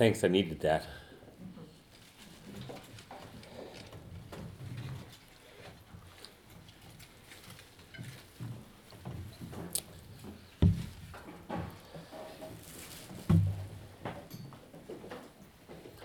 Thanks, 0.00 0.24
I 0.24 0.28
needed 0.28 0.60
that. 0.60 0.86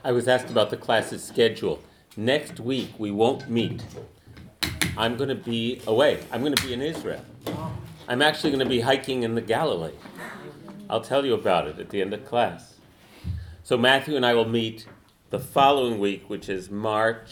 I 0.04 0.12
was 0.12 0.28
asked 0.28 0.50
about 0.50 0.72
the 0.72 0.76
class's 0.76 1.24
schedule. 1.24 1.82
Next 2.18 2.60
week, 2.60 2.90
we 2.98 3.12
won't 3.12 3.50
meet. 3.50 3.82
I'm 4.98 5.16
going 5.16 5.30
to 5.30 5.36
be 5.36 5.82
away. 5.88 6.22
I'm 6.34 6.42
going 6.42 6.54
to 6.54 6.68
be 6.68 6.74
in 6.74 6.82
Israel. 6.82 7.24
I'm 8.10 8.22
actually 8.22 8.50
going 8.50 8.60
to 8.60 8.70
be 8.70 8.82
hiking 8.82 9.24
in 9.24 9.36
the 9.36 9.42
Galilee. 9.42 9.96
I'll 10.90 11.00
tell 11.00 11.26
you 11.26 11.34
about 11.34 11.70
it 11.70 11.80
at 11.80 11.92
the 11.92 12.02
end 12.02 12.14
of 12.14 12.26
class. 12.26 12.75
So 13.66 13.80
Matthew 13.80 14.16
and 14.16 14.24
I 14.24 14.36
will 14.36 14.48
meet 14.48 14.86
the 15.32 15.40
following 15.40 15.98
week, 15.98 16.30
which 16.30 16.50
is 16.50 16.70
March 16.70 17.32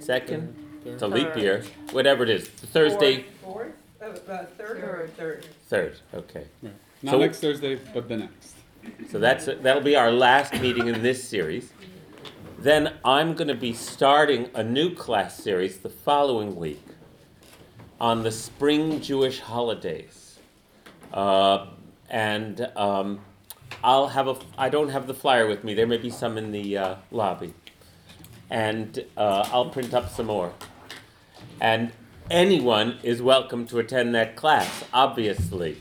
2nd. 0.00 0.54
It's 0.86 1.02
a 1.02 1.06
leap 1.06 1.36
year. 1.36 1.62
Whatever 1.90 2.22
it 2.22 2.30
is. 2.30 2.48
Thursday. 2.48 3.26
Fourth? 3.42 3.74
Uh, 4.00 4.06
uh, 4.06 4.46
third 4.56 4.78
or 4.78 5.10
third? 5.14 5.44
Third. 5.68 5.98
Okay. 6.14 6.46
Right. 6.62 6.72
Not 7.02 7.12
So- 7.12 7.18
next 7.18 7.40
Thursday, 7.40 7.74
but 7.92 8.08
the 8.08 8.16
next. 8.16 8.54
So 9.10 9.18
that's 9.18 9.44
that'll 9.44 9.82
be 9.82 9.94
our 9.94 10.10
last 10.10 10.54
meeting 10.54 10.86
in 10.86 11.02
this 11.02 11.22
series. 11.22 11.70
Then 12.58 12.94
I'm 13.04 13.34
going 13.34 13.48
to 13.48 13.54
be 13.54 13.74
starting 13.74 14.48
a 14.54 14.62
new 14.64 14.94
class 14.94 15.36
series 15.36 15.80
the 15.80 15.90
following 15.90 16.56
week 16.56 16.82
on 18.00 18.22
the 18.22 18.32
spring 18.32 19.02
Jewish 19.02 19.40
holidays, 19.40 20.38
uh, 21.12 21.66
and 22.08 22.70
um, 22.76 23.20
I'll 23.82 24.08
have 24.08 24.28
a. 24.28 24.36
I 24.56 24.68
don't 24.68 24.90
have 24.90 25.06
the 25.06 25.14
flyer 25.14 25.46
with 25.46 25.64
me. 25.64 25.74
There 25.74 25.86
may 25.86 25.98
be 25.98 26.10
some 26.10 26.36
in 26.38 26.52
the 26.52 26.76
uh, 26.76 26.94
lobby, 27.10 27.54
and 28.50 29.04
uh, 29.16 29.48
I'll 29.52 29.70
print 29.70 29.94
up 29.94 30.10
some 30.10 30.26
more. 30.26 30.52
And 31.60 31.92
anyone 32.30 32.98
is 33.02 33.22
welcome 33.22 33.66
to 33.68 33.78
attend 33.78 34.14
that 34.14 34.36
class. 34.36 34.84
Obviously 34.92 35.78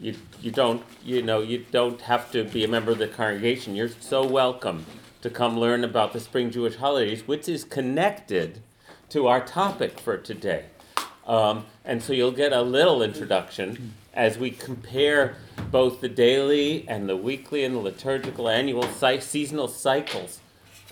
you 0.00 0.14
you 0.40 0.50
don't 0.50 0.82
you 1.04 1.22
know 1.22 1.40
you 1.40 1.64
don't 1.70 2.00
have 2.02 2.30
to 2.32 2.44
be 2.44 2.64
a 2.64 2.68
member 2.68 2.92
of 2.92 2.98
the 2.98 3.08
congregation. 3.08 3.74
You're 3.74 3.88
so 3.88 4.24
welcome 4.26 4.86
to 5.22 5.30
come 5.30 5.58
learn 5.58 5.84
about 5.84 6.12
the 6.12 6.20
spring 6.20 6.50
Jewish 6.50 6.76
holidays, 6.76 7.26
which 7.26 7.48
is 7.48 7.64
connected 7.64 8.62
to 9.10 9.26
our 9.26 9.44
topic 9.44 9.98
for 9.98 10.16
today. 10.16 10.66
Um, 11.26 11.66
and 11.84 12.02
so 12.02 12.12
you'll 12.12 12.30
get 12.30 12.52
a 12.52 12.62
little 12.62 13.02
introduction 13.02 13.94
as 14.14 14.38
we 14.38 14.50
compare 14.50 15.36
both 15.70 16.00
the 16.00 16.08
daily 16.08 16.86
and 16.88 17.08
the 17.08 17.16
weekly 17.16 17.64
and 17.64 17.74
the 17.74 17.80
liturgical 17.80 18.48
annual 18.48 18.84
cy- 18.84 19.18
seasonal 19.18 19.68
cycles 19.68 20.40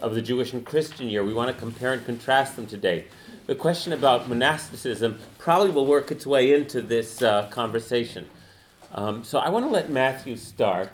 of 0.01 0.15
the 0.15 0.23
Jewish 0.23 0.53
and 0.53 0.65
Christian 0.65 1.09
year. 1.09 1.25
We 1.25 1.33
want 1.33 1.55
to 1.55 1.59
compare 1.59 1.93
and 1.93 2.05
contrast 2.05 2.57
them 2.57 2.67
today. 2.67 3.07
The 3.47 3.55
question 3.55 3.93
about 3.93 4.29
monasticism 4.29 5.19
probably 5.39 5.71
will 5.71 5.87
work 5.87 6.11
its 6.11 6.27
way 6.27 6.53
into 6.53 6.83
this 6.83 7.23
uh, 7.23 7.49
conversation. 7.49 8.27
Um, 8.93 9.25
so 9.25 9.39
I 9.39 9.49
want 9.49 9.65
to 9.65 9.71
let 9.71 9.91
Matthew 9.91 10.37
start. 10.37 10.91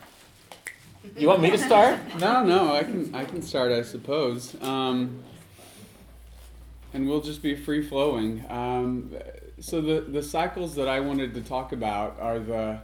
You 1.16 1.26
want 1.26 1.42
me 1.42 1.50
to 1.50 1.58
start? 1.58 1.98
No, 2.18 2.44
no, 2.44 2.74
I 2.74 2.84
can 2.84 3.12
I 3.14 3.24
can 3.24 3.42
start, 3.42 3.72
I 3.72 3.82
suppose. 3.82 4.54
Um, 4.62 5.22
and 6.94 7.08
we'll 7.08 7.22
just 7.22 7.42
be 7.42 7.56
free 7.56 7.82
flowing. 7.82 8.44
Um, 8.48 9.12
so 9.58 9.80
the 9.80 10.00
the 10.02 10.22
cycles 10.22 10.74
that 10.76 10.88
I 10.88 11.00
wanted 11.00 11.34
to 11.34 11.40
talk 11.40 11.72
about 11.72 12.18
are 12.20 12.38
the, 12.38 12.80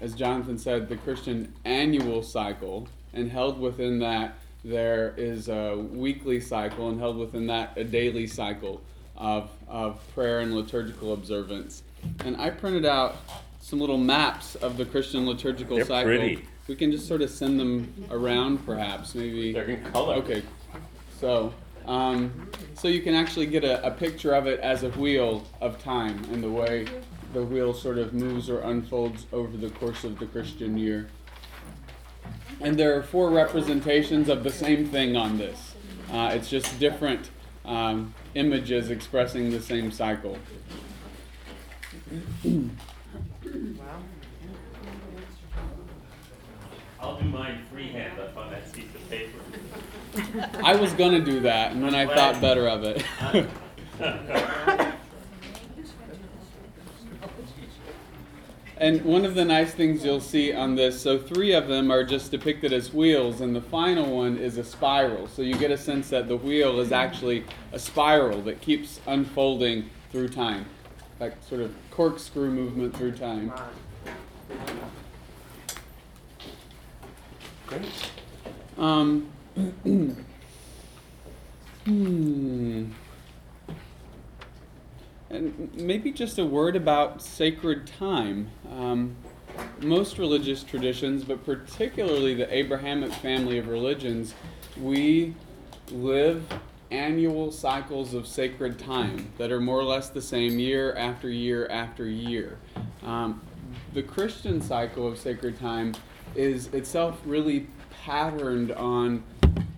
as 0.00 0.14
Jonathan 0.14 0.58
said, 0.58 0.88
the 0.88 0.96
Christian 0.96 1.52
annual 1.64 2.22
cycle, 2.22 2.88
and 3.12 3.30
held 3.30 3.60
within 3.60 3.98
that 4.00 4.34
there 4.64 5.14
is 5.16 5.48
a 5.48 5.76
weekly 5.76 6.40
cycle, 6.40 6.88
and 6.88 7.00
held 7.00 7.16
within 7.16 7.46
that 7.48 7.76
a 7.76 7.84
daily 7.84 8.26
cycle 8.26 8.80
of 9.16 9.50
of 9.68 10.00
prayer 10.14 10.40
and 10.40 10.54
liturgical 10.54 11.12
observance. 11.12 11.82
And 12.24 12.36
I 12.36 12.50
printed 12.50 12.86
out 12.86 13.16
some 13.60 13.78
little 13.78 13.98
maps 13.98 14.54
of 14.56 14.76
the 14.76 14.84
Christian 14.86 15.26
liturgical 15.26 15.76
They're 15.76 15.86
cycle. 15.86 16.16
pretty. 16.16 16.44
We 16.66 16.76
can 16.76 16.92
just 16.92 17.06
sort 17.06 17.20
of 17.20 17.30
send 17.30 17.58
them 17.58 17.92
around, 18.10 18.64
perhaps, 18.64 19.14
maybe. 19.14 19.52
They're 19.52 19.64
in 19.64 19.84
color. 19.90 20.14
Okay, 20.16 20.42
so 21.18 21.52
um, 21.86 22.48
so 22.74 22.88
you 22.88 23.00
can 23.00 23.14
actually 23.14 23.46
get 23.46 23.64
a, 23.64 23.84
a 23.86 23.90
picture 23.90 24.32
of 24.34 24.46
it 24.46 24.60
as 24.60 24.82
a 24.82 24.90
wheel 24.90 25.44
of 25.60 25.82
time 25.82 26.22
and 26.32 26.42
the 26.42 26.50
way 26.50 26.86
the 27.32 27.42
wheel 27.42 27.72
sort 27.72 27.98
of 27.98 28.12
moves 28.12 28.50
or 28.50 28.60
unfolds 28.60 29.26
over 29.32 29.56
the 29.56 29.70
course 29.70 30.04
of 30.04 30.18
the 30.18 30.26
Christian 30.26 30.76
year. 30.76 31.08
And 32.60 32.78
there 32.78 32.96
are 32.96 33.02
four 33.02 33.30
representations 33.30 34.28
of 34.28 34.44
the 34.44 34.50
same 34.50 34.86
thing 34.86 35.16
on 35.16 35.38
this. 35.38 35.74
Uh, 36.12 36.30
it's 36.34 36.50
just 36.50 36.78
different 36.78 37.30
um, 37.64 38.14
images 38.34 38.90
expressing 38.90 39.50
the 39.50 39.60
same 39.60 39.90
cycle. 39.90 40.36
I'll 47.00 47.16
do 47.16 47.24
mine 47.24 47.64
freehand 47.72 48.18
up 48.18 48.36
on 48.36 48.50
that 48.50 48.72
piece 48.72 48.84
of 48.94 49.10
paper. 49.10 49.38
I 50.62 50.74
was 50.76 50.92
gonna 50.92 51.20
do 51.20 51.40
that, 51.40 51.72
and 51.72 51.82
then 51.82 51.94
I 51.94 52.06
thought 52.06 52.40
better 52.40 52.68
of 52.68 52.84
it. 52.84 53.04
And 58.80 59.04
one 59.04 59.26
of 59.26 59.34
the 59.34 59.44
nice 59.44 59.72
things 59.74 60.02
you'll 60.02 60.22
see 60.22 60.54
on 60.54 60.74
this, 60.74 60.98
so 60.98 61.18
three 61.18 61.52
of 61.52 61.68
them 61.68 61.90
are 61.90 62.02
just 62.02 62.30
depicted 62.30 62.72
as 62.72 62.94
wheels, 62.94 63.42
and 63.42 63.54
the 63.54 63.60
final 63.60 64.16
one 64.16 64.38
is 64.38 64.56
a 64.56 64.64
spiral. 64.64 65.28
So 65.28 65.42
you 65.42 65.54
get 65.54 65.70
a 65.70 65.76
sense 65.76 66.08
that 66.08 66.28
the 66.28 66.36
wheel 66.38 66.80
is 66.80 66.90
actually 66.90 67.44
a 67.72 67.78
spiral 67.78 68.40
that 68.42 68.62
keeps 68.62 68.98
unfolding 69.06 69.90
through 70.10 70.28
time, 70.28 70.64
like 71.20 71.34
sort 71.46 71.60
of 71.60 71.74
corkscrew 71.90 72.50
movement 72.50 72.96
through 72.96 73.12
time. 73.12 73.52
Great. 77.66 77.82
Um, 78.78 79.30
hmm. 81.84 82.84
And 85.30 85.70
maybe 85.74 86.10
just 86.10 86.38
a 86.38 86.44
word 86.44 86.74
about 86.74 87.22
sacred 87.22 87.86
time. 87.86 88.50
Um, 88.70 89.14
most 89.80 90.18
religious 90.18 90.64
traditions, 90.64 91.24
but 91.24 91.44
particularly 91.44 92.34
the 92.34 92.52
Abrahamic 92.52 93.12
family 93.12 93.58
of 93.58 93.68
religions, 93.68 94.34
we 94.76 95.34
live 95.92 96.44
annual 96.90 97.52
cycles 97.52 98.14
of 98.14 98.26
sacred 98.26 98.78
time 98.78 99.30
that 99.38 99.52
are 99.52 99.60
more 99.60 99.78
or 99.78 99.84
less 99.84 100.08
the 100.08 100.22
same 100.22 100.58
year 100.58 100.94
after 100.96 101.28
year 101.28 101.68
after 101.68 102.06
year. 102.06 102.58
Um, 103.04 103.40
the 103.92 104.02
Christian 104.02 104.60
cycle 104.60 105.06
of 105.06 105.16
sacred 105.16 105.58
time 105.60 105.94
is 106.34 106.66
itself 106.68 107.20
really 107.24 107.68
patterned 108.04 108.72
on 108.72 109.22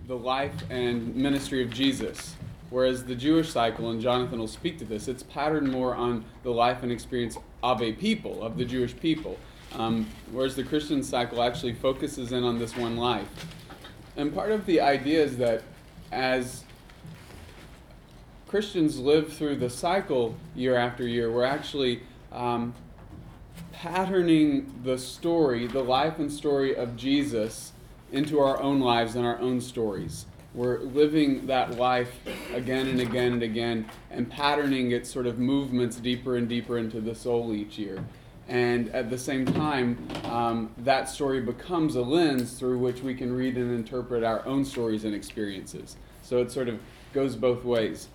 the 0.07 0.17
life 0.17 0.55
and 0.69 1.15
ministry 1.15 1.61
of 1.63 1.69
Jesus. 1.69 2.35
Whereas 2.73 3.03
the 3.03 3.13
Jewish 3.13 3.51
cycle, 3.51 3.91
and 3.91 4.01
Jonathan 4.01 4.39
will 4.39 4.47
speak 4.47 4.79
to 4.79 4.83
this, 4.83 5.07
it's 5.07 5.21
patterned 5.21 5.71
more 5.71 5.93
on 5.93 6.25
the 6.41 6.49
life 6.49 6.81
and 6.81 6.91
experience 6.91 7.37
of 7.61 7.83
a 7.83 7.93
people, 7.93 8.41
of 8.41 8.57
the 8.57 8.65
Jewish 8.65 8.97
people. 8.97 9.37
Um, 9.73 10.09
whereas 10.31 10.55
the 10.55 10.63
Christian 10.63 11.03
cycle 11.03 11.43
actually 11.43 11.75
focuses 11.75 12.31
in 12.31 12.43
on 12.43 12.57
this 12.57 12.75
one 12.75 12.97
life. 12.97 13.27
And 14.17 14.33
part 14.33 14.49
of 14.49 14.65
the 14.65 14.81
idea 14.81 15.23
is 15.23 15.37
that 15.37 15.61
as 16.11 16.63
Christians 18.47 18.97
live 18.97 19.31
through 19.31 19.57
the 19.57 19.69
cycle 19.69 20.35
year 20.55 20.75
after 20.75 21.07
year, 21.07 21.31
we're 21.31 21.43
actually 21.43 22.01
um, 22.31 22.73
patterning 23.71 24.81
the 24.83 24.97
story, 24.97 25.67
the 25.67 25.83
life 25.83 26.17
and 26.17 26.31
story 26.31 26.75
of 26.75 26.97
Jesus, 26.97 27.71
into 28.11 28.39
our 28.39 28.59
own 28.59 28.79
lives 28.79 29.15
and 29.15 29.27
our 29.27 29.37
own 29.37 29.61
stories. 29.61 30.25
We're 30.53 30.79
living 30.79 31.47
that 31.47 31.77
life 31.77 32.13
again 32.53 32.87
and 32.87 32.99
again 32.99 33.33
and 33.33 33.43
again 33.43 33.89
and 34.11 34.29
patterning 34.29 34.91
its 34.91 35.11
sort 35.11 35.25
of 35.25 35.39
movements 35.39 35.95
deeper 35.95 36.37
and 36.37 36.47
deeper 36.47 36.77
into 36.77 37.01
the 37.01 37.15
soul 37.15 37.53
each 37.53 37.79
year. 37.79 38.03
And 38.47 38.89
at 38.89 39.09
the 39.09 39.17
same 39.17 39.45
time, 39.45 40.07
um, 40.25 40.71
that 40.79 41.09
story 41.09 41.41
becomes 41.41 41.95
a 41.95 42.01
lens 42.01 42.53
through 42.59 42.77
which 42.77 43.01
we 43.01 43.15
can 43.15 43.33
read 43.33 43.57
and 43.57 43.73
interpret 43.73 44.23
our 44.23 44.45
own 44.45 44.63
stories 44.63 45.05
and 45.05 45.15
experiences. 45.15 45.95
So 46.21 46.39
it 46.39 46.51
sort 46.51 46.67
of 46.67 46.79
goes 47.13 47.35
both 47.35 47.63
ways. 47.63 48.09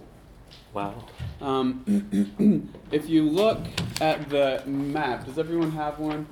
Wow. 0.72 1.06
Um, 1.40 2.70
if 2.92 3.08
you 3.08 3.24
look 3.24 3.64
at 4.00 4.28
the 4.28 4.62
map, 4.66 5.24
does 5.24 5.38
everyone 5.38 5.72
have 5.72 5.98
one? 5.98 6.26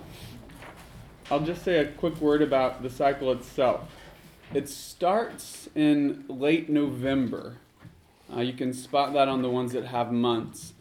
I'll 1.31 1.41
just 1.41 1.65
say 1.65 1.79
a 1.79 1.87
quick 1.87 2.21
word 2.21 2.43
about 2.43 2.83
the 2.83 2.91
cycle 2.91 3.33
itself. 3.33 3.91
It 4.55 4.69
starts 4.69 5.69
in 5.75 6.25
late 6.29 6.69
November. 6.71 7.57
Uh, 8.35 8.41
you 8.41 8.53
can 8.53 8.73
spot 8.73 9.13
that 9.13 9.29
on 9.29 9.43
the 9.43 9.51
ones 9.51 9.73
that 9.73 9.87
have 9.87 10.13
months. 10.13 10.73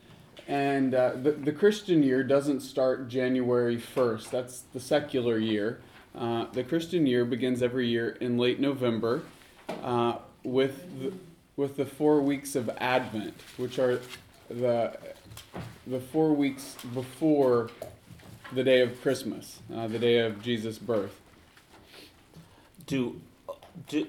And 0.47 0.93
uh, 0.93 1.13
the, 1.15 1.31
the 1.31 1.51
Christian 1.51 2.03
year 2.03 2.23
doesn't 2.23 2.61
start 2.61 3.07
January 3.07 3.77
1st, 3.77 4.29
that's 4.29 4.59
the 4.73 4.79
secular 4.79 5.39
year. 5.39 5.79
uh, 6.15 6.45
the 6.53 6.63
Christian 6.63 7.07
year 7.07 7.25
begins 7.25 7.63
every 7.63 7.87
year 7.87 8.09
in 8.21 8.37
late 8.37 8.59
November 8.59 9.23
uh, 9.83 10.17
with 10.43 11.01
the, 11.01 11.13
with 11.55 11.75
the 11.77 11.85
four 11.85 12.21
weeks 12.21 12.55
of 12.55 12.69
Advent, 12.77 13.33
which 13.57 13.79
are 13.79 13.99
the 14.49 14.95
the 15.87 15.99
four 15.99 16.33
weeks 16.33 16.75
before 16.93 17.69
the 18.53 18.63
day 18.63 18.81
of 18.81 19.01
Christmas, 19.01 19.59
uh, 19.73 19.87
the 19.87 19.99
day 19.99 20.19
of 20.19 20.41
Jesus' 20.41 20.77
birth. 20.79 21.19
Do, 22.87 23.19
do, 23.87 24.07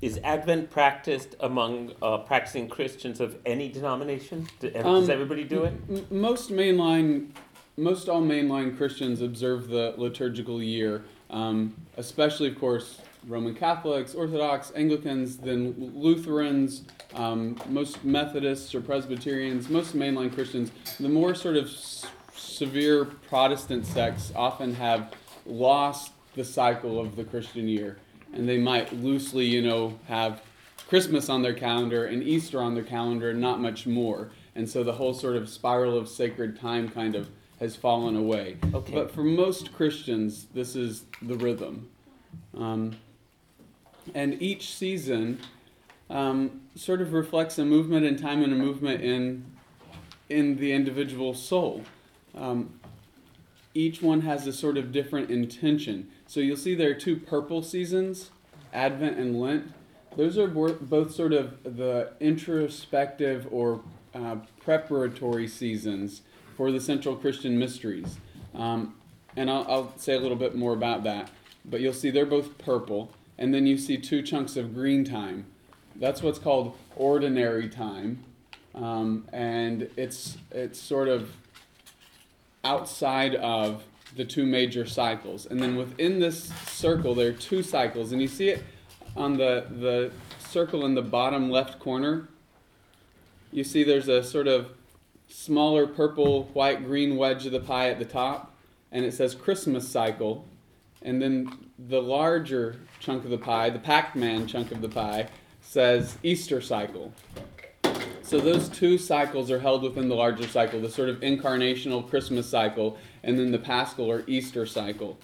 is 0.00 0.18
Advent 0.24 0.70
practiced 0.70 1.36
among 1.40 1.92
uh, 2.02 2.18
practicing 2.18 2.68
Christians 2.68 3.20
of 3.20 3.36
any 3.46 3.68
denomination? 3.68 4.46
Does 4.60 4.72
Um, 4.84 5.10
everybody 5.10 5.44
do 5.44 5.64
it? 5.64 5.74
M- 5.90 6.06
most 6.10 6.50
mainline, 6.50 7.28
most 7.76 8.08
all 8.08 8.22
mainline 8.22 8.76
Christians 8.76 9.22
observe 9.22 9.68
the 9.68 9.94
liturgical 9.96 10.62
year, 10.62 11.04
um, 11.30 11.74
especially, 11.96 12.48
of 12.48 12.58
course, 12.58 13.00
Roman 13.28 13.54
Catholics, 13.54 14.14
Orthodox, 14.14 14.72
Anglicans, 14.74 15.36
then 15.36 15.92
Lutherans, 15.94 16.82
um, 17.14 17.56
most 17.68 18.04
Methodists 18.04 18.74
or 18.74 18.80
Presbyterians, 18.80 19.68
most 19.68 19.94
mainline 19.96 20.34
Christians. 20.34 20.72
The 20.98 21.08
more 21.08 21.34
sort 21.34 21.56
of 21.56 21.66
s- 21.66 22.04
severe 22.34 23.04
Protestant 23.04 23.86
sects 23.86 24.32
often 24.34 24.74
have 24.74 25.12
lost 25.46 26.12
the 26.34 26.44
cycle 26.44 26.98
of 27.00 27.14
the 27.14 27.22
Christian 27.24 27.68
year, 27.68 27.98
and 28.32 28.48
they 28.48 28.58
might 28.58 28.92
loosely, 28.92 29.46
you 29.46 29.62
know, 29.62 29.98
have 30.08 30.42
Christmas 30.88 31.28
on 31.28 31.42
their 31.42 31.54
calendar 31.54 32.04
and 32.04 32.22
Easter 32.22 32.60
on 32.60 32.74
their 32.74 32.84
calendar, 32.84 33.30
and 33.30 33.40
not 33.40 33.60
much 33.60 33.86
more. 33.86 34.30
And 34.54 34.68
so 34.68 34.84
the 34.84 34.92
whole 34.92 35.14
sort 35.14 35.36
of 35.36 35.48
spiral 35.48 35.96
of 35.96 36.08
sacred 36.08 36.58
time 36.60 36.88
kind 36.88 37.14
of 37.14 37.28
has 37.60 37.76
fallen 37.76 38.16
away. 38.16 38.56
Okay. 38.74 38.92
But 38.92 39.10
for 39.10 39.22
most 39.22 39.72
Christians, 39.72 40.46
this 40.52 40.76
is 40.76 41.04
the 41.22 41.36
rhythm. 41.36 41.88
Um, 42.56 42.96
and 44.14 44.40
each 44.42 44.74
season 44.74 45.38
um, 46.10 46.60
sort 46.74 47.00
of 47.00 47.12
reflects 47.12 47.58
a 47.58 47.64
movement 47.64 48.04
in 48.04 48.16
time 48.16 48.42
and 48.42 48.52
a 48.52 48.56
movement 48.56 49.00
in, 49.02 49.44
in 50.28 50.56
the 50.56 50.72
individual 50.72 51.34
soul. 51.34 51.84
Um, 52.34 52.80
each 53.74 54.02
one 54.02 54.22
has 54.22 54.46
a 54.46 54.52
sort 54.52 54.76
of 54.76 54.92
different 54.92 55.30
intention. 55.30 56.10
So 56.26 56.40
you'll 56.40 56.56
see 56.56 56.74
there 56.74 56.90
are 56.90 56.94
two 56.94 57.16
purple 57.16 57.62
seasons, 57.62 58.30
Advent 58.72 59.18
and 59.18 59.40
Lent. 59.40 59.72
Those 60.16 60.36
are 60.36 60.46
both 60.46 61.14
sort 61.14 61.32
of 61.32 61.62
the 61.64 62.12
introspective 62.20 63.48
or 63.50 63.80
uh, 64.14 64.36
preparatory 64.62 65.48
seasons 65.48 66.22
for 66.56 66.70
the 66.70 66.80
central 66.80 67.16
Christian 67.16 67.58
mysteries. 67.58 68.18
Um, 68.54 68.94
and 69.36 69.50
I'll, 69.50 69.66
I'll 69.68 69.98
say 69.98 70.14
a 70.14 70.20
little 70.20 70.36
bit 70.36 70.54
more 70.54 70.74
about 70.74 71.04
that. 71.04 71.30
But 71.64 71.80
you'll 71.80 71.92
see 71.92 72.10
they're 72.10 72.26
both 72.26 72.58
purple, 72.58 73.10
and 73.38 73.54
then 73.54 73.66
you 73.66 73.78
see 73.78 73.96
two 73.96 74.20
chunks 74.22 74.56
of 74.56 74.74
green 74.74 75.04
time. 75.04 75.46
That's 75.96 76.22
what's 76.22 76.38
called 76.38 76.76
ordinary 76.96 77.68
time, 77.68 78.24
um, 78.74 79.28
and 79.32 79.88
it's 79.96 80.38
it's 80.50 80.80
sort 80.80 81.08
of 81.08 81.30
outside 82.64 83.34
of 83.36 83.84
the 84.16 84.24
two 84.24 84.44
major 84.44 84.86
cycles. 84.86 85.46
And 85.46 85.60
then 85.60 85.76
within 85.76 86.18
this 86.18 86.52
circle, 86.68 87.14
there 87.14 87.30
are 87.30 87.32
two 87.32 87.62
cycles, 87.62 88.12
and 88.12 88.20
you 88.20 88.28
see 88.28 88.48
it 88.48 88.62
on 89.16 89.36
the 89.36 89.66
the 89.70 90.12
circle 90.38 90.84
in 90.84 90.94
the 90.94 91.02
bottom 91.02 91.50
left 91.50 91.78
corner. 91.78 92.28
You 93.50 93.64
see 93.64 93.84
there's 93.84 94.08
a 94.08 94.22
sort 94.22 94.48
of 94.48 94.70
smaller 95.28 95.86
purple, 95.86 96.44
white, 96.52 96.84
green 96.84 97.16
wedge 97.16 97.46
of 97.46 97.52
the 97.52 97.60
pie 97.60 97.88
at 97.88 97.98
the 97.98 98.04
top, 98.04 98.54
and 98.90 99.04
it 99.04 99.12
says 99.12 99.34
Christmas 99.34 99.88
cycle. 99.88 100.46
And 101.02 101.20
then 101.20 101.70
the 101.78 102.00
larger 102.00 102.76
chunk 103.00 103.24
of 103.24 103.30
the 103.30 103.38
pie, 103.38 103.70
the 103.70 103.78
Pac 103.78 104.14
Man 104.14 104.46
chunk 104.46 104.70
of 104.70 104.80
the 104.80 104.88
pie, 104.88 105.28
says 105.60 106.16
Easter 106.22 106.60
cycle. 106.60 107.12
So 108.22 108.40
those 108.40 108.68
two 108.68 108.98
cycles 108.98 109.50
are 109.50 109.58
held 109.58 109.82
within 109.82 110.08
the 110.08 110.14
larger 110.14 110.46
cycle, 110.46 110.80
the 110.80 110.90
sort 110.90 111.08
of 111.08 111.20
incarnational 111.20 112.08
Christmas 112.08 112.48
cycle, 112.48 112.96
and 113.22 113.38
then 113.38 113.50
the 113.50 113.58
Paschal 113.58 114.10
or 114.10 114.24
Easter 114.26 114.64
cycle. 114.64 115.18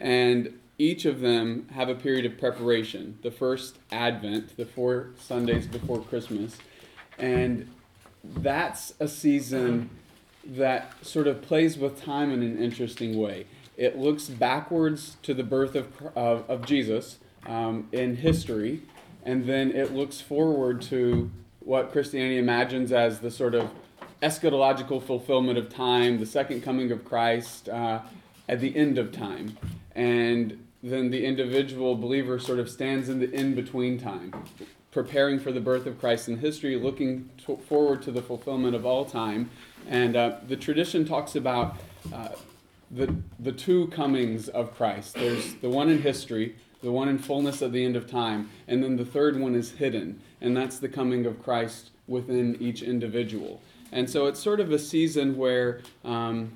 And 0.00 0.58
each 0.78 1.04
of 1.04 1.20
them 1.20 1.68
have 1.72 1.88
a 1.88 1.94
period 1.94 2.24
of 2.24 2.38
preparation. 2.38 3.18
The 3.22 3.30
first 3.30 3.78
Advent, 3.92 4.56
the 4.56 4.64
four 4.64 5.10
Sundays 5.18 5.66
before 5.66 6.00
Christmas, 6.00 6.56
and 7.18 7.68
that's 8.24 8.94
a 8.98 9.08
season 9.08 9.90
that 10.44 10.94
sort 11.04 11.26
of 11.26 11.42
plays 11.42 11.76
with 11.76 12.00
time 12.00 12.32
in 12.32 12.42
an 12.42 12.58
interesting 12.58 13.18
way. 13.18 13.46
It 13.76 13.98
looks 13.98 14.28
backwards 14.28 15.16
to 15.22 15.34
the 15.34 15.44
birth 15.44 15.74
of, 15.74 15.88
of, 16.16 16.48
of 16.48 16.64
Jesus 16.64 17.18
um, 17.46 17.88
in 17.92 18.16
history, 18.16 18.82
and 19.24 19.46
then 19.46 19.70
it 19.70 19.92
looks 19.92 20.20
forward 20.20 20.80
to 20.82 21.30
what 21.68 21.92
Christianity 21.92 22.38
imagines 22.38 22.92
as 22.92 23.18
the 23.18 23.30
sort 23.30 23.54
of 23.54 23.70
eschatological 24.22 25.02
fulfillment 25.02 25.58
of 25.58 25.68
time, 25.68 26.18
the 26.18 26.24
second 26.24 26.62
coming 26.62 26.90
of 26.90 27.04
Christ 27.04 27.68
uh, 27.68 28.00
at 28.48 28.60
the 28.60 28.74
end 28.74 28.96
of 28.96 29.12
time. 29.12 29.54
And 29.94 30.64
then 30.82 31.10
the 31.10 31.26
individual 31.26 31.94
believer 31.94 32.38
sort 32.38 32.58
of 32.58 32.70
stands 32.70 33.10
in 33.10 33.20
the 33.20 33.30
in 33.30 33.54
between 33.54 34.00
time, 34.00 34.32
preparing 34.92 35.38
for 35.38 35.52
the 35.52 35.60
birth 35.60 35.84
of 35.84 36.00
Christ 36.00 36.30
in 36.30 36.38
history, 36.38 36.74
looking 36.76 37.28
forward 37.68 38.00
to 38.00 38.12
the 38.12 38.22
fulfillment 38.22 38.74
of 38.74 38.86
all 38.86 39.04
time. 39.04 39.50
And 39.86 40.16
uh, 40.16 40.36
the 40.48 40.56
tradition 40.56 41.04
talks 41.04 41.36
about 41.36 41.76
uh, 42.14 42.30
the, 42.90 43.14
the 43.38 43.52
two 43.52 43.88
comings 43.88 44.48
of 44.48 44.74
Christ. 44.74 45.16
There's 45.16 45.52
the 45.56 45.68
one 45.68 45.90
in 45.90 46.00
history, 46.00 46.56
the 46.82 46.92
one 46.92 47.08
in 47.08 47.18
fullness 47.18 47.62
at 47.62 47.72
the 47.72 47.84
end 47.84 47.96
of 47.96 48.10
time, 48.10 48.50
and 48.66 48.82
then 48.82 48.96
the 48.96 49.04
third 49.04 49.38
one 49.38 49.54
is 49.54 49.72
hidden, 49.72 50.20
and 50.40 50.56
that's 50.56 50.78
the 50.78 50.88
coming 50.88 51.26
of 51.26 51.42
Christ 51.42 51.90
within 52.06 52.56
each 52.60 52.82
individual. 52.82 53.60
And 53.92 54.08
so 54.08 54.26
it's 54.26 54.40
sort 54.40 54.60
of 54.60 54.70
a 54.70 54.78
season 54.78 55.36
where 55.36 55.80
um, 56.04 56.52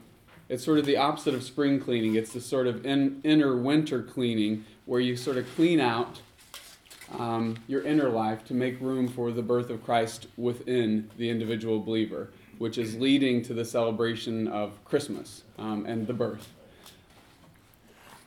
it's 0.48 0.64
sort 0.64 0.78
of 0.78 0.86
the 0.86 0.96
opposite 0.96 1.34
of 1.34 1.42
spring 1.42 1.80
cleaning. 1.80 2.14
It's 2.14 2.32
the 2.32 2.40
sort 2.40 2.66
of 2.66 2.84
in, 2.84 3.20
inner 3.24 3.56
winter 3.56 4.02
cleaning 4.02 4.64
where 4.86 5.00
you 5.00 5.16
sort 5.16 5.36
of 5.36 5.46
clean 5.54 5.80
out 5.80 6.20
um, 7.18 7.56
your 7.68 7.82
inner 7.82 8.08
life 8.08 8.44
to 8.46 8.54
make 8.54 8.80
room 8.80 9.08
for 9.08 9.30
the 9.30 9.42
birth 9.42 9.70
of 9.70 9.84
Christ 9.84 10.26
within 10.36 11.10
the 11.16 11.30
individual 11.30 11.80
believer, 11.80 12.30
which 12.58 12.78
is 12.78 12.96
leading 12.96 13.42
to 13.42 13.54
the 13.54 13.64
celebration 13.64 14.48
of 14.48 14.82
Christmas 14.84 15.42
um, 15.58 15.86
and 15.86 16.06
the 16.06 16.14
birth. 16.14 16.48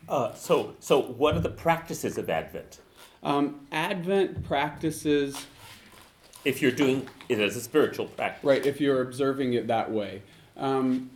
Uh, 0.07 0.33
so, 0.33 0.75
so 0.79 1.01
what 1.01 1.35
are 1.35 1.39
the 1.39 1.49
practices 1.49 2.17
of 2.17 2.29
Advent? 2.29 2.79
Um, 3.23 3.61
Advent 3.71 4.43
practices, 4.45 5.45
If 6.43 6.61
you're 6.61 6.71
doing 6.71 7.07
it 7.27 7.39
as 7.39 7.55
a 7.55 7.61
spiritual 7.61 8.05
practice, 8.07 8.43
right, 8.43 8.63
if 8.65 8.79
you're 8.79 9.01
observing 9.01 9.53
it 9.53 9.67
that 9.67 9.91
way. 9.91 10.21
Um, 10.57 11.09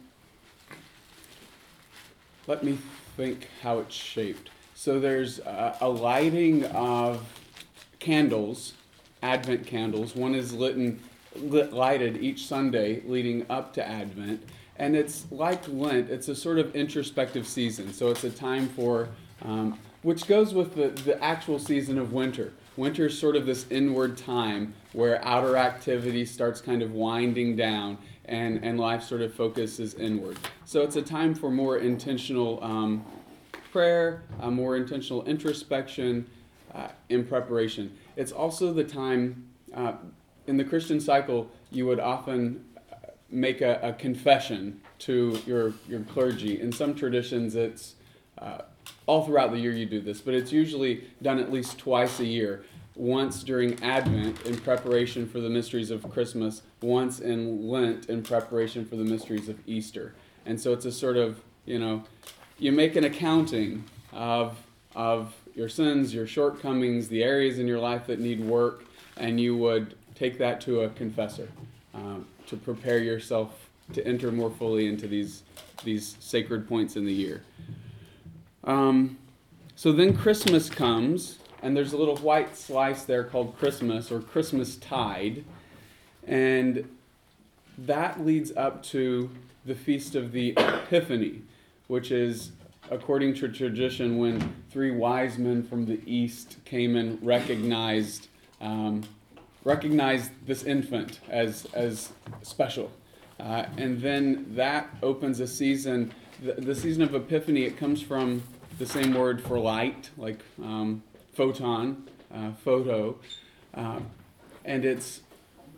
let 2.48 2.63
me 2.63 2.79
think 3.15 3.48
how 3.62 3.79
it's 3.79 3.93
shaped. 3.93 4.50
So 4.74 5.00
there's 5.00 5.39
a, 5.39 5.77
a 5.81 5.89
lighting 5.89 6.65
of 6.65 7.22
candles, 8.00 8.74
Advent 9.22 9.67
candles. 9.67 10.15
One 10.15 10.34
is 10.34 10.51
lit, 10.51 10.77
in, 10.77 11.00
lit 11.36 11.74
lighted 11.74 12.17
each 12.17 12.48
Sunday 12.48 13.03
leading 13.05 13.46
up 13.51 13.74
to 13.74 13.88
Advent. 13.88 14.43
And 14.80 14.96
it's 14.96 15.28
like 15.30 15.68
Lent, 15.68 16.10
it's 16.10 16.30
a 16.30 16.36
sort 16.36 16.58
of 16.58 16.74
introspective 16.74 17.46
season. 17.46 17.92
So 17.94 18.10
it's 18.10 18.24
a 18.24 18.30
time 18.30 18.70
for, 18.70 19.10
um, 19.42 19.78
which 20.04 20.26
goes 20.26 20.54
with 20.54 20.74
the, 20.74 20.88
the 21.04 21.22
actual 21.22 21.60
season 21.60 22.00
of 22.00 22.14
winter. 22.14 22.54
Winter 22.78 23.08
is 23.08 23.20
sort 23.20 23.36
of 23.36 23.46
this 23.46 23.66
inward 23.70 24.18
time 24.18 24.74
where 24.94 25.24
outer 25.26 25.58
activity 25.58 26.26
starts 26.26 26.62
kind 26.62 26.82
of 26.82 26.94
winding 26.94 27.58
down 27.58 27.98
and, 28.24 28.64
and 28.64 28.80
life 28.80 29.04
sort 29.04 29.22
of 29.22 29.34
focuses 29.34 29.96
inward. 29.96 30.38
So 30.64 30.82
it's 30.82 30.96
a 30.96 31.02
time 31.02 31.36
for 31.36 31.52
more 31.52 31.78
intentional 31.78 32.64
um, 32.64 33.06
prayer, 33.74 34.24
more 34.42 34.78
intentional 34.78 35.26
introspection 35.26 36.26
uh, 36.74 36.88
in 37.10 37.26
preparation. 37.26 37.98
It's 38.16 38.32
also 38.32 38.72
the 38.72 38.86
time 38.86 39.50
uh, 39.76 39.94
in 40.48 40.56
the 40.56 40.64
Christian 40.64 41.02
cycle 41.02 41.52
you 41.70 41.86
would 41.86 42.00
often 42.00 42.64
make 43.32 43.62
a, 43.62 43.80
a 43.82 43.94
confession 43.94 44.82
to 45.00 45.40
your, 45.46 45.74
your 45.88 46.02
clergy. 46.02 46.60
In 46.60 46.72
some 46.72 46.96
traditions, 46.96 47.56
it's 47.56 47.96
uh, 48.38 48.60
all 49.06 49.26
throughout 49.26 49.52
the 49.52 49.60
year 49.60 49.72
you 49.72 49.86
do 49.86 50.02
this, 50.02 50.22
but 50.22 50.34
it's 50.34 50.52
usually 50.52 51.04
done 51.22 51.40
at 51.40 51.52
least 51.52 51.78
twice 51.78 52.20
a 52.20 52.26
year. 52.26 52.64
Once 52.96 53.44
during 53.44 53.82
Advent 53.82 54.42
in 54.46 54.58
preparation 54.60 55.28
for 55.28 55.40
the 55.40 55.50
mysteries 55.50 55.90
of 55.90 56.10
Christmas, 56.12 56.64
once 56.82 57.20
in 57.20 57.70
Lent 57.70 58.10
in 58.10 58.22
preparation 58.22 58.86
for 58.86 58.98
the 58.98 59.06
mysteries 59.06 59.48
of 59.48 59.58
Easter. 59.68 60.14
And 60.46 60.60
so 60.60 60.74
it's 60.74 60.86
a 60.86 60.92
sort 60.92 61.16
of, 61.16 61.40
you 61.66 61.80
know, 61.80 62.04
you 62.58 62.72
make 62.74 62.98
an 62.98 63.06
accounting 63.06 63.86
of, 64.12 64.58
of 64.96 65.34
your 65.56 65.70
sins, 65.70 66.14
your 66.14 66.28
shortcomings, 66.28 67.08
the 67.08 67.24
areas 67.24 67.58
in 67.58 67.68
your 67.68 67.80
life 67.80 68.08
that 68.08 68.20
need 68.20 68.42
work, 68.42 68.84
and 69.16 69.40
you 69.40 69.56
would 69.56 69.96
take 70.16 70.38
that 70.40 70.60
to 70.62 70.82
a 70.82 70.90
confessor 70.90 71.48
um, 71.94 72.26
to 72.50 72.58
prepare 72.58 73.00
yourself 73.00 73.70
to 73.94 74.06
enter 74.06 74.32
more 74.32 74.51
fully 74.51 74.88
into 74.88 75.08
these, 75.08 75.44
these 75.84 76.15
sacred 76.20 76.68
points 76.68 76.96
in 76.96 77.06
the 77.06 77.13
year. 77.13 77.44
Um, 78.63 79.18
so 79.75 79.91
then 79.91 80.15
Christmas 80.15 80.70
comes, 80.70 81.39
and 81.63 81.75
there's 81.75 81.94
a 81.94 81.98
little 81.98 82.18
white 82.18 82.56
slice 82.56 83.03
there 83.03 83.24
called 83.24 83.58
Christmas 83.58 84.12
or 84.12 84.20
Christmas 84.20 84.75
tide, 84.75 85.44
and 86.27 86.88
that 87.77 88.24
leads 88.25 88.51
up 88.56 88.84
to 88.84 89.29
the 89.65 89.75
feast 89.75 90.15
of 90.15 90.32
the 90.32 90.53
Epiphany, 90.58 91.41
which 91.88 92.12
is 92.12 92.51
according 92.91 93.34
to 93.36 93.48
tradition 93.48 94.18
when 94.18 94.53
three 94.70 94.91
wise 94.91 95.38
men 95.38 95.63
from 95.63 95.86
the 95.86 96.01
east 96.06 96.58
came 96.65 96.96
and 96.96 97.24
recognized 97.25 98.27
um, 98.62 99.03
recognized 99.63 100.32
this 100.46 100.63
infant 100.63 101.20
as 101.30 101.66
as 101.74 102.12
special, 102.42 102.92
uh, 103.39 103.66
and 103.78 104.01
then 104.01 104.46
that 104.56 104.89
opens 105.04 105.39
a 105.39 105.48
season. 105.48 106.13
The, 106.42 106.54
the 106.54 106.75
season 106.75 107.04
of 107.04 107.13
Epiphany 107.13 107.63
it 107.63 107.78
comes 107.78 108.01
from 108.01 108.44
the 108.78 108.86
same 108.86 109.13
word 109.13 109.42
for 109.42 109.60
light, 109.60 110.10
like 110.18 110.39
um, 110.63 111.04
photon, 111.34 112.08
uh, 112.34 112.51
photo, 112.63 113.18
uh, 113.74 114.00
and 114.63 114.86
it's 114.86 115.22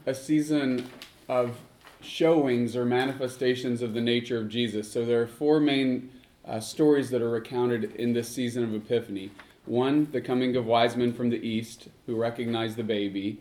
a 0.06 0.14
season 0.14 0.90
of 1.28 1.58
showings 2.02 2.76
or 2.76 2.86
manifestations 2.86 3.82
of 3.82 3.94
the 3.94 4.02
nature 4.02 4.38
of 4.38 4.50
Jesus. 4.50 4.92
So 4.92 5.06
there 5.06 5.22
are 5.22 5.28
four 5.28 5.60
main 5.60 6.10
uh, 6.46 6.60
stories 6.60 7.10
that 7.12 7.22
are 7.22 7.30
recounted 7.30 7.96
in 7.96 8.14
this 8.14 8.30
season 8.30 8.64
of 8.64 8.74
Epiphany. 8.74 9.32
One, 9.66 10.08
the 10.12 10.22
coming 10.22 10.56
of 10.56 10.66
wise 10.66 10.96
men 10.96 11.14
from 11.14 11.30
the 11.30 11.38
east 11.38 11.88
who 12.12 12.20
recognize 12.20 12.76
the 12.76 12.84
baby. 12.84 13.40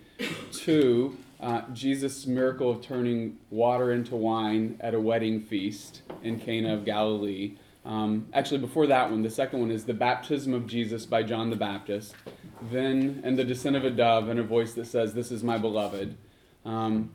Two, 0.52 1.16
uh, 1.40 1.62
Jesus' 1.72 2.26
miracle 2.26 2.70
of 2.70 2.82
turning 2.82 3.36
water 3.50 3.92
into 3.92 4.14
wine 4.14 4.76
at 4.80 4.94
a 4.94 5.00
wedding 5.00 5.40
feast 5.40 6.02
in 6.22 6.38
Cana 6.38 6.74
of 6.74 6.84
Galilee. 6.84 7.56
Um, 7.84 8.28
actually, 8.32 8.58
before 8.58 8.86
that 8.86 9.10
one, 9.10 9.22
the 9.22 9.30
second 9.30 9.58
one 9.60 9.70
is 9.72 9.84
the 9.84 9.94
baptism 9.94 10.54
of 10.54 10.66
Jesus 10.68 11.04
by 11.04 11.24
John 11.24 11.50
the 11.50 11.56
Baptist. 11.56 12.14
Then, 12.70 13.22
and 13.24 13.36
the 13.36 13.44
descent 13.44 13.74
of 13.74 13.84
a 13.84 13.90
dove 13.90 14.28
and 14.28 14.38
a 14.38 14.44
voice 14.44 14.74
that 14.74 14.86
says, 14.86 15.14
This 15.14 15.32
is 15.32 15.42
my 15.42 15.58
beloved. 15.58 16.16
Um, 16.64 17.10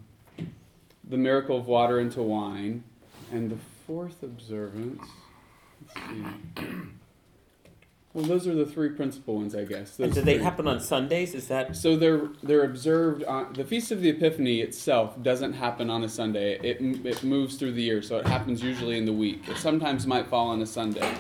the 1.08 1.18
miracle 1.18 1.58
of 1.58 1.68
water 1.68 2.00
into 2.00 2.22
wine. 2.22 2.84
And 3.32 3.50
the 3.50 3.58
fourth 3.88 4.24
observance, 4.24 5.08
let's 5.96 6.08
see. 6.58 6.66
Well, 8.16 8.24
those 8.24 8.48
are 8.48 8.56
the 8.56 8.66
three 8.66 8.90
principal 8.92 9.36
ones, 9.36 9.54
I 9.54 9.66
guess. 9.66 10.00
And 10.00 10.14
do 10.14 10.22
they 10.22 10.36
three. 10.36 10.44
happen 10.44 10.68
on 10.70 10.80
Sundays? 10.80 11.36
Is 11.36 11.50
that 11.50 11.76
So 11.76 11.98
they're 11.98 12.30
they're 12.42 12.64
observed 12.64 13.26
on 13.26 13.52
the 13.54 13.66
feast 13.66 13.92
of 13.92 14.00
the 14.02 14.08
Epiphany 14.10 14.62
itself 14.62 15.22
doesn't 15.22 15.52
happen 15.54 15.90
on 15.90 16.02
a 16.04 16.08
Sunday. 16.10 16.58
It 16.64 16.78
it 17.06 17.24
moves 17.24 17.58
through 17.58 17.74
the 17.74 17.84
year, 17.84 18.02
so 18.02 18.18
it 18.18 18.26
happens 18.26 18.64
usually 18.64 18.98
in 18.98 19.04
the 19.06 19.14
week. 19.14 19.48
It 19.50 19.58
sometimes 19.58 20.08
might 20.08 20.28
fall 20.28 20.48
on 20.48 20.62
a 20.62 20.66
Sunday, 20.66 21.14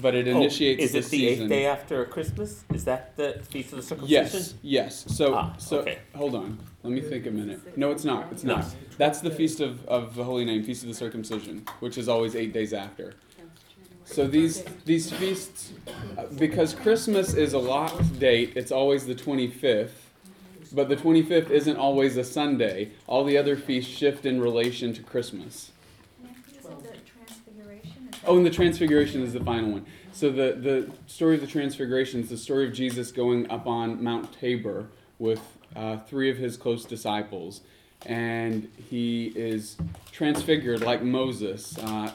but 0.00 0.14
it 0.14 0.26
initiates. 0.26 0.34
Oh, 0.34 0.40
initiates 0.40 0.82
is 0.84 0.92
the 0.92 0.98
it 0.98 1.02
the 1.02 1.08
season. 1.08 1.42
eighth 1.44 1.48
day 1.50 1.66
after 1.66 2.04
Christmas? 2.06 2.64
Is 2.72 2.84
that 2.86 3.14
the 3.18 3.40
feast 3.50 3.72
of 3.72 3.76
the 3.76 3.82
circumcision? 3.82 4.22
Yes, 4.24 4.54
yes. 4.62 5.04
So 5.14 5.34
Ah, 5.34 5.54
so 5.58 5.80
okay. 5.80 5.98
hold 6.16 6.34
on. 6.34 6.58
Let 6.82 6.94
me 6.94 7.02
think 7.02 7.26
a 7.26 7.30
minute. 7.30 7.76
No, 7.76 7.90
it's 7.90 8.04
not. 8.06 8.32
It's 8.32 8.44
No. 8.44 8.56
not. 8.56 8.64
That's 8.96 9.20
the 9.20 9.30
feast 9.30 9.60
of, 9.60 9.84
of 9.86 10.14
the 10.14 10.24
Holy 10.24 10.46
Name, 10.46 10.62
feast 10.64 10.82
of 10.84 10.88
the 10.88 10.94
circumcision, 10.94 11.66
which 11.80 11.98
is 11.98 12.08
always 12.08 12.34
eight 12.34 12.54
days 12.54 12.72
after. 12.72 13.12
So 14.10 14.26
these 14.26 14.64
these 14.84 15.12
feasts, 15.12 15.72
because 16.36 16.74
Christmas 16.74 17.34
is 17.34 17.52
a 17.52 17.58
locked 17.58 18.18
date, 18.18 18.54
it's 18.56 18.72
always 18.72 19.06
the 19.06 19.14
25th, 19.14 19.90
but 20.72 20.88
the 20.88 20.96
25th 20.96 21.48
isn't 21.48 21.76
always 21.76 22.16
a 22.16 22.24
Sunday. 22.24 22.90
All 23.06 23.24
the 23.24 23.38
other 23.38 23.56
feasts 23.56 23.88
shift 23.88 24.26
in 24.26 24.40
relation 24.40 24.92
to 24.94 25.02
Christmas. 25.04 25.70
Oh, 28.26 28.36
and 28.36 28.44
the 28.44 28.50
Transfiguration 28.50 29.22
is 29.22 29.32
the 29.32 29.44
final 29.44 29.70
one. 29.70 29.86
So 30.12 30.30
the 30.30 30.58
the 30.60 30.90
story 31.06 31.36
of 31.36 31.40
the 31.40 31.46
Transfiguration 31.46 32.20
is 32.20 32.30
the 32.30 32.36
story 32.36 32.66
of 32.66 32.72
Jesus 32.72 33.12
going 33.12 33.48
up 33.48 33.68
on 33.68 34.02
Mount 34.02 34.32
Tabor 34.32 34.88
with 35.20 35.40
uh, 35.76 35.98
three 35.98 36.30
of 36.30 36.36
his 36.36 36.56
close 36.56 36.84
disciples, 36.84 37.60
and 38.06 38.68
he 38.90 39.28
is 39.36 39.76
transfigured 40.10 40.80
like 40.80 41.00
Moses 41.00 41.78
uh, 41.78 42.10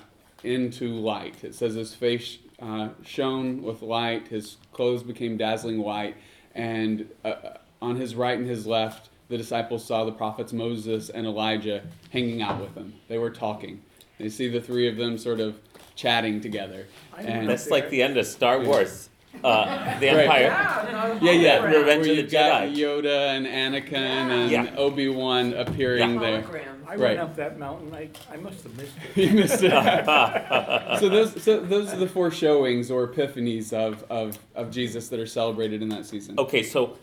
into 0.46 0.94
light. 0.94 1.44
It 1.44 1.56
says 1.56 1.76
his 1.76 1.94
face 1.94 2.38
uh, 2.62 2.90
shone 3.04 3.64
with 3.64 3.82
light, 3.82 4.28
his 4.30 4.58
clothes 4.72 5.04
became 5.04 5.38
dazzling 5.38 5.82
white, 5.82 6.16
and 6.54 7.10
uh, 7.24 7.36
on 7.82 7.98
his 7.98 8.16
right 8.16 8.38
and 8.38 8.48
his 8.48 8.66
left, 8.66 9.10
the 9.28 9.38
disciples 9.38 9.84
saw 9.84 10.06
the 10.06 10.12
prophets 10.12 10.54
Moses 10.54 11.10
and 11.10 11.26
Elijah 11.26 11.84
hanging 12.12 12.42
out 12.42 12.62
with 12.62 12.76
him. 12.76 12.94
They 13.08 13.18
were 13.18 13.32
talking. 13.32 13.82
They 14.20 14.30
see 14.30 14.48
the 14.48 14.62
three 14.62 14.88
of 14.88 14.98
them 14.98 15.18
sort 15.18 15.40
of 15.40 15.60
chatting 15.96 16.42
together. 16.42 16.88
And 17.18 17.50
That's 17.50 17.70
like 17.70 17.90
the 17.90 18.04
end 18.04 18.18
of 18.18 18.26
Star 18.26 18.60
Wars, 18.60 19.10
uh, 19.44 20.00
the 20.00 20.08
Right. 20.08 20.18
Empire. 20.20 20.42
Yeah, 20.42 21.20
yeah, 21.22 21.32
yeah, 21.32 21.60
hologram. 21.60 21.74
Revenge 21.74 21.86
where 21.86 21.98
of 21.98 22.04
the 22.06 22.14
you've 22.24 22.32
got 22.32 22.64
Jedi. 22.64 22.76
Yoda 22.78 23.28
and 23.38 23.46
Anakin 23.48 23.94
and 23.94 24.52
Yeah. 24.52 24.76
Obi 24.78 25.10
Wan 25.10 25.54
appearing 25.54 26.20
there. 26.20 26.42
Hologram. 26.42 26.66
I 26.88 26.90
Right. 26.92 27.00
went 27.00 27.20
up 27.20 27.36
that 27.38 27.58
mountain, 27.60 27.94
I, 27.96 28.10
I 28.32 28.38
must 28.38 28.64
have 28.64 28.78
missed 28.78 28.94
it. 29.16 29.24
you 29.30 29.32
missed 29.36 29.64
it. 29.64 29.72
so 31.00 31.10
those, 31.10 31.42
so 31.44 31.60
those 31.60 31.92
are 31.94 31.98
the 31.98 32.08
four 32.08 32.30
showings 32.32 32.92
or 32.92 33.08
epiphanies 33.08 33.74
of, 33.74 34.04
of, 34.10 34.38
of 34.54 34.70
Jesus 34.72 35.10
that 35.10 35.20
are 35.20 35.26
celebrated 35.26 35.82
in 35.82 35.90
that 35.90 36.06
season. 36.06 36.36
Okay, 36.40 36.62
so 36.64 36.98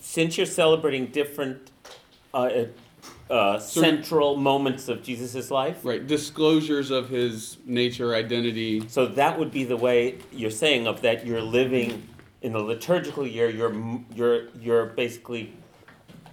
since 0.00 0.36
you're 0.36 0.46
celebrating 0.46 1.06
different 1.06 1.70
uh, 2.34 2.48
uh, 3.32 3.58
So- 3.58 3.80
central 3.80 4.36
moments 4.36 4.88
of 4.88 5.02
Jesus' 5.02 5.50
life, 5.50 5.84
Right, 5.84 6.06
disclosures 6.06 6.90
of 6.90 7.08
his 7.08 7.56
nature, 7.64 8.14
identity. 8.14 8.86
so 8.88 9.06
that 9.06 9.38
would 9.38 9.50
be 9.50 9.64
the 9.64 9.76
way 9.76 10.18
you're 10.30 10.50
saying 10.50 10.86
of 10.86 11.00
that 11.00 11.24
you're 11.26 11.40
living 11.40 12.06
in 12.42 12.52
the 12.52 12.58
liturgical 12.60 13.26
year. 13.26 13.48
You're 13.48 13.74
you're 14.14 14.48
you're 14.60 14.86
basically 14.86 15.52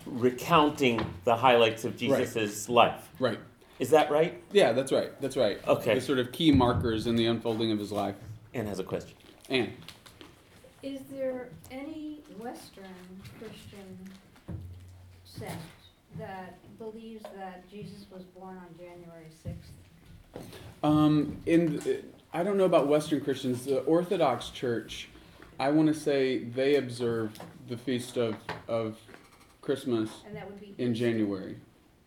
recounting 0.06 1.06
the 1.24 1.36
highlights 1.38 1.86
of 1.86 1.92
Right. 1.94 2.00
Jesus' 2.00 2.68
life. 2.68 3.10
Right. 3.20 3.40
Is 3.80 3.92
that 3.92 4.12
right? 4.12 4.42
Yeah, 4.52 4.74
that's 4.74 4.92
right. 4.92 5.12
That's 5.22 5.38
right. 5.38 5.66
Okay. 5.68 5.96
The 5.96 6.02
sort 6.02 6.20
of 6.20 6.32
key 6.34 6.52
markers 6.52 7.08
in 7.08 7.16
the 7.16 7.28
unfolding 7.28 7.72
of 7.72 7.80
his 7.80 7.92
life. 7.92 8.16
Anne 8.54 8.66
has 8.68 8.80
a 8.80 8.84
question. 8.84 9.16
Anne. 9.50 9.72
Is 10.84 11.00
there 11.12 11.50
any 11.72 12.20
Western 12.38 12.86
Christian 13.38 13.98
sect 15.24 15.62
that 16.18 16.58
believes 16.80 17.24
that 17.36 17.70
Jesus 17.70 18.06
was 18.12 18.24
born 18.24 18.58
on 18.58 18.68
January 18.78 19.28
sixth? 19.44 19.72
Um, 20.84 21.38
in 21.46 21.82
I 22.34 22.44
don't 22.44 22.58
know 22.58 22.66
about 22.66 22.88
Western 22.88 23.22
Christians. 23.22 23.66
The 23.66 23.80
Orthodox 23.82 24.50
Church, 24.50 25.10
I 25.60 25.70
want 25.72 25.88
to 25.88 25.94
say 25.94 26.40
they 26.40 26.76
observe 26.76 27.38
the 27.68 27.78
feast 27.78 28.18
of 28.18 28.36
of 28.68 28.98
Christmas 29.62 30.10
And 30.26 30.36
that 30.36 30.50
would 30.50 30.60
be. 30.60 30.74
in 30.78 30.94
January. 30.96 31.58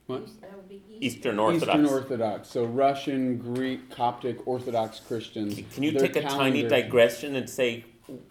What? 0.07 0.23
East- 0.23 0.41
That 0.41 0.57
would 0.57 0.69
be 0.69 0.83
Easter. 0.89 1.19
Eastern 1.19 1.39
Orthodox. 1.39 1.69
Eastern 1.79 1.87
Orthodox, 1.87 2.49
so 2.49 2.65
Russian, 2.65 3.39
Greek, 3.39 3.91
Coptic 3.91 4.47
Orthodox 4.47 4.99
Christians. 5.01 5.61
Can 5.75 5.83
you 5.85 5.93
their 5.93 6.03
take 6.09 6.17
a 6.17 6.23
tiny 6.23 6.63
calendar- 6.63 6.69
digression 6.69 7.37
and 7.37 7.49
say 7.49 7.85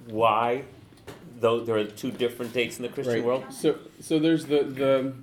why, 0.08 0.64
though 1.40 1.60
there 1.62 1.78
are 1.78 1.86
two 1.86 2.12
different 2.12 2.52
dates 2.54 2.78
in 2.78 2.84
the 2.84 2.90
Christian 2.90 3.16
Right. 3.16 3.24
world? 3.24 3.46
So, 3.52 3.78
so 4.02 4.20
there's 4.20 4.46
the 4.48 4.64
the 4.64 5.14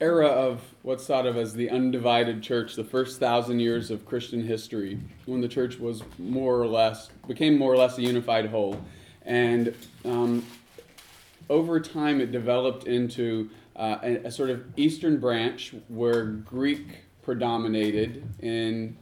era 0.00 0.26
of 0.26 0.62
what's 0.82 1.06
thought 1.06 1.26
of 1.26 1.36
as 1.36 1.54
the 1.54 1.70
undivided 1.70 2.42
church, 2.42 2.74
the 2.74 2.84
first 2.84 3.18
thousand 3.18 3.60
years 3.60 3.90
of 3.90 4.04
Christian 4.04 4.46
history, 4.46 4.98
when 5.24 5.40
the 5.40 5.48
church 5.48 5.78
was 5.78 6.02
more 6.18 6.60
or 6.60 6.66
less 6.66 7.08
became 7.26 7.56
more 7.58 7.72
or 7.72 7.76
less 7.76 7.96
a 7.96 8.02
unified 8.02 8.46
whole, 8.46 8.80
and 9.24 9.74
um, 10.04 10.44
over 11.48 11.80
time 11.80 12.20
it 12.20 12.30
developed 12.30 12.86
into 12.86 13.48
uh, 13.74 13.98
a, 14.02 14.16
a 14.26 14.30
sort 14.30 14.50
of 14.50 14.64
eastern 14.76 15.18
branch 15.18 15.74
where 15.88 16.24
Greek 16.24 17.04
predominated 17.22 18.22
in 18.40 18.96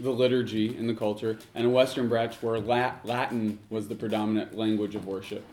the 0.00 0.10
liturgy 0.10 0.76
in 0.76 0.88
the 0.88 0.94
culture, 0.94 1.38
and 1.54 1.66
a 1.66 1.70
Western 1.70 2.08
branch 2.08 2.34
where 2.42 2.58
Latin 2.58 3.58
was 3.70 3.86
the 3.86 3.94
predominant 3.94 4.56
language 4.56 4.96
of 4.96 5.06
worship. 5.06 5.44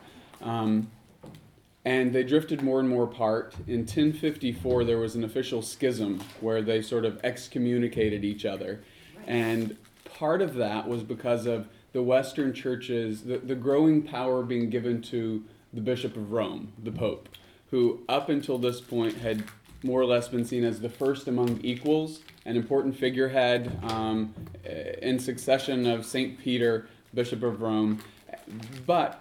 Um, 0.42 0.90
and 1.84 2.14
they 2.14 2.24
drifted 2.24 2.62
more 2.62 2.80
and 2.80 2.88
more 2.88 3.06
apart. 3.06 3.56
In 3.68 3.80
1054, 3.80 4.84
there 4.84 5.00
was 5.00 5.16
an 5.16 5.24
official 5.24 5.62
schism 5.62 6.22
where 6.40 6.62
they 6.62 6.82
sort 6.82 7.06
of 7.06 7.20
excommunicated 7.24 8.24
each 8.24 8.46
other. 8.46 8.82
And 9.26 9.78
part 10.06 10.42
of 10.42 10.56
that 10.56 10.88
was 10.88 11.04
because 11.04 11.46
of 11.46 11.68
the 11.94 12.04
Western 12.04 12.54
churches, 12.54 13.24
the, 13.24 13.40
the 13.40 13.56
growing 13.56 14.04
power 14.04 14.44
being 14.44 14.70
given 14.70 15.02
to 15.04 15.44
the 15.74 15.82
Bishop 15.82 16.16
of 16.16 16.32
Rome, 16.32 16.72
the 16.84 16.92
Pope, 16.92 17.30
who 17.72 18.02
up 18.08 18.30
until 18.30 18.58
this 18.58 18.80
point 18.80 19.18
had 19.18 19.44
more 19.84 20.00
or 20.00 20.06
less 20.06 20.28
been 20.28 20.46
seen 20.46 20.64
as 20.64 20.80
the 20.82 20.90
first 20.90 21.28
among 21.28 21.60
equals, 21.64 22.20
an 22.46 22.56
important 22.56 22.96
figurehead 22.96 23.80
um, 23.84 24.34
in 25.02 25.18
succession 25.18 25.88
of 25.88 26.06
St. 26.06 26.38
Peter, 26.40 26.88
Bishop 27.14 27.42
of 27.42 27.62
Rome. 27.62 28.02
But 28.86 29.21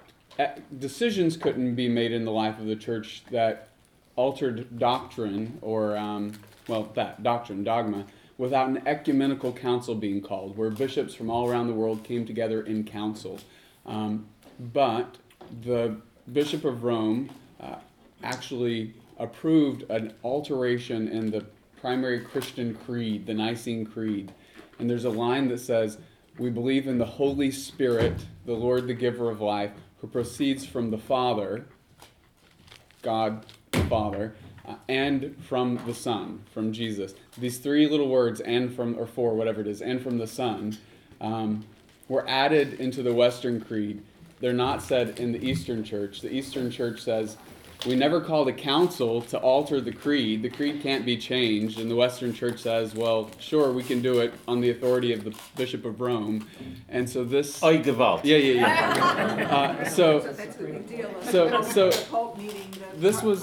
decisions 0.79 1.37
couldn't 1.37 1.75
be 1.75 1.89
made 1.89 2.13
in 2.13 2.25
the 2.25 2.31
life 2.31 2.59
of 2.59 2.67
the 2.67 2.77
church 2.77 3.23
that 3.31 3.69
altered 4.17 4.79
doctrine 4.79 5.59
or, 5.63 5.97
um, 5.97 6.33
well, 6.69 6.91
that 6.95 7.23
doctrine, 7.23 7.65
dogma, 7.65 8.07
without 8.39 8.69
an 8.69 8.83
ecumenical 8.87 9.53
council 9.53 9.95
being 9.95 10.21
called, 10.21 10.57
where 10.57 10.71
bishops 10.71 11.15
from 11.15 11.31
all 11.31 11.49
around 11.49 11.67
the 11.67 11.75
world 11.75 12.03
came 12.05 12.25
together 12.25 12.63
in 12.63 12.85
council. 12.85 13.39
Um, 13.87 14.27
but 14.73 15.17
the 15.63 15.97
Bishop 16.33 16.65
of 16.65 16.85
Rome 16.85 17.31
uh, 17.61 17.77
actually 18.23 18.95
approved 19.19 19.85
an 19.91 20.15
alteration 20.25 21.09
in 21.09 21.31
the 21.31 21.45
primary 21.81 22.21
Christian 22.21 22.75
creed, 22.75 23.27
the 23.27 23.35
Nicene 23.35 23.85
Creed. 23.85 24.33
And 24.79 24.89
there's 24.89 25.05
a 25.05 25.11
line 25.11 25.49
that 25.49 25.61
says, 25.61 25.99
We 26.39 26.51
believe 26.51 26.89
in 26.89 26.99
the 26.99 27.05
Holy 27.05 27.51
Spirit, 27.51 28.15
the 28.47 28.55
Lord, 28.55 28.87
the 28.87 28.95
giver 28.95 29.31
of 29.31 29.41
life, 29.41 29.73
who 30.01 30.07
proceeds 30.07 30.65
from 30.65 30.91
the 30.91 30.99
Father, 30.99 31.67
God 33.03 33.45
the 33.73 33.85
Father, 33.85 34.35
uh, 34.67 34.75
and 34.89 35.37
from 35.45 35.81
the 35.87 35.95
Son, 35.95 36.41
from 36.53 36.73
Jesus. 36.73 37.15
These 37.39 37.59
three 37.59 37.87
little 37.87 38.09
words, 38.09 38.41
and 38.41 38.75
from, 38.75 38.99
or 38.99 39.07
four, 39.07 39.35
whatever 39.35 39.61
it 39.61 39.67
is, 39.67 39.83
and 39.83 40.01
from 40.01 40.19
the 40.19 40.27
Son, 40.27 40.77
um, 41.21 41.65
were 42.09 42.29
added 42.29 42.81
into 42.81 43.03
the 43.03 43.13
Western 43.13 43.61
Creed. 43.61 44.03
They're 44.41 44.53
not 44.53 44.83
said 44.83 45.21
in 45.21 45.33
the 45.33 45.45
Eastern 45.45 45.85
Church. 45.85 46.21
The 46.21 46.33
Eastern 46.33 46.71
Church 46.71 47.01
says, 47.01 47.37
we 47.87 47.95
never 47.95 48.21
called 48.21 48.49
a 48.49 48.53
council 48.53 49.23
to 49.23 49.39
alter 49.39 49.81
the 49.81 49.93
creed. 49.93 50.43
The 50.43 50.51
creed 50.51 50.83
can't 50.83 51.07
be 51.07 51.17
changed. 51.17 51.81
And 51.81 51.91
the 51.91 51.97
Western 51.97 52.35
Church 52.35 52.59
says, 52.61 52.95
well, 52.95 53.31
sure, 53.39 53.73
we 53.73 53.83
can 53.83 54.03
do 54.03 54.21
it 54.21 54.35
on 54.47 54.61
the 54.61 54.71
authority 54.71 55.13
of 55.13 55.25
the 55.25 55.35
Bishop 55.57 55.85
of 55.85 56.01
Rome. 56.01 56.47
And 56.89 57.09
so 57.09 57.25
this. 57.25 57.63
Oi, 57.63 57.79
Gewalt. 57.79 58.21
Yeah, 58.25 58.37
yeah, 58.37 58.53
yeah. 58.55 59.47
Uh, 59.51 59.85
so, 59.89 60.21
That's 60.21 60.57
the 60.57 60.65
big 60.65 60.89
deal. 60.89 61.11
So- 61.23 61.63
so- 61.63 61.91
The 61.91 62.07
Pope 62.11 62.39
meeting 62.39 62.71
the 62.93 63.01
this 63.01 63.23
was- 63.23 63.43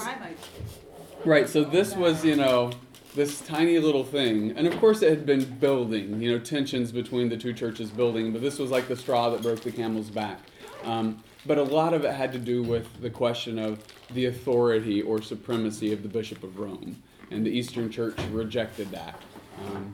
Right, 1.25 1.49
so 1.49 1.63
this 1.63 1.95
was, 1.95 2.23
you 2.23 2.35
know, 2.35 2.71
this 3.15 3.41
tiny 3.41 3.79
little 3.79 4.03
thing. 4.03 4.51
And 4.55 4.67
of 4.67 4.77
course, 4.79 5.01
it 5.01 5.09
had 5.09 5.25
been 5.25 5.43
building, 5.45 6.21
you 6.21 6.31
know, 6.31 6.39
tensions 6.39 6.91
between 6.91 7.29
the 7.29 7.37
two 7.37 7.53
churches 7.53 7.89
building, 7.89 8.31
but 8.31 8.41
this 8.41 8.59
was 8.59 8.69
like 8.69 8.87
the 8.87 8.95
straw 8.95 9.31
that 9.31 9.41
broke 9.41 9.61
the 9.61 9.71
camel's 9.71 10.09
back. 10.11 10.39
Um, 10.83 11.23
but 11.45 11.57
a 11.57 11.63
lot 11.63 11.93
of 11.93 12.05
it 12.05 12.13
had 12.13 12.31
to 12.33 12.39
do 12.39 12.61
with 12.61 13.01
the 13.01 13.09
question 13.09 13.57
of 13.57 13.79
the 14.13 14.25
authority 14.25 15.01
or 15.01 15.21
supremacy 15.21 15.91
of 15.93 16.03
the 16.03 16.09
Bishop 16.09 16.43
of 16.43 16.59
Rome. 16.59 17.01
And 17.31 17.45
the 17.45 17.49
Eastern 17.51 17.89
Church 17.89 18.15
rejected 18.31 18.89
that. 18.91 19.19
Um, 19.65 19.93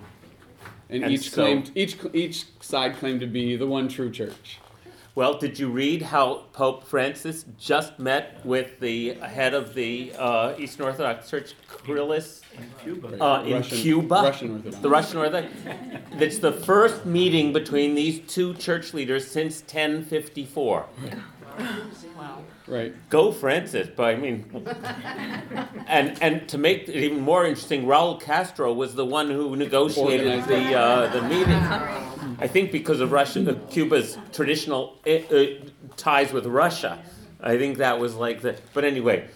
and, 0.89 1.03
And 1.03 1.13
each 1.13 1.31
so- 1.31 1.41
claimed 1.41 1.71
each 1.75 1.97
each 2.13 2.45
side 2.61 2.97
claimed 2.97 3.21
to 3.21 3.27
be 3.27 3.55
the 3.55 3.65
one 3.67 3.87
true 3.87 4.11
church. 4.11 4.59
Well, 5.15 5.37
did 5.37 5.59
you 5.59 5.69
read 5.69 6.01
how 6.01 6.45
Pope 6.53 6.87
Francis 6.87 7.45
just 7.59 7.99
met 7.99 8.43
with 8.43 8.79
the 8.79 9.13
head 9.13 9.53
of 9.53 9.75
the 9.75 10.11
uh, 10.17 10.55
Eastern 10.57 10.87
Orthodox 10.87 11.29
Church, 11.29 11.53
Kyrillis, 11.69 12.41
Cuba. 12.83 13.23
uh, 13.23 13.43
in 13.43 13.53
Russian- 13.53 13.77
Cuba? 13.77 14.15
Russian 14.15 14.51
Orthodox. 14.55 14.77
The 14.81 14.89
Russian 14.89 15.17
Orthodox. 15.19 15.53
It's 16.13 16.39
the 16.39 16.51
first 16.51 17.05
meeting 17.05 17.53
between 17.53 17.93
these 17.93 18.21
two 18.27 18.55
church 18.55 18.91
leaders 18.95 19.27
since 19.27 19.61
1054. 19.61 20.85
Right. 22.67 22.93
Go 23.09 23.31
Francis, 23.31 23.89
but 23.93 24.03
I 24.05 24.15
mean, 24.15 24.45
and 25.87 26.17
and 26.21 26.47
to 26.49 26.57
make 26.57 26.87
it 26.87 26.95
even 26.95 27.19
more 27.19 27.45
interesting, 27.45 27.85
Raul 27.85 28.19
Castro 28.19 28.71
was 28.73 28.95
the 28.95 29.05
one 29.05 29.29
who 29.29 29.55
negotiated 29.55 30.27
Organized 30.27 30.47
the 30.47 30.75
uh, 30.79 31.07
the 31.11 31.21
meeting. 31.23 31.53
I 32.39 32.47
think 32.47 32.71
because 32.71 33.01
of 33.01 33.11
Russia, 33.11 33.51
uh, 33.51 33.55
Cuba's 33.69 34.17
traditional 34.31 34.97
uh, 35.05 35.09
uh, 35.11 35.45
ties 35.97 36.31
with 36.31 36.45
Russia, 36.45 36.99
I 37.41 37.57
think 37.57 37.77
that 37.79 37.99
was 37.99 38.15
like 38.15 38.41
the. 38.41 38.55
But 38.73 38.85
anyway, 38.85 39.27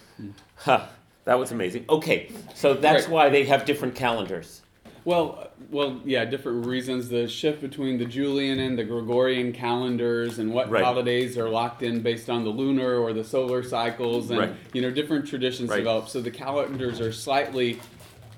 huh, 0.56 0.86
that 1.24 1.38
was 1.38 1.52
amazing. 1.52 1.84
Okay, 1.90 2.30
so 2.54 2.72
that's 2.74 3.04
Right. 3.04 3.12
why 3.12 3.28
they 3.28 3.44
have 3.44 3.66
different 3.66 3.94
calendars. 3.94 4.62
Well, 5.04 5.47
well, 5.70 6.00
yeah, 6.04 6.24
different 6.24 6.66
reasons. 6.66 7.08
The 7.08 7.28
shift 7.28 7.60
between 7.60 7.98
the 7.98 8.04
Julian 8.06 8.58
and 8.58 8.78
the 8.78 8.84
Gregorian 8.84 9.52
calendars, 9.52 10.38
and 10.38 10.52
what 10.52 10.70
Right. 10.70 10.82
holidays 10.82 11.36
are 11.36 11.48
locked 11.48 11.82
in 11.82 12.00
based 12.00 12.30
on 12.30 12.44
the 12.44 12.50
lunar 12.50 12.98
or 12.98 13.12
the 13.12 13.24
solar 13.24 13.62
cycles, 13.62 14.30
and 14.30 14.38
Right. 14.38 14.52
you 14.72 14.80
know, 14.82 14.90
different 14.90 15.26
traditions 15.26 15.68
Right. 15.70 15.78
develop. 15.78 16.08
So 16.08 16.20
the 16.20 16.30
calendars 16.30 17.00
are 17.00 17.12
slightly 17.12 17.78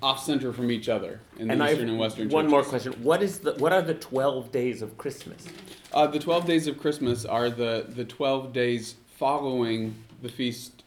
off 0.02 0.24
center 0.24 0.52
from 0.52 0.70
each 0.70 0.88
other 0.88 1.20
in 1.38 1.46
the 1.48 1.52
And 1.52 1.62
Eastern 1.62 1.88
and 1.90 1.98
Western. 1.98 2.28
one 2.30 2.44
churches. 2.46 2.50
more 2.50 2.62
question: 2.64 2.92
What 3.02 3.22
is 3.22 3.38
the 3.40 3.52
what 3.54 3.72
are 3.72 3.82
the 3.82 3.94
twelve 3.94 4.50
days 4.50 4.80
of 4.82 4.96
Christmas? 4.98 5.46
Uh, 5.92 6.06
the 6.06 6.18
twelve 6.18 6.46
days 6.46 6.66
of 6.66 6.78
Christmas 6.78 7.24
are 7.24 7.50
the 7.50 7.84
the 7.88 8.04
twelve 8.04 8.52
days 8.52 8.94
following 9.18 9.94
the 10.22 10.28
feast 10.30 10.82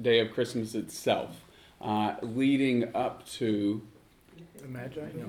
day 0.00 0.18
of 0.20 0.32
Christmas 0.32 0.74
itself, 0.74 1.40
uh, 1.80 2.14
leading 2.22 2.88
up 2.94 3.26
to 3.26 3.80
The 4.62 4.68
Magi, 4.68 5.00
no. 5.16 5.26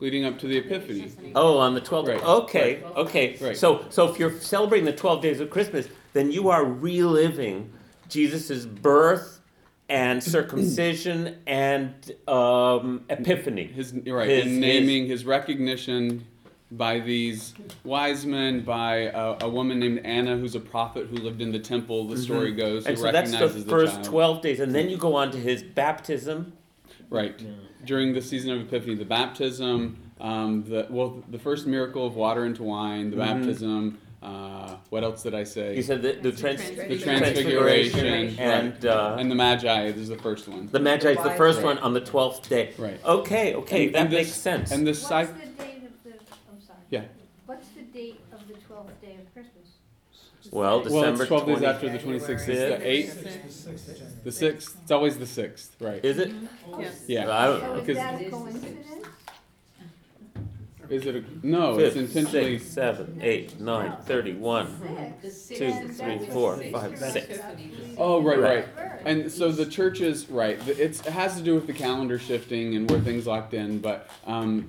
leading 0.00 0.24
up 0.24 0.36
to 0.40 0.48
the 0.48 0.58
Epiphany. 0.58 1.12
Oh, 1.36 1.58
on 1.58 1.74
the 1.74 1.80
12th. 1.80 2.08
Right. 2.08 2.22
Okay, 2.22 2.82
okay. 2.96 3.38
Right. 3.40 3.56
So, 3.56 3.84
so 3.90 4.08
if 4.10 4.18
you're 4.18 4.40
celebrating 4.40 4.86
the 4.86 4.92
12 4.92 5.22
days 5.22 5.38
of 5.40 5.50
Christmas, 5.50 5.86
then 6.12 6.32
you 6.32 6.48
are 6.48 6.64
reliving 6.64 7.72
Jesus' 8.08 8.66
birth 8.66 9.40
and 9.88 10.20
circumcision 10.36 11.38
and 11.46 11.94
um, 12.26 13.04
epiphany. 13.08 13.66
His 13.66 13.92
right, 13.92 14.28
His- 14.28 14.46
and 14.46 14.60
naming 14.60 15.06
his, 15.06 15.24
recognition 15.24 16.26
by 16.72 16.98
these 16.98 17.54
wise 17.84 18.26
men, 18.26 18.62
by 18.64 18.96
a, 19.14 19.36
a 19.42 19.48
woman 19.48 19.78
named 19.78 20.00
Anna, 20.04 20.36
who's 20.36 20.56
a 20.56 20.60
prophet 20.60 21.06
who 21.06 21.18
lived 21.18 21.40
in 21.40 21.52
the 21.52 21.58
temple. 21.60 22.08
The 22.08 22.16
story 22.16 22.52
goes, 22.52 22.84
Mm-hmm. 22.84 22.88
And 22.88 22.98
who 22.98 23.04
so 23.04 23.12
that's 23.12 23.30
the 23.30 23.36
recognizes 23.36 23.64
the, 23.64 23.70
first 23.70 23.94
child. 23.94 24.04
12 24.06 24.42
days. 24.42 24.60
And 24.60 24.74
then 24.74 24.88
you 24.88 24.96
go 24.96 25.14
on 25.14 25.30
to 25.30 25.38
his 25.38 25.62
baptism. 25.62 26.54
Right, 27.10 27.38
during 27.84 28.12
the 28.12 28.22
season 28.22 28.50
of 28.52 28.60
Epiphany, 28.62 28.94
the 28.94 29.04
baptism, 29.04 29.96
um, 30.20 30.64
the 30.64 30.86
well, 30.90 31.22
the 31.30 31.38
first 31.38 31.66
miracle 31.66 32.06
of 32.06 32.14
water 32.16 32.44
into 32.46 32.62
wine, 32.62 33.10
the 33.10 33.16
Mhm. 33.16 33.20
baptism. 33.40 33.98
Uh, 34.22 34.76
what 34.90 35.02
else 35.02 35.24
did 35.24 35.34
I 35.34 35.42
say? 35.42 35.74
You 35.74 35.82
said 35.82 36.00
the, 36.00 36.12
the, 36.12 36.30
trans- 36.30 36.60
the 36.70 36.96
transfiguration, 36.96 38.06
and, 38.38 38.72
right. 38.74 38.84
uh, 38.84 39.16
and 39.18 39.28
the 39.28 39.34
Magi 39.34 39.86
This 39.90 40.02
is 40.02 40.08
the 40.10 40.16
first 40.16 40.46
one. 40.46 40.68
the 40.70 40.78
Magi 40.78 41.10
is 41.10 41.16
the 41.24 41.30
first 41.30 41.58
Right. 41.58 41.64
one 41.64 41.78
on 41.78 41.92
the 41.92 42.00
12th 42.00 42.48
day. 42.48 42.72
Right. 42.78 43.00
Okay, 43.04 43.54
okay, 43.56 43.86
And- 43.86 43.94
that 43.96 44.00
and 44.02 44.12
this- 44.12 44.28
makes 44.28 44.36
sense. 44.36 44.70
And 44.70 44.86
the 44.86 44.92
What's 44.92 45.00
cy- 45.00 45.24
the 45.24 45.32
date 45.32 45.82
of 45.84 46.04
the, 46.04 46.10
I'm 46.52 46.60
sorry. 46.64 46.78
Yeah. 46.90 47.02
What's 47.46 47.66
the 47.70 47.82
date 47.82 48.20
of 48.32 48.46
the 48.46 48.54
twelfth 48.54 49.00
day 49.02 49.16
of 49.20 49.32
Christmas? 49.34 49.70
Well, 50.52 50.80
well, 50.80 50.82
December 50.84 51.22
it's 51.22 51.28
twelve 51.28 51.46
days 51.46 51.58
20 51.58 51.66
after 51.74 51.88
the 51.90 51.98
twenty 51.98 52.18
sixth. 52.20 52.48
It's 52.48 52.60
the 52.60 52.86
eighth, 52.88 54.22
the 54.24 54.30
sixth. 54.32 54.76
It's 54.82 54.90
always 54.90 55.18
the 55.18 55.26
sixth, 55.26 55.74
right? 55.80 56.04
Is 56.04 56.18
it? 56.18 56.30
Yeah. 57.08 57.30
I 57.34 57.46
don't 57.46 57.60
know. 57.62 57.66
So 57.68 57.74
is 57.74 57.80
because- 57.80 57.96
that 57.96 58.20
a 58.20 58.30
coincidence? 58.30 58.86
Is 60.90 61.06
it 61.06 61.16
a 61.16 61.24
no? 61.46 61.78
It's 61.78 61.94
Fifth, 61.94 62.16
intentionally. 62.16 62.58
six, 62.58 62.70
seven, 62.70 63.18
eight, 63.22 63.58
nine, 63.58 63.96
thirty-one, 64.04 64.76
Six. 65.22 65.48
two, 65.48 65.58
Then 65.70 65.88
three, 65.88 66.18
that 66.18 66.32
four, 66.32 66.56
was 66.56 66.66
five, 66.70 66.98
six. 66.98 67.12
six. 67.28 67.38
Oh, 67.96 68.20
right, 68.20 68.38
Right. 68.38 68.66
right. 68.76 69.00
And 69.06 69.32
so 69.32 69.50
the 69.52 69.64
churches, 69.64 70.28
right? 70.28 70.60
the- 70.66 70.78
It's, 70.84 71.00
it 71.00 71.06
has 71.12 71.36
to 71.36 71.42
do 71.42 71.54
with 71.54 71.66
the 71.66 71.72
calendar 71.72 72.18
shifting 72.18 72.74
and 72.76 72.90
where 72.90 73.00
things 73.00 73.26
locked 73.26 73.54
in. 73.54 73.78
But 73.78 74.06
um, 74.26 74.68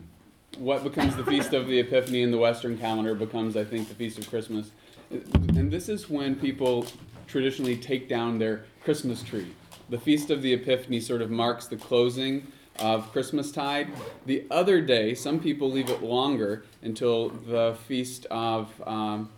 what 0.57 0.83
becomes 0.83 1.17
the 1.17 1.25
feast 1.25 1.51
of 1.53 1.67
the 1.67 1.79
Epiphany 1.79 2.21
in 2.21 2.31
the 2.31 2.37
Western 2.37 2.77
calendar 2.77 3.15
becomes, 3.15 3.57
I 3.57 3.65
think, 3.65 3.89
the 3.89 3.95
feast 3.95 4.17
of 4.17 4.29
Christmas. 4.29 4.71
And 5.13 5.71
this 5.71 5.89
is 5.89 6.09
when 6.09 6.35
people 6.35 6.85
traditionally 7.27 7.77
take 7.77 8.09
down 8.09 8.39
their 8.39 8.65
Christmas 8.83 9.23
tree. 9.23 9.53
The 9.89 9.99
feast 9.99 10.29
of 10.29 10.41
the 10.41 10.53
Epiphany 10.53 10.99
sort 10.99 11.21
of 11.21 11.29
marks 11.29 11.67
the 11.67 11.77
closing 11.77 12.47
of 12.79 13.11
Christmastide. 13.13 13.89
The 14.25 14.45
other 14.49 14.81
day, 14.81 15.13
some 15.13 15.39
people 15.39 15.69
leave 15.69 15.89
it 15.89 16.01
longer 16.01 16.65
until 16.81 17.29
the 17.29 17.77
feast 17.87 18.25
of 18.31 18.69
um, 18.87 19.29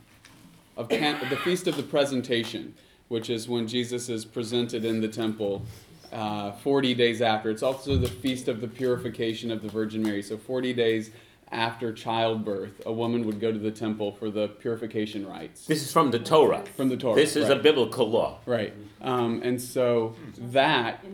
of 0.77 0.89
can- 0.89 1.29
the 1.29 1.37
feast 1.37 1.67
of 1.67 1.77
the 1.77 1.83
presentation, 1.83 2.73
which 3.07 3.29
is 3.29 3.47
when 3.47 3.67
Jesus 3.67 4.09
is 4.09 4.25
presented 4.25 4.85
in 4.85 5.01
the 5.01 5.07
temple. 5.07 5.63
Uh, 6.11 6.51
40 6.51 6.93
days 6.93 7.21
after. 7.21 7.49
It's 7.49 7.63
also 7.63 7.97
the 7.97 8.07
feast 8.07 8.47
of 8.47 8.61
the 8.61 8.67
purification 8.67 9.51
of 9.51 9.61
the 9.61 9.67
Virgin 9.67 10.01
Mary. 10.01 10.21
So 10.21 10.37
40 10.37 10.71
days 10.71 11.11
after 11.51 11.93
childbirth, 11.93 12.81
a 12.85 12.91
woman 12.91 13.25
would 13.25 13.39
go 13.39 13.51
to 13.51 13.59
the 13.59 13.71
temple 13.71 14.11
for 14.11 14.29
the 14.29 14.47
purification 14.47 15.27
rites 15.27 15.65
This 15.65 15.83
is 15.83 15.91
from 15.91 16.11
the 16.11 16.19
Torah. 16.19 16.63
from 16.75 16.89
the 16.89 16.97
Torah. 16.97 17.15
This 17.15 17.35
is 17.35 17.49
a 17.49 17.55
biblical 17.55 18.09
law. 18.09 18.39
Right. 18.45 18.73
Um, 19.01 19.41
and 19.43 19.61
so 19.61 20.15
that, 20.37 21.05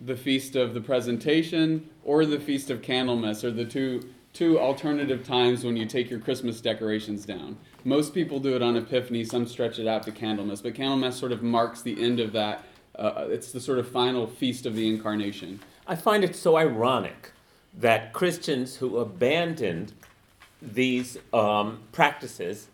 the 0.00 0.16
Feast 0.16 0.56
of 0.56 0.72
the 0.74 0.80
Presentation 0.80 1.90
or 2.04 2.24
the 2.24 2.40
Feast 2.40 2.70
of 2.70 2.80
Candlemas 2.82 3.44
are 3.44 3.50
the 3.50 3.64
two, 3.64 4.08
two 4.32 4.58
alternative 4.58 5.26
times 5.26 5.64
when 5.64 5.76
you 5.76 5.86
take 5.86 6.08
your 6.08 6.20
Christmas 6.20 6.60
decorations 6.60 7.26
down. 7.26 7.58
Most 7.84 8.14
people 8.14 8.38
do 8.40 8.54
it 8.56 8.62
on 8.62 8.76
Epiphany, 8.76 9.24
some 9.24 9.46
stretch 9.46 9.78
it 9.78 9.86
out 9.86 10.02
to 10.04 10.12
Candlemas, 10.12 10.62
but 10.62 10.74
Candlemas 10.74 11.14
sort 11.18 11.32
of 11.32 11.42
marks 11.42 11.82
the 11.82 12.02
end 12.02 12.20
of 12.20 12.32
that. 12.32 12.64
Uh, 12.94 13.26
it's 13.28 13.52
the 13.52 13.60
sort 13.60 13.78
of 13.78 13.88
final 13.88 14.26
feast 14.26 14.66
of 14.66 14.74
the 14.74 14.88
Incarnation. 14.88 15.60
I 15.86 15.96
find 15.96 16.22
it 16.22 16.36
so 16.36 16.56
ironic 16.56 17.32
that 17.78 18.12
Christians 18.12 18.76
who 18.76 18.98
abandoned 18.98 19.92
these 20.62 21.16
um, 21.32 21.80
practices 21.92 22.68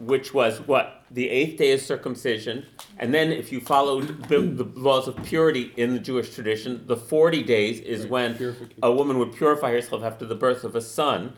which 0.00 0.32
was 0.32 0.60
what 0.60 1.02
the 1.10 1.28
eighth 1.28 1.58
day 1.58 1.72
of 1.72 1.80
circumcision, 1.80 2.64
and 2.98 3.12
then 3.12 3.32
if 3.32 3.50
you 3.50 3.60
followed 3.60 4.28
the, 4.28 4.38
the 4.40 4.62
laws 4.78 5.08
of 5.08 5.16
purity 5.24 5.72
in 5.76 5.92
the 5.92 5.98
Jewish 5.98 6.32
tradition, 6.34 6.84
the 6.86 6.96
forty 6.96 7.42
days 7.42 7.80
is 7.80 8.02
Right, 8.02 8.10
when 8.38 8.56
a 8.82 8.92
woman 8.92 9.18
would 9.18 9.34
purify 9.34 9.72
herself 9.72 10.04
after 10.04 10.24
the 10.24 10.36
birth 10.36 10.62
of 10.62 10.76
a 10.76 10.80
son, 10.80 11.32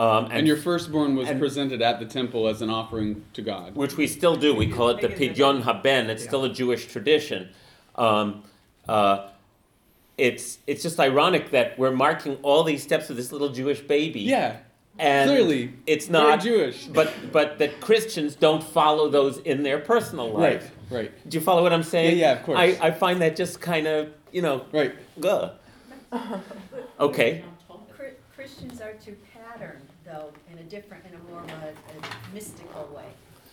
um, 0.00 0.24
and, 0.24 0.32
And 0.32 0.46
your 0.48 0.56
firstborn 0.56 1.14
was 1.14 1.28
and- 1.28 1.38
presented 1.38 1.82
at 1.82 2.00
the 2.00 2.06
temple 2.06 2.48
as 2.48 2.62
an 2.62 2.70
offering 2.70 3.22
to 3.34 3.42
God. 3.42 3.76
which 3.76 3.96
we 3.96 4.08
still 4.08 4.34
do. 4.34 4.54
We 4.56 4.66
call 4.66 4.88
it 4.88 5.00
the 5.00 5.08
Pidyon 5.08 5.62
Haben. 5.62 6.10
It's 6.10 6.24
still 6.24 6.42
a 6.44 6.48
Jewish 6.48 6.86
tradition. 6.86 7.50
Um, 7.94 8.42
uh, 8.88 9.28
it's 10.18 10.58
it's 10.66 10.82
just 10.82 10.98
ironic 11.00 11.50
that 11.50 11.78
we're 11.78 11.90
marking 11.92 12.36
all 12.42 12.62
these 12.64 12.82
steps 12.82 13.10
of 13.10 13.16
this 13.16 13.32
little 13.32 13.48
Jewish 13.50 13.80
baby. 13.80 14.20
Yeah, 14.20 14.56
and 14.98 15.30
clearly, 15.30 15.72
it's 15.86 16.08
not 16.08 16.40
Jewish. 16.40 16.86
But 16.86 17.12
but 17.32 17.58
that 17.58 17.80
Christians 17.80 18.34
don't 18.34 18.62
follow 18.62 19.08
those 19.08 19.38
in 19.38 19.62
their 19.62 19.78
personal 19.78 20.30
life. 20.30 20.70
right, 20.90 20.96
right. 21.04 21.28
Do 21.28 21.38
you 21.38 21.42
follow 21.42 21.62
what 21.62 21.72
I'm 21.72 21.82
saying? 21.82 22.18
Yeah, 22.18 22.32
yeah, 22.32 22.38
of 22.38 22.42
course. 22.44 22.58
I, 22.58 22.78
I 22.80 22.90
find 22.90 23.20
that 23.22 23.36
just 23.36 23.60
kind 23.60 23.86
of 23.86 24.10
you 24.32 24.42
know. 24.42 24.64
right. 24.72 24.94
Ugh. 25.24 25.52
Okay. 27.00 27.42
Christians 28.36 28.80
are 28.80 28.92
to 29.04 29.16
pattern, 29.34 29.80
though, 30.04 30.32
in 30.50 30.58
a 30.58 30.62
different, 30.62 31.04
in 31.06 31.14
a 31.14 31.18
more 31.30 31.42
a, 31.42 31.68
a 31.68 32.34
mystical 32.34 32.88
way. 32.94 33.04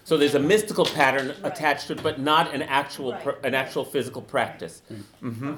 So 0.06 0.15
there's 0.17 0.36
a 0.36 0.39
mystical 0.39 0.86
pattern 0.86 1.28
Right. 1.28 1.38
attached 1.52 1.88
to 1.88 1.93
it, 1.93 2.04
but 2.04 2.20
not 2.20 2.54
an 2.54 2.62
actual 2.62 3.13
pr- 3.13 3.39
an 3.46 3.54
actual 3.54 3.84
physical 3.84 4.22
practice. 4.22 4.82
Mm-hmm. 5.22 5.54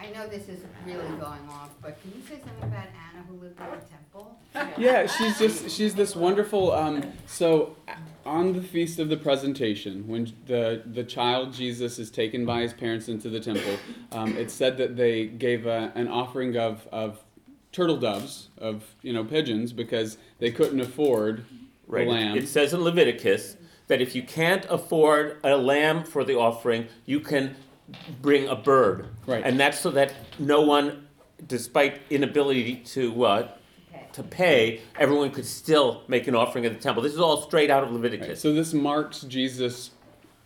I 0.00 0.10
know 0.10 0.28
this 0.28 0.48
is 0.48 0.60
really 0.86 1.08
going 1.16 1.48
off, 1.50 1.70
but 1.82 2.00
can 2.00 2.12
you 2.14 2.22
say 2.22 2.40
something 2.40 2.62
about 2.62 2.86
Anna 2.86 3.24
who 3.28 3.34
lived 3.34 3.58
in 3.58 3.66
the 3.66 3.86
temple? 3.86 4.38
Yeah, 4.78 5.06
she's 5.06 5.38
just 5.38 5.70
she's 5.70 5.94
this 5.94 6.16
wonderful. 6.16 6.72
Um, 6.72 7.12
so 7.26 7.76
on 8.24 8.52
the 8.54 8.62
feast 8.62 8.98
of 8.98 9.08
the 9.08 9.16
presentation, 9.16 10.06
when 10.08 10.32
the 10.46 10.82
the 10.86 11.04
child 11.04 11.52
Jesus 11.52 11.98
is 11.98 12.10
taken 12.10 12.46
by 12.46 12.62
his 12.62 12.72
parents 12.72 13.08
into 13.08 13.28
the 13.28 13.40
temple, 13.40 13.76
um, 14.12 14.36
it's 14.36 14.54
said 14.54 14.76
that 14.78 14.96
they 14.96 15.26
gave 15.26 15.66
a, 15.66 15.92
an 15.94 16.08
offering 16.08 16.56
of 16.56 16.86
of 16.92 17.22
turtle 17.72 17.96
doves 17.98 18.48
of 18.58 18.84
you 19.02 19.12
know 19.12 19.24
pigeons 19.24 19.72
because 19.72 20.16
they 20.38 20.50
couldn't 20.50 20.80
afford 20.80 21.44
Right. 21.86 22.04
the 22.04 22.10
lamb. 22.12 22.36
It 22.36 22.48
says 22.48 22.72
in 22.74 22.80
Leviticus 22.82 23.56
that 23.86 24.00
if 24.02 24.14
you 24.14 24.22
can't 24.22 24.66
afford 24.68 25.38
a 25.42 25.56
lamb 25.56 26.04
for 26.04 26.22
the 26.22 26.34
offering, 26.38 26.86
you 27.06 27.18
can 27.20 27.56
bring 28.20 28.48
a 28.48 28.56
bird. 28.56 29.08
Right. 29.26 29.44
And 29.44 29.58
that's 29.58 29.78
so 29.80 29.90
that 29.92 30.14
no 30.38 30.62
one, 30.62 31.06
despite 31.46 32.00
inability 32.10 32.76
to 32.76 33.24
uh, 33.24 33.48
to 34.12 34.22
pay, 34.22 34.80
everyone 34.98 35.30
could 35.30 35.46
still 35.46 36.02
make 36.08 36.26
an 36.26 36.34
offering 36.34 36.66
at 36.66 36.72
the 36.72 36.80
temple. 36.80 37.02
This 37.02 37.14
is 37.14 37.20
all 37.20 37.42
straight 37.42 37.70
out 37.70 37.84
of 37.84 37.90
Right, 37.90 37.96
Leviticus. 37.96 38.40
So 38.40 38.52
this 38.52 38.74
marks 38.74 39.22
Jesus' 39.22 39.90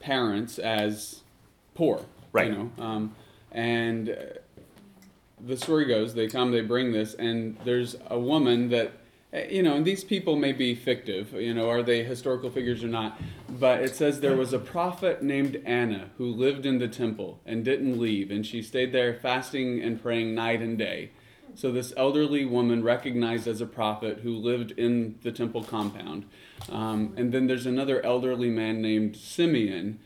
parents 0.00 0.58
as 0.58 1.22
poor. 1.74 2.04
Right. 2.32 2.48
You 2.48 2.52
know, 2.52 2.84
um, 2.84 3.16
and 3.50 4.10
uh, 4.10 4.14
the 5.44 5.56
story 5.56 5.86
goes, 5.86 6.14
they 6.14 6.28
come, 6.28 6.50
they 6.50 6.60
bring 6.60 6.92
this, 6.92 7.14
and 7.14 7.56
there's 7.64 7.96
a 8.08 8.18
woman 8.18 8.68
that, 8.70 8.92
you 9.32 9.62
know, 9.62 9.76
and 9.76 9.84
these 9.84 10.04
people 10.04 10.36
may 10.36 10.52
be 10.52 10.74
fictive, 10.74 11.32
you 11.32 11.54
know, 11.54 11.70
are 11.70 11.82
they 11.82 12.04
historical 12.04 12.50
figures 12.50 12.84
or 12.84 12.88
not? 12.88 13.18
But 13.48 13.80
it 13.80 13.94
says 13.94 14.20
there 14.20 14.36
was 14.36 14.52
a 14.52 14.58
prophet 14.58 15.22
named 15.22 15.62
Anna 15.64 16.10
who 16.18 16.26
lived 16.26 16.66
in 16.66 16.78
the 16.78 16.88
temple 16.88 17.40
and 17.46 17.64
didn't 17.64 17.98
leave, 17.98 18.30
and 18.30 18.44
she 18.44 18.62
stayed 18.62 18.92
there 18.92 19.14
fasting 19.14 19.82
and 19.82 20.02
praying 20.02 20.34
night 20.34 20.60
and 20.60 20.76
day. 20.76 21.10
So 21.54 21.70
this 21.70 21.92
elderly 21.96 22.44
woman 22.44 22.82
recognized 22.82 23.46
as 23.46 23.60
a 23.60 23.66
prophet 23.66 24.20
who 24.22 24.36
lived 24.36 24.72
in 24.72 25.18
the 25.22 25.32
temple 25.32 25.64
compound. 25.64 26.24
Um, 26.70 27.14
and 27.16 27.32
then 27.32 27.46
there's 27.46 27.66
another 27.66 28.04
elderly 28.04 28.50
man 28.50 28.80
named 28.80 29.16
Simeon 29.16 29.98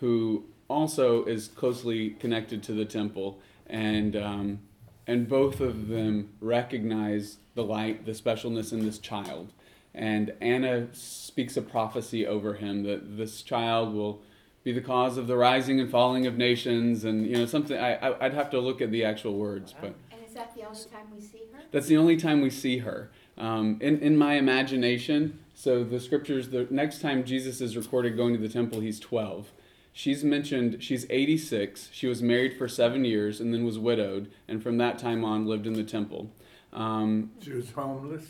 who 0.00 0.44
also 0.68 1.24
is 1.24 1.48
closely 1.48 2.10
connected 2.10 2.62
to 2.64 2.72
the 2.72 2.84
temple. 2.84 3.38
And, 3.66 4.16
um, 4.16 4.58
and 5.06 5.28
both 5.28 5.60
of 5.60 5.88
them 5.88 6.30
recognize 6.40 7.38
the 7.54 7.64
light, 7.64 8.06
the 8.06 8.12
specialness 8.12 8.72
in 8.72 8.84
this 8.84 8.98
child. 8.98 9.52
And 9.94 10.32
Anna 10.40 10.88
speaks 10.92 11.56
a 11.56 11.62
prophecy 11.62 12.26
over 12.26 12.54
him 12.54 12.82
that 12.84 13.16
this 13.16 13.42
child 13.42 13.94
will 13.94 14.22
be 14.64 14.72
the 14.72 14.80
cause 14.80 15.18
of 15.18 15.26
the 15.26 15.36
rising 15.36 15.78
and 15.78 15.90
falling 15.90 16.26
of 16.26 16.36
nations. 16.36 17.04
And, 17.04 17.26
you 17.26 17.36
know, 17.36 17.46
something, 17.46 17.76
I, 17.78 17.94
I- 17.96 18.24
I'd 18.26 18.34
have 18.34 18.50
to 18.50 18.60
look 18.60 18.80
at 18.80 18.90
the 18.90 19.04
actual 19.04 19.34
words, 19.34 19.74
but. 19.80 19.94
And 20.10 20.24
is 20.26 20.34
that 20.34 20.54
the 20.54 20.62
only 20.64 20.80
time 20.90 21.06
we 21.14 21.20
see 21.20 21.42
her? 21.52 21.60
That's 21.70 21.86
the 21.86 21.96
only 21.96 22.16
time 22.16 22.40
we 22.40 22.50
see 22.50 22.78
her. 22.78 23.10
Um, 23.36 23.78
in, 23.80 23.98
in 24.00 24.16
my 24.16 24.34
imagination, 24.34 25.38
so 25.54 25.84
the 25.84 26.00
scriptures, 26.00 26.48
the 26.48 26.66
next 26.70 27.00
time 27.00 27.24
Jesus 27.24 27.60
is 27.60 27.76
recorded 27.76 28.16
going 28.16 28.32
to 28.34 28.40
the 28.40 28.48
temple, 28.48 28.80
he's 28.80 28.98
12. 28.98 29.52
She's 29.96 30.24
mentioned, 30.24 30.82
she's 30.82 31.06
86. 31.08 31.88
She 31.92 32.08
was 32.08 32.20
married 32.20 32.58
for 32.58 32.66
seven 32.66 33.04
years 33.04 33.40
and 33.40 33.54
then 33.54 33.64
was 33.64 33.78
widowed, 33.78 34.28
and 34.48 34.60
from 34.60 34.76
that 34.78 34.98
time 34.98 35.24
on 35.24 35.46
lived 35.46 35.68
in 35.68 35.74
the 35.74 35.84
temple. 35.84 36.30
Um, 36.72 37.30
She 37.40 37.52
was 37.52 37.70
homeless. 37.70 38.24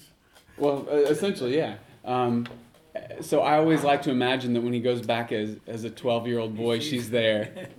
well, 0.58 0.86
uh, 0.90 0.96
essentially, 0.96 1.56
yeah. 1.56 1.76
Um, 2.04 2.46
so 3.22 3.40
I 3.40 3.56
always 3.56 3.82
like 3.82 4.02
to 4.02 4.10
imagine 4.10 4.52
that 4.52 4.60
when 4.60 4.74
he 4.74 4.78
goes 4.80 5.00
back 5.00 5.32
as, 5.32 5.56
as 5.66 5.84
a 5.84 5.90
12 5.90 6.26
year 6.26 6.38
old 6.38 6.54
boy, 6.54 6.80
she's 6.80 7.08
there. 7.10 7.68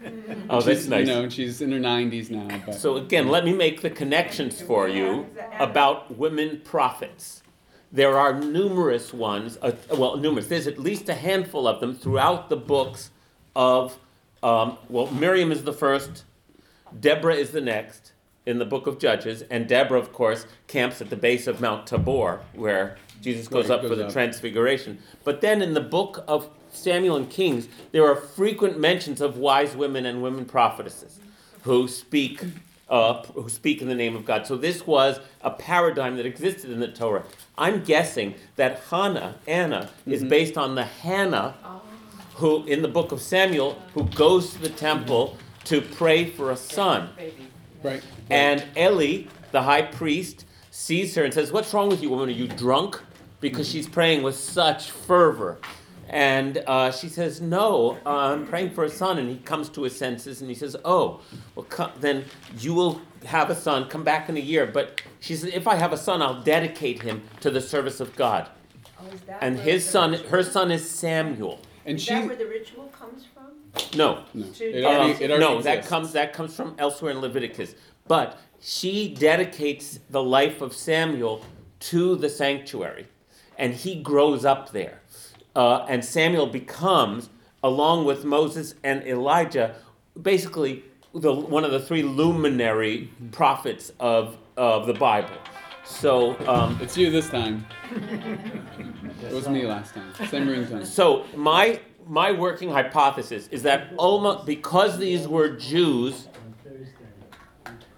Oh, 0.49 0.61
that's 0.61 0.81
She's, 0.81 0.89
nice. 0.89 1.07
You 1.07 1.13
know, 1.13 1.23
and 1.23 1.33
she's 1.33 1.61
in 1.61 1.71
her 1.71 1.79
90s 1.79 2.29
now. 2.29 2.47
But. 2.65 2.75
So 2.75 2.97
again, 2.97 3.29
let 3.29 3.45
me 3.45 3.53
make 3.53 3.81
the 3.81 3.89
connections 3.89 4.61
for 4.61 4.87
you 4.87 5.27
about 5.59 6.17
women 6.17 6.61
prophets. 6.63 7.41
There 7.91 8.17
are 8.19 8.33
numerous 8.39 9.13
ones, 9.13 9.57
uh, 9.61 9.71
well, 9.91 10.17
numerous. 10.17 10.47
There's 10.47 10.67
at 10.67 10.77
least 10.77 11.07
a 11.09 11.13
handful 11.15 11.67
of 11.67 11.79
them 11.79 11.95
throughout 11.95 12.49
the 12.49 12.57
books 12.57 13.09
of, 13.55 13.97
um, 14.43 14.77
well, 14.89 15.07
Miriam 15.11 15.51
is 15.51 15.63
the 15.63 15.73
first, 15.73 16.23
Deborah 16.99 17.35
is 17.35 17.51
the 17.51 17.61
next 17.61 18.11
in 18.45 18.59
the 18.59 18.65
book 18.65 18.85
of 18.85 18.99
Judges, 18.99 19.43
and 19.49 19.67
Deborah, 19.67 19.97
of 19.99 20.13
course, 20.13 20.45
camps 20.67 21.01
at 21.01 21.09
the 21.09 21.15
base 21.15 21.47
of 21.47 21.59
Mount 21.61 21.87
Tabor, 21.87 22.41
where 22.53 22.95
Jesus 23.21 23.47
goes 23.47 23.69
Right, 23.69 23.79
up 23.79 23.87
for 23.87 23.95
the 23.95 24.05
up. 24.05 24.11
transfiguration. 24.13 24.99
But 25.23 25.41
then 25.41 25.63
in 25.63 25.73
the 25.73 25.81
book 25.81 26.23
of 26.27 26.49
Samuel 26.71 27.15
and 27.15 27.27
Kings, 27.29 27.67
there 27.91 28.05
are 28.05 28.15
frequent 28.15 28.79
mentions 28.79 29.19
of 29.19 29.37
wise 29.37 29.75
women 29.75 30.05
and 30.05 30.21
women 30.21 30.45
prophetesses 30.45 31.19
who 31.63 31.87
speak, 31.87 32.43
uh, 32.87 33.23
who 33.33 33.49
speak 33.49 33.81
in 33.81 33.87
the 33.87 33.95
name 33.95 34.15
of 34.15 34.25
God. 34.25 34.45
So 34.45 34.57
this 34.57 34.85
was 34.85 35.19
a 35.41 35.49
paradigm 35.49 36.15
that 36.17 36.27
existed 36.27 36.69
in 36.69 36.79
the 36.79 36.87
Torah. 36.89 37.23
I'm 37.57 37.83
guessing 37.83 38.35
that 38.57 38.79
Hannah, 38.91 39.35
Anna, 39.47 39.89
is 40.05 40.19
Mm-hmm. 40.19 40.29
based 40.29 40.57
on 40.57 40.75
the 40.75 40.83
Hannah 40.83 41.55
who, 42.35 42.63
in 42.65 42.81
the 42.81 42.87
book 42.87 43.11
of 43.11 43.21
Samuel, 43.21 43.81
who 43.93 44.03
goes 44.03 44.53
to 44.53 44.59
the 44.59 44.69
temple 44.69 45.37
to 45.65 45.81
pray 45.81 46.25
for 46.29 46.51
a 46.51 46.57
son. 46.57 47.09
right. 47.83 48.03
And 48.29 48.65
Eli, 48.77 49.27
the 49.51 49.63
high 49.63 49.83
priest, 49.83 50.45
sees 50.71 51.15
her 51.15 51.23
and 51.23 51.33
says, 51.33 51.51
What's 51.51 51.73
wrong 51.73 51.89
with 51.89 52.01
you, 52.03 52.09
woman? 52.09 52.29
Are 52.29 52.31
you 52.33 52.47
drunk? 52.47 53.01
Because 53.39 53.67
she's 53.69 53.87
praying 53.87 54.23
with 54.23 54.35
such 54.35 54.91
fervor. 54.91 55.57
And 56.09 56.57
uh, 56.67 56.91
she 56.91 57.07
says, 57.07 57.41
No, 57.41 57.97
uh, 58.05 58.33
I'm 58.33 58.45
praying 58.47 58.71
for 58.71 58.83
a 58.83 58.89
son. 58.89 59.17
And 59.17 59.29
he 59.29 59.37
comes 59.37 59.69
to 59.69 59.83
his 59.83 59.95
senses 59.95 60.41
and 60.41 60.49
he 60.49 60.55
says, 60.55 60.75
Oh, 60.83 61.21
well, 61.55 61.65
co- 61.69 61.91
then 61.99 62.25
you 62.59 62.73
will 62.73 63.01
have 63.25 63.49
a 63.49 63.55
son. 63.55 63.87
Come 63.87 64.03
back 64.03 64.29
in 64.29 64.35
a 64.37 64.41
year. 64.41 64.65
But 64.67 65.01
she 65.19 65.35
says, 65.35 65.51
If 65.53 65.67
I 65.67 65.75
have 65.75 65.93
a 65.93 65.97
son, 65.97 66.21
I'll 66.21 66.41
dedicate 66.43 67.01
him 67.01 67.23
to 67.39 67.49
the 67.49 67.61
service 67.61 67.99
of 67.99 68.15
God. 68.15 68.49
Oh, 68.99 69.07
is 69.13 69.21
that 69.21 69.39
And 69.41 69.57
his 69.59 69.85
son, 69.85 70.13
her 70.13 70.43
son 70.43 70.71
is 70.71 70.87
Samuel. 70.89 71.59
And 71.85 71.97
Is 71.97 72.03
she. 72.03 72.13
that 72.13 72.25
where 72.25 72.35
the 72.35 72.45
ritual 72.47 72.85
comes 72.87 73.23
from? 73.33 73.43
No, 73.97 74.23
No, 74.33 74.45
To- 74.47 74.63
it 74.65 74.83
already, 74.83 75.23
it 75.23 75.29
already 75.31 75.39
no, 75.55 75.61
that 75.61 75.77
exists. 75.77 75.89
comes 75.89 76.13
that 76.13 76.33
comes 76.33 76.55
from 76.55 76.75
elsewhere 76.79 77.11
in 77.11 77.19
Leviticus. 77.19 77.75
But 78.07 78.37
she 78.61 79.13
dedicates 79.13 79.99
the 80.09 80.23
life 80.23 80.61
of 80.61 80.73
Samuel 80.73 81.43
to 81.81 82.15
the 82.15 82.29
sanctuary, 82.29 83.07
and 83.57 83.73
he 83.73 83.95
grows 84.01 84.45
up 84.45 84.71
there. 84.71 85.01
Uh, 85.55 85.85
and 85.87 86.03
Samuel 86.03 86.47
becomes, 86.47 87.29
along 87.63 88.05
with 88.05 88.25
Moses 88.25 88.75
and 88.83 89.03
Elijah, 89.05 89.75
basically 90.21 90.83
the, 91.13 91.33
one 91.33 91.63
of 91.63 91.71
the 91.71 91.79
three 91.79 92.03
luminary 92.03 93.09
prophets 93.31 93.91
of, 93.99 94.37
of 94.57 94.87
the 94.87 94.93
Bible. 94.93 95.37
So, 95.85 96.35
um, 96.47 96.77
It's 96.81 96.97
you 96.97 97.11
this 97.11 97.29
time. 97.29 97.65
it 99.25 99.33
was 99.33 99.47
me 99.49 99.65
last 99.65 99.93
time. 99.93 100.13
Same 100.27 100.47
ringtone. 100.47 100.85
So 100.85 101.25
my 101.35 101.79
my 102.07 102.31
working 102.31 102.69
hypothesis 102.69 103.47
is 103.49 103.63
that 103.63 103.93
Alma, 103.97 104.43
because 104.45 104.97
these 104.99 105.27
were 105.27 105.49
Jews, 105.49 106.27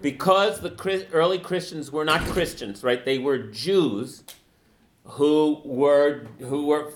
because 0.02 0.62
the 0.62 0.72
Chris, 0.72 1.06
early 1.12 1.40
Christians 1.40 1.92
were 1.92 2.06
not 2.06 2.22
Christians, 2.22 2.84
right? 2.84 3.04
They 3.04 3.18
were 3.18 3.38
Jews 3.38 4.24
who 5.04 5.62
were 5.64 6.28
who 6.40 6.68
were 6.68 6.94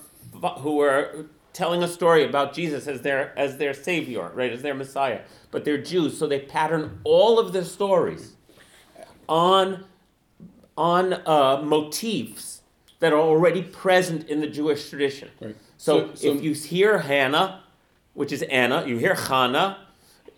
who 0.58 0.76
were 0.76 1.26
telling 1.52 1.82
a 1.82 1.88
story 1.88 2.24
about 2.24 2.54
Jesus 2.54 2.86
as 2.86 3.02
their 3.02 3.38
as 3.38 3.58
their 3.58 3.74
savior, 3.74 4.30
right? 4.34 4.52
As 4.52 4.62
their 4.62 4.74
Messiah. 4.74 5.20
But 5.50 5.64
they're 5.64 5.82
Jews, 5.82 6.18
so 6.18 6.26
they 6.26 6.40
pattern 6.40 7.00
all 7.04 7.38
of 7.38 7.52
their 7.52 7.64
stories 7.64 8.36
on 9.28 9.84
on 10.76 11.14
uh, 11.26 11.60
motifs 11.62 12.51
that 13.02 13.12
are 13.12 13.18
already 13.18 13.62
present 13.62 14.28
in 14.28 14.40
the 14.40 14.46
Jewish 14.46 14.88
tradition. 14.88 15.28
Right. 15.40 15.56
So, 15.76 16.10
So- 16.10 16.14
so- 16.14 16.34
if 16.36 16.42
you 16.44 16.52
hear 16.52 16.98
Hannah, 16.98 17.64
which 18.14 18.30
is 18.30 18.42
Anna, 18.42 18.84
you 18.86 18.96
hear 18.96 19.14
Hannah, 19.14 19.78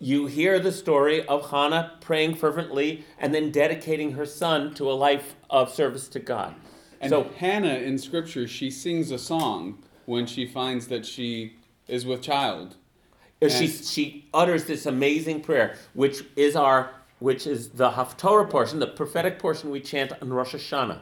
you 0.01 0.29
hear 0.29 0.59
the 0.59 0.73
story 0.73 1.27
of 1.27 1.51
Hannah 1.51 1.93
praying 2.01 2.37
fervently 2.37 3.05
and 3.21 3.35
then 3.35 3.51
dedicating 3.51 4.13
her 4.13 4.25
son 4.25 4.73
to 4.77 4.91
a 4.91 4.95
life 4.95 5.35
of 5.51 5.75
service 5.75 6.09
to 6.09 6.19
God. 6.19 6.55
And 7.03 7.11
so, 7.11 7.27
Hannah 7.37 7.75
in 7.75 7.99
Scripture, 7.99 8.49
she 8.49 8.71
sings 8.71 9.11
a 9.11 9.19
song 9.19 9.83
when 10.07 10.25
she 10.25 10.47
finds 10.47 10.87
that 10.87 11.05
she 11.05 11.57
is 11.87 12.07
with 12.07 12.23
child. 12.23 12.77
She 13.47 13.69
she 13.69 14.25
utters 14.33 14.65
this 14.65 14.87
amazing 14.87 15.43
prayer, 15.43 15.77
which 15.93 16.25
is 16.35 16.57
our 16.57 16.93
which 17.19 17.47
is 17.47 17.69
the 17.71 17.91
Haftorah 17.91 18.49
portion, 18.49 18.79
the 18.79 18.87
prophetic 18.87 19.39
portion 19.39 19.69
we 19.71 19.81
chant 19.81 20.13
on 20.23 20.33
Rosh 20.33 20.55
Hashanah. 20.55 21.01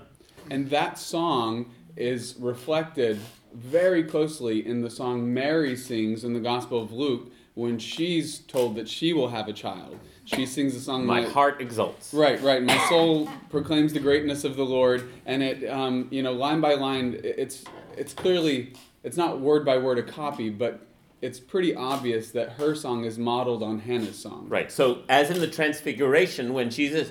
And 0.52 0.68
that 0.68 0.98
song 0.98 1.70
is 1.96 2.36
reflected 2.38 3.18
very 3.54 4.04
closely 4.04 4.66
in 4.66 4.82
the 4.82 4.90
song 4.90 5.32
Mary 5.32 5.74
sings 5.74 6.24
in 6.24 6.34
the 6.34 6.40
Gospel 6.40 6.82
of 6.82 6.92
Luke 6.92 7.32
when 7.54 7.78
she's 7.78 8.40
told 8.40 8.76
that 8.76 8.86
she 8.86 9.14
will 9.14 9.28
have 9.28 9.48
a 9.48 9.54
child. 9.54 9.98
She 10.26 10.44
sings 10.44 10.76
a 10.76 10.80
song 10.80 11.06
My 11.06 11.22
heart 11.22 11.62
exults. 11.62 12.12
Right, 12.12 12.38
right. 12.42 12.62
My 12.62 12.76
soul 12.90 13.30
proclaims 13.50 13.94
the 13.94 14.00
greatness 14.00 14.44
of 14.44 14.56
the 14.56 14.62
Lord, 14.62 15.10
and 15.24 15.42
it, 15.42 15.66
um, 15.70 16.08
you 16.10 16.22
know, 16.22 16.34
line 16.34 16.60
by 16.60 16.74
line, 16.74 17.18
it's 17.24 17.64
it's 17.96 18.12
clearly 18.12 18.74
it's 19.02 19.16
not 19.16 19.40
word 19.40 19.64
by 19.64 19.78
word 19.78 19.98
a 19.98 20.02
copy, 20.02 20.50
but 20.50 20.86
it's 21.22 21.40
pretty 21.40 21.74
obvious 21.74 22.30
that 22.32 22.50
her 22.52 22.74
song 22.74 23.06
is 23.06 23.18
modeled 23.18 23.62
on 23.62 23.78
Hannah's 23.78 24.18
song. 24.18 24.48
Right. 24.50 24.70
So, 24.70 24.98
as 25.08 25.30
in 25.30 25.40
the 25.40 25.48
Transfiguration, 25.48 26.52
when 26.52 26.68
Jesus 26.68 27.10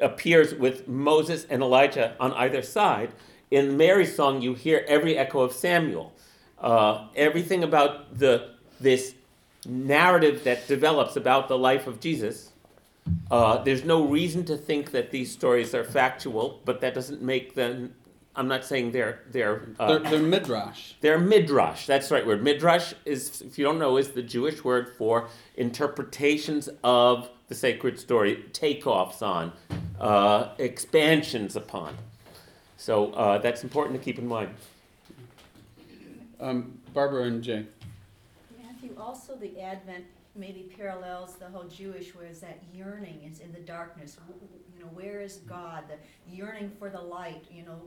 appears 0.00 0.54
with 0.54 0.88
Moses 0.88 1.46
and 1.48 1.62
Elijah 1.62 2.16
on 2.18 2.32
either 2.32 2.62
side, 2.62 3.12
in 3.50 3.76
Mary's 3.76 4.16
song 4.16 4.40
you 4.40 4.54
hear 4.54 4.84
every 4.88 5.16
echo 5.18 5.40
of 5.40 5.52
Samuel. 5.52 6.12
Uh, 6.58 7.08
everything 7.16 7.64
about 7.64 8.18
the 8.18 8.50
this 8.80 9.14
narrative 9.66 10.44
that 10.44 10.66
develops 10.66 11.16
about 11.16 11.48
the 11.48 11.58
life 11.58 11.86
of 11.86 12.00
Jesus. 12.00 12.52
Uh, 13.30 13.62
there's 13.62 13.84
no 13.84 14.06
reason 14.06 14.44
to 14.44 14.56
think 14.56 14.92
that 14.92 15.10
these 15.10 15.30
stories 15.30 15.74
are 15.74 15.84
factual, 15.84 16.60
but 16.64 16.80
that 16.80 16.94
doesn't 16.94 17.22
make 17.22 17.54
them. 17.54 17.94
I'm 18.34 18.48
not 18.48 18.64
saying 18.64 18.92
they're 18.92 19.20
they're 19.30 19.68
uh, 19.78 19.88
They're, 19.88 20.10
they're 20.10 20.22
midrash. 20.22 20.92
they're 21.00 21.18
midrash. 21.18 21.86
That's 21.86 22.08
the 22.08 22.14
right 22.14 22.26
word. 22.26 22.42
Midrash 22.42 22.94
is, 23.04 23.42
if 23.42 23.58
you 23.58 23.64
don't 23.64 23.78
know, 23.78 23.98
is 23.98 24.10
the 24.10 24.22
Jewish 24.22 24.64
word 24.64 24.94
for 24.96 25.28
interpretations 25.56 26.68
of 26.82 27.28
the 27.48 27.54
sacred 27.54 27.98
story, 27.98 28.44
takeoffs 28.52 29.20
on, 29.20 29.52
uh, 30.00 30.48
expansions 30.58 31.56
upon. 31.56 31.94
So 32.78 33.12
uh, 33.12 33.38
that's 33.38 33.62
important 33.62 33.98
to 33.98 34.04
keep 34.04 34.18
in 34.18 34.26
mind. 34.26 34.50
Um, 36.40 36.78
Barbara 36.94 37.24
and 37.24 37.42
Jay. 37.42 37.66
Matthew, 38.62 38.96
also 38.98 39.36
the 39.36 39.60
Advent 39.60 40.04
maybe 40.34 40.72
parallels 40.76 41.34
the 41.34 41.46
whole 41.46 41.64
Jewish, 41.64 42.14
whereas 42.14 42.40
that 42.40 42.58
yearning 42.74 43.20
is 43.30 43.40
in 43.40 43.52
the 43.52 43.60
darkness. 43.60 44.16
W- 44.82 44.90
w- 44.90 44.98
You 44.98 45.02
know, 45.02 45.12
where 45.12 45.20
is 45.20 45.38
mm. 45.38 45.48
God? 45.48 45.84
The 45.88 46.34
yearning 46.34 46.70
for 46.78 46.90
the 46.90 47.00
light. 47.00 47.44
You 47.50 47.64
know, 47.64 47.82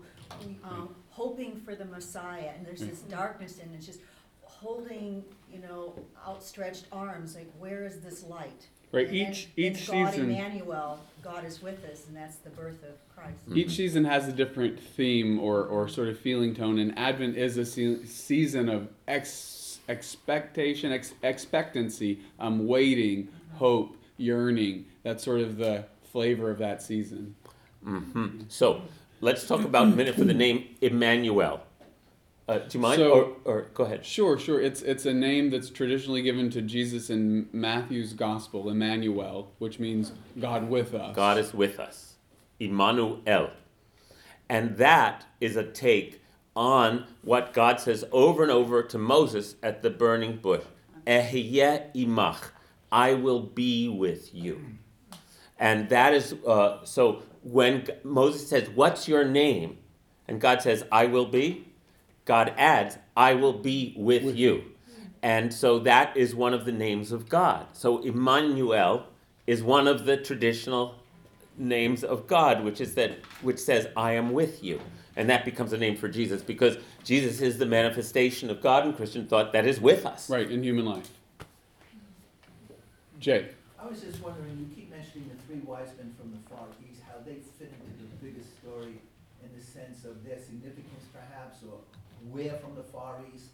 um, 0.63 0.88
mm. 0.88 0.89
hoping 1.10 1.55
for 1.55 1.75
the 1.75 1.86
Messiah, 1.86 2.51
and 2.58 2.65
there's 2.65 2.81
mm. 2.81 2.89
this 2.89 2.99
darkness, 2.99 3.60
and 3.62 3.73
it's 3.75 3.86
just 3.86 3.99
holding, 4.41 5.23
you 5.51 5.60
know, 5.60 5.93
outstretched 6.27 6.86
arms. 6.91 7.36
Like, 7.36 7.51
where 7.60 7.86
is 7.86 7.99
this 7.99 8.23
light? 8.23 8.67
Right. 8.91 9.08
And 9.08 9.17
then- 9.17 9.31
Each 9.31 9.47
then 9.55 9.65
each 9.65 9.88
God 9.88 10.12
season. 10.13 10.29
Emmanuel, 10.31 10.99
God 11.21 11.45
is 11.45 11.62
with 11.62 11.84
us, 11.86 12.08
and 12.08 12.15
that's 12.15 12.38
the 12.38 12.49
birth 12.51 12.84
of 12.84 13.15
Christ. 13.15 13.45
Mm-hmm. 13.45 13.58
Each 13.58 13.75
season 13.75 14.05
has 14.05 14.27
a 14.27 14.31
different 14.31 14.79
theme 14.79 15.39
or, 15.39 15.63
or 15.65 15.88
sort 15.88 16.08
of 16.08 16.19
feeling 16.19 16.55
tone, 16.55 16.79
and 16.79 16.97
Advent 16.97 17.36
is 17.36 17.58
a 17.58 17.65
se- 17.65 18.05
season 18.05 18.69
of 18.69 18.88
ex- 19.08 19.79
expectation, 19.89 20.91
ex- 20.91 21.13
expectancy, 21.23 22.19
um, 22.39 22.67
waiting, 22.67 23.23
mm-hmm. 23.25 23.58
hope, 23.58 23.97
yearning. 24.17 24.86
That's 25.03 25.23
sort 25.23 25.41
of 25.41 25.58
the 25.58 25.86
flavor 26.15 26.49
of 26.49 26.60
that 26.60 26.82
season. 26.82 27.36
hmm 27.84 28.28
So 28.47 28.82
let's 29.19 29.45
talk 29.45 29.65
about 29.65 29.84
a 29.88 29.95
minute 30.01 30.15
for 30.15 30.23
the 30.23 30.34
name 30.34 30.63
Emmanuel. 30.80 31.60
Uh, 32.47 32.60
do 32.60 32.78
you 32.78 32.80
mind? 32.80 32.99
So- 32.99 33.12
or, 33.43 33.54
or 33.54 33.62
go 33.73 33.84
ahead. 33.84 34.06
Sure, 34.06 34.38
sure. 34.39 34.62
It's 34.62 34.82
it's 34.82 35.06
a 35.06 35.13
name 35.13 35.49
that's 35.49 35.69
traditionally 35.69 36.21
given 36.21 36.49
to 36.51 36.62
Jesus 36.62 37.10
in 37.10 37.49
Matthew's 37.51 38.13
Gospel, 38.13 38.69
Emmanuel, 38.69 39.51
which 39.58 39.78
means 39.78 40.13
God 40.39 40.69
with 40.69 40.93
us. 40.93 41.13
God 41.15 41.38
is 41.38 41.54
with 41.54 41.80
us. 41.82 42.15
Immanuel. 42.62 43.49
And 44.47 44.78
that 44.78 45.25
is 45.41 45.58
a 45.58 45.63
take 45.86 46.21
on 46.56 47.06
what 47.23 47.51
God 47.51 47.82
says 47.82 48.06
over 48.13 48.41
and 48.43 48.51
over 48.51 48.84
to 48.84 48.97
Moses 48.97 49.56
at 49.62 49.82
the 49.82 49.89
burning 49.89 50.38
bush. 50.38 50.63
Ehyeh 51.06 51.93
imach. 51.93 52.41
I 52.89 53.15
will 53.15 53.41
be 53.41 53.89
with 53.89 54.34
you. 54.34 54.62
And 55.60 55.89
that 55.89 56.13
is, 56.13 56.36
uh, 56.46 56.84
so 56.84 57.24
when 57.44 57.88
Moses 58.04 58.48
says, 58.48 58.70
What's 58.70 59.08
your 59.08 59.24
name? 59.24 59.78
And 60.28 60.41
God 60.41 60.62
says, 60.62 60.84
I 60.91 61.06
will 61.06 61.26
be, 61.26 61.68
God 62.26 62.54
adds, 62.58 62.98
I 63.15 63.36
will 63.36 63.54
be 63.54 63.94
with, 63.96 64.36
you. 64.36 64.63
And 65.22 65.54
so 65.54 65.80
that 65.80 66.18
is 66.18 66.36
one 66.36 66.54
of 66.54 66.65
the 66.65 66.72
names 66.72 67.12
of 67.12 67.30
God. 67.30 67.68
So 67.74 68.02
Emmanuel 68.02 69.08
is 69.48 69.63
one 69.63 69.88
of 69.88 70.06
the 70.06 70.18
traditional 70.18 70.96
names 71.58 72.04
of 72.04 72.28
God, 72.28 72.63
which 72.63 72.82
is 72.82 72.96
that 72.96 73.20
which 73.41 73.60
says, 73.60 73.88
I 73.96 74.13
am 74.13 74.34
with 74.34 74.63
you. 74.63 74.82
And 75.15 75.30
that 75.30 75.46
becomes 75.46 75.72
a 75.72 75.78
name 75.78 75.96
for 75.96 76.10
Jesus 76.10 76.41
because 76.41 76.78
Jesus 77.04 77.39
is 77.41 77.58
the 77.58 77.65
manifestation 77.65 78.50
of 78.50 78.62
God 78.62 78.86
in 78.86 78.94
Christian 78.94 79.28
thought 79.28 79.54
that 79.54 79.65
is 79.65 79.80
with 79.80 80.06
us. 80.06 80.30
Right, 80.30 80.50
in 80.50 80.63
human 80.63 80.86
life. 80.86 81.10
Jay. 83.20 83.50
I 83.80 83.88
was 83.88 84.02
just 84.02 84.22
wondering, 84.22 84.85
you 85.15 85.21
keep 85.21 85.28
mentioning 85.28 85.38
the 85.38 85.43
three 85.47 85.62
wise 85.71 85.89
men 85.97 86.13
from 86.19 86.32
the 86.32 86.49
Far 86.49 86.67
East, 86.89 87.01
how 87.08 87.19
they 87.25 87.36
fit 87.58 87.71
into 87.71 88.04
the 88.04 88.15
bigger 88.25 88.43
story 88.62 88.99
in 89.43 89.49
the 89.58 89.63
sense 89.63 90.04
of 90.06 90.23
their 90.25 90.39
significance 90.39 91.06
perhaps, 91.13 91.60
or 91.63 91.80
where 92.32 92.54
from 92.58 92.75
the 92.75 92.84
Far 92.84 93.17
East? 93.34 93.45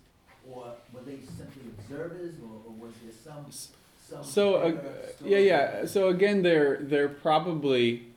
Or 0.49 0.73
were 0.91 1.01
they 1.05 1.19
simply 1.37 1.69
observers, 1.77 2.33
or, 2.41 2.49
or 2.65 2.73
was 2.73 2.91
there 3.03 3.13
some, 3.13 3.45
some? 3.51 4.23
So 4.23 4.55
uh, 4.55 4.67
yeah, 4.69 5.11
story? 5.19 5.47
yeah. 5.47 5.85
So 5.85 6.09
again, 6.09 6.41
they're 6.41 6.77
they're 6.81 7.09
probably 7.09 8.07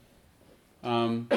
um, 0.83 1.29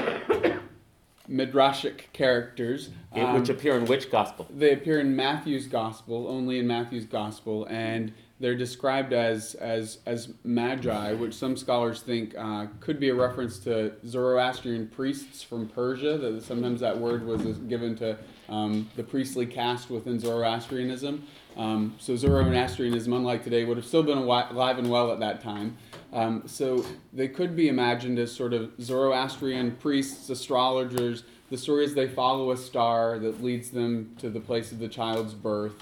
midrashic 1.30 2.04
characters. 2.13 2.89
It- 3.13 3.22
Um, 3.22 3.34
which 3.38 3.50
appear 3.50 3.78
in 3.78 3.86
which 3.86 4.10
gospel? 4.10 4.48
they 4.50 4.72
appear 4.72 5.02
in 5.02 5.13
Matthew's 5.13 5.67
gospel, 5.67 6.26
only 6.30 6.58
in 6.58 6.67
Matthew's 6.67 7.06
gospel, 7.06 7.65
and 7.70 8.13
they're 8.39 8.56
described 8.56 9.13
as 9.13 9.56
as 9.56 10.00
as 10.06 10.34
magi, 10.43 11.13
which 11.13 11.34
some 11.34 11.58
scholars 11.58 12.02
think 12.02 12.36
uh, 12.38 12.67
could 12.80 13.00
be 13.00 13.10
a 13.10 13.15
reference 13.15 13.60
to 13.60 13.93
Zoroastrian 14.06 14.88
priests 14.88 15.41
from 15.41 15.67
Persia. 15.67 16.17
That 16.17 16.43
sometimes 16.43 16.80
that 16.82 16.97
word 16.97 17.26
was 17.26 17.58
given 17.60 17.95
to 17.97 18.17
um, 18.50 18.89
the 18.95 19.04
priestly 19.04 19.45
caste 19.45 19.89
within 19.89 20.19
Zoroastrianism. 20.19 21.23
Um, 21.56 21.95
so 21.97 22.15
Zoroastrianism, 22.15 23.12
unlike 23.12 23.43
today, 23.43 23.65
would 23.65 23.78
have 23.78 23.86
still 23.86 24.04
been 24.04 24.19
alive 24.19 24.78
and 24.78 24.89
well 24.89 25.12
at 25.12 25.19
that 25.19 25.41
time. 25.41 25.76
Um, 26.13 26.43
so 26.45 26.86
they 27.12 27.28
could 27.28 27.56
be 27.56 27.67
imagined 27.67 28.19
as 28.19 28.32
sort 28.32 28.54
of 28.54 28.71
Zoroastrian 28.80 29.71
priests, 29.78 30.30
astrologers. 30.30 31.23
The 31.50 31.58
story 31.58 31.86
is 31.86 31.95
they 31.95 32.08
follow 32.08 32.52
a 32.52 32.58
star 32.58 33.17
that 33.19 33.43
leads 33.43 33.71
them 33.71 34.15
to 34.19 34.30
the 34.30 34.39
place 34.39 34.71
of 34.71 34.80
the 34.80 34.88
child's 34.88 35.34
birth. 35.34 35.73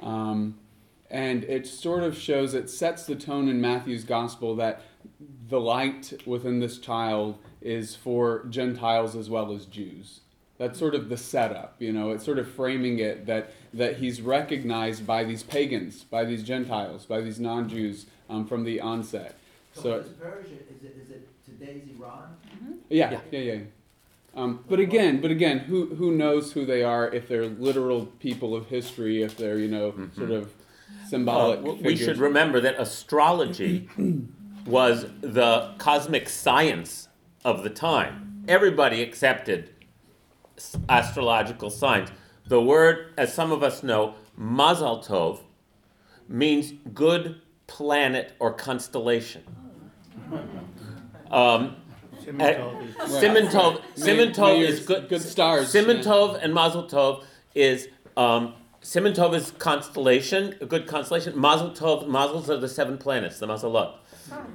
Um, 0.00 0.56
and 1.10 1.44
it 1.44 1.66
sort 1.66 2.02
of 2.02 2.16
shows, 2.16 2.54
it 2.54 2.68
sets 2.70 3.04
the 3.04 3.14
tone 3.14 3.48
in 3.48 3.60
Matthew's 3.60 4.04
gospel 4.04 4.56
that 4.56 4.82
the 5.48 5.60
light 5.60 6.12
within 6.26 6.60
this 6.60 6.78
child 6.78 7.38
is 7.60 7.94
for 7.94 8.44
Gentiles 8.50 9.14
as 9.14 9.30
well 9.30 9.52
as 9.52 9.66
Jews. 9.66 10.20
That's 10.58 10.78
sort 10.78 10.94
of 10.94 11.08
the 11.08 11.16
setup, 11.18 11.76
you 11.78 11.92
know. 11.92 12.10
It's 12.12 12.24
sort 12.24 12.38
of 12.38 12.50
framing 12.50 12.98
it 12.98 13.26
that 13.26 13.52
that 13.74 13.98
he's 13.98 14.22
recognized 14.22 15.06
by 15.06 15.22
these 15.24 15.42
pagans, 15.42 16.04
by 16.04 16.24
these 16.24 16.42
Gentiles, 16.42 17.04
by 17.04 17.20
these 17.20 17.38
non-Jews 17.38 18.06
um, 18.30 18.46
from 18.46 18.64
the 18.64 18.80
onset. 18.80 19.34
So 19.74 19.82
So 19.82 19.90
what 19.90 20.00
is 20.00 20.08
Persia, 20.12 20.54
is 20.54 20.82
it, 20.82 20.96
is 21.04 21.10
it 21.10 21.28
today's 21.44 21.82
Iran? 21.98 22.36
yeah, 22.88 23.10
Yeah. 23.10 23.20
yeah, 23.30 23.40
yeah. 23.40 23.58
Um, 24.34 24.64
but 24.68 24.80
again, 24.80 25.20
but 25.20 25.30
again, 25.30 25.60
who 25.60 25.94
who 25.94 26.12
knows 26.12 26.52
who 26.52 26.64
they 26.66 26.82
are? 26.82 27.08
If 27.08 27.28
they're 27.28 27.46
literal 27.46 28.06
people 28.06 28.54
of 28.56 28.66
history, 28.68 29.22
if 29.22 29.36
they're 29.36 29.58
you 29.58 29.68
know 29.68 29.94
sort 30.14 30.30
of 30.30 30.52
symbolic. 31.08 31.60
Uh, 31.60 31.74
we 31.82 31.96
should 31.96 32.18
remember 32.18 32.60
that 32.60 32.78
astrology 32.78 33.88
was 34.66 35.06
the 35.20 35.74
cosmic 35.78 36.28
science 36.28 37.08
of 37.44 37.62
the 37.62 37.70
time. 37.70 38.44
Everybody 38.48 39.02
accepted 39.02 39.70
astrological 40.88 41.70
signs. 41.70 42.10
The 42.46 42.60
word, 42.60 43.12
as 43.18 43.32
some 43.32 43.52
of 43.52 43.62
us 43.62 43.82
know, 43.82 44.14
Mazal 44.38 45.04
Tov, 45.04 45.40
means 46.28 46.72
good 46.94 47.40
planet 47.66 48.34
or 48.38 48.52
constellation. 48.52 49.42
Um, 51.30 51.76
Simon 52.24 52.40
uh, 52.40 53.06
Siman 53.06 53.48
Tov, 53.48 53.74
May- 53.74 54.02
Simon 54.02 54.28
may 54.28 54.34
Tov 54.34 54.58
your 54.60 54.68
is 54.68 54.80
good. 54.80 55.08
good 55.08 55.22
stars, 55.22 55.72
Simintov 55.72 56.34
yeah. 56.34 56.40
And 56.42 56.54
Mazel 56.54 56.84
Tov 56.84 57.24
is 57.54 57.88
um, 58.16 58.54
Siman 58.86 59.16
Tov 59.16 59.34
is 59.34 59.50
constellation, 59.50 60.54
a 60.60 60.64
good 60.64 60.86
constellation. 60.86 61.36
Mazel 61.36 61.72
Tov, 61.72 62.06
Mazels 62.06 62.48
are 62.48 62.56
the 62.56 62.68
seven 62.68 62.98
planets, 62.98 63.40
the 63.40 63.46
Mazelot. 63.48 63.96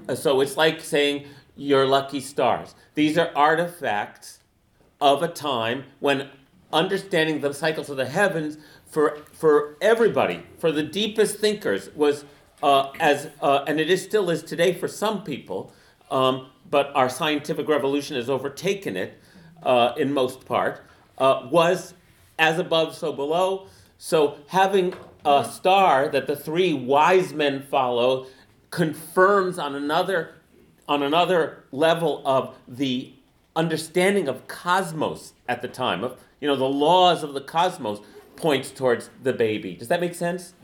Uh, 0.07 0.15
So 0.15 0.39
it's 0.39 0.55
like 0.55 0.79
saying 0.79 1.27
your 1.57 1.85
lucky 1.85 2.21
stars. 2.21 2.73
These 2.95 3.17
are 3.17 3.29
artifacts 3.35 4.39
of 5.01 5.21
a 5.21 5.27
time 5.27 5.83
when 5.99 6.29
understanding 6.71 7.41
the 7.41 7.53
cycles 7.53 7.89
of 7.89 7.97
the 7.97 8.05
heavens 8.05 8.57
for 8.85 9.17
for 9.33 9.75
everybody, 9.81 10.43
for 10.59 10.71
the 10.71 10.83
deepest 10.83 11.39
thinkers, 11.39 11.89
was 11.93 12.23
uh, 12.63 12.91
as 13.01 13.29
uh, 13.41 13.65
and 13.67 13.81
it 13.81 13.89
is 13.89 14.01
still 14.01 14.29
is 14.29 14.43
today 14.43 14.73
for 14.73 14.87
some 14.87 15.25
people, 15.25 15.73
um, 16.09 16.47
but 16.69 16.89
our 16.95 17.09
scientific 17.09 17.67
revolution 17.67 18.15
has 18.15 18.29
overtaken 18.29 18.95
it 18.95 19.19
uh, 19.63 19.91
in 19.97 20.13
most 20.13 20.45
part. 20.45 20.83
Uh, 21.17 21.49
was 21.51 21.95
as 22.39 22.59
above, 22.59 22.95
so 22.95 23.11
below. 23.11 23.67
So 24.03 24.37
having 24.47 24.95
a 25.23 25.45
star 25.45 26.09
that 26.09 26.25
the 26.25 26.35
three 26.35 26.73
wise 26.73 27.33
men 27.33 27.61
follow 27.61 28.25
confirms 28.71 29.59
on 29.59 29.75
another 29.75 30.33
on 30.89 31.03
another 31.03 31.65
level 31.71 32.23
of 32.25 32.55
the 32.67 33.13
understanding 33.55 34.27
of 34.27 34.47
cosmos 34.47 35.33
at 35.47 35.61
the 35.61 35.67
time 35.67 36.03
of 36.03 36.19
you 36.39 36.47
know 36.47 36.55
the 36.55 36.65
laws 36.65 37.21
of 37.21 37.35
the 37.35 37.41
cosmos 37.41 37.99
points 38.35 38.71
towards 38.71 39.11
the 39.21 39.33
baby. 39.33 39.75
Does 39.75 39.89
that 39.89 40.01
make 40.01 40.15
sense? 40.15 40.55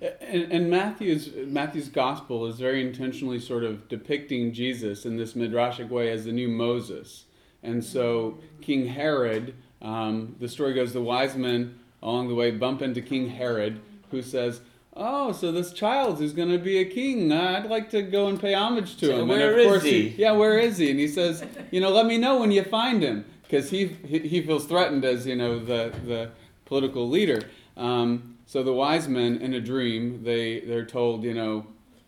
And, 0.00 0.50
and 0.50 0.68
Matthew's 0.68 1.30
Matthew's 1.46 1.88
gospel 1.88 2.46
is 2.46 2.58
very 2.58 2.84
intentionally 2.84 3.38
sort 3.38 3.62
of 3.62 3.88
depicting 3.88 4.52
Jesus 4.52 5.06
in 5.06 5.16
this 5.18 5.34
midrashic 5.34 5.88
way 5.88 6.10
as 6.10 6.24
the 6.24 6.32
new 6.32 6.48
Moses. 6.48 7.26
And 7.62 7.82
so 7.82 8.38
King 8.60 8.88
Herod, 8.88 9.54
um, 9.84 10.34
the 10.40 10.48
story 10.48 10.74
goes, 10.74 10.92
the 10.92 11.00
wise 11.02 11.36
men 11.36 11.78
along 12.02 12.28
the 12.28 12.34
way 12.34 12.50
bump 12.50 12.82
into 12.82 13.00
King 13.00 13.28
Herod, 13.30 13.80
who 14.10 14.22
says, 14.22 14.60
"Oh, 14.96 15.32
so 15.32 15.52
this 15.52 15.72
child 15.72 16.20
is 16.20 16.32
going 16.32 16.50
to 16.50 16.58
be 16.58 16.78
a 16.78 16.84
king. 16.84 17.30
I'd 17.32 17.66
like 17.70 17.90
to 17.90 18.02
go 18.02 18.26
and 18.28 18.40
pay 18.40 18.54
homage 18.54 18.96
to 18.98 19.06
So 19.06 19.22
him." 19.22 19.28
where 19.28 19.52
and 19.52 19.52
of 19.52 19.58
is 19.58 19.66
course 19.66 19.82
he? 19.84 20.08
yeah, 20.18 20.32
where 20.32 20.58
is 20.58 20.78
he? 20.78 20.90
And 20.90 20.98
he 20.98 21.08
says, 21.08 21.44
"You 21.70 21.80
know, 21.80 21.90
let 21.90 22.06
me 22.06 22.18
know 22.18 22.40
when 22.40 22.50
you 22.50 22.62
find 22.64 23.02
him." 23.02 23.24
Because 23.42 23.70
he, 23.70 23.86
he 23.86 24.18
he 24.20 24.42
feels 24.42 24.64
threatened 24.66 25.04
as 25.04 25.26
you 25.26 25.36
know 25.36 25.58
the 25.58 25.92
the 26.04 26.30
political 26.64 27.08
leader. 27.08 27.42
Um, 27.76 28.36
so 28.46 28.62
the 28.62 28.72
wise 28.72 29.06
men 29.08 29.36
in 29.36 29.54
a 29.54 29.60
dream, 29.60 30.22
they 30.24 30.60
they're 30.60 30.84
told, 30.86 31.24
you 31.24 31.34
know, 31.34 31.66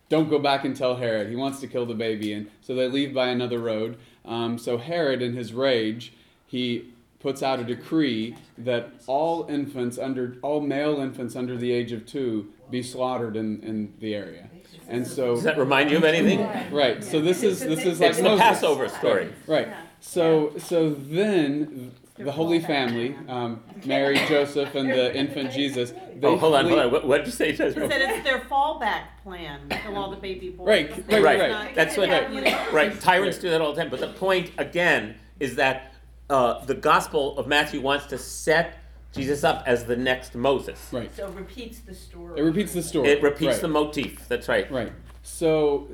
don't 0.09 0.29
go 0.31 0.39
back 0.39 0.65
and 0.65 0.75
tell 0.77 0.97
Herod. 0.97 1.29
He 1.29 1.37
wants 1.37 1.61
to 1.61 1.67
kill 1.67 1.87
the 1.87 1.95
baby, 1.95 2.33
and 2.33 2.49
so 2.63 2.75
they 2.75 2.89
leave 2.89 3.13
by 3.15 3.29
another 3.29 3.59
road. 3.59 3.97
Um, 4.25 4.59
so 4.59 4.79
Herod, 4.79 5.23
in 5.23 5.35
his 5.35 5.53
rage, 5.53 6.13
he 6.47 6.93
puts 7.27 7.43
out 7.43 7.59
a 7.59 7.65
decree 7.65 8.37
that 8.57 8.89
all 9.09 9.49
infants 9.49 9.99
under 9.99 10.37
all 10.43 10.61
male 10.61 11.01
infants 11.01 11.35
under 11.35 11.57
the 11.57 11.73
age 11.73 11.91
of 11.91 12.07
two 12.07 12.47
be 12.71 12.81
slaughtered 12.81 13.35
in, 13.35 13.61
in 13.63 13.93
the 13.99 14.15
area. 14.15 14.49
And 14.87 15.05
so 15.05 15.35
Does 15.35 15.43
that 15.43 15.59
remind 15.59 15.91
you 15.91 15.97
of 15.97 16.05
anything? 16.05 16.39
right, 16.73 17.03
so 17.03 17.21
this 17.21 17.43
is 17.43 17.59
this 17.59 17.85
is 17.85 17.99
like 17.99 18.11
It's 18.11 18.21
the 18.21 18.37
Passover 18.37 18.89
story. 18.89 19.33
Right. 19.49 19.67
So 19.99 20.53
so 20.57 20.91
then 20.91 21.91
the 22.17 22.31
Holy 22.31 22.61
Family, 22.61 23.17
um, 23.29 23.61
Mary, 23.85 24.19
Joseph, 24.29 24.77
and 24.77 24.89
the 24.89 25.13
infant 25.17 25.51
Jesus. 25.51 25.91
They 25.91 26.29
Oh, 26.29 26.37
hold 26.37 26.55
on, 26.55 26.67
hold 26.67 26.79
on. 26.79 26.93
What, 26.93 27.09
what 27.09 27.17
did 27.19 27.27
you 27.27 27.33
say, 27.33 27.51
He 27.51 27.57
said 27.57 27.75
Judge? 27.75 27.91
it's 27.91 28.23
their 28.23 28.39
fallback 28.39 29.03
plan, 29.25 29.69
kill 29.69 29.99
all 29.99 30.11
the 30.11 30.17
baby 30.17 30.51
boys. 30.51 30.69
Right, 30.69 31.11
right, 31.11 31.41
right. 31.41 31.75
That's 31.75 31.97
what. 31.97 32.09
Yeah. 32.09 32.73
Right. 32.73 33.01
Tyrants 33.01 33.39
do 33.39 33.51
that 33.51 33.61
all 33.61 33.73
the 33.75 33.83
time. 33.83 33.91
But 33.91 33.99
the 33.99 34.13
point 34.13 34.53
again 34.59 35.17
is 35.41 35.57
that 35.57 35.93
uh, 36.29 36.65
the 36.65 36.75
Gospel 36.75 37.39
of 37.39 37.47
Matthew 37.47 37.81
wants 37.81 38.07
to 38.07 38.19
set 38.19 38.79
Jesus 39.13 39.45
up 39.45 39.63
as 39.67 39.85
the 39.85 39.97
next 39.97 40.35
Moses. 40.35 40.79
Right. 40.93 41.15
So 41.15 41.27
it 41.27 41.35
repeats 41.35 41.81
the 41.81 41.95
story. 41.95 42.39
It 42.39 42.43
repeats 42.43 42.73
the 42.75 42.83
story. 42.83 43.09
It 43.09 43.23
repeats 43.23 43.55
right. 43.55 43.61
the 43.63 43.69
motif. 43.69 44.29
That's 44.29 44.49
right. 44.49 44.71
Right. 44.71 44.93
So 45.23 45.89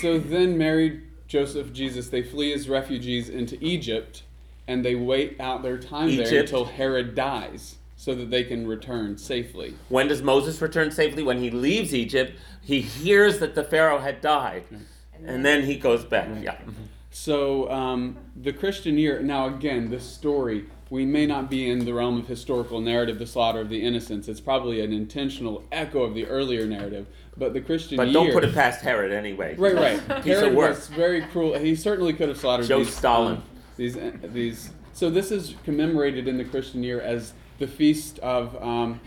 so 0.00 0.18
then 0.18 0.56
Mary, 0.56 1.02
Joseph, 1.26 1.72
Jesus, 1.72 2.08
they 2.08 2.22
flee 2.22 2.52
as 2.52 2.68
refugees 2.68 3.28
into 3.28 3.62
Egypt, 3.64 4.22
and 4.68 4.84
they 4.84 4.94
wait 4.94 5.40
out 5.40 5.62
their 5.62 5.78
time 5.78 6.16
there 6.16 6.40
until 6.40 6.64
Herod 6.64 7.14
dies, 7.14 7.76
so 7.96 8.14
that 8.14 8.30
they 8.30 8.44
can 8.44 8.66
return 8.66 9.18
safely. 9.18 9.74
When 9.88 10.08
does 10.08 10.22
Moses 10.22 10.62
return 10.62 10.90
safely? 10.90 11.22
When 11.22 11.38
he 11.38 11.50
leaves 11.50 11.94
Egypt, 11.94 12.38
he 12.62 12.80
hears 12.80 13.38
that 13.40 13.54
the 13.54 13.64
Pharaoh 13.64 13.98
had 13.98 14.20
died, 14.20 14.64
and 15.24 15.44
then 15.44 15.64
he 15.64 15.76
goes 15.76 16.04
back. 16.04 16.28
Yeah. 16.42 16.56
So 17.10 17.70
um, 17.70 18.16
the 18.36 18.52
Christian 18.52 18.96
year. 18.96 19.20
Now 19.20 19.46
again, 19.46 19.90
this 19.90 20.04
story. 20.04 20.66
We 20.90 21.06
may 21.06 21.24
not 21.24 21.48
be 21.48 21.70
in 21.70 21.84
the 21.84 21.94
realm 21.94 22.18
of 22.18 22.26
historical 22.26 22.80
narrative, 22.80 23.20
the 23.20 23.26
slaughter 23.26 23.60
of 23.60 23.68
the 23.68 23.80
innocents. 23.80 24.26
It's 24.26 24.40
probably 24.40 24.80
an 24.80 24.92
intentional 24.92 25.62
echo 25.70 26.02
of 26.02 26.14
the 26.14 26.26
earlier 26.26 26.66
narrative. 26.66 27.06
But 27.36 27.52
the 27.52 27.60
Christian 27.60 27.96
year 27.98 28.06
But 28.06 28.12
don't 28.12 28.32
put 28.32 28.42
it 28.42 28.52
past 28.52 28.80
Herod 28.80 29.12
anyway. 29.12 29.54
Right, 29.56 29.76
right. 29.76 29.98
Piece 30.24 30.34
of 30.34 30.42
Herod 30.42 30.54
work. 30.56 30.70
was 30.70 30.88
very 30.88 31.22
cruel. 31.22 31.56
He 31.56 31.76
certainly 31.76 32.12
could 32.12 32.28
have 32.28 32.38
slaughtered 32.38 32.66
Joe 32.66 32.78
these, 32.80 32.92
Stalin. 32.96 33.36
um, 33.36 33.42
these, 33.76 33.96
uh, 33.96 34.10
these. 34.24 34.70
So 34.92 35.10
this 35.10 35.30
is 35.30 35.54
commemorated 35.64 36.26
in 36.26 36.38
the 36.38 36.44
Christian 36.44 36.82
year 36.82 37.00
as 37.00 37.34
the 37.60 37.68
feast 37.68 38.18
of 38.18 38.60
um, 38.60 39.00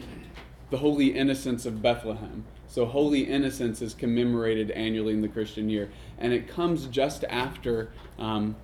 the 0.69 0.77
Holy 0.77 1.07
Innocents 1.07 1.65
of 1.65 1.81
Bethlehem. 1.81 2.45
So 2.73 2.87
Holy 2.87 3.21
Innocents 3.21 3.83
is 3.83 3.93
commemorated 3.93 4.71
annually 4.71 5.13
in 5.13 5.21
the 5.21 5.27
Christian 5.27 5.69
year, 5.69 5.91
and 6.17 6.33
it 6.33 6.47
comes 6.47 6.87
just 6.87 7.23
after, 7.25 7.91
um, 8.17 8.55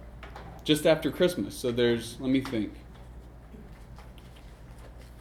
just 0.63 0.88
after 0.88 1.12
Christmas. 1.12 1.54
So 1.54 1.72
there's, 1.72 2.19
let 2.19 2.32
me 2.32 2.41
think. 2.41 2.74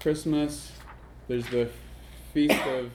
Christmas. 0.01 0.73
There's 1.27 1.47
the 1.49 1.69
feast 2.33 2.65
of 2.65 2.91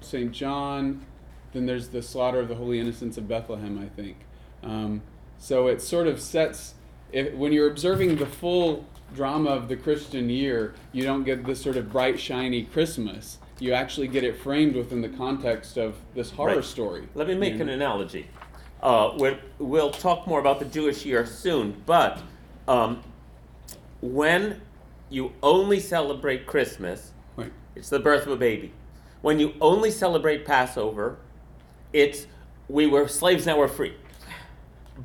St. 0.00 0.32
John. 0.32 1.06
Then 1.52 1.66
there's 1.66 1.90
the 1.90 2.02
slaughter 2.02 2.40
of 2.40 2.48
the 2.48 2.56
Holy 2.56 2.80
Innocents 2.80 3.16
of 3.16 3.28
Bethlehem, 3.28 3.78
I 3.78 3.86
think. 3.94 4.16
Um, 4.64 5.02
so 5.38 5.68
it 5.68 5.82
sort 5.82 6.08
of 6.08 6.20
sets, 6.20 6.74
if, 7.12 7.32
when 7.34 7.52
you're 7.52 7.70
observing 7.70 8.16
the 8.16 8.26
full 8.26 8.86
drama 9.14 9.50
of 9.50 9.68
the 9.68 9.76
Christian 9.76 10.28
year, 10.28 10.74
you 10.90 11.04
don't 11.04 11.22
get 11.22 11.44
this 11.44 11.62
sort 11.62 11.76
of 11.76 11.92
bright, 11.92 12.18
shiny 12.18 12.64
Christmas. 12.64 13.38
You 13.60 13.72
actually 13.72 14.08
get 14.08 14.24
it 14.24 14.36
framed 14.36 14.74
within 14.74 15.00
the 15.00 15.08
context 15.08 15.76
of 15.76 15.94
this 16.14 16.30
horror 16.30 16.56
Right. 16.56 16.64
story. 16.64 17.08
Let 17.14 17.28
me 17.28 17.34
make 17.34 17.60
an 17.60 17.68
analogy. 17.68 18.26
Uh, 18.82 19.12
we're, 19.16 19.38
we'll 19.58 19.90
talk 19.92 20.26
more 20.26 20.40
about 20.40 20.58
the 20.58 20.64
Jewish 20.66 21.06
year 21.06 21.24
soon, 21.24 21.82
but 21.86 22.20
um, 22.68 23.02
when 24.00 24.60
you 25.08 25.32
only 25.42 25.80
celebrate 25.80 26.46
Christmas, 26.46 27.12
Right. 27.36 27.52
it's 27.76 27.88
the 27.88 28.00
birth 28.00 28.26
of 28.26 28.32
a 28.32 28.36
baby. 28.36 28.72
When 29.22 29.38
you 29.38 29.54
only 29.60 29.90
celebrate 29.90 30.44
Passover, 30.44 31.16
it's 31.92 32.26
we 32.68 32.86
were 32.86 33.08
slaves, 33.08 33.46
now 33.46 33.58
we're 33.58 33.68
free. 33.68 33.94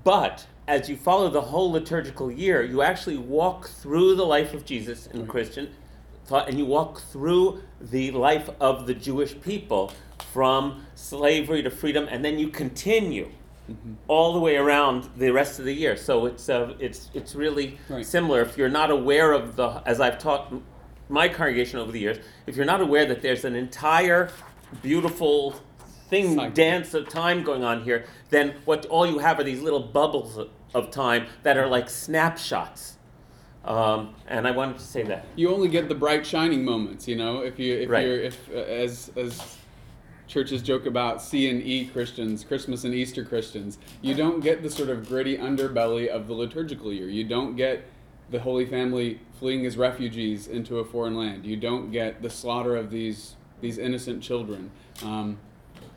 But 0.04 0.46
as 0.68 0.90
you 0.90 0.96
follow 0.98 1.30
the 1.30 1.42
whole 1.42 1.72
liturgical 1.72 2.32
year, 2.32 2.64
you 2.64 2.82
actually 2.82 3.18
walk 3.18 3.68
through 3.68 4.16
the 4.16 4.26
life 4.26 4.54
of 4.54 4.66
Jesus 4.66 5.08
in. 5.08 5.26
Christian 5.28 5.70
and 6.38 6.58
you 6.58 6.66
walk 6.66 7.02
through 7.02 7.62
the 7.82 8.12
life 8.12 8.50
of 8.60 8.86
the 8.88 8.94
Jewish 8.94 9.40
people 9.42 9.92
from 10.34 10.86
slavery 10.96 11.64
to 11.64 11.70
freedom, 11.70 12.08
and 12.10 12.24
then 12.24 12.38
you 12.38 12.50
continue 12.50 13.30
all 14.08 14.34
the 14.34 14.40
way 14.40 14.56
around 14.56 15.10
the 15.18 15.32
rest 15.32 15.60
of 15.60 15.66
the 15.66 15.74
year. 15.74 15.96
So 15.96 16.26
it's 16.26 16.50
uh, 16.50 16.74
it's 16.80 17.10
it's 17.14 17.36
really 17.36 17.78
Right. 17.90 18.06
similar. 18.06 18.42
If 18.42 18.58
you're 18.58 18.70
not 18.70 18.90
aware 18.92 19.32
of 19.34 19.56
the, 19.56 19.82
as 19.86 20.00
I've 20.00 20.18
taught 20.20 20.54
my 21.08 21.28
congregation 21.28 21.80
over 21.80 21.92
the 21.92 22.00
years, 22.00 22.18
if 22.48 22.56
you're 22.56 22.66
not 22.66 22.82
aware 22.82 23.06
that 23.06 23.22
there's 23.22 23.46
an 23.46 23.56
entire 23.56 24.30
beautiful 24.82 25.56
thing, 26.10 26.36
Cycle. 26.36 26.52
dance 26.54 26.94
of 26.94 27.10
time 27.10 27.44
going 27.44 27.64
on 27.64 27.84
here, 27.84 28.06
then 28.30 28.56
what 28.66 28.86
all 28.88 29.06
you 29.06 29.20
have 29.20 29.40
are 29.40 29.44
these 29.44 29.62
little 29.62 29.80
bubbles 29.80 30.40
of 30.74 30.92
time 30.92 31.26
that 31.44 31.58
are 31.58 31.68
like 31.68 31.90
snapshots. 31.90 32.98
Um, 33.70 34.16
and 34.28 34.48
I 34.48 34.52
wanted 34.52 34.80
to 34.80 34.84
say 34.84 35.04
that. 35.04 35.26
you 35.36 35.54
only 35.54 35.68
get 35.70 35.88
the 35.90 35.96
bright 35.96 36.26
shining 36.26 36.66
moments 36.66 37.08
you 37.08 37.16
know 37.16 37.42
if 37.42 37.60
you 37.60 37.76
if 37.76 37.90
Right. 37.90 38.04
you're 38.06 38.20
if 38.20 38.50
uh, 38.50 38.58
as 38.58 39.12
as 39.16 39.58
churches 40.28 40.62
joke 40.64 40.86
about 40.88 41.22
C 41.22 41.50
and 41.52 41.62
E 41.62 41.86
Christians 41.86 42.44
Christmas 42.44 42.84
and 42.84 42.94
Easter 42.96 43.24
Christians 43.24 43.78
you 44.02 44.16
don't 44.16 44.40
get 44.42 44.64
the 44.64 44.70
sort 44.72 44.90
of 44.90 45.08
gritty 45.08 45.38
underbelly 45.38 46.08
of 46.08 46.28
the 46.28 46.34
liturgical 46.34 46.92
year 46.92 47.08
you 47.10 47.24
don't 47.24 47.56
get 47.56 47.84
the 48.32 48.40
Holy 48.40 48.66
Family 48.66 49.20
fleeing 49.40 49.66
as 49.68 49.78
refugees 49.78 50.48
into 50.48 50.80
a 50.80 50.84
foreign 50.86 51.16
land 51.16 51.46
you 51.46 51.56
don't 51.56 51.92
get 51.92 52.22
the 52.24 52.30
slaughter 52.30 52.76
of 52.76 52.90
these 52.90 53.36
these 53.62 53.78
innocent 53.78 54.24
children 54.24 54.72
um, 55.04 55.38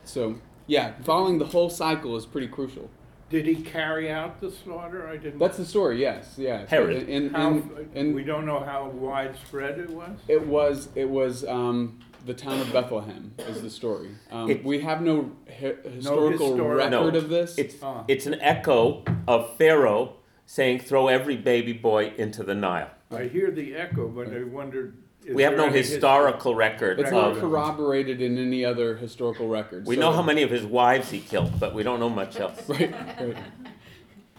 so 0.03 0.35
yeah 0.67 0.93
following 1.03 1.39
the 1.39 1.45
whole 1.45 1.69
cycle 1.71 2.15
is 2.15 2.25
pretty 2.27 2.47
crucial 2.47 2.87
Did 3.29 3.45
he 3.45 3.55
carry 3.55 4.11
out 4.11 4.39
the 4.41 4.51
slaughter? 4.51 5.07
I 5.07 5.17
didn't. 5.17 5.39
that's 5.39 5.57
the 5.57 5.65
story 5.65 5.99
yes 6.01 6.35
yes. 6.37 6.69
Herod. 6.69 7.07
in, 7.09 7.25
in, 7.25 7.33
How, 7.33 7.49
in, 7.49 7.89
in, 7.95 8.13
we 8.13 8.23
don't 8.23 8.45
know 8.45 8.59
how 8.59 8.89
widespread 8.89 9.79
it 9.79 9.89
was? 9.89 10.11
It 10.27 10.45
was 10.45 10.89
it 10.95 11.09
was 11.09 11.43
um, 11.45 11.99
the 12.25 12.33
town 12.33 12.59
of 12.61 12.71
Bethlehem 12.71 13.33
is 13.37 13.61
the 13.61 13.69
story. 13.69 14.09
Um, 14.31 14.49
It- 14.49 14.63
we 14.63 14.79
have 14.81 15.01
no 15.01 15.31
hi- 15.49 15.75
historical 15.89 16.51
historic- 16.51 16.77
record 16.77 17.13
No, 17.13 17.19
of 17.19 17.29
this. 17.29 17.57
It's 17.57 17.75
Ah. 17.81 18.03
it's 18.07 18.25
an 18.27 18.35
echo 18.41 19.03
of 19.27 19.57
Pharaoh 19.57 20.13
saying, 20.45 20.79
"Throw 20.79 21.07
every 21.07 21.35
baby 21.37 21.73
boy 21.73 22.13
into 22.17 22.43
the 22.43 22.53
Nile." 22.55 22.91
I 23.11 23.23
hear 23.25 23.51
the 23.51 23.75
echo, 23.75 24.07
but 24.07 24.27
I 24.33 24.43
wondered. 24.43 24.97
Is 25.25 25.35
We 25.35 25.43
have 25.43 25.51
there 25.53 25.57
no 25.59 25.65
any 25.67 25.77
history? 25.77 25.95
historical 25.95 26.55
record 26.55 26.99
It's 26.99 27.11
not 27.11 27.31
of. 27.31 27.39
corroborated 27.39 28.21
in 28.21 28.37
any 28.37 28.63
other 28.65 28.95
historical 28.97 29.47
records. 29.47 29.87
We 29.87 29.95
so- 29.95 30.01
know 30.01 30.11
how 30.11 30.21
many 30.21 30.43
of 30.43 30.49
his 30.49 30.65
wives 30.65 31.09
he 31.11 31.19
killed, 31.19 31.59
but 31.59 31.73
we 31.73 31.83
don't 31.83 31.99
know 31.99 32.09
much 32.09 32.39
else. 32.39 32.59
Right, 32.69 32.93
right. 33.19 33.37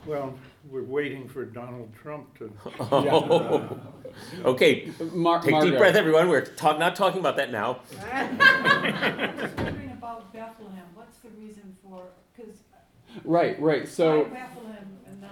Well, 0.07 0.39
we're 0.71 0.83
waiting 0.83 1.29
for 1.29 1.45
Donald 1.47 1.91
Trump 1.95 2.37
to. 2.39 2.53
Oh. 2.81 3.79
Okay, 4.45 4.93
Mar- 5.13 5.41
take 5.43 5.51
Margo. 5.51 5.71
deep 5.71 5.77
breath, 5.79 5.97
everyone. 5.97 6.29
We're 6.29 6.45
talk, 6.45 6.79
not 6.79 6.95
talking 6.95 7.19
about 7.19 7.37
that 7.39 7.51
now. 7.51 7.81
Just 7.91 9.57
wondering 9.57 9.91
about 9.91 10.33
Bethlehem, 10.33 10.85
what's 10.95 11.19
the 11.19 11.31
reason 11.31 11.77
for, 11.83 12.05
because 12.37 12.55
Right, 13.25 13.61
right. 13.61 13.89
So. 13.89 14.25
Bethlehem 14.27 14.87
and 15.09 15.21
not 15.21 15.31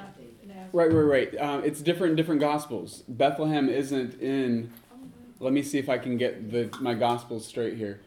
Nazareth? 0.48 0.70
Right, 0.72 0.92
right, 0.92 1.30
right. 1.30 1.40
Um, 1.40 1.62
it's 1.64 1.80
different 1.80 2.11
in 2.12 2.16
different 2.16 2.40
gospels. 2.40 3.05
Bethlehem 3.09 3.68
isn't 3.68 4.20
in. 4.20 4.72
Let 5.43 5.53
me 5.53 5.62
see 5.62 5.78
if 5.78 5.88
I 5.88 5.99
can 5.99 6.16
get 6.16 6.53
the 6.53 6.70
my 6.80 6.95
gospels 6.95 7.45
straight 7.45 7.76
here. 7.76 8.01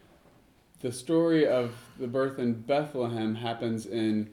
The 0.80 0.92
story 0.94 1.46
of 1.46 1.76
the 2.00 2.08
birth 2.08 2.40
in 2.40 2.54
Bethlehem 2.54 3.36
happens 3.36 3.86
in 3.86 4.30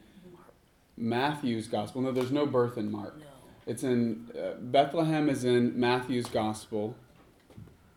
Matthew's 0.96 1.66
gospel. 1.66 2.03
No, 2.03 2.12
there's 2.12 2.30
no 2.30 2.46
birth 2.46 2.78
in 2.78 2.92
Mark. 2.92 3.18
No. 3.18 3.24
It's 3.66 3.82
in 3.82 4.28
uh, 4.38 4.53
Bethlehem 4.61 5.28
is 5.28 5.44
in 5.44 5.78
Matthew's 5.78 6.26
gospel, 6.26 6.94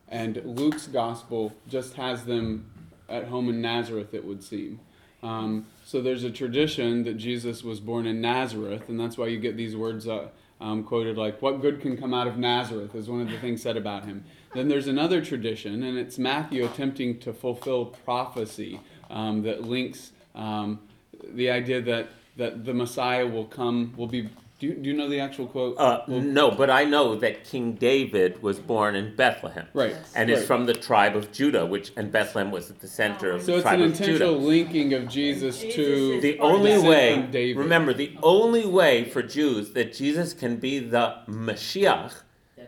and 0.09 0.41
Luke's 0.43 0.87
gospel 0.87 1.53
just 1.67 1.93
has 1.93 2.25
them 2.25 2.71
at 3.07 3.25
home 3.25 3.47
in 3.47 3.61
Nazareth. 3.61 4.11
It 4.15 4.25
would 4.25 4.43
seem. 4.43 4.79
Um, 5.21 5.67
so 5.83 6.01
there's 6.01 6.23
a 6.23 6.31
tradition 6.31 7.03
that 7.03 7.17
Jesus 7.17 7.63
was 7.63 7.79
born 7.79 8.07
in 8.07 8.21
Nazareth, 8.21 8.89
and 8.89 8.99
that's 8.99 9.19
why 9.19 9.27
you 9.27 9.39
get 9.39 9.55
these 9.55 9.75
words 9.75 10.07
uh, 10.07 10.29
um, 10.59 10.83
quoted 10.83 11.17
like, 11.17 11.41
What 11.41 11.61
good 11.61 11.81
can 11.81 11.97
come 11.97 12.13
out 12.13 12.27
of 12.27 12.37
Nazareth? 12.37 12.95
is 12.95 13.09
one 13.09 13.21
of 13.21 13.29
the 13.29 13.37
things 13.39 13.61
said 13.61 13.77
about 13.77 14.05
him. 14.05 14.25
Then 14.55 14.67
there's 14.69 14.87
another 14.87 15.23
tradition, 15.23 15.83
and 15.83 15.97
it's 15.97 16.17
Matthew 16.17 16.65
attempting 16.65 17.19
to 17.19 17.33
fulfill 17.33 17.85
prophecy 17.85 18.79
um, 19.09 19.43
that 19.43 19.63
links 19.63 20.11
um, 20.33 20.79
the 21.33 21.49
idea 21.49 21.81
that, 21.81 22.07
that 22.37 22.65
the 22.65 22.73
Messiah 22.73 23.27
will 23.27 23.45
come, 23.45 23.93
will 23.97 24.07
be. 24.07 24.29
Do 24.57 24.67
you, 24.67 24.73
do 24.75 24.89
you 24.89 24.95
know 24.95 25.09
the 25.09 25.19
actual 25.19 25.47
quote? 25.47 25.77
Uh, 25.77 26.01
Will- 26.07 26.21
no, 26.21 26.49
but 26.49 26.69
I 26.69 26.85
know 26.85 27.15
that 27.17 27.43
King 27.43 27.73
David 27.73 28.41
was 28.41 28.57
born 28.57 28.95
in 28.95 29.13
Bethlehem. 29.13 29.67
Right. 29.73 29.93
And 30.15 30.29
is 30.29 30.47
from 30.47 30.65
the 30.65 30.73
tribe 30.73 31.17
of 31.17 31.33
Judah, 31.33 31.65
which 31.65 31.91
and 31.97 32.09
Bethlehem 32.09 32.51
was 32.51 32.71
at 32.71 32.79
the 32.79 32.87
center 32.87 33.31
of 33.31 33.41
So 33.41 33.47
the 33.51 33.57
it's 33.57 33.63
tribe 33.63 33.79
an 33.81 33.85
of 33.87 33.91
intentional 33.91 34.35
Judah. 34.35 34.47
linking 34.47 34.93
of 34.93 35.09
Jesus 35.09 35.59
Jesus 35.59 35.75
to 35.75 36.21
The 36.21 36.39
only 36.39 36.77
way, 36.77 37.27
David. 37.29 37.57
remember, 37.57 37.93
the 37.93 38.17
only 38.23 38.65
way 38.65 39.03
for 39.03 39.21
Jews 39.21 39.71
that 39.73 39.93
Jesus 39.93 40.33
can 40.33 40.55
be 40.55 40.79
the 40.79 41.15
Mashiach, 41.27 42.13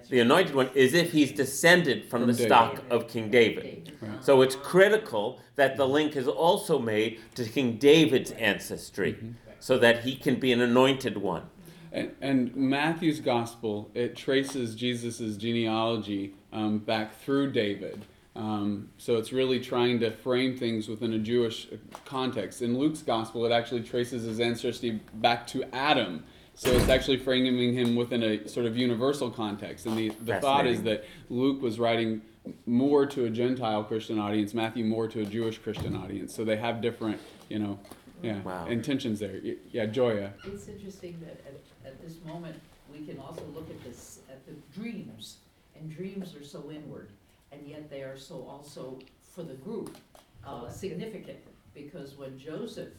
the 0.10 0.20
anointed 0.20 0.56
one, 0.56 0.70
is 0.74 0.94
if 0.94 1.12
he's 1.12 1.32
descended 1.32 2.06
from, 2.10 2.22
From 2.22 2.28
the 2.28 2.34
David. 2.34 2.48
stock 2.48 2.84
of 2.90 3.08
King 3.08 3.30
David. 3.30 3.94
Right. 4.02 4.24
So 4.24 4.42
it's 4.42 4.56
critical 4.56 5.42
that 5.56 5.76
the 5.78 5.88
link 5.88 6.16
is 6.16 6.28
also 6.28 6.80
made 6.80 7.20
to 7.36 7.44
King 7.46 7.78
David's 7.78 8.32
ancestry, 8.32 9.14
Mm-hmm. 9.14 9.32
so 9.60 9.78
that 9.80 10.02
he 10.04 10.16
can 10.16 10.40
be 10.40 10.52
an 10.52 10.62
anointed 10.62 11.18
one. 11.18 11.44
And, 11.92 12.12
and 12.22 12.56
Matthew's 12.56 13.20
gospel, 13.20 13.90
it 13.94 14.16
traces 14.16 14.76
Jesus' 14.76 15.38
genealogy 15.38 16.34
um, 16.54 16.80
back 16.80 17.20
through 17.20 17.52
David. 17.52 18.06
Um, 18.36 18.90
so 19.00 19.16
it's 19.16 19.32
really 19.34 19.60
trying 19.60 20.00
to 20.02 20.12
frame 20.12 20.56
things 20.58 20.88
within 20.88 21.14
a 21.14 21.18
Jewish 21.18 21.68
context. 22.06 22.62
In 22.62 22.78
Luke's 22.78 23.02
gospel, 23.02 23.46
it 23.48 23.52
actually 23.52 23.82
traces 23.82 24.24
his 24.24 24.40
ancestry 24.40 25.02
back 25.16 25.48
to 25.48 25.64
Adam. 25.74 26.24
So 26.58 26.72
it's 26.72 26.90
actually 26.90 27.18
framing 27.18 27.76
him 27.76 27.96
within 27.96 28.24
a 28.24 28.48
sort 28.50 28.66
of 28.66 28.76
universal 28.76 29.30
context. 29.30 29.86
And 29.86 29.96
the, 29.96 30.10
the 30.22 30.40
thought 30.40 30.66
is 30.66 30.82
that 30.84 31.06
Luke 31.30 31.62
was 31.62 31.80
writing 31.80 32.24
more 32.66 33.06
to 33.06 33.26
a 33.26 33.30
Gentile 33.30 33.84
Christian 33.84 34.18
audience, 34.18 34.56
Matthew 34.56 34.84
more 34.84 35.08
to 35.08 35.22
a 35.22 35.26
Jewish 35.26 35.60
Christian 35.60 35.96
audience. 35.96 36.34
So 36.34 36.44
they 36.44 36.58
have 36.58 36.82
different, 36.82 37.22
you 37.48 37.60
know, 37.60 37.80
yeah, 38.24 38.42
Wow. 38.42 38.66
intentions 38.66 39.20
there. 39.20 39.40
Yeah, 39.72 39.86
Joya. 39.86 40.34
It's 40.46 40.68
interesting 40.68 41.20
that 41.20 41.40
at, 41.46 41.62
at 41.86 42.02
this 42.02 42.16
moment, 42.26 42.60
we 42.92 43.06
can 43.06 43.20
also 43.20 43.44
look 43.54 43.70
at 43.70 43.84
this, 43.84 44.22
at 44.28 44.44
the 44.48 44.54
dreams, 44.74 45.38
and 45.76 45.96
dreams 45.96 46.36
are 46.36 46.44
so 46.44 46.72
inward, 46.72 47.10
and 47.52 47.68
yet 47.68 47.88
they 47.88 48.02
are 48.02 48.18
so 48.18 48.44
also 48.50 48.98
for 49.36 49.44
the 49.44 49.54
group, 49.54 49.96
uh, 50.44 50.68
significant, 50.70 51.38
because 51.76 52.18
when 52.18 52.40
Joseph, 52.40 52.90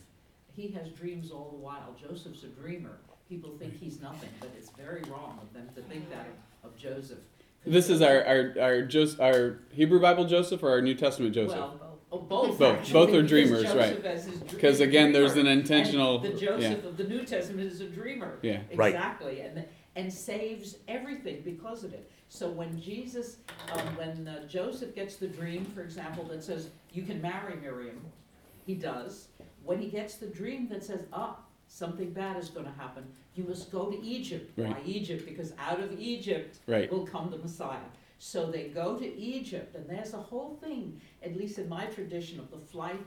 he 0.54 0.68
has 0.68 0.90
dreams 0.90 1.32
all 1.32 1.50
the 1.50 1.56
while, 1.58 1.96
Joseph's 2.00 2.44
a 2.44 2.48
dreamer, 2.48 2.98
people 3.28 3.50
think 3.58 3.78
he's 3.78 4.00
nothing, 4.00 4.30
but 4.40 4.50
it's 4.56 4.70
very 4.70 5.02
wrong 5.10 5.38
of 5.42 5.52
them 5.52 5.68
to 5.74 5.82
think 5.82 6.08
that 6.10 6.26
of 6.64 6.76
Joseph. 6.76 7.18
This 7.66 7.90
is 7.90 8.00
our 8.02 8.24
our 8.24 8.54
our, 8.60 8.82
Jos- 8.82 9.18
our 9.18 9.58
Hebrew 9.72 10.00
Bible 10.00 10.24
Joseph 10.24 10.62
or 10.62 10.70
our 10.70 10.80
New 10.80 10.94
Testament 10.94 11.34
Joseph. 11.34 11.58
Well, 11.58 11.98
oh, 12.12 12.18
both 12.18 12.58
Both. 12.58 12.78
actually, 12.78 12.92
Both 12.92 13.08
are 13.10 13.12
because 13.22 13.28
dreamers, 13.28 13.64
right. 13.74 13.90
Joseph 13.90 14.04
as 14.04 14.24
his 14.26 14.38
dr- 14.40 14.50
Because 14.50 14.80
again, 14.80 15.12
there's 15.12 15.32
dreamer. 15.34 15.50
an 15.50 15.52
And 15.58 15.60
intentional. 15.60 16.18
The 16.20 16.30
yeah. 16.30 16.36
Joseph 16.36 16.84
of 16.84 16.96
the 16.96 17.04
New 17.04 17.24
Testament 17.24 17.70
is 17.70 17.80
a 17.80 17.86
dreamer. 17.88 18.38
Yeah. 18.42 18.60
Right. 18.74 18.94
Exactly, 18.94 19.40
and, 19.40 19.64
and 19.96 20.12
saves 20.12 20.76
everything 20.86 21.42
because 21.44 21.84
of 21.84 21.92
it. 21.92 22.10
So 22.30 22.48
when 22.48 22.80
Jesus, 22.80 23.38
um, 23.72 23.80
when 23.96 24.28
uh, 24.28 24.46
Joseph 24.46 24.94
gets 24.94 25.16
the 25.16 25.26
dream, 25.26 25.64
for 25.74 25.82
example, 25.82 26.24
that 26.24 26.44
says, 26.44 26.68
you 26.92 27.02
can 27.02 27.20
marry 27.20 27.56
Miriam, 27.56 28.00
he 28.66 28.74
does. 28.74 29.28
When 29.64 29.80
he 29.80 29.88
gets 29.88 30.14
the 30.16 30.26
dream 30.26 30.68
that 30.68 30.84
says, 30.84 31.04
ah, 31.12 31.36
something 31.68 32.10
bad 32.12 32.36
is 32.36 32.48
gonna 32.48 32.72
happen, 32.76 33.04
you 33.34 33.44
must 33.44 33.70
go 33.70 33.90
to 33.90 34.02
Egypt. 34.04 34.50
Why 34.56 34.70
Right. 34.72 34.86
Egypt? 34.86 35.24
Because 35.26 35.52
out 35.58 35.80
of 35.80 35.98
Egypt 36.00 36.58
Right. 36.66 36.90
will 36.90 37.06
come 37.06 37.30
the 37.30 37.38
Messiah. 37.38 37.84
So 38.18 38.50
they 38.50 38.68
go 38.68 38.98
to 38.98 39.16
Egypt, 39.16 39.76
and 39.76 39.86
there's 39.88 40.12
a 40.12 40.18
whole 40.20 40.56
thing, 40.60 41.00
at 41.22 41.36
least 41.36 41.58
in 41.58 41.68
my 41.68 41.86
tradition, 41.86 42.40
of 42.40 42.50
the 42.50 42.58
flight 42.58 42.98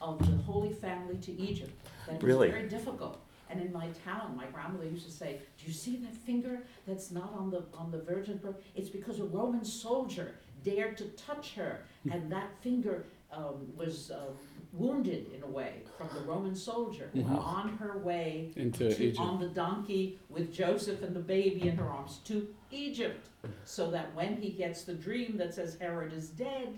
of 0.00 0.18
the 0.20 0.36
Holy 0.42 0.72
Family 0.72 1.16
to 1.18 1.32
Egypt. 1.32 1.72
That 2.06 2.14
was 2.16 2.22
Really? 2.22 2.50
very 2.50 2.68
difficult. 2.68 3.18
And 3.48 3.60
in 3.60 3.72
my 3.72 3.88
town, 4.04 4.36
my 4.36 4.46
grandmother 4.46 4.84
used 4.88 5.06
to 5.06 5.10
say, 5.10 5.40
"Do 5.58 5.66
you 5.66 5.72
see 5.72 5.96
that 5.96 6.14
finger 6.14 6.62
that's 6.86 7.10
not 7.10 7.32
on 7.32 7.50
the 7.50 7.64
on 7.74 7.90
the 7.90 7.98
Virgin 7.98 8.36
birth? 8.38 8.62
It's 8.76 8.88
because 8.90 9.18
a 9.18 9.24
Roman 9.24 9.64
soldier 9.64 10.36
dared 10.62 10.96
to 10.98 11.06
touch 11.16 11.54
her, 11.54 11.80
and 12.12 12.30
that 12.30 12.56
finger 12.62 13.06
um, 13.32 13.72
was 13.76 14.10
uh, 14.12 14.26
wounded 14.72 15.26
in 15.34 15.42
a 15.42 15.46
way 15.46 15.82
from 15.98 16.08
the 16.14 16.20
Roman 16.22 16.54
soldier 16.54 17.10
Mhm. 17.14 17.28
on 17.44 17.70
her 17.78 17.98
way 17.98 18.50
Into 18.56 18.94
to, 18.94 19.02
Egypt. 19.04 19.20
on 19.20 19.40
the 19.40 19.48
donkey 19.48 20.18
with 20.28 20.52
Joseph 20.52 21.02
and 21.02 21.14
the 21.14 21.20
baby 21.20 21.68
in 21.68 21.76
her 21.76 21.88
arms 21.88 22.20
to 22.26 22.46
Egypt, 22.70 23.26
so 23.64 23.90
that 23.90 24.14
when 24.14 24.36
he 24.36 24.50
gets 24.50 24.84
the 24.84 24.94
dream 24.94 25.36
that 25.38 25.54
says 25.54 25.76
Herod 25.80 26.12
is 26.12 26.28
dead, 26.28 26.68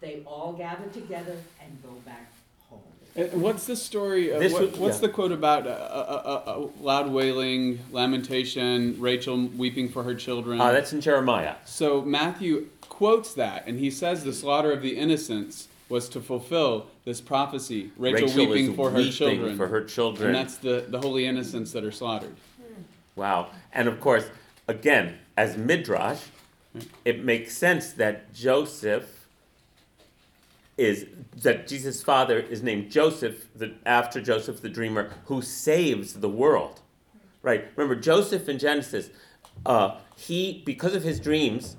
they 0.00 0.22
all 0.26 0.52
gather 0.52 0.86
together 0.90 1.36
and 1.62 1.82
go 1.82 1.90
back 2.06 2.32
home. 2.68 2.80
And 3.16 3.42
what's 3.42 3.66
the 3.66 3.74
story? 3.76 4.30
Of, 4.30 4.52
what, 4.52 4.60
would- 4.62 4.76
what's 4.78 4.96
yeah. 4.96 5.08
the 5.08 5.12
quote 5.12 5.32
about 5.32 5.66
uh, 5.66 5.70
uh, 5.70 6.22
uh, 6.46 6.50
uh, 6.50 6.68
loud 6.80 7.10
wailing, 7.10 7.80
lamentation, 7.90 8.96
Rachel 9.00 9.48
weeping 9.56 9.88
for 9.88 10.04
her 10.04 10.14
children? 10.14 10.60
Uh, 10.60 10.70
that's 10.72 10.92
in 10.92 11.00
Jeremiah. 11.00 11.56
so 11.64 12.00
Matthew 12.02 12.68
quotes 12.88 13.34
that, 13.34 13.66
and 13.66 13.78
he 13.78 13.90
says 13.90 14.24
the 14.24 14.32
slaughter 14.32 14.72
of 14.72 14.82
the 14.82 14.96
innocents 14.96 15.68
was 15.90 16.08
to 16.10 16.20
fulfill 16.20 16.86
this 17.04 17.20
prophecy. 17.20 17.90
Rachel, 17.98 18.28
weeping 18.28 18.70
is 18.70 18.76
for 18.76 18.90
her 18.90 19.10
children, 19.10 19.56
for 19.56 19.66
her 19.66 19.84
children. 19.84 20.28
and 20.28 20.36
that's 20.36 20.56
the 20.56 20.86
the 20.88 21.00
holy 21.00 21.26
innocents 21.26 21.72
that 21.72 21.84
are 21.84 21.92
slaughtered. 21.92 22.36
Wow. 23.16 23.50
And 23.72 23.88
of 23.88 24.00
course, 24.00 24.30
again, 24.68 25.18
as 25.36 25.56
Midrash, 25.56 26.22
it 27.04 27.24
makes 27.24 27.56
sense 27.56 27.92
that 27.94 28.32
Joseph 28.32 29.26
is 30.78 31.06
that 31.42 31.66
Jesus' 31.66 32.02
father 32.02 32.38
is 32.38 32.62
named 32.62 32.90
Joseph, 32.90 33.46
the, 33.54 33.74
after 33.84 34.20
Joseph 34.20 34.62
the 34.62 34.68
dreamer, 34.70 35.12
who 35.26 35.42
saves 35.42 36.14
the 36.14 36.28
world. 36.28 36.80
Right. 37.42 37.66
Remember 37.76 38.00
Joseph 38.00 38.48
in 38.48 38.58
Genesis. 38.58 39.10
Uh, 39.66 39.98
he 40.16 40.62
because 40.64 40.94
of 40.94 41.02
his 41.02 41.20
dreams 41.20 41.76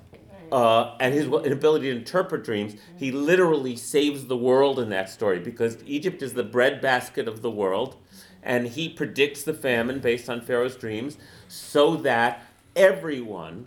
uh, 0.52 0.96
and 1.00 1.14
his 1.14 1.24
inability 1.24 1.90
to 1.90 1.96
interpret 1.96 2.44
dreams, 2.44 2.76
he 2.96 3.10
literally 3.10 3.74
saves 3.74 4.26
the 4.26 4.36
world 4.36 4.78
in 4.78 4.90
that 4.90 5.08
story 5.08 5.38
because 5.38 5.78
Egypt 5.86 6.22
is 6.22 6.34
the 6.34 6.44
breadbasket 6.44 7.26
of 7.26 7.42
the 7.42 7.50
world, 7.50 7.96
and 8.42 8.68
he 8.68 8.88
predicts 8.88 9.42
the 9.42 9.54
famine 9.54 9.98
based 9.98 10.28
on 10.28 10.42
Pharaoh's 10.42 10.76
dreams, 10.76 11.16
so 11.48 11.96
that 11.96 12.44
everyone 12.76 13.66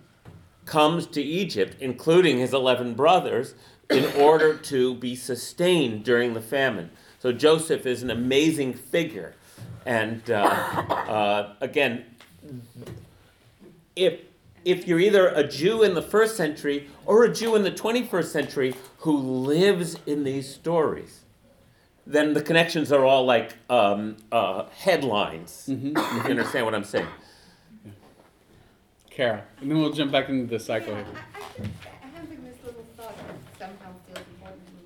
comes 0.65 1.07
to 1.07 1.21
Egypt, 1.21 1.75
including 1.79 2.37
his 2.37 2.53
11 2.53 2.93
brothers, 2.93 3.55
in 3.89 4.05
order 4.19 4.55
to 4.55 4.95
be 4.95 5.15
sustained 5.15 6.03
during 6.03 6.33
the 6.33 6.41
famine. 6.41 6.89
So 7.19 7.31
Joseph 7.31 7.85
is 7.85 8.03
an 8.03 8.11
amazing 8.11 8.73
figure. 8.73 9.33
And 9.85 10.29
uh, 10.29 10.43
uh, 10.43 11.53
again, 11.61 12.05
if, 13.95 14.21
if 14.65 14.87
you're 14.87 14.99
either 14.99 15.27
a 15.27 15.47
Jew 15.47 15.83
in 15.83 15.93
the 15.93 16.01
first 16.01 16.35
century 16.35 16.89
or 17.05 17.23
a 17.23 17.31
Jew 17.31 17.55
in 17.55 17.61
the 17.61 17.71
21st 17.71 18.25
century 18.25 18.75
who 18.99 19.15
lives 19.15 19.95
in 20.07 20.23
these 20.23 20.51
stories, 20.53 21.21
then 22.07 22.33
the 22.33 22.41
connections 22.41 22.91
are 22.91 23.05
all 23.05 23.25
like 23.25 23.53
um, 23.69 24.17
uh, 24.31 24.65
headlines. 24.75 25.69
If 25.69 25.83
you 25.83 26.31
understand 26.31 26.65
what 26.65 26.75
I'm 26.75 26.83
saying. 26.83 27.07
Carol, 29.11 29.41
and 29.61 29.71
then 29.71 29.79
we'll 29.79 29.93
jump 29.93 30.11
back 30.11 30.27
into 30.27 30.45
the 30.45 30.59
cycle 30.59 30.89
Yeah, 30.89 31.03
here. 31.05 31.13
I, 31.15 31.37
I 31.37 31.41
just, 31.57 31.69
having 32.15 32.43
this 32.43 32.57
little 32.65 32.85
thought 32.97 33.15
that 33.15 33.69
somehow 33.69 33.93
feels 34.07 34.27
important 34.27 34.65
to 34.65 34.73
me. 34.73 34.79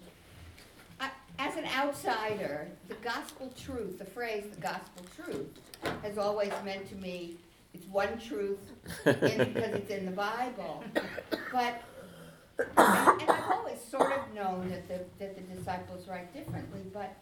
I, 1.00 1.10
as 1.40 1.58
an 1.58 1.66
outsider, 1.76 2.68
the 2.90 2.94
gospel 2.96 3.52
truth, 3.60 3.98
the 3.98 4.06
phrase 4.06 4.44
"the 4.54 4.62
gospel 4.62 5.04
truth," 5.16 5.48
has 6.04 6.20
always 6.20 6.52
meant 6.64 6.88
to 6.90 6.96
me 6.96 7.38
it's 7.74 7.86
one 7.88 8.20
truth 8.20 8.60
because 9.06 9.74
it's 9.74 9.90
in 9.90 10.06
the 10.06 10.12
Bible. 10.12 10.84
But 11.52 11.84
and, 12.78 13.22
and 13.22 13.32
I've 13.32 13.52
always 13.52 13.80
sort 13.82 14.12
of 14.12 14.34
known 14.34 14.70
that 14.70 14.88
the 14.88 15.02
that 15.20 15.36
the 15.36 15.56
disciples 15.56 16.08
write 16.08 16.34
differently, 16.34 16.82
but 16.94 17.16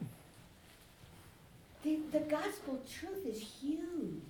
the 1.84 2.00
the 2.12 2.20
gospel 2.20 2.80
truth 3.00 3.26
is 3.26 3.40
huge. 3.40 4.22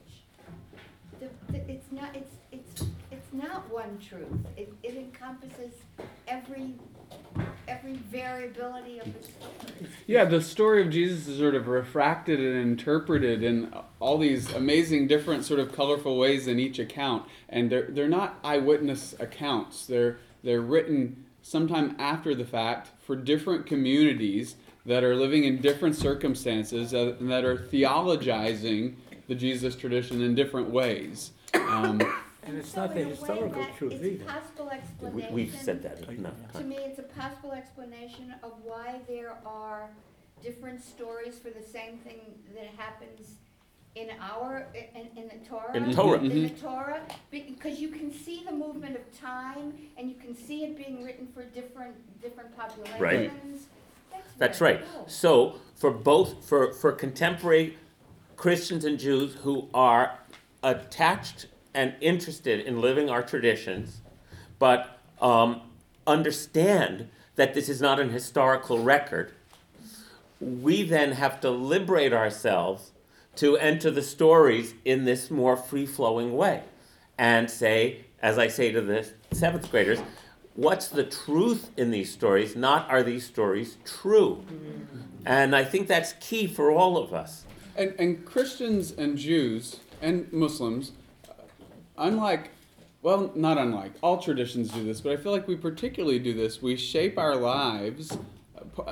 The, 1.19 1.29
the, 1.51 1.69
it's 1.69 1.91
not 1.91 2.15
it's 2.15 2.35
it's 2.51 2.83
it's 3.11 3.33
not 3.33 3.69
one 3.71 3.97
truth. 4.05 4.27
It, 4.55 4.73
it 4.83 4.95
encompasses 4.95 5.73
every 6.27 6.73
every 7.67 7.93
variability 7.93 8.99
of 8.99 9.05
the 9.13 9.23
story. 9.23 9.91
Yeah, 10.07 10.25
the 10.25 10.41
story 10.41 10.81
of 10.81 10.89
Jesus 10.89 11.27
is 11.27 11.37
sort 11.37 11.55
of 11.55 11.67
refracted 11.67 12.39
and 12.39 12.55
interpreted 12.55 13.43
in 13.43 13.73
all 13.99 14.17
these 14.17 14.51
amazing, 14.53 15.07
different, 15.07 15.45
sort 15.45 15.59
of 15.59 15.75
colorful 15.75 16.17
ways 16.17 16.47
in 16.47 16.59
each 16.59 16.79
account, 16.79 17.27
and 17.49 17.69
they're 17.69 17.87
they're 17.89 18.07
not 18.07 18.39
eyewitness 18.43 19.15
accounts. 19.19 19.85
They're 19.85 20.19
they're 20.43 20.61
written 20.61 21.25
sometime 21.41 21.95
after 21.99 22.35
the 22.35 22.45
fact 22.45 22.89
for 22.99 23.15
different 23.15 23.65
communities 23.65 24.55
that 24.85 25.03
are 25.03 25.15
living 25.15 25.43
in 25.43 25.61
different 25.61 25.95
circumstances 25.95 26.93
uh, 26.93 27.15
and 27.19 27.29
that 27.29 27.43
are 27.43 27.57
theologizing 27.57 28.95
the 29.27 29.35
Jesus 29.35 29.75
tradition 29.75 30.21
in 30.21 30.35
different 30.35 30.69
ways. 30.69 31.31
Um, 31.53 32.01
And 32.47 32.57
it's 32.57 32.69
So 32.73 32.81
not 32.81 32.93
the 32.93 33.01
in 33.01 33.05
a 33.05 33.09
way 33.09 33.15
historical 33.15 33.61
that 33.61 33.75
truth 33.77 33.93
it's 33.93 34.03
either. 34.03 34.23
a 34.23 34.27
possible 34.27 34.65
We, 34.65 34.77
explanation. 34.77 35.33
we've 35.33 35.55
said 35.55 35.83
that 35.83 35.99
enough 36.09 36.33
To 36.47 36.53
times. 36.53 36.65
me, 36.65 36.75
it's 36.77 36.99
a 36.99 37.03
possible 37.03 37.51
explanation 37.51 38.33
of 38.43 38.53
why 38.63 38.99
there 39.07 39.37
are 39.45 39.89
different 40.41 40.83
stories 40.83 41.37
for 41.39 41.49
the 41.49 41.61
same 41.61 41.97
thing 41.97 42.19
that 42.55 42.67
happens 42.77 43.35
in 43.95 44.11
our, 44.21 44.67
in, 44.95 45.07
in 45.23 45.27
the 45.27 45.45
Torah. 45.49 45.73
In 45.75 45.93
Torah. 45.93 46.19
In 46.19 46.29
the 46.29 46.49
Mhm. 46.51 46.61
Torah, 46.61 47.01
because 47.31 47.79
you 47.79 47.89
can 47.89 48.11
see 48.13 48.43
the 48.45 48.51
movement 48.51 48.95
of 48.95 49.19
time, 49.19 49.73
and 49.97 50.07
you 50.07 50.15
can 50.15 50.35
see 50.35 50.63
it 50.65 50.77
being 50.77 51.03
written 51.03 51.27
for 51.33 51.43
different, 51.43 51.95
different 52.21 52.55
populations. 52.55 53.01
Right. 53.01 53.31
That's 54.37 54.59
very 54.59 54.75
right. 54.75 54.85
cool. 54.93 55.07
So 55.07 55.55
for 55.75 55.89
both 55.89 56.45
for 56.45 56.71
for 56.73 56.91
contemporary 56.91 57.75
Christians 58.35 58.85
and 58.85 58.99
Jews 58.99 59.33
who 59.43 59.67
are 59.73 60.19
attached 60.61 61.47
and 61.77 61.93
interested 62.01 62.59
in 62.59 62.81
living 62.81 63.07
our 63.07 63.21
traditions, 63.21 64.01
but 64.57 64.99
um, 65.21 65.61
understand 66.07 67.07
that 67.35 67.53
this 67.53 67.69
is 67.69 67.79
not 67.79 67.99
an 67.99 68.09
historical 68.09 68.79
record, 68.83 69.31
we 70.41 70.81
then 70.81 71.11
have 71.11 71.39
to 71.39 71.51
liberate 71.51 72.11
ourselves 72.11 72.91
to 73.35 73.55
enter 73.57 73.91
the 73.91 74.01
stories 74.01 74.73
in 74.85 75.05
this 75.05 75.29
more 75.29 75.55
free 75.55 75.85
flowing 75.85 76.35
way 76.35 76.63
and 77.19 77.49
say, 77.49 78.05
as 78.23 78.39
I 78.39 78.47
say 78.47 78.71
to 78.71 78.81
the 78.81 79.07
seventh 79.31 79.69
graders, 79.69 79.99
what's 80.55 80.87
the 80.87 81.03
truth 81.03 81.69
in 81.77 81.91
these 81.91 82.11
stories, 82.11 82.55
not 82.55 82.89
are 82.89 83.03
these 83.03 83.23
stories 83.23 83.77
true? 83.85 84.43
And 85.27 85.55
I 85.55 85.63
think 85.63 85.87
that's 85.87 86.13
key 86.13 86.47
for 86.47 86.71
all 86.71 86.97
of 86.97 87.13
us. 87.13 87.45
And, 87.75 87.93
and 87.99 88.25
Christians 88.25 88.91
and 88.91 89.15
Jews 89.15 89.79
and 90.01 90.31
Muslims, 90.33 90.93
unlike, 91.97 92.51
well, 93.01 93.31
not 93.35 93.57
unlike, 93.57 93.93
all 94.01 94.17
traditions 94.17 94.71
do 94.71 94.83
this, 94.83 95.01
but 95.01 95.11
I 95.11 95.17
feel 95.17 95.31
like 95.31 95.47
we 95.47 95.55
particularly 95.55 96.19
do 96.19 96.33
this. 96.33 96.61
We 96.61 96.75
shape 96.75 97.17
our 97.17 97.35
lives. 97.35 98.17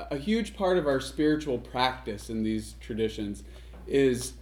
A 0.09 0.17
huge 0.17 0.55
part 0.55 0.77
of 0.77 0.87
our 0.87 0.99
spiritual 0.99 1.57
practice 1.57 2.29
in 2.29 2.43
these 2.43 2.75
traditions 2.79 3.43
is 3.87 4.33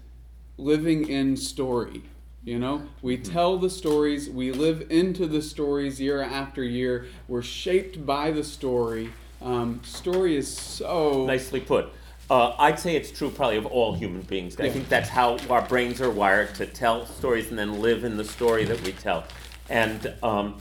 living 0.58 1.08
in 1.10 1.36
story. 1.36 2.04
You 2.46 2.60
know, 2.60 2.84
we 3.02 3.18
tell 3.18 3.58
the 3.58 3.70
stories, 3.70 4.30
we 4.30 4.52
live 4.52 4.88
into 4.90 5.28
the 5.28 5.42
stories 5.42 6.02
year 6.02 6.22
after 6.22 6.62
year. 6.62 7.08
We're 7.28 7.42
shaped 7.42 8.06
by 8.06 8.32
the 8.32 8.44
story. 8.44 9.14
Um, 9.42 9.82
story 9.84 10.36
is 10.36 10.56
so 10.56 11.26
Nicely 11.26 11.62
put. 11.62 11.90
Uh, 12.34 12.56
I'd 12.58 12.80
say 12.80 12.96
it's 12.96 13.12
true 13.12 13.30
probably 13.30 13.58
of 13.58 13.68
all 13.68 13.94
human 13.94 14.22
beings. 14.22 14.60
I 14.60 14.68
think 14.68 14.90
that's 14.90 15.08
how 15.08 15.38
our 15.52 15.62
brains 15.62 16.02
are 16.02 16.10
wired 16.10 16.56
to 16.56 16.66
tell 16.66 17.06
stories 17.06 17.52
and 17.52 17.60
then 17.60 17.80
live 17.80 18.04
in 18.04 18.18
the 18.18 18.24
story 18.24 18.66
that 18.66 18.82
we 18.82 18.94
tell. 18.94 19.26
And 19.70 20.12
um, 20.24 20.60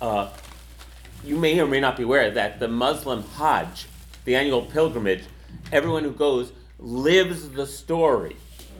uh, 0.00 0.28
you 1.24 1.34
may 1.34 1.58
or 1.58 1.66
may 1.66 1.80
not 1.80 1.96
be 1.96 2.04
aware 2.04 2.30
that 2.30 2.60
the 2.60 2.68
Muslim 2.68 3.24
Hajj, 3.24 3.86
the 4.24 4.36
annual 4.36 4.62
pilgrimage, 4.62 5.24
everyone 5.72 6.04
who 6.04 6.12
goes 6.12 6.52
lives 6.78 7.48
the 7.48 7.66
story 7.66 8.36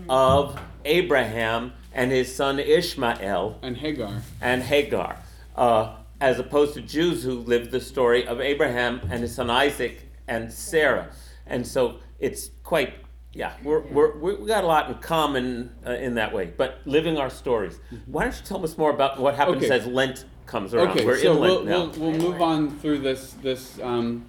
of 0.09 0.57
Abraham 0.85 1.73
and 1.93 2.13
his 2.13 2.33
son 2.33 2.61
Ishmael 2.61 3.59
and 3.61 3.77
Hagar. 3.77 4.23
and 4.41 4.63
Hagar, 4.63 5.17
uh, 5.57 5.97
as 6.21 6.39
opposed 6.39 6.75
to 6.75 6.81
Jews 6.81 7.25
who 7.25 7.41
lived 7.41 7.73
the 7.73 7.81
story 7.81 8.25
of 8.25 8.41
Abraham 8.41 9.01
and 9.11 9.21
his 9.21 9.35
son 9.35 9.51
Isaac 9.51 10.09
and 10.29 10.53
Sarah. 10.53 11.11
And 11.45 11.67
so 11.67 11.99
it's 12.21 12.51
quite, 12.63 12.95
yeah, 13.33 13.55
we're, 13.65 13.81
we're, 13.81 14.17
we 14.19 14.47
got 14.47 14.65
a 14.65 14.67
lot 14.67 14.89
in 14.89 14.95
common 14.99 15.73
uh, 15.87 15.93
in 15.93 16.15
that 16.15 16.33
way, 16.33 16.53
but 16.57 16.81
living 16.85 17.17
our 17.17 17.31
stories. 17.31 17.81
Why 18.07 18.25
don't 18.25 18.37
you 18.37 18.45
tell 18.45 18.63
us 18.65 18.77
more 18.79 18.91
about 18.91 19.19
what 19.19 19.35
happens 19.35 19.65
Okay. 19.65 19.75
as 19.75 19.87
Lent 19.87 20.27
comes 20.47 20.75
around? 20.75 20.89
Okay, 20.89 21.05
we're 21.05 21.19
so 21.19 21.33
in 21.35 21.41
we'll, 21.41 21.65
now. 21.65 21.87
we'll, 21.87 22.11
we'll 22.13 22.21
move 22.21 22.43
on 22.43 22.79
through 22.79 22.99
this 22.99 23.33
this 23.43 23.81
um, 23.83 24.27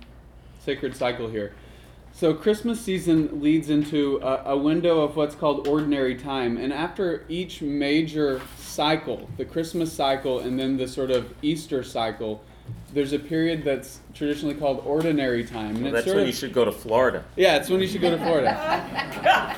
sacred 0.64 0.96
cycle 0.96 1.28
here. 1.28 1.54
So 2.14 2.34
Christmas 2.34 2.80
season 2.80 3.42
leads 3.42 3.70
into 3.70 4.20
a, 4.22 4.52
a 4.52 4.58
window 4.58 5.02
of 5.02 5.16
what's 5.16 5.34
called 5.34 5.68
ordinary 5.68 6.16
time, 6.16 6.58
and 6.58 6.72
after 6.72 7.26
each 7.30 7.62
major 7.62 8.42
cycle, 8.58 9.30
the 9.38 9.46
Christmas 9.46 9.92
cycle 9.92 10.40
and 10.40 10.60
then 10.60 10.78
the 10.78 10.88
sort 10.88 11.10
of 11.10 11.34
Easter 11.42 11.84
cycle, 11.84 12.44
there's 12.94 13.14
a 13.14 13.20
period 13.20 13.64
that's 13.64 14.00
traditionally 14.14 14.56
called 14.56 14.84
ordinary 14.86 15.44
time, 15.46 15.76
and 15.78 15.84
Well, 15.86 15.94
that's 15.94 16.06
sort 16.06 16.16
when 16.18 16.24
of 16.24 16.28
you 16.28 16.34
should 16.34 16.54
go 16.54 16.66
to 16.66 16.72
Florida. 16.72 17.24
yeah, 17.36 17.56
it's 17.58 17.70
when 17.70 17.80
you 17.82 17.88
should 17.88 18.02
go 18.02 18.10
to 18.12 18.18
Florida. 18.18 19.58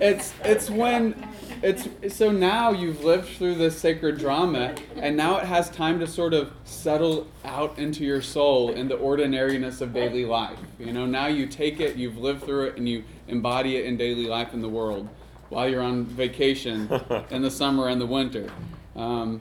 it's 0.00 0.32
it's 0.44 0.70
when 0.70 1.28
it's 1.62 1.88
so 2.14 2.30
now 2.30 2.70
you've 2.70 3.02
lived 3.04 3.28
through 3.36 3.54
this 3.54 3.78
sacred 3.78 4.18
drama 4.18 4.74
and 4.96 5.16
now 5.16 5.38
it 5.38 5.44
has 5.44 5.70
time 5.70 5.98
to 6.00 6.06
sort 6.06 6.34
of 6.34 6.52
settle 6.64 7.26
out 7.44 7.78
into 7.78 8.04
your 8.04 8.20
soul 8.20 8.70
in 8.72 8.88
the 8.88 8.96
ordinariness 8.96 9.80
of 9.80 9.92
daily 9.94 10.24
life. 10.26 10.58
You 10.78 10.92
know, 10.92 11.06
now 11.06 11.26
you 11.28 11.46
take 11.46 11.80
it, 11.80 11.96
you've 11.96 12.18
lived 12.18 12.42
through 12.44 12.66
it 12.66 12.76
and 12.76 12.88
you 12.88 13.04
embody 13.28 13.76
it 13.76 13.86
in 13.86 13.96
daily 13.96 14.26
life 14.26 14.52
in 14.52 14.60
the 14.62 14.68
world 14.68 15.08
while 15.48 15.68
you're 15.68 15.82
on 15.82 16.04
vacation 16.04 16.88
in 17.30 17.40
the 17.42 17.50
summer 17.50 17.88
and 17.88 18.00
the 18.00 18.06
winter. 18.06 18.50
Um, 18.96 19.40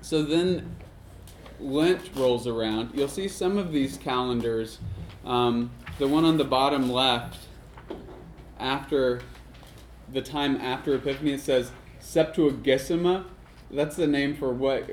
so 0.00 0.22
then 0.22 0.74
Lent 1.60 2.10
rolls 2.14 2.46
around, 2.46 2.90
you'll 2.94 3.08
see 3.08 3.28
some 3.28 3.56
of 3.58 3.72
these 3.72 3.96
calendars. 3.96 4.78
Um, 5.24 5.70
the 5.98 6.08
one 6.08 6.24
on 6.24 6.36
the 6.36 6.44
bottom 6.44 6.90
left, 6.90 7.38
after 8.58 9.20
the 10.12 10.22
time 10.22 10.56
after 10.56 10.94
Epiphany, 10.94 11.32
it 11.32 11.40
says 11.40 11.70
Septuagesima. 12.00 13.24
That's 13.70 13.96
the 13.96 14.06
name 14.06 14.36
for 14.36 14.52
what 14.52 14.88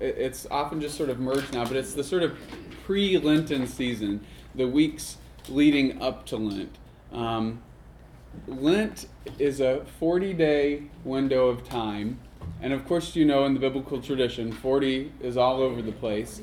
it's 0.00 0.46
often 0.50 0.80
just 0.80 0.96
sort 0.96 1.10
of 1.10 1.20
merged 1.20 1.52
now, 1.52 1.64
but 1.64 1.76
it's 1.76 1.94
the 1.94 2.04
sort 2.04 2.22
of 2.22 2.36
pre 2.84 3.18
Lenten 3.18 3.66
season, 3.66 4.24
the 4.54 4.66
weeks 4.66 5.18
leading 5.48 6.00
up 6.00 6.26
to 6.26 6.36
Lent. 6.36 6.78
Um, 7.12 7.62
Lent 8.46 9.06
is 9.38 9.60
a 9.60 9.84
40 9.98 10.32
day 10.34 10.84
window 11.04 11.48
of 11.48 11.68
time. 11.68 12.18
And 12.62 12.72
of 12.72 12.86
course, 12.86 13.16
you 13.16 13.24
know, 13.24 13.44
in 13.46 13.54
the 13.54 13.60
biblical 13.60 14.00
tradition, 14.02 14.52
40 14.52 15.12
is 15.20 15.36
all 15.36 15.60
over 15.62 15.80
the 15.82 15.92
place. 15.92 16.42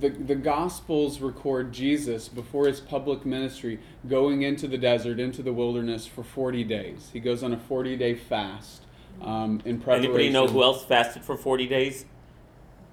The, 0.00 0.08
the 0.08 0.34
Gospels 0.34 1.20
record 1.20 1.72
Jesus 1.72 2.28
before 2.28 2.66
his 2.66 2.80
public 2.80 3.26
ministry 3.26 3.78
going 4.08 4.42
into 4.42 4.66
the 4.66 4.78
desert, 4.78 5.20
into 5.20 5.42
the 5.42 5.52
wilderness 5.52 6.06
for 6.06 6.22
40 6.22 6.64
days. 6.64 7.10
He 7.12 7.20
goes 7.20 7.42
on 7.42 7.52
a 7.52 7.58
40 7.58 7.96
day 7.96 8.14
fast 8.14 8.84
um, 9.20 9.60
in 9.64 9.78
preparation. 9.80 10.04
Anybody 10.06 10.30
know 10.30 10.46
who 10.46 10.62
else 10.62 10.84
fasted 10.84 11.22
for 11.24 11.36
40 11.36 11.66
days 11.66 12.04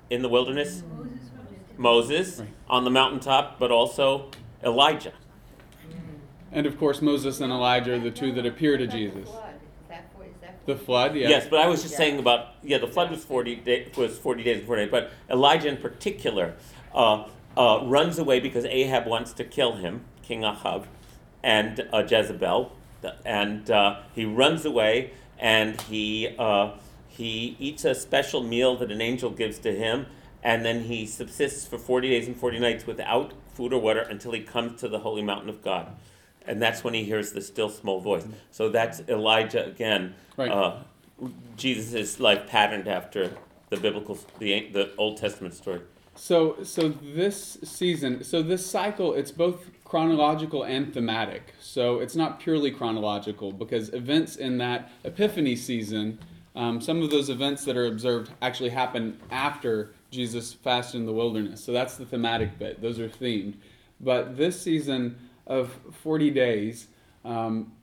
in 0.10 0.22
the 0.22 0.30
wilderness? 0.30 0.84
Moses 1.78 2.40
Right. 2.40 2.50
on 2.70 2.84
the 2.84 2.90
mountaintop, 2.92 3.58
but 3.58 3.72
also 3.72 4.30
Elijah. 4.64 5.14
And 6.52 6.66
of 6.66 6.78
course, 6.78 7.02
Moses 7.02 7.40
and 7.40 7.52
Elijah 7.54 7.94
are 7.94 8.00
the 8.00 8.12
two 8.12 8.34
that 8.34 8.46
appear 8.46 8.76
to 8.78 8.84
Is 8.84 8.90
that 8.90 8.98
the 8.98 9.06
Jesus. 9.08 9.30
flood? 9.30 9.54
Is 9.56 9.88
that 9.88 10.12
for- 10.14 10.26
is 10.26 10.34
that 10.42 10.59
The 10.70 10.76
flood, 10.76 11.15
yeah. 11.15 11.30
Yes, 11.30 11.47
but 11.49 11.59
I 11.59 11.67
was 11.67 11.82
just 11.82 11.97
saying 11.97 12.20
about 12.20 12.49
yeah, 12.61 12.78
the 12.78 12.88
flood 12.88 13.09
was 13.09 13.26
forty 13.26 13.55
day, 13.55 13.91
was 13.97 14.20
forty 14.20 14.43
days 14.43 14.59
and 14.59 14.67
forty 14.67 14.84
days, 14.84 14.91
but 14.91 15.11
Elijah 15.28 15.67
in 15.67 15.78
particular 15.78 16.53
uh, 16.93 17.24
uh, 17.57 17.80
runs 17.86 18.20
away 18.20 18.39
because 18.39 18.65
Ahab 18.65 19.07
wants 19.07 19.34
to 19.34 19.43
kill 19.43 19.78
him, 19.78 20.05
King 20.22 20.43
Ahab, 20.43 20.86
and 21.41 21.88
uh, 21.91 22.03
Jezebel, 22.07 22.72
and 23.26 23.72
uh, 23.72 24.01
he 24.13 24.26
runs 24.26 24.63
away 24.63 25.11
and 25.39 25.82
he 25.82 26.36
uh, 26.38 26.74
he 27.07 27.55
eats 27.59 27.84
a 27.84 27.95
special 27.95 28.43
meal 28.43 28.76
that 28.78 28.91
an 28.91 29.01
angel 29.01 29.32
gives 29.32 29.57
to 29.59 29.76
him, 29.76 30.05
and 30.43 30.63
then 30.63 30.84
he 30.84 31.07
subsists 31.07 31.65
for 31.65 31.80
40 31.80 32.09
days 32.09 32.28
and 32.28 32.38
40 32.38 32.59
nights 32.59 32.86
without 32.86 33.34
food 33.53 33.74
or 33.74 33.82
water 33.82 34.01
until 34.01 34.34
he 34.34 34.41
comes 34.41 34.80
to 34.82 34.88
the 34.88 34.99
holy 34.99 35.24
mountain 35.24 35.49
of 35.49 35.63
God. 35.63 35.95
And 36.48 36.62
that's 36.62 36.84
when 36.84 36.94
he 36.94 37.04
hears 37.04 37.32
the 37.32 37.42
still 37.42 37.70
small 37.70 38.00
voice. 38.00 38.26
So 38.52 38.70
that's 38.70 39.02
Elijah 39.08 39.66
again. 39.66 40.16
Right. 40.38 40.52
Uh, 40.52 40.78
Jesus' 41.58 42.20
life 42.20 42.48
patterned 42.48 42.88
after 42.88 43.32
the 43.70 43.78
biblical, 43.78 44.18
the, 44.40 44.70
the 44.70 44.96
Old 44.98 45.18
Testament 45.18 45.54
story. 45.54 45.82
So, 46.16 46.64
so 46.64 46.90
this 46.90 47.60
season, 47.64 48.24
so 48.24 48.42
this 48.42 48.66
cycle, 48.66 49.14
it's 49.14 49.32
both 49.32 49.70
chronological 49.86 50.64
and 50.64 50.94
thematic. 50.94 51.54
So 51.60 52.00
it's 52.00 52.16
not 52.16 52.40
purely 52.40 52.72
chronological 52.72 53.52
because 53.52 53.94
events 53.94 54.36
in 54.36 54.58
that 54.58 54.92
Epiphany 55.04 55.56
season, 55.56 56.20
um, 56.56 56.82
some 56.82 57.02
of 57.02 57.10
those 57.10 57.30
events 57.30 57.64
that 57.66 57.78
are 57.78 57.88
observed 57.88 58.32
actually 58.42 58.70
happen 58.70 59.20
after 59.32 59.94
Jesus 60.12 60.54
fasted 60.54 61.00
in 61.00 61.06
the 61.06 61.14
wilderness. 61.14 61.64
So 61.64 61.72
that's 61.72 61.96
the 61.96 62.06
thematic 62.06 62.60
bit. 62.60 62.82
Those 62.82 63.00
are 63.00 63.10
themed. 63.10 63.56
But 64.02 64.38
this 64.38 64.60
season 64.62 65.18
of 65.50 65.78
40 66.04 66.30
days, 66.30 66.88
um, 67.26 67.74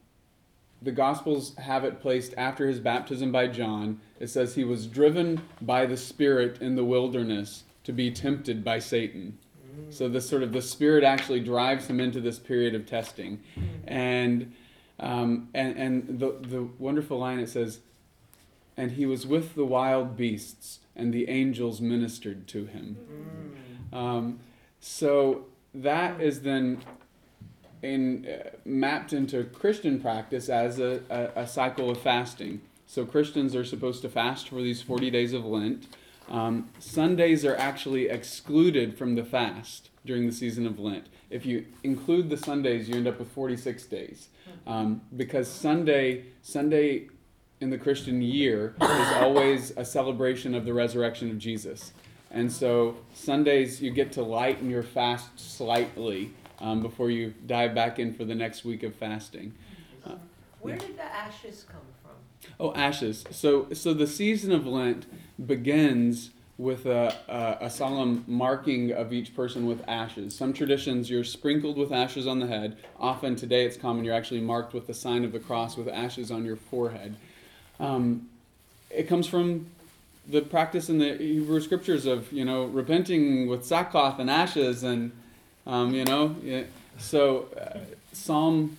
the 0.81 0.93
Gospels 0.93 1.55
have 1.57 1.85
it 1.85 2.01
placed 2.01 2.33
after 2.39 2.67
his 2.67 2.81
baptism 2.81 3.33
by 3.33 3.49
John. 3.49 4.01
It 4.21 4.29
says 4.29 4.55
he 4.55 4.65
was 4.65 4.87
driven 4.87 5.43
by 5.61 5.85
the 5.85 5.97
Spirit 5.97 6.63
in 6.63 6.77
the 6.77 6.85
wilderness 6.85 7.65
to 7.85 7.93
be 7.93 8.11
tempted 8.11 8.65
by 8.65 8.79
Satan. 8.79 9.39
So 9.91 10.09
this 10.09 10.29
sort 10.29 10.43
of 10.43 10.53
the 10.53 10.63
Spirit 10.63 11.05
actually 11.05 11.41
drives 11.41 11.87
him 11.87 12.01
into 12.01 12.21
this 12.21 12.39
period 12.39 12.75
of 12.75 12.87
testing, 12.87 13.43
and 13.87 14.55
um, 14.99 15.49
and 15.55 15.77
and 15.77 16.19
the 16.19 16.37
the 16.41 16.69
wonderful 16.79 17.19
line 17.19 17.39
it 17.39 17.49
says, 17.49 17.81
and 18.77 18.93
he 18.93 19.05
was 19.05 19.27
with 19.27 19.55
the 19.55 19.67
wild 19.67 20.17
beasts, 20.17 20.81
and 20.95 21.13
the 21.13 21.29
angels 21.29 21.81
ministered 21.81 22.49
to 22.49 22.65
him. 22.65 22.97
Um, 23.93 24.41
so 24.81 25.47
that 25.75 26.21
is 26.21 26.41
then 26.41 26.81
in, 27.83 28.27
uh, 28.27 28.51
mapped 28.65 29.13
into 29.13 29.45
Christian 29.45 30.01
practice 30.01 30.49
as 30.49 30.79
a, 30.79 31.01
a, 31.11 31.43
a 31.43 31.47
cycle 31.47 31.91
of 31.91 32.01
fasting. 32.01 32.61
So 32.87 33.05
Christians 33.05 33.55
are 33.55 33.65
supposed 33.65 34.03
to 34.03 34.09
fast 34.09 34.49
for 34.49 34.63
these 34.63 34.83
40 34.83 35.11
days 35.11 35.33
of 35.33 35.45
Lent. 35.45 35.87
Um, 36.29 36.71
Sundays 36.79 37.45
are 37.45 37.57
actually 37.57 38.09
excluded 38.09 38.97
from 38.97 39.15
the 39.15 39.25
fast 39.25 39.91
during 40.05 40.27
the 40.27 40.33
season 40.33 40.67
of 40.67 40.79
Lent. 40.79 41.07
If 41.31 41.45
you 41.45 41.67
include 41.83 42.31
the 42.31 42.37
Sundays, 42.37 42.89
you 42.89 42.95
end 42.95 43.07
up 43.07 43.19
with 43.19 43.31
46 43.31 43.85
days. 43.87 44.29
Um, 44.67 45.03
because 45.17 45.49
Sunday, 45.49 46.27
Sunday 46.43 47.09
in 47.61 47.71
the 47.71 47.79
Christian 47.79 48.23
year 48.23 48.75
is 48.81 49.13
always 49.15 49.73
a 49.77 49.85
celebration 49.85 50.55
of 50.55 50.65
the 50.65 50.75
resurrection 50.75 51.31
of 51.31 51.39
Jesus. 51.39 51.93
And 52.31 52.53
so 52.53 52.97
Sundays, 53.15 53.81
you 53.81 53.91
get 53.91 54.13
to 54.13 54.23
lighten 54.23 54.69
your 54.69 54.83
fast 54.83 55.39
slightly 55.39 56.33
um, 56.61 56.83
before 56.83 57.11
you 57.11 57.35
dive 57.47 57.75
back 57.75 57.99
in 57.99 58.13
for 58.13 58.25
the 58.25 58.35
next 58.35 58.65
week 58.65 58.83
of 58.83 58.95
fasting. 58.95 59.55
Uh, 60.05 60.13
Where 60.61 60.77
did 60.77 60.97
the 60.97 61.05
ashes 61.05 61.65
come 61.69 61.81
from? 62.03 62.13
Oh, 62.59 62.75
ashes. 62.75 63.25
So, 63.31 63.73
so 63.73 63.95
the 63.95 64.07
season 64.07 64.53
of 64.53 64.67
Lent 64.67 65.07
begins 65.45 66.31
with 66.59 66.87
a, 66.87 67.15
a, 67.29 67.67
a 67.67 67.71
solemn 67.71 68.25
marking 68.27 68.91
of 68.91 69.13
each 69.13 69.35
person 69.37 69.67
with 69.67 69.87
ashes. 69.87 70.35
Some 70.35 70.53
traditions 70.53 71.11
you're 71.11 71.25
sprinkled 71.25 71.77
with 71.77 71.93
ashes 71.93 72.27
on 72.27 72.39
the 72.41 72.47
head. 72.47 72.79
Often 72.99 73.37
today 73.37 73.67
it's 73.67 73.77
common 73.77 74.05
you're 74.05 74.15
actually 74.15 74.41
marked 74.41 74.73
with 74.73 74.87
the 74.87 74.95
sign 74.95 75.25
of 75.25 75.33
the 75.33 75.41
cross 75.41 75.77
with 75.77 75.89
ashes 75.89 76.31
on 76.31 76.47
your 76.47 76.57
forehead. 76.57 77.17
Um, 77.79 78.31
it 78.91 79.07
comes 79.07 79.27
from 79.27 79.67
the 80.27 80.41
practice 80.41 80.89
in 80.89 80.99
the 80.99 81.17
Hebrew 81.17 81.61
scriptures 81.61 82.07
of 82.07 82.33
you 82.33 82.45
know 82.45 82.65
repenting 82.65 83.47
with 83.49 83.65
sackcloth 83.65 84.19
and 84.19 84.31
ashes 84.31 84.83
and 84.83 85.13
um, 85.67 85.95
you 85.95 86.05
know 86.05 86.37
yeah. 86.43 86.63
so 86.99 87.49
uh, 87.61 87.79
Psalm 88.13 88.77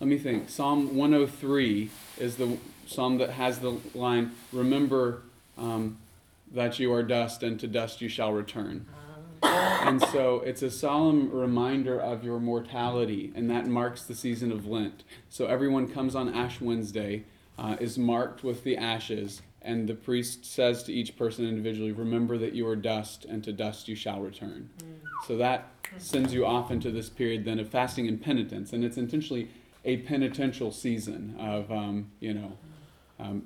let 0.00 0.08
me 0.08 0.18
think. 0.18 0.48
Psalm 0.48 0.96
103 0.96 1.90
is 2.18 2.36
the 2.36 2.56
psalm 2.86 3.18
that 3.18 3.30
has 3.30 3.58
the 3.58 3.78
line 3.94 4.32
remember 4.52 5.22
um, 5.56 5.98
that 6.52 6.78
you 6.78 6.92
are 6.92 7.02
dust 7.02 7.42
and 7.42 7.58
to 7.60 7.66
dust 7.66 8.00
you 8.00 8.08
shall 8.08 8.32
return. 8.32 8.86
And 9.42 10.00
so 10.00 10.40
it's 10.40 10.62
a 10.62 10.70
solemn 10.70 11.30
reminder 11.30 11.98
of 11.98 12.24
your 12.24 12.38
mortality 12.38 13.32
and 13.34 13.50
that 13.50 13.66
marks 13.66 14.02
the 14.02 14.14
season 14.14 14.52
of 14.52 14.66
lent. 14.66 15.02
So 15.30 15.46
everyone 15.46 15.88
comes 15.88 16.14
on 16.14 16.32
ash 16.32 16.60
wednesday 16.60 17.24
uh, 17.58 17.76
is 17.80 17.98
marked 17.98 18.44
with 18.44 18.62
the 18.62 18.76
ashes 18.76 19.42
and 19.62 19.88
the 19.88 19.94
priest 19.94 20.44
says 20.44 20.82
to 20.84 20.92
each 20.92 21.16
person 21.16 21.46
individually 21.46 21.92
remember 21.92 22.38
that 22.38 22.52
you 22.54 22.66
are 22.68 22.76
dust 22.76 23.24
and 23.24 23.42
to 23.44 23.52
dust 23.52 23.88
you 23.88 23.94
shall 23.96 24.20
return. 24.20 24.70
So 25.26 25.36
that 25.36 25.68
sends 25.98 26.32
you 26.32 26.46
off 26.46 26.70
into 26.70 26.90
this 26.90 27.08
period 27.08 27.44
then 27.44 27.58
of 27.58 27.68
fasting 27.68 28.06
and 28.08 28.20
penitence. 28.20 28.72
And 28.72 28.84
it's 28.84 28.96
intentionally 28.96 29.50
a 29.84 29.98
penitential 29.98 30.70
season 30.70 31.34
of 31.38 31.70
um, 31.72 32.10
you 32.20 32.34
know 32.34 32.52
um, 33.18 33.42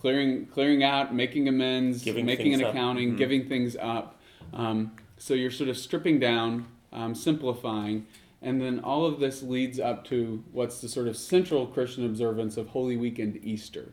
clearing 0.00 0.46
clearing 0.46 0.82
out 0.84 1.14
making 1.14 1.48
amends 1.48 2.02
Giving 2.02 2.24
making 2.26 2.52
an 2.54 2.60
things 2.60 2.68
up. 2.68 2.74
accounting 2.74 3.12
Mhm. 3.14 3.18
giving 3.18 3.48
things 3.48 3.76
up. 3.76 4.20
Um, 4.52 4.92
so 5.18 5.34
you're 5.34 5.50
sort 5.50 5.68
of 5.70 5.76
stripping 5.76 6.18
down 6.18 6.66
um, 6.92 7.14
simplifying. 7.14 8.06
And 8.42 8.60
then 8.60 8.80
all 8.80 9.06
of 9.06 9.18
this 9.18 9.42
leads 9.42 9.80
up 9.80 10.04
to 10.06 10.44
what's 10.52 10.80
the 10.80 10.88
sort 10.88 11.08
of 11.08 11.16
central 11.16 11.66
christian 11.66 12.04
observance 12.06 12.56
of 12.56 12.68
holy 12.68 12.96
week 12.96 13.18
and 13.18 13.42
easter 13.44 13.92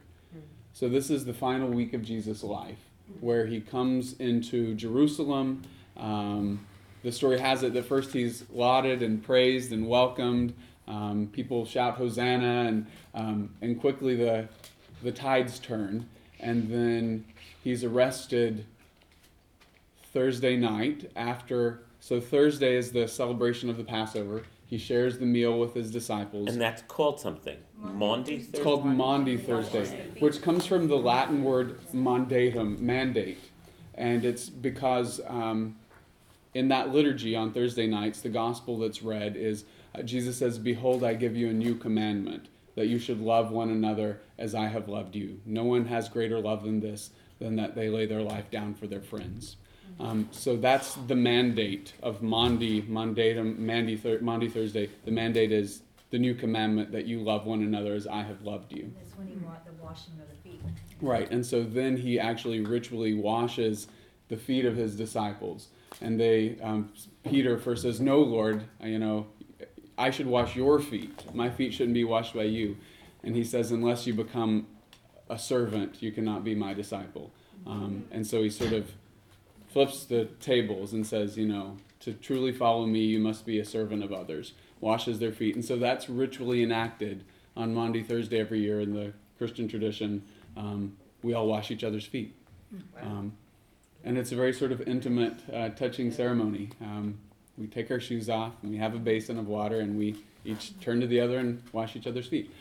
so 0.74 0.90
this 0.90 1.10
is 1.10 1.26
the 1.26 1.34
final 1.34 1.70
week 1.70 1.94
of 1.94 2.04
jesus 2.04 2.44
life 2.44 2.80
where 3.20 3.46
he 3.46 3.62
comes 3.62 4.14
into 4.14 4.74
jerusalem. 4.76 5.62
Um, 5.98 6.66
the 7.04 7.12
story 7.12 7.40
has 7.40 7.64
it 7.64 7.74
that 7.74 7.86
first 7.86 8.14
he's 8.14 8.46
lauded 8.50 9.04
and 9.04 9.22
praised 9.24 9.72
and 9.72 9.88
welcomed. 9.88 10.54
Um, 10.88 11.30
people 11.32 11.66
shout 11.66 11.96
hosanna 11.96 12.66
and, 12.68 12.88
um, 13.14 13.50
and 13.62 13.80
quickly 13.80 14.16
the, 14.16 14.48
the 15.02 15.12
tides 15.12 15.60
turn. 15.60 16.08
And 16.40 16.70
then 16.70 17.26
he's 17.64 17.84
arrested 17.84 18.66
thursday 20.12 20.56
night 20.56 21.10
after 21.16 21.82
so 22.00 22.22
thursday 22.22 22.76
is 22.76 22.92
the 22.92 23.08
celebration 23.08 23.68
of 23.68 23.78
the 23.78 23.84
passover 23.84 24.44
he 24.66 24.78
shares 24.78 25.20
the 25.20 25.26
meal 25.26 25.60
with 25.60 25.74
his 25.74 25.92
disciples 25.92 26.50
And 26.50 26.60
that's 26.62 26.82
called 26.84 27.20
something. 27.20 27.58
Maundy 27.78 28.36
it's 28.36 28.46
Thursday? 28.46 28.64
called 28.64 28.86
Maundy 28.86 29.38
Thursday, 29.38 30.10
which 30.20 30.42
comes 30.42 30.66
from 30.66 30.88
the 30.88 30.96
Latin 30.98 31.44
word 31.44 31.80
mandatum, 31.94 32.80
mandate. 32.80 33.40
And 33.96 34.26
it's 34.26 34.50
because 34.50 35.22
um, 35.28 35.76
in 36.54 36.70
that 36.70 36.90
liturgy 36.90 37.36
on 37.36 37.52
Thursday 37.52 37.88
nights, 37.88 38.22
the 38.22 38.30
gospel 38.30 38.80
that's 38.80 39.04
read 39.04 39.36
is 39.36 39.66
uh, 39.96 40.02
Jesus 40.02 40.38
says, 40.38 40.58
Behold, 40.58 41.04
I 41.04 41.14
give 41.14 41.36
you 41.36 41.50
a 41.50 41.54
new 41.54 41.76
commandment, 41.76 42.48
that 42.76 42.88
you 42.88 42.98
should 42.98 43.20
love 43.22 43.52
one 43.52 43.70
another 43.70 44.22
as 44.40 44.56
I 44.56 44.68
have 44.68 44.88
loved 44.88 45.16
you. 45.16 45.40
No 45.46 45.64
one 45.64 45.86
has 45.86 46.10
greater 46.10 46.40
love 46.40 46.64
than 46.64 46.80
this, 46.80 47.12
than 47.40 47.56
that 47.58 47.76
they 47.76 47.90
lay 47.90 48.06
their 48.08 48.22
life 48.24 48.50
down 48.50 48.74
for 48.74 48.88
their 48.88 49.02
friends. 49.02 49.58
Um, 50.00 50.28
so 50.32 50.56
that's 50.56 50.96
the 50.96 51.16
mandate 51.16 51.94
of 52.02 52.22
Maundy, 52.22 52.82
mandatum, 52.84 53.58
Mandy, 53.58 53.96
Thur- 53.96 54.20
Maundy 54.22 54.50
Thursday. 54.50 54.90
The 55.06 55.12
mandate 55.12 55.52
is 55.52 55.84
the 56.10 56.20
new 56.20 56.36
commandment 56.36 56.92
that 56.92 57.06
you 57.06 57.20
love 57.22 57.46
one 57.46 57.64
another 57.64 57.94
as 57.94 58.06
I 58.06 58.22
have 58.22 58.42
loved 58.44 58.72
you. 58.72 58.92
That's 58.96 59.18
when 59.18 59.28
he 59.28 59.34
the 59.34 59.84
washing 59.84 60.14
of 60.22 60.30
the 60.30 60.50
feet. 60.50 60.62
Right, 61.02 61.30
and 61.32 61.46
so 61.46 61.64
then 61.64 61.98
he 61.98 62.20
actually 62.20 62.62
ritually 62.62 63.14
washes 63.14 63.88
the 64.30 64.38
feet 64.38 64.66
of 64.66 64.76
his 64.76 64.96
disciples, 64.96 65.70
and 66.02 66.20
they 66.20 66.58
um, 66.62 66.94
Peter 67.24 67.58
first 67.58 67.82
says, 67.82 68.00
"No, 68.00 68.20
Lord, 68.20 68.64
you 68.84 69.00
know, 69.00 69.28
I 69.98 70.12
should 70.12 70.28
wash 70.28 70.56
your 70.56 70.80
feet. 70.80 71.34
My 71.34 71.50
feet 71.50 71.74
shouldn't 71.74 71.96
be 71.96 72.04
washed 72.04 72.34
by 72.34 72.44
you." 72.44 72.78
And 73.24 73.36
he 73.36 73.44
says, 73.44 73.72
"Unless 73.72 74.06
you 74.06 74.14
become 74.14 74.68
a 75.30 75.40
servant, 75.40 76.02
you 76.02 76.12
cannot 76.12 76.44
be 76.44 76.56
my 76.56 76.74
disciple." 76.74 77.32
Um, 77.66 78.06
and 78.12 78.26
so 78.26 78.44
he 78.44 78.50
sort 78.50 78.74
of 78.74 78.92
flips 79.74 80.06
the 80.06 80.26
tables 80.40 80.94
and 80.94 81.06
says, 81.06 81.38
"You 81.38 81.48
know, 81.48 81.78
to 82.02 82.14
truly 82.14 82.52
follow 82.52 82.86
me, 82.86 83.00
you 83.00 83.20
must 83.20 83.46
be 83.46 83.60
a 83.60 83.66
servant 83.66 84.04
of 84.04 84.14
others." 84.14 84.54
Washes 84.80 85.20
their 85.20 85.32
feet, 85.32 85.56
and 85.56 85.64
so 85.64 85.78
that's 85.78 86.10
ritually 86.10 86.62
enacted 86.62 87.24
on 87.56 87.74
Maundy 87.74 88.04
Thursday 88.04 88.40
every 88.40 88.60
year 88.60 88.82
in 88.82 88.94
the 88.94 89.14
Christian 89.38 89.68
tradition. 89.68 90.24
Um, 90.58 90.98
we 91.22 91.34
all 91.34 91.48
wash 91.48 91.72
each 91.72 91.84
other's 91.84 92.06
feet. 92.06 92.36
Um, 93.02 93.34
and 94.04 94.18
it's 94.18 94.32
a 94.32 94.36
very 94.36 94.54
sort 94.54 94.72
of 94.72 94.82
intimate, 94.82 95.34
uh, 95.52 95.70
touching 95.70 96.12
ceremony. 96.12 96.70
Um, 96.82 97.18
we 97.58 97.68
take 97.68 97.92
our 97.92 98.00
shoes 98.00 98.30
off 98.30 98.54
and 98.62 98.72
we 98.72 98.78
have 98.78 98.96
a 98.96 99.00
basin 99.00 99.38
of 99.38 99.48
water 99.48 99.80
and 99.80 99.98
we 99.98 100.16
each 100.44 100.78
turn 100.82 101.00
to 101.00 101.08
the 101.08 101.20
other 101.20 101.38
and 101.38 101.62
wash 101.72 101.96
each 101.96 102.08
other's 102.08 102.28
feet. 102.28 102.52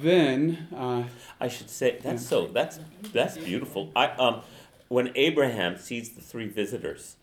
Then, 0.00 0.68
uh, 0.74 1.04
I 1.40 1.48
should 1.48 1.70
say 1.70 1.98
that's 2.02 2.26
so 2.26 2.46
that's 2.46 2.78
that's 3.12 3.36
beautiful. 3.38 3.90
I 3.96 4.08
um 4.08 4.42
when 4.88 5.10
Abraham 5.14 5.76
sees 5.78 6.10
the 6.10 6.20
three 6.20 6.48
visitors 6.48 7.16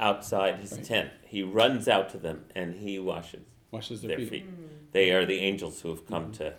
outside 0.00 0.56
his 0.56 0.72
Right. 0.72 0.84
tent, 0.84 1.10
he 1.26 1.42
runs 1.42 1.88
out 1.88 2.08
to 2.10 2.18
them 2.18 2.44
and 2.54 2.74
he 2.76 2.98
washes 2.98 3.40
washes 3.70 4.02
their, 4.02 4.10
their 4.10 4.18
feet. 4.18 4.30
feet. 4.30 4.46
They 4.92 5.10
are 5.12 5.24
the 5.26 5.38
angels 5.40 5.80
who 5.80 5.90
have 5.90 6.06
come 6.06 6.32
to 6.32 6.54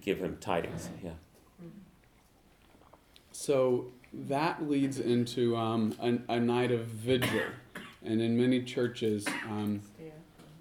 give 0.00 0.18
him 0.18 0.36
tidings. 0.40 0.88
Yeah. 1.02 1.12
So 3.32 3.92
that 4.12 4.68
leads 4.68 4.98
into 4.98 5.56
um, 5.56 5.94
a, 6.00 6.34
a 6.34 6.40
night 6.40 6.72
of 6.72 6.86
vigil. 6.86 7.42
And 8.04 8.20
in 8.20 8.36
many 8.36 8.62
churches, 8.62 9.26
um, 9.48 9.82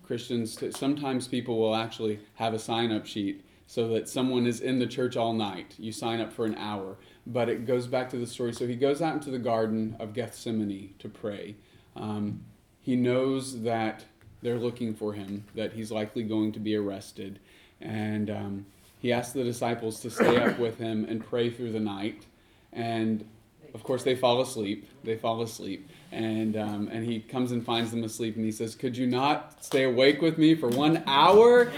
Christians, 0.04 0.62
sometimes 0.78 1.28
people 1.28 1.58
will 1.58 1.76
actually 1.76 2.20
have 2.36 2.54
a 2.54 2.60
sign 2.60 2.92
up 2.92 3.06
sheet 3.06 3.45
so 3.68 3.88
that 3.90 4.08
someone 4.08 4.46
is 4.46 4.62
in 4.62 4.80
the 4.80 4.88
church 4.88 5.18
all 5.18 5.34
night. 5.34 5.74
You 5.78 5.92
sign 5.92 6.22
up 6.22 6.32
for 6.32 6.46
an 6.46 6.56
hour. 6.56 6.98
But 7.28 7.50
it 7.50 7.66
goes 7.66 7.88
back 7.88 8.10
to 8.12 8.18
the 8.18 8.28
story. 8.28 8.54
So 8.54 8.68
he 8.68 8.76
goes 8.76 9.02
out 9.02 9.14
into 9.14 9.32
the 9.32 9.40
Garden 9.40 9.96
of 10.00 10.14
Gethsemane 10.14 10.94
to 11.00 11.10
pray. 11.10 11.56
Um, 11.96 12.42
he 12.82 12.96
knows 12.96 13.64
that 13.64 14.06
they're 14.44 14.60
looking 14.60 14.94
for 14.94 15.14
him, 15.14 15.44
that 15.56 15.74
he's 15.74 15.92
likely 15.92 16.22
going 16.22 16.52
to 16.52 16.60
be 16.60 16.76
arrested. 16.76 17.40
And 17.82 18.30
um, 18.30 18.66
he 19.00 19.12
asks 19.12 19.34
the 19.34 19.44
disciples 19.44 20.00
to 20.02 20.12
stay 20.12 20.38
up 20.38 20.60
with 20.60 20.78
him 20.78 21.06
and 21.06 21.26
pray 21.26 21.50
through 21.50 21.72
the 21.72 21.80
night. 21.80 22.26
And 22.72 23.26
of 23.74 23.84
course, 23.84 24.04
they 24.04 24.16
fall 24.16 24.40
asleep. 24.42 24.88
They 25.04 25.18
fall 25.18 25.42
asleep. 25.42 25.90
And, 26.12 26.56
um, 26.56 26.90
and 26.92 27.04
he 27.04 27.20
comes 27.20 27.52
and 27.52 27.66
finds 27.66 27.90
them 27.90 28.04
asleep 28.04 28.36
and 28.36 28.46
he 28.46 28.52
says, 28.52 28.76
Could 28.76 28.96
you 28.96 29.08
not 29.08 29.66
stay 29.66 29.84
awake 29.84 30.22
with 30.22 30.38
me 30.38 30.54
for 30.54 30.70
one 30.70 31.04
hour? 31.08 31.72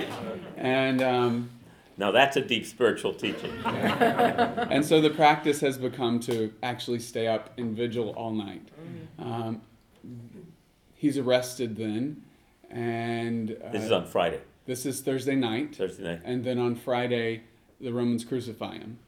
And, 0.58 1.02
um, 1.02 1.50
Now 1.98 2.12
that's 2.12 2.38
a 2.38 2.42
deep 2.42 2.66
spiritual 2.66 3.14
teaching. 3.14 3.52
and 3.66 4.86
so 4.86 5.02
the 5.02 5.10
practice 5.10 5.60
has 5.62 5.78
become 5.78 6.20
to 6.22 6.54
actually 6.62 7.00
stay 7.00 7.28
up 7.28 7.52
in 7.58 7.74
vigil 7.76 8.10
all 8.12 8.32
night. 8.32 8.68
Um, 9.18 9.62
he's 10.94 11.18
arrested 11.18 11.76
then. 11.76 12.24
And 12.70 13.58
uh, 13.64 13.72
This 13.72 13.84
is 13.84 13.92
on 13.92 14.06
Friday, 14.06 14.42
this 14.66 14.86
is 14.86 15.02
Thursday 15.02 15.36
night. 15.36 15.76
Thursday 15.76 16.04
night. 16.04 16.22
And 16.26 16.44
then 16.44 16.60
on 16.60 16.76
Friday, 16.76 17.44
the 17.80 17.92
Romans 17.94 18.26
crucify 18.26 18.74
him. 18.78 19.00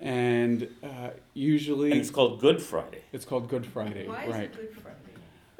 And 0.00 0.68
uh, 0.82 1.10
usually 1.34 1.92
And 1.92 2.00
it's 2.00 2.10
called 2.10 2.40
Good 2.40 2.60
Friday. 2.60 3.02
it's 3.12 3.24
called 3.24 3.48
Good 3.48 3.64
Friday, 3.64 4.08
Why 4.08 4.24
is 4.24 4.34
it 4.34 4.56
Good 4.56 4.76
Friday? 4.82 4.98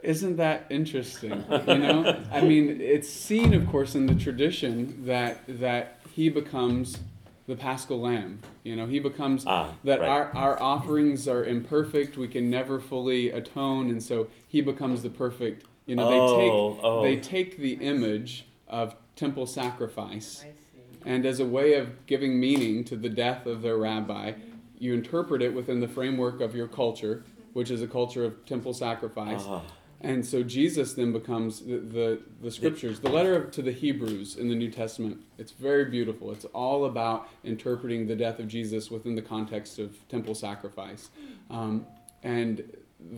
Isn't 0.03 0.37
that 0.37 0.67
interesting? 0.69 1.45
You 1.51 1.79
know, 1.79 2.23
I 2.31 2.43
mean, 2.43 2.79
it's 2.81 3.09
seen, 3.09 3.55
of 3.55 3.67
course, 3.71 3.95
in 3.95 4.07
the 4.07 4.15
tradition 4.15 5.07
that 5.07 5.41
that 5.49 6.01
he 6.15 6.29
becomes 6.29 6.99
the 7.49 7.57
Paschal 7.57 8.01
Lamb. 8.01 8.39
You 8.63 8.77
know, 8.77 8.87
he 8.87 9.01
becomes 9.01 9.45
Ah, 9.47 9.73
that 9.83 9.99
right. 10.01 10.09
our 10.09 10.31
our 10.37 10.63
offerings 10.63 11.27
are 11.27 11.45
imperfect. 11.45 12.17
We 12.17 12.29
can 12.29 12.49
never 12.49 12.79
fully 12.79 13.31
atone, 13.31 13.91
and 13.91 14.01
so 14.03 14.29
he 14.47 14.61
becomes 14.61 15.03
the 15.03 15.11
perfect. 15.11 15.65
You 15.87 15.97
know, 15.97 16.09
they 16.09 16.19
Oh, 16.21 16.39
take 16.39 16.85
oh. 16.85 17.03
they 17.03 17.17
take 17.17 17.57
the 17.59 17.73
image 17.75 18.47
of 18.69 18.95
temple 19.17 19.47
sacrifice, 19.47 20.45
and 21.05 21.27
as 21.27 21.41
a 21.41 21.45
way 21.45 21.75
of 21.75 22.07
giving 22.07 22.39
meaning 22.39 22.85
to 22.85 22.97
the 22.97 23.09
death 23.11 23.45
of 23.47 23.61
their 23.63 23.77
rabbi, 23.77 24.33
you 24.79 24.95
interpret 24.95 25.43
it 25.43 25.53
within 25.53 25.81
the 25.81 25.89
framework 25.89 26.41
of 26.41 26.55
your 26.55 26.69
culture, 26.69 27.25
which 27.55 27.71
is 27.73 27.83
a 27.83 27.89
culture 27.89 28.25
of 28.25 28.47
temple 28.47 28.73
sacrifice. 28.73 29.43
Ah. 29.47 29.63
And 30.05 30.25
so 30.25 30.43
Jesus 30.43 30.93
then 30.93 31.13
becomes 31.13 31.61
the, 31.61 31.79
the, 31.79 32.21
the 32.43 32.51
scriptures, 32.51 33.01
the 33.01 33.09
letter 33.09 33.47
to 33.47 33.63
the 33.63 33.73
Hebrews 33.73 34.37
in 34.37 34.51
the 34.51 34.55
New 34.55 34.71
Testament. 34.71 35.23
It's 35.39 35.53
very 35.53 35.87
beautiful. 35.87 36.31
It's 36.31 36.45
all 36.47 36.85
about 36.85 37.27
interpreting 37.43 38.07
the 38.07 38.15
death 38.15 38.39
of 38.39 38.47
Jesus 38.47 38.91
within 38.91 39.15
the 39.15 39.23
context 39.23 39.79
of 39.79 39.97
temple 40.11 40.35
sacrifice. 40.35 41.09
Um, 41.49 41.87
and 42.23 42.63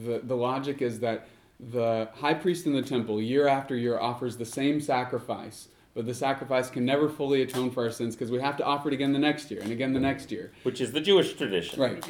the, 0.05 0.21
the 0.23 0.37
logic 0.37 0.81
is 0.81 1.01
that 1.01 1.27
the 1.59 2.09
high 2.15 2.35
priest 2.35 2.67
in 2.67 2.73
the 2.73 2.83
temple, 2.83 3.21
year 3.21 3.49
after 3.49 3.75
year, 3.75 3.99
offers 3.99 4.37
the 4.37 4.47
same 4.47 4.81
sacrifice, 4.81 5.67
but 5.93 6.07
the 6.07 6.15
sacrifice 6.15 6.71
can 6.71 6.85
never 6.85 7.09
fully 7.09 7.43
atone 7.43 7.73
for 7.73 7.83
our 7.83 7.91
sins 7.91 8.15
because 8.15 8.31
we 8.31 8.41
have 8.41 8.57
to 8.59 8.65
offer 8.65 8.89
it 8.89 8.95
again 8.95 9.13
the 9.13 9.19
next 9.19 9.51
year 9.51 9.61
and 9.61 9.73
again 9.73 9.93
the 9.93 9.99
next 9.99 10.31
year. 10.31 10.53
Which 10.63 10.81
is 10.81 10.93
the 10.93 11.01
Jewish 11.01 11.35
tradition. 11.35 11.81
Right. 11.81 12.05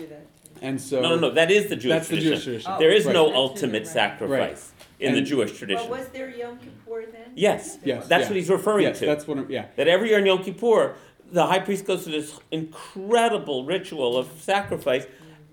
We 0.56 0.60
do 0.60 0.66
that. 0.66 0.66
And 0.68 0.80
so. 0.80 1.00
No, 1.00 1.10
no, 1.10 1.16
no. 1.28 1.30
That 1.32 1.50
is 1.50 1.68
the 1.68 1.76
Jewish 1.76 1.94
That's 1.94 2.08
the 2.08 2.16
tradition. 2.16 2.32
Jewish 2.34 2.44
tradition. 2.44 2.72
Oh. 2.74 2.78
There 2.78 2.90
is 2.92 3.04
Right. 3.06 3.12
no 3.14 3.26
That's 3.26 3.36
ultimate 3.36 3.78
right. 3.84 3.86
sacrifice 3.86 4.72
in 4.98 5.12
the 5.12 5.18
And- 5.18 5.26
Jewish 5.26 5.50
Well, 5.50 5.58
tradition. 5.58 5.90
was 5.90 6.08
there 6.08 6.30
Yom 6.30 6.58
Kippur 6.58 7.04
then? 7.12 7.32
yes. 7.34 7.78
Yes, 7.84 8.06
That's 8.08 8.22
yeah. 8.24 8.28
what 8.28 8.36
he's 8.36 8.50
referring 8.50 8.84
Yes, 8.84 8.98
to. 9.00 9.06
that's 9.06 9.26
what 9.28 9.38
I'm, 9.38 9.50
yeah. 9.50 9.66
that 9.76 9.88
every 9.88 10.08
year 10.08 10.18
in 10.18 10.26
Yom 10.26 10.42
Kippur, 10.42 10.94
the 11.30 11.46
high 11.46 11.58
priest 11.58 11.84
goes 11.84 12.04
through 12.04 12.12
this 12.20 12.38
incredible 12.50 13.64
ritual 13.64 14.16
of 14.16 14.28
sacrifice, 14.40 15.06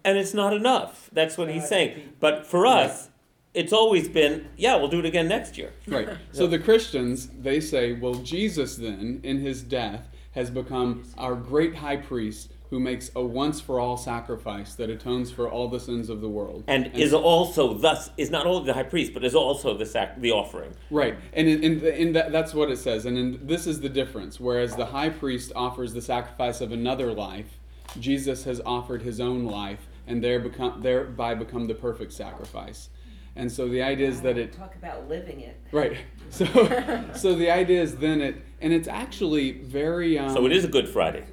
and 0.05 0.17
it's 0.17 0.33
not 0.33 0.53
enough. 0.53 1.09
That's 1.13 1.37
what 1.37 1.49
he's 1.49 1.63
uh, 1.63 1.67
saying. 1.67 2.13
But 2.19 2.45
for 2.45 2.65
us, 2.65 3.09
it's 3.53 3.73
always 3.73 4.07
been, 4.07 4.47
yeah, 4.57 4.75
we'll 4.75 4.87
do 4.87 4.99
it 4.99 5.05
again 5.05 5.27
next 5.27 5.57
year. 5.57 5.73
Right. 5.87 6.07
So 6.31 6.47
the 6.47 6.59
Christians, 6.59 7.27
they 7.27 7.59
say, 7.59 7.93
well, 7.93 8.15
Jesus 8.15 8.75
then, 8.77 9.19
in 9.23 9.39
his 9.39 9.61
death, 9.61 10.07
has 10.31 10.49
become 10.49 11.03
our 11.17 11.35
great 11.35 11.75
high 11.75 11.97
priest 11.97 12.52
who 12.73 12.79
makes 12.79 13.11
a 13.15 13.23
once 13.23 13.61
for 13.61 13.79
all 13.79 13.95
sacrifice 13.95 14.73
that 14.73 14.89
atones 14.89 15.29
for 15.29 15.47
all 15.47 15.67
the 15.67 15.79
sins 15.79 16.09
of 16.09 16.21
the 16.21 16.27
world. 16.27 16.63
And, 16.65 16.87
is 16.95 17.13
also 17.13 17.75
thus 17.75 18.09
is 18.17 18.31
not 18.31 18.47
only 18.47 18.65
the 18.65 18.73
high 18.73 18.81
priest, 18.81 19.13
but 19.13 19.23
is 19.23 19.35
also 19.35 19.77
the 19.77 19.85
sac- 19.85 20.19
the 20.19 20.31
offering. 20.31 20.73
Right. 20.89 21.15
And 21.33 21.47
in, 21.47 21.63
in, 21.63 21.85
in 21.85 22.13
that, 22.13 22.31
that's 22.31 22.51
what 22.51 22.71
it 22.71 22.77
says. 22.77 23.05
And 23.05 23.15
in, 23.15 23.45
this 23.45 23.67
is 23.67 23.81
the 23.81 23.89
difference. 23.89 24.39
Whereas 24.39 24.75
the 24.75 24.87
high 24.87 25.09
priest 25.09 25.51
offers 25.55 25.93
the 25.93 26.01
sacrifice 26.01 26.61
of 26.61 26.71
another 26.71 27.13
life, 27.13 27.59
Jesus 27.99 28.45
has 28.45 28.59
offered 28.65 29.03
his 29.03 29.19
own 29.19 29.45
life 29.45 29.85
and 30.07 30.23
there 30.23 30.39
become, 30.39 30.81
thereby 30.81 31.35
become 31.35 31.67
the 31.67 31.75
perfect 31.75 32.11
sacrifice. 32.11 32.89
And 33.35 33.51
so 33.51 33.67
the 33.67 33.83
idea 33.83 34.07
is 34.07 34.21
that 34.21 34.39
it 34.39 34.53
Talk 34.53 34.73
about 34.73 35.07
living 35.07 35.41
it. 35.41 35.59
Right. 35.71 35.97
So, 36.31 36.45
so 37.15 37.35
the 37.35 37.51
idea 37.51 37.83
is 37.83 37.97
then 37.97 38.19
it, 38.19 38.41
and 38.61 38.73
it's 38.73 38.87
actually 38.87 39.51
very. 39.61 40.17
Um, 40.17 40.33
So 40.33 40.47
it 40.47 40.51
is 40.51 40.65
a 40.65 40.67
Good 40.67 40.89
Friday 40.89 41.23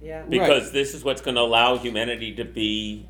Yeah. 0.00 0.22
because 0.22 0.72
this 0.72 0.94
is 0.94 1.04
what's 1.04 1.20
going 1.20 1.34
to 1.34 1.40
allow 1.40 1.76
humanity 1.76 2.34
to 2.36 2.44
be, 2.44 3.06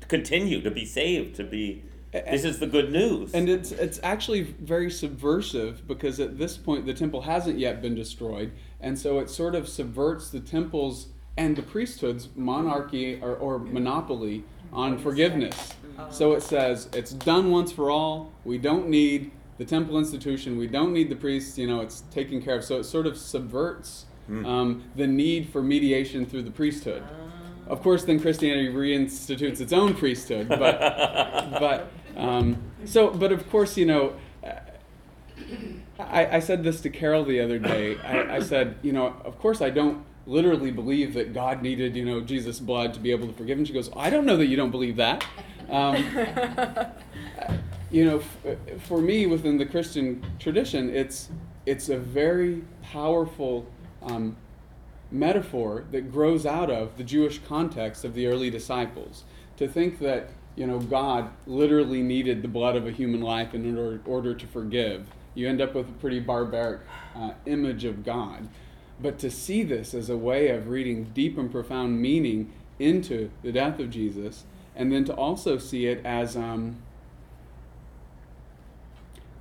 to 0.00 0.06
continue 0.06 0.60
to 0.62 0.70
be 0.70 0.84
saved, 0.84 1.36
to 1.36 1.44
be. 1.44 1.84
This 2.12 2.44
is 2.44 2.58
the 2.60 2.66
good 2.66 2.92
news. 2.92 3.34
And 3.34 3.48
it's 3.48 3.72
it's 3.72 4.00
actually 4.02 4.42
very 4.42 4.90
subversive 4.90 5.86
because 5.86 6.18
at 6.18 6.38
this 6.38 6.56
point 6.56 6.86
the 6.86 6.94
temple 6.94 7.22
hasn't 7.22 7.58
yet 7.58 7.82
been 7.82 7.94
destroyed, 7.94 8.52
and 8.80 8.98
so 8.98 9.18
it 9.18 9.28
sort 9.28 9.54
of 9.54 9.68
subverts 9.68 10.30
the 10.30 10.40
temple's 10.40 11.08
and 11.36 11.54
the 11.56 11.62
priesthood's 11.62 12.28
monarchy 12.34 13.20
or, 13.20 13.36
or 13.36 13.58
monopoly 13.58 14.44
on 14.72 14.98
forgiveness. 14.98 15.74
So 16.10 16.32
it 16.32 16.42
says 16.42 16.88
it's 16.92 17.12
done 17.12 17.50
once 17.50 17.72
for 17.72 17.90
all. 17.90 18.32
We 18.44 18.58
don't 18.58 18.88
need 18.88 19.30
the 19.58 19.64
temple 19.64 19.98
institution. 19.98 20.58
We 20.58 20.66
don't 20.66 20.92
need 20.92 21.08
the 21.08 21.16
priests. 21.16 21.56
You 21.58 21.66
know, 21.66 21.80
it's 21.80 22.02
taken 22.10 22.42
care 22.42 22.56
of. 22.56 22.64
So 22.64 22.78
it 22.78 22.84
sort 22.84 23.06
of 23.06 23.16
subverts 23.16 24.06
um, 24.28 24.84
the 24.96 25.06
need 25.06 25.48
for 25.50 25.62
mediation 25.62 26.26
through 26.26 26.42
the 26.42 26.50
priesthood. 26.50 27.02
Of 27.66 27.82
course, 27.82 28.04
then 28.04 28.20
Christianity 28.20 28.68
reinstitutes 28.68 29.60
its 29.60 29.72
own 29.72 29.94
priesthood, 29.94 30.48
but 30.48 30.78
but 31.60 31.90
um, 32.16 32.56
so 32.84 33.10
but 33.10 33.32
of 33.32 33.48
course 33.50 33.76
you 33.76 33.86
know 33.86 34.14
uh, 34.44 34.52
I, 35.98 36.36
I 36.36 36.38
said 36.40 36.62
this 36.62 36.80
to 36.82 36.90
Carol 36.90 37.24
the 37.24 37.40
other 37.40 37.58
day. 37.58 37.98
I, 37.98 38.36
I 38.36 38.40
said 38.40 38.76
you 38.82 38.92
know 38.92 39.16
of 39.24 39.38
course 39.38 39.60
I 39.60 39.70
don't 39.70 40.04
literally 40.26 40.70
believe 40.72 41.14
that 41.14 41.32
God 41.32 41.62
needed 41.62 41.96
you 41.96 42.04
know 42.04 42.20
Jesus' 42.20 42.60
blood 42.60 42.94
to 42.94 43.00
be 43.00 43.10
able 43.10 43.26
to 43.26 43.32
forgive. 43.32 43.58
And 43.58 43.66
she 43.66 43.72
goes, 43.72 43.90
I 43.96 44.10
don't 44.10 44.26
know 44.26 44.36
that 44.36 44.46
you 44.46 44.56
don't 44.56 44.70
believe 44.70 44.96
that. 44.96 45.24
Um, 45.68 45.96
you 47.90 48.04
know, 48.04 48.18
f- 48.44 48.82
for 48.82 49.00
me 49.00 49.26
within 49.26 49.58
the 49.58 49.66
Christian 49.66 50.24
tradition, 50.38 50.94
it's 50.94 51.30
it's 51.64 51.88
a 51.88 51.98
very 51.98 52.62
powerful. 52.82 53.66
Um, 54.06 54.36
metaphor 55.10 55.84
that 55.92 56.10
grows 56.10 56.44
out 56.44 56.70
of 56.70 56.96
the 56.96 57.04
Jewish 57.04 57.38
context 57.40 58.04
of 58.04 58.14
the 58.14 58.26
early 58.26 58.50
disciples. 58.50 59.24
To 59.56 59.68
think 59.68 59.98
that 60.00 60.30
you 60.54 60.66
know 60.66 60.78
God 60.80 61.30
literally 61.46 62.02
needed 62.02 62.42
the 62.42 62.48
blood 62.48 62.76
of 62.76 62.86
a 62.86 62.90
human 62.90 63.20
life 63.20 63.54
in 63.54 63.76
order, 63.76 64.00
order 64.04 64.34
to 64.34 64.46
forgive, 64.46 65.06
you 65.34 65.48
end 65.48 65.60
up 65.60 65.74
with 65.74 65.88
a 65.88 65.92
pretty 65.92 66.20
barbaric 66.20 66.80
uh, 67.14 67.32
image 67.46 67.84
of 67.84 68.04
God. 68.04 68.48
But 69.00 69.18
to 69.20 69.30
see 69.30 69.62
this 69.62 69.92
as 69.92 70.08
a 70.08 70.16
way 70.16 70.48
of 70.48 70.68
reading 70.68 71.10
deep 71.14 71.36
and 71.36 71.50
profound 71.50 72.00
meaning 72.00 72.52
into 72.78 73.30
the 73.42 73.52
death 73.52 73.78
of 73.78 73.90
Jesus, 73.90 74.44
and 74.74 74.90
then 74.90 75.04
to 75.04 75.14
also 75.14 75.58
see 75.58 75.86
it 75.86 76.04
as 76.04 76.36
um, 76.36 76.76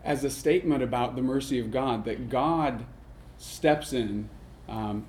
as 0.04 0.24
a 0.24 0.30
statement 0.30 0.84
about 0.84 1.16
the 1.16 1.22
mercy 1.22 1.60
of 1.60 1.72
God, 1.72 2.06
that 2.06 2.30
God 2.30 2.86
steps 3.38 3.92
in, 3.92 4.30
um, 4.70 5.06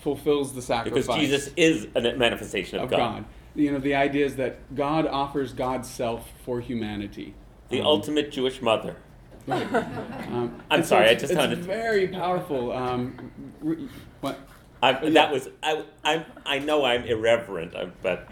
fulfills 0.00 0.54
the 0.54 0.62
sacrifice 0.62 1.06
because 1.06 1.18
Jesus 1.20 1.50
is 1.56 1.86
a 1.94 2.00
manifestation 2.16 2.78
of, 2.78 2.84
of 2.84 2.90
God. 2.90 3.24
You 3.54 3.72
know, 3.72 3.78
the 3.78 3.94
idea 3.94 4.26
is 4.26 4.36
that 4.36 4.74
God 4.74 5.06
offers 5.06 5.52
God's 5.52 5.88
self 5.88 6.30
for 6.44 6.60
humanity. 6.60 7.34
the 7.68 7.80
Um, 7.80 7.86
ultimate 7.86 8.30
Jewish 8.32 8.60
mother. 8.60 8.96
um, 9.48 9.60
I'm 9.70 10.60
and 10.70 10.84
so 10.84 10.90
sorry, 10.96 11.08
I 11.10 11.14
just 11.14 11.24
it's 11.24 11.34
found 11.34 11.52
it- 11.52 11.58
very 11.60 12.08
powerful. 12.08 12.72
Um, 12.72 13.30
re- 13.60 13.88
what? 14.20 14.38
I, 14.82 15.02
Yeah. 15.02 15.10
That 15.10 15.32
was 15.32 15.48
I. 15.62 15.84
I 16.04 16.26
I 16.44 16.58
know 16.58 16.84
I'm 16.84 17.04
irreverent, 17.04 17.74
but 18.02 18.28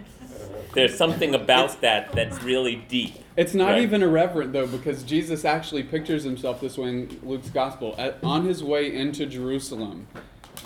there's 0.75 0.97
something 0.97 1.35
about 1.35 1.81
that 1.83 2.13
that's 2.13 2.43
really 2.43 2.77
deep. 2.77 3.15
It's 3.37 3.55
not 3.55 3.71
Right. 3.73 3.83
even 3.83 4.03
irreverent 4.03 4.53
though, 4.53 4.67
because 4.67 5.03
Jesus 5.03 5.45
actually 5.45 5.83
pictures 5.83 6.25
himself 6.25 6.61
this 6.61 6.77
way 6.77 6.89
in 6.89 7.21
Luke's 7.23 7.49
gospel. 7.51 7.95
At, 7.97 8.19
on 8.23 8.45
his 8.47 8.63
way 8.65 8.95
into 8.95 9.25
Jerusalem, 9.27 10.07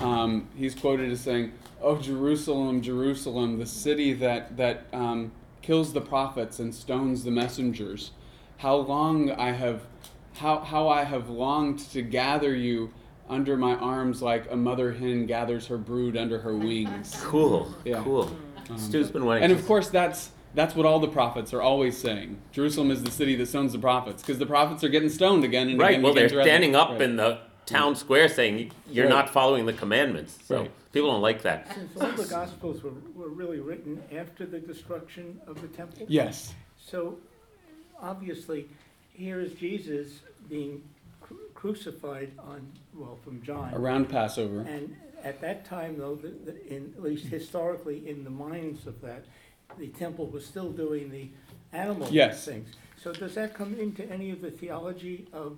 um, 0.01 0.49
he's 0.57 0.75
quoted 0.75 1.11
as 1.11 1.21
saying, 1.21 1.53
"Oh 1.81 1.97
Jerusalem, 1.99 2.83
Jerusalem, 2.83 3.59
the 3.59 3.67
city 3.67 4.13
that 4.15 4.57
that 4.57 4.87
um, 4.93 5.33
kills 5.63 5.93
the 5.93 6.01
prophets 6.01 6.59
and 6.59 6.75
stones 6.75 7.25
the 7.25 7.31
messengers. 7.31 8.11
How 8.59 8.77
long 8.77 9.31
I 9.31 9.53
have, 9.53 9.83
how 10.35 10.61
how 10.61 10.89
I 10.89 11.05
have 11.05 11.29
longed 11.31 11.79
to 11.91 12.03
gather 12.03 12.55
you." 12.55 12.93
Under 13.29 13.57
my 13.57 13.75
arms, 13.75 14.23
like 14.23 14.49
a 14.53 14.57
mother 14.57 14.93
hen 14.93 15.27
gathers 15.27 15.67
her 15.67 15.77
brood 15.77 16.17
under 16.17 16.39
her 16.39 16.57
wings. 16.57 17.13
Cool. 17.25 17.75
Yeah. 17.85 18.01
Cool. 18.05 18.31
Um, 18.71 18.79
Stu's 18.79 19.11
been 19.11 19.25
wanting 19.25 19.43
and 19.43 19.53
of 19.53 19.67
course, 19.67 19.89
that's 19.89 20.31
that's 20.55 20.77
what 20.77 20.87
all 20.87 21.01
the 21.01 21.09
prophets 21.09 21.53
are 21.53 21.61
always 21.61 21.97
saying. 21.99 22.39
Jerusalem 22.53 22.93
is 22.93 23.03
the 23.03 23.11
city 23.11 23.35
that 23.35 23.47
stones 23.47 23.73
the 23.73 23.81
prophets, 23.81 24.23
because 24.23 24.39
the 24.39 24.47
prophets 24.47 24.85
are 24.85 24.89
getting 24.89 25.09
stoned 25.09 25.43
again 25.43 25.69
and 25.69 25.77
Right. 25.81 25.91
again. 25.95 26.03
Right. 26.03 26.05
Well, 26.05 26.15
they're 26.15 26.27
again 26.27 26.31
throughout 26.31 26.45
the- 26.45 26.49
standing 26.51 26.77
up 26.77 26.91
right. 26.91 27.03
in 27.03 27.17
the 27.17 27.39
town 27.67 27.97
square 27.97 28.29
saying 28.29 28.71
you're 28.91 29.07
Right. 29.07 29.11
not 29.15 29.31
following 29.31 29.67
the 29.67 29.73
commandments. 29.73 30.39
So 30.45 30.61
Right. 30.61 30.71
people 30.93 31.11
don't 31.11 31.21
like 31.23 31.43
that. 31.43 31.73
Since 31.75 31.97
all 32.01 32.13
the 32.13 32.25
Gospels 32.25 32.83
were, 32.83 32.93
were 33.15 33.29
really 33.29 33.61
written 33.61 34.03
after 34.17 34.47
the 34.47 34.61
destruction 34.61 35.41
of 35.47 35.61
the 35.61 35.69
temple. 35.69 36.07
Yes. 36.09 36.55
So, 36.79 37.19
obviously, 38.01 38.69
here 39.13 39.41
is 39.41 39.53
Jesus 39.55 40.21
being 40.49 40.83
cru- 41.21 41.39
crucified 41.55 42.31
on, 42.39 42.67
well, 42.95 43.19
from 43.25 43.43
John. 43.43 43.75
Around 43.75 44.09
Passover. 44.09 44.61
And 44.61 44.97
at 45.25 45.41
that 45.41 45.65
time, 45.65 45.99
though, 45.99 46.15
the, 46.15 46.29
the, 46.29 46.67
in, 46.73 46.93
at 46.97 47.03
least 47.03 47.27
historically, 47.27 48.09
in 48.09 48.23
the 48.25 48.31
minds 48.31 48.87
of 48.87 49.01
that, 49.01 49.25
the 49.79 49.89
temple 49.89 50.27
was 50.29 50.47
still 50.47 50.71
doing 50.71 51.11
the 51.11 51.29
animal 51.77 52.09
Yes. 52.11 52.45
things. 52.45 52.69
So 53.03 53.13
does 53.13 53.35
that 53.35 53.55
come 53.55 53.75
into 53.75 54.09
any 54.11 54.31
of 54.31 54.41
the 54.41 54.51
theology 54.51 55.27
of, 55.33 55.57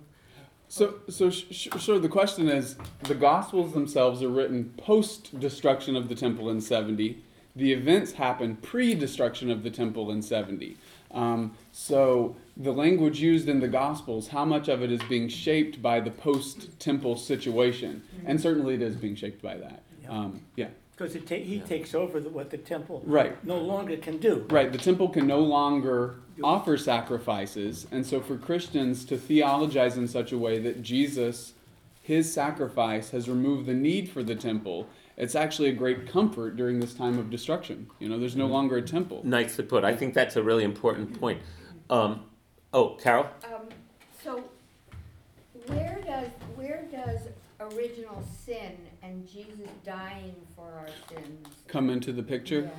So, 0.69 0.99
so 1.09 1.31
sh- 1.31 1.67
sure. 1.79 1.99
The 1.99 2.07
question 2.07 2.47
is, 2.47 2.77
the 3.03 3.15
Gospels 3.15 3.73
themselves 3.73 4.21
are 4.21 4.29
written 4.29 4.71
post 4.77 5.39
destruction 5.39 5.95
of 5.95 6.07
the 6.09 6.15
temple 6.15 6.49
in 6.51 6.61
seventy. 6.61 7.23
The 7.55 7.73
events 7.73 8.13
happen 8.13 8.55
pre 8.57 8.93
destruction 8.93 9.49
of 9.49 9.63
the 9.63 9.71
temple 9.71 10.11
in 10.11 10.21
seventy. 10.21 10.77
Um, 11.11 11.55
so 11.71 12.35
the 12.55 12.71
language 12.71 13.19
used 13.19 13.49
in 13.49 13.59
the 13.59 13.67
Gospels, 13.67 14.27
how 14.27 14.45
much 14.45 14.67
of 14.67 14.83
it 14.83 14.91
is 14.91 15.01
being 15.09 15.27
shaped 15.27 15.81
by 15.81 15.99
the 15.99 16.11
post 16.11 16.79
temple 16.79 17.17
situation? 17.17 18.03
And 18.25 18.39
certainly 18.39 18.75
it 18.75 18.83
is 18.83 18.95
being 18.95 19.15
shaped 19.15 19.41
by 19.41 19.57
that. 19.57 19.81
Um, 20.07 20.41
yeah. 20.55 20.67
Because 20.99 21.15
it 21.15 21.25
ta, 21.25 21.35
he 21.35 21.59
takes 21.59 21.95
over 21.95 22.19
the, 22.19 22.29
what 22.29 22.49
the 22.49 22.57
temple 22.57 23.01
Right. 23.05 23.41
no 23.45 23.57
longer 23.57 23.95
can 23.95 24.17
do. 24.17 24.45
Right, 24.49 24.69
the 24.71 24.77
temple 24.77 25.07
can 25.07 25.25
no 25.25 25.39
longer 25.39 26.15
offer 26.43 26.77
sacrifices, 26.77 27.87
and 27.91 28.05
so 28.05 28.19
for 28.19 28.37
Christians 28.37 29.05
to 29.05 29.17
theologize 29.17 29.97
in 29.97 30.07
such 30.07 30.33
a 30.33 30.37
way 30.37 30.59
that 30.59 30.81
Jesus, 30.81 31.53
his 32.01 32.31
sacrifice, 32.31 33.11
has 33.11 33.29
removed 33.29 33.65
the 33.65 33.73
need 33.73 34.09
for 34.09 34.23
the 34.23 34.35
temple, 34.35 34.87
it's 35.15 35.35
actually 35.35 35.69
a 35.69 35.73
great 35.73 36.07
comfort 36.07 36.57
during 36.57 36.79
this 36.81 36.93
time 36.93 37.17
of 37.17 37.29
destruction. 37.29 37.89
You 37.99 38.09
know, 38.09 38.19
there's 38.19 38.35
no 38.35 38.47
longer 38.47 38.77
a 38.77 38.81
temple. 38.81 39.21
Nicely 39.23 39.65
put. 39.65 39.83
I 39.85 39.95
think 39.95 40.13
that's 40.13 40.35
a 40.35 40.43
really 40.43 40.63
important 40.65 41.17
point. 41.19 41.41
Um, 41.89 42.25
oh, 42.73 42.95
Carol. 42.95 43.27
Um, 43.45 43.69
so, 44.21 44.43
where 45.67 46.01
does, 46.05 46.29
where 46.55 46.85
does 46.91 47.19
original 47.59 48.23
sin 48.45 48.77
and 49.09 49.27
Jesus 49.27 49.69
dying 49.83 50.35
for 50.55 50.71
our 50.71 50.87
sins? 51.09 51.47
Come 51.67 51.89
into 51.89 52.13
the 52.13 52.23
picture. 52.23 52.69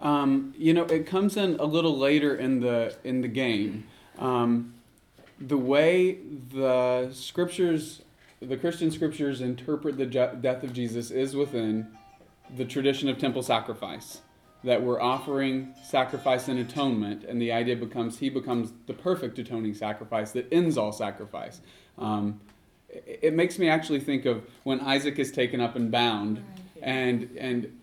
Um, 0.00 0.54
you 0.56 0.72
know, 0.74 0.84
it 0.84 1.06
comes 1.06 1.36
in 1.36 1.56
a 1.56 1.64
little 1.64 1.96
later 1.96 2.34
in 2.36 2.60
the 2.60 2.96
in 3.04 3.20
the 3.20 3.28
game. 3.28 3.86
Um, 4.18 4.74
the 5.38 5.58
way 5.58 6.18
the 6.52 7.10
scriptures, 7.12 8.02
the 8.40 8.56
Christian 8.56 8.90
scriptures 8.90 9.40
interpret 9.40 9.98
the 9.98 10.06
je- 10.06 10.36
death 10.40 10.62
of 10.62 10.72
Jesus 10.72 11.10
is 11.10 11.36
within 11.36 11.88
the 12.56 12.64
tradition 12.64 13.08
of 13.08 13.18
temple 13.18 13.42
sacrifice. 13.42 14.20
That 14.62 14.82
we're 14.82 15.00
offering 15.00 15.74
sacrifice 15.84 16.48
and 16.48 16.58
atonement, 16.58 17.24
and 17.24 17.40
the 17.40 17.52
idea 17.52 17.76
becomes 17.76 18.18
he 18.18 18.30
becomes 18.30 18.72
the 18.86 18.94
perfect 18.94 19.38
atoning 19.38 19.74
sacrifice 19.74 20.32
that 20.32 20.50
ends 20.50 20.78
all 20.78 20.92
sacrifice. 20.92 21.60
Um, 21.98 22.40
it, 22.94 23.18
it 23.22 23.34
makes 23.34 23.58
me 23.58 23.68
actually 23.68 24.00
think 24.00 24.24
of 24.24 24.44
when 24.62 24.80
Isaac 24.80 25.18
is 25.18 25.30
taken 25.32 25.60
up 25.60 25.76
and 25.76 25.90
bound, 25.90 26.42
and 26.82 27.28
and 27.38 27.78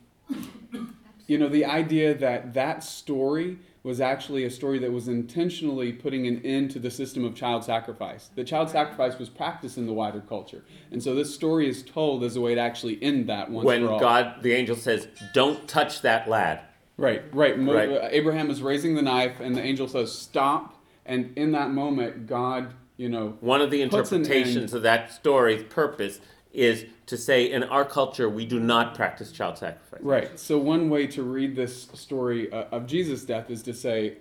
you 1.28 1.38
know 1.38 1.50
the 1.50 1.66
idea 1.66 2.14
that 2.16 2.54
that 2.54 2.84
story 2.84 3.58
was 3.84 4.00
actually 4.00 4.44
a 4.44 4.50
story 4.50 4.78
that 4.78 4.92
was 4.92 5.08
intentionally 5.08 5.92
putting 5.92 6.28
an 6.28 6.40
end 6.46 6.70
to 6.70 6.78
the 6.78 6.92
system 6.92 7.26
of 7.26 7.34
child 7.34 7.64
sacrifice. 7.64 8.30
The 8.36 8.44
child 8.44 8.70
sacrifice 8.70 9.18
was 9.18 9.28
practiced 9.28 9.76
in 9.80 9.88
the 9.88 9.94
wider 9.94 10.22
culture. 10.22 10.64
And 10.92 11.02
so 11.02 11.16
this 11.16 11.34
story 11.34 11.68
is 11.68 11.82
told 11.82 12.24
as 12.24 12.36
a 12.36 12.42
way 12.42 12.54
to 12.54 12.62
actually 12.62 13.02
end 13.02 13.28
that 13.30 13.50
once 13.50 13.66
when 13.66 13.84
for 13.84 13.94
all. 13.94 14.00
God, 14.00 14.44
the 14.44 14.54
angel 14.54 14.76
says, 14.76 15.08
"Don't 15.34 15.68
touch 15.68 16.02
that 16.02 16.30
lad." 16.30 16.62
right 16.98 17.24
right, 17.34 17.58
Mo- 17.58 17.74
Right. 17.74 17.90
uh, 17.90 18.10
abraham 18.12 18.52
is 18.52 18.62
raising 18.62 18.94
the 18.94 19.02
knife 19.02 19.40
and 19.40 19.56
the 19.56 19.62
angel 19.64 19.88
says 19.88 20.12
stop. 20.16 20.76
And 21.06 21.36
in 21.36 21.54
that 21.54 21.72
moment 21.72 22.28
god 22.28 22.74
you 23.02 23.10
know 23.10 23.36
One 23.42 23.62
of 23.62 23.72
the 23.72 23.82
interpretations 23.82 24.76
of 24.76 24.84
that 24.84 25.12
story's 25.12 25.64
purpose 25.64 26.22
is 26.54 26.86
to 27.08 27.18
say, 27.18 27.52
in 27.52 27.64
our 27.64 27.84
culture, 27.84 28.30
we 28.30 28.46
do 28.46 28.60
not 28.60 28.94
practice 28.94 29.32
child 29.32 29.58
sacrifice. 29.58 30.02
Right. 30.04 30.40
So 30.40 30.60
one 30.60 30.90
way 30.90 31.08
to 31.08 31.24
read 31.24 31.56
this 31.56 31.84
story 31.94 32.52
uh, 32.52 32.66
of 32.72 32.86
Jesus' 32.86 33.24
death 33.24 33.50
is 33.50 33.64
to 33.64 33.74
say, 33.74 34.18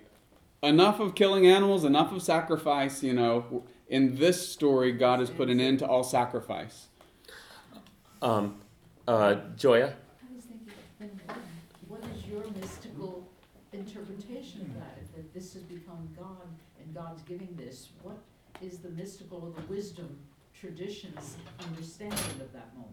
enough 0.63 0.99
of 0.99 1.13
killing 1.13 1.45
animals, 1.45 1.83
enough 1.83 2.11
of 2.11 2.23
sacrifice. 2.23 3.03
You 3.03 3.13
know, 3.13 3.63
in 3.87 4.15
this 4.15 4.49
story, 4.49 4.93
God 4.93 5.19
has 5.19 5.29
put 5.29 5.49
an 5.49 5.59
end 5.59 5.79
to 5.79 5.85
all 5.85 6.03
sacrifice. 6.03 6.87
Um, 8.21 8.61
uh, 9.07 9.35
Joya. 9.57 9.93
I 9.93 10.35
was 10.35 10.45
thinking, 10.45 11.19
what 11.87 12.01
is 12.15 12.25
your 12.25 12.43
mystical 12.59 13.27
interpretation 13.73 14.61
of 14.61 14.73
that? 14.75 14.97
That 15.15 15.33
this 15.33 15.53
has 15.53 15.63
become 15.63 16.09
God 16.17 16.47
and 16.79 16.95
God's 16.95 17.21
giving 17.23 17.55
this, 17.57 17.89
what 18.01 18.17
is 18.61 18.79
the 18.79 18.89
mystical 18.89 19.39
or 19.55 19.61
the 19.61 19.67
wisdom 19.67 20.17
tradition's 20.59 21.37
understanding 21.59 22.19
of 22.39 22.51
that 22.53 22.73
moment? 22.75 22.87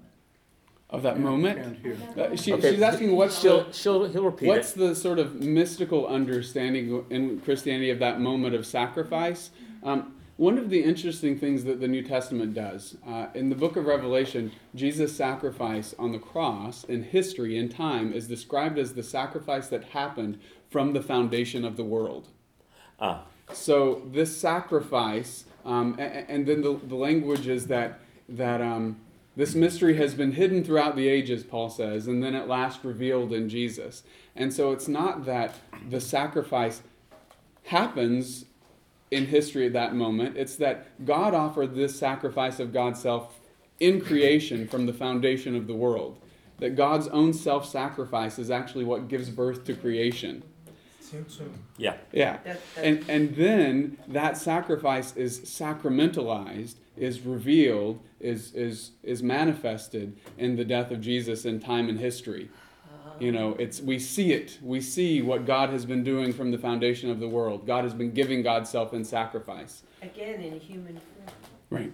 Of 0.91 1.03
that 1.03 1.21
moment, 1.21 1.59
Can't 1.59 1.77
hear. 1.79 1.97
uh, 2.17 2.35
she, 2.35 2.55
Okay, 2.55 2.73
she's 2.73 2.81
asking 2.83 3.15
what's 3.15 3.39
she'll, 3.39 3.65
the 3.65 3.73
she'll 3.73 4.09
he'll 4.11 4.25
repeat 4.25 4.47
what's 4.49 4.73
it. 4.75 4.79
the 4.79 4.95
sort 4.95 5.19
of 5.19 5.35
mystical 5.35 6.07
understanding 6.07 7.05
in 7.11 7.41
Christianity 7.41 7.91
of 7.91 7.99
that 7.99 8.21
moment 8.21 8.55
of 8.55 8.65
sacrifice. 8.65 9.51
Um, 9.83 10.15
one 10.39 10.57
of 10.57 10.71
the 10.71 10.83
interesting 10.83 11.37
things 11.39 11.65
that 11.65 11.81
the 11.81 11.89
New 11.89 12.03
Testament 12.03 12.55
does 12.55 12.97
uh, 13.07 13.27
in 13.35 13.51
the 13.51 13.55
book 13.57 13.77
of 13.77 13.85
Revelation, 13.85 14.51
Jesus' 14.75 15.15
sacrifice 15.15 15.95
on 15.99 16.13
the 16.13 16.19
cross 16.19 16.85
in 16.85 17.03
history 17.03 17.59
in 17.59 17.69
time 17.69 18.13
is 18.15 18.27
described 18.29 18.79
as 18.79 18.95
the 18.95 19.03
sacrifice 19.03 19.67
that 19.69 19.85
happened 19.85 20.39
from 20.71 20.93
the 20.95 21.03
foundation 21.03 21.65
of 21.67 21.77
the 21.77 21.85
world. 21.85 22.29
Ah, 23.01 23.25
So 23.53 24.03
this 24.11 24.37
sacrifice, 24.37 25.45
um, 25.65 25.97
and, 25.99 26.29
and 26.29 26.47
then 26.47 26.63
the, 26.63 26.79
the 26.83 26.95
language 26.95 27.47
is 27.47 27.67
that 27.69 28.01
that 28.29 28.61
um, 28.61 29.01
this 29.37 29.55
mystery 29.55 29.97
has 29.97 30.15
been 30.15 30.33
hidden 30.33 30.65
throughout 30.65 30.97
the 30.97 31.09
ages, 31.09 31.45
Paul 31.45 31.71
says, 31.71 32.07
and 32.07 32.23
then 32.23 32.35
at 32.35 32.49
last 32.49 32.85
revealed 32.85 33.33
in 33.33 33.49
Jesus. 33.49 34.03
And 34.35 34.53
so 34.53 34.73
it's 34.73 34.89
not 34.89 35.25
that 35.27 35.55
the 35.89 36.01
sacrifice 36.01 36.83
happens 37.65 38.47
in 39.11 39.27
history 39.27 39.67
at 39.67 39.73
that 39.75 39.95
moment. 39.95 40.37
It's 40.37 40.57
that 40.57 41.05
God 41.05 41.35
offered 41.35 41.75
this 41.75 41.99
sacrifice 41.99 42.59
of 42.59 42.73
God's 42.73 43.01
self 43.01 43.39
in 43.81 44.01
creation 44.01 44.67
from 44.67 44.87
the 44.87 44.93
foundation 44.93 45.55
of 45.55 45.67
the 45.67 45.75
world. 45.75 46.19
That 46.59 46.75
God's 46.75 47.07
own 47.09 47.33
self 47.33 47.65
sacrifice 47.65 48.39
is 48.39 48.51
actually 48.51 48.85
what 48.85 49.09
gives 49.09 49.31
birth 49.31 49.65
to 49.67 49.75
creation. 49.75 50.43
Yeah. 51.77 51.95
Yeah. 52.13 52.39
That- 52.45 52.61
that- 52.75 52.85
And, 52.85 53.05
and 53.09 53.37
then 53.37 53.99
that 54.09 54.37
sacrifice 54.37 55.15
is 55.17 55.41
sacramentalized, 55.41 56.75
is 56.97 57.21
revealed, 57.21 58.01
is, 58.21 58.53
is, 58.55 58.93
is 59.03 59.23
manifested 59.23 60.17
in 60.37 60.57
the 60.57 60.65
death 60.65 60.91
of 60.91 61.01
Jesus 61.01 61.45
in 61.45 61.61
time 61.61 61.89
and 61.89 61.99
history. 61.99 62.49
You 63.21 63.33
know, 63.33 63.57
it's 63.59 63.81
we 63.81 63.99
see 63.99 64.33
it. 64.33 64.59
We 64.63 64.81
see 64.81 65.23
what 65.23 65.45
God 65.45 65.71
has 65.71 65.85
been 65.85 66.05
doing 66.05 66.33
from 66.33 66.53
the 66.53 66.59
foundation 66.59 67.11
of 67.11 67.19
the 67.19 67.29
world. 67.29 67.67
God 67.67 67.83
has 67.83 67.93
been 67.93 68.13
giving 68.13 68.43
God's 68.43 68.71
self 68.71 68.95
in 68.95 69.05
sacrifice. 69.05 69.83
Again, 70.03 70.41
in 70.41 70.61
human 70.61 70.95
form. 70.95 71.29
Right. 71.69 71.93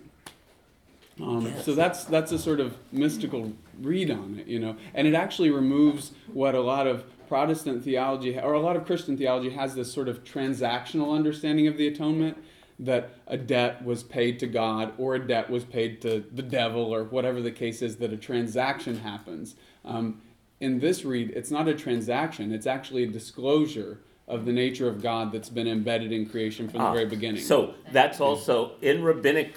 Um, 1.23 1.51
so 1.63 1.75
that's 1.75 2.05
that's 2.05 2.31
a 2.33 2.39
sort 2.39 2.61
of 2.61 2.77
mystical 2.93 3.55
read 3.81 4.11
on 4.11 4.39
it, 4.39 4.47
you 4.47 4.59
know, 4.59 4.77
and 4.93 5.07
it 5.07 5.15
actually 5.15 5.51
removes 5.51 6.13
what 6.33 6.55
a 6.55 6.61
lot 6.61 6.87
of 6.87 7.05
Protestant 7.29 7.85
theology 7.85 8.39
or 8.39 8.53
a 8.53 8.61
lot 8.61 8.77
of 8.77 8.85
Christian 8.87 9.17
theology 9.17 9.51
has 9.51 9.75
this 9.75 9.93
sort 9.93 10.09
of 10.09 10.25
transactional 10.25 11.15
understanding 11.15 11.67
of 11.67 11.77
the 11.77 11.87
atonement 11.87 12.39
that 12.79 13.11
a 13.27 13.37
debt 13.37 13.85
was 13.85 14.03
paid 14.03 14.39
to 14.41 14.47
God 14.47 14.93
or 14.99 15.15
a 15.15 15.27
debt 15.27 15.49
was 15.49 15.65
paid 15.65 16.01
to 16.03 16.25
the 16.33 16.43
devil 16.43 16.83
or 16.95 17.05
whatever 17.05 17.41
the 17.41 17.53
case 17.53 17.83
is 17.83 17.97
that 17.97 18.13
a 18.13 18.17
transaction 18.17 18.99
happens. 18.99 19.55
Um, 19.85 20.21
in 20.61 20.81
this 20.81 21.05
read, 21.05 21.31
it's 21.31 21.51
not 21.51 21.69
a 21.69 21.75
transaction; 21.75 22.53
it's 22.53 22.67
actually 22.67 23.05
a 23.05 23.09
disclosure 23.09 24.01
of 24.27 24.45
the 24.45 24.53
nature 24.53 24.89
of 24.89 25.03
God 25.03 25.33
that's 25.33 25.51
been 25.51 25.69
embedded 25.69 26.11
in 26.11 26.27
creation 26.27 26.69
from 26.69 26.79
the 26.79 26.87
Ah, 26.87 26.93
very 26.95 27.07
beginning. 27.07 27.43
So 27.43 27.75
that's 27.93 28.21
also 28.21 28.73
in 28.81 29.03
rabbinic 29.03 29.57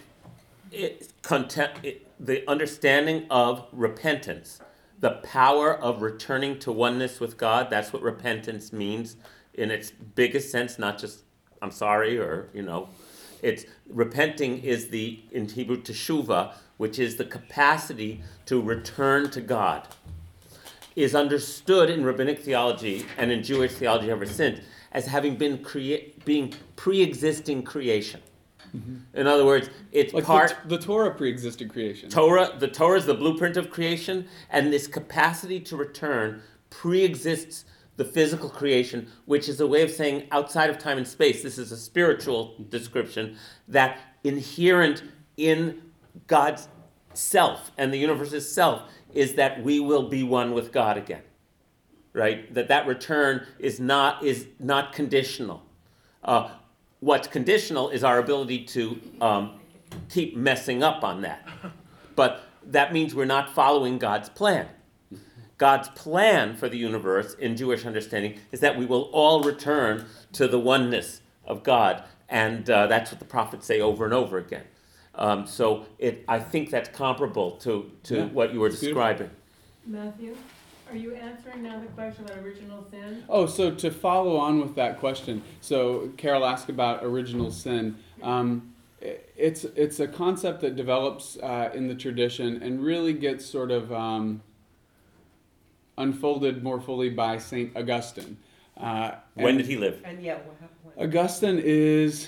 it, 0.72 1.14
content, 1.22 1.72
it, 1.84 2.08
the 2.20 2.48
understanding 2.50 3.26
of 3.30 3.66
repentance, 3.72 4.60
the 5.00 5.12
power 5.12 5.76
of 5.76 6.02
returning 6.02 6.60
to 6.60 6.72
oneness 6.72 7.20
with 7.20 7.38
God. 7.38 7.70
That's 7.70 7.94
what 7.94 8.02
repentance 8.02 8.74
means 8.74 9.16
in 9.54 9.72
its 9.72 9.92
biggest 9.92 10.52
sense, 10.52 10.80
not 10.80 10.98
just 10.98 11.24
I'm 11.62 11.72
sorry 11.72 12.18
or 12.18 12.50
you 12.54 12.62
know, 12.62 12.90
it's 13.42 13.66
repenting 13.88 14.64
is 14.64 14.90
the 14.90 15.20
in 15.32 15.48
Hebrew 15.48 15.82
teshuva, 15.82 16.54
which 16.78 17.00
is 17.00 17.16
the 17.16 17.26
capacity 17.26 18.22
to 18.46 18.62
return 18.62 19.30
to 19.32 19.42
God 19.42 19.88
is 20.98 21.14
understood 21.14 21.92
in 21.92 22.04
rabbinic 22.04 22.40
theology 22.40 23.06
and 23.20 23.32
in 23.32 23.44
Jewish 23.44 23.72
theology 23.72 24.10
ever 24.10 24.26
since 24.26 24.60
as 24.92 25.06
having 25.06 25.36
been 25.36 25.64
crea- 25.64 26.16
being 26.26 26.52
pre-existing 26.76 27.62
creation. 27.62 28.20
In 29.14 29.28
other 29.28 29.46
words, 29.46 29.70
it's 29.92 30.14
Like 30.14 30.24
part 30.24 30.56
the, 30.64 30.78
the 30.78 30.84
Torah 30.84 31.14
pre-existed 31.14 31.70
creation. 31.70 32.10
Torah. 32.10 32.56
The 32.58 32.68
Torah 32.68 32.98
is 32.98 33.06
the 33.06 33.14
blueprint 33.14 33.58
of 33.58 33.70
creation, 33.70 34.28
and 34.50 34.72
this 34.72 34.88
capacity 34.88 35.60
to 35.62 35.76
return 35.76 36.42
pre-exists 36.70 37.66
the 37.98 38.06
physical 38.06 38.50
creation, 38.50 39.08
which 39.26 39.50
is 39.50 39.60
a 39.60 39.68
way 39.68 39.82
of 39.82 39.92
saying 39.92 40.28
outside 40.32 40.70
of 40.70 40.78
time 40.78 40.98
and 40.98 41.08
space. 41.08 41.42
This 41.42 41.58
is 41.58 41.72
a 41.72 41.78
spiritual 41.78 42.56
description 42.70 43.38
that 43.68 44.00
inherent 44.24 45.04
in 45.36 45.82
God's 46.28 46.68
self 47.14 47.72
and 47.78 47.92
the 47.92 47.98
universe's 47.98 48.52
self 48.54 48.84
is 49.14 49.34
that 49.34 49.64
we 49.64 49.80
will 49.80 50.10
be 50.10 50.22
one 50.22 50.54
with 50.54 50.72
God 50.72 50.98
again. 50.98 51.24
Right? 52.14 52.54
That 52.54 52.68
that 52.68 52.88
return 52.88 53.46
is 53.60 53.80
not 53.80 54.24
is 54.24 54.48
not 54.60 54.94
conditional. 54.94 55.64
Uh, 56.24 56.50
what's 57.00 57.28
conditional 57.28 57.90
is 57.90 58.04
our 58.04 58.20
ability 58.20 58.66
to 58.66 59.00
um, 59.22 59.60
keep 60.10 60.36
messing 60.36 60.84
up 60.84 61.04
on 61.04 61.22
that. 61.22 61.48
But 62.16 62.44
that 62.66 62.94
means 62.94 63.14
we're 63.14 63.26
not 63.26 63.54
following 63.54 63.98
God's 63.98 64.30
plan. 64.30 64.68
God's 65.58 65.90
plan 65.90 66.56
for 66.56 66.70
the 66.70 66.78
universe 66.78 67.34
in 67.36 67.56
Jewish 67.58 67.86
understanding 67.86 68.40
is 68.52 68.60
that 68.60 68.78
we 68.78 68.86
will 68.86 69.04
all 69.14 69.42
return 69.44 70.06
to 70.34 70.48
the 70.48 70.60
oneness 70.60 71.22
of 71.46 71.64
God. 71.64 72.04
And 72.30 72.70
uh, 72.70 72.88
that's 72.88 73.12
what 73.12 73.20
the 73.20 73.26
prophets 73.26 73.66
say 73.66 73.82
over 73.82 74.06
and 74.06 74.14
over 74.14 74.38
again. 74.38 74.64
Um, 75.16 75.48
so 75.48 75.88
it, 75.98 76.24
I 76.28 76.40
think 76.40 76.70
that's 76.70 76.90
comparable 76.90 77.52
to, 77.58 77.92
to 78.04 78.18
Yeah, 78.18 78.26
what 78.26 78.54
you 78.54 78.60
were 78.60 78.70
describing. 78.70 79.32
Matthew, 79.86 80.36
are 80.90 80.96
you 80.96 81.14
answering 81.16 81.64
now 81.64 81.80
the 81.80 81.88
question 81.88 82.26
about 82.26 82.38
original 82.40 82.86
sin? 82.90 83.24
Oh, 83.30 83.46
so 83.46 83.72
to 83.72 83.92
follow 83.92 84.38
on 84.38 84.60
with 84.60 84.76
that 84.76 85.00
question, 85.00 85.44
so 85.62 86.12
Carol 86.18 86.46
asked 86.46 86.70
about 86.70 87.04
original 87.04 87.52
sin. 87.52 87.98
Um, 88.22 88.74
it's 89.00 89.64
it's 89.64 90.00
a 90.00 90.08
concept 90.08 90.62
that 90.62 90.76
develops 90.76 91.38
uh, 91.38 91.72
in 91.74 91.88
the 91.88 91.96
tradition 91.96 92.62
and 92.64 92.84
really 92.84 93.14
gets 93.14 93.46
sort 93.46 93.72
of 93.72 93.92
um, 93.94 94.42
unfolded 95.98 96.64
more 96.64 96.80
fully 96.80 97.10
by 97.10 97.38
Saint 97.38 97.76
Augustine. 97.76 98.38
Uh, 98.76 99.12
When 99.34 99.58
did 99.58 99.66
he 99.68 99.78
live? 99.78 100.02
And 100.04 100.22
yeah, 100.22 100.38
what? 100.84 101.04
Augustine 101.04 101.60
is 101.64 102.28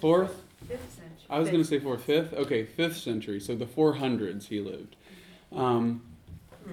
fourth. 0.00 0.42
Fifth 0.68 0.94
century. 0.94 1.26
I 1.30 1.38
was 1.38 1.48
going 1.48 1.62
to 1.62 1.68
say 1.68 1.78
fourth, 1.78 2.04
fifth. 2.04 2.32
Okay, 2.32 2.64
fifth 2.64 2.96
century. 2.96 3.40
So 3.40 3.54
the 3.54 3.66
four 3.66 3.94
hundreds 3.94 4.48
he 4.48 4.60
lived. 4.60 4.96
Um, 5.52 6.02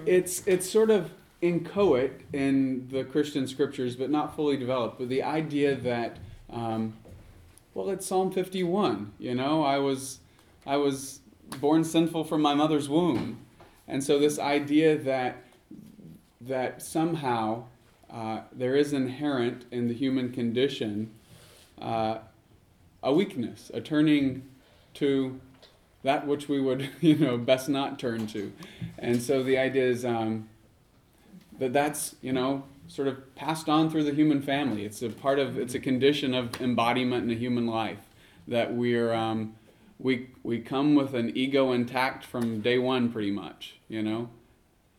it's 0.05 0.45
it's 0.47 0.69
sort 0.69 0.89
of 0.89 1.11
inchoate 1.41 2.21
in 2.33 2.87
the 2.89 3.03
Christian 3.03 3.47
scriptures, 3.47 3.95
but 3.95 4.09
not 4.09 4.35
fully 4.35 4.57
developed. 4.57 4.99
But 4.99 5.09
the 5.09 5.23
idea 5.23 5.75
that, 5.75 6.17
um, 6.49 6.93
well, 7.73 7.89
it's 7.89 8.05
Psalm 8.05 8.31
fifty 8.31 8.63
one. 8.63 9.13
You 9.19 9.35
know, 9.35 9.63
I 9.63 9.77
was 9.77 10.19
I 10.65 10.77
was 10.77 11.19
born 11.59 11.83
sinful 11.83 12.23
from 12.25 12.41
my 12.41 12.53
mother's 12.53 12.89
womb, 12.89 13.39
and 13.87 14.03
so 14.03 14.19
this 14.19 14.39
idea 14.39 14.97
that 14.97 15.37
that 16.41 16.81
somehow 16.81 17.63
uh, 18.09 18.41
there 18.51 18.75
is 18.75 18.93
inherent 18.93 19.65
in 19.71 19.87
the 19.87 19.93
human 19.93 20.31
condition. 20.31 21.11
Uh, 21.81 22.19
a 23.03 23.11
weakness, 23.11 23.71
a 23.73 23.81
turning 23.81 24.47
to 24.93 25.39
that 26.03 26.27
which 26.27 26.49
we 26.49 26.59
would, 26.59 26.89
you 27.01 27.15
know, 27.15 27.37
best 27.37 27.69
not 27.69 27.99
turn 27.99 28.27
to. 28.27 28.51
And 28.97 29.21
so 29.21 29.43
the 29.43 29.57
idea 29.57 29.85
is 29.85 30.05
um, 30.05 30.49
that 31.59 31.73
that's, 31.73 32.15
you 32.21 32.33
know, 32.33 32.63
sort 32.87 33.07
of 33.07 33.35
passed 33.35 33.69
on 33.69 33.89
through 33.89 34.03
the 34.03 34.13
human 34.13 34.41
family. 34.41 34.85
It's 34.85 35.01
a 35.01 35.09
part 35.09 35.39
of, 35.39 35.57
it's 35.57 35.75
a 35.75 35.79
condition 35.79 36.33
of 36.33 36.59
embodiment 36.61 37.23
in 37.23 37.31
a 37.31 37.39
human 37.39 37.67
life 37.67 37.99
that 38.47 38.73
we're, 38.73 39.13
um, 39.13 39.55
we, 39.99 40.29
we 40.43 40.59
come 40.59 40.95
with 40.95 41.13
an 41.13 41.31
ego 41.37 41.71
intact 41.71 42.25
from 42.25 42.59
day 42.61 42.77
one, 42.79 43.11
pretty 43.11 43.31
much, 43.31 43.75
you 43.87 44.01
know. 44.01 44.29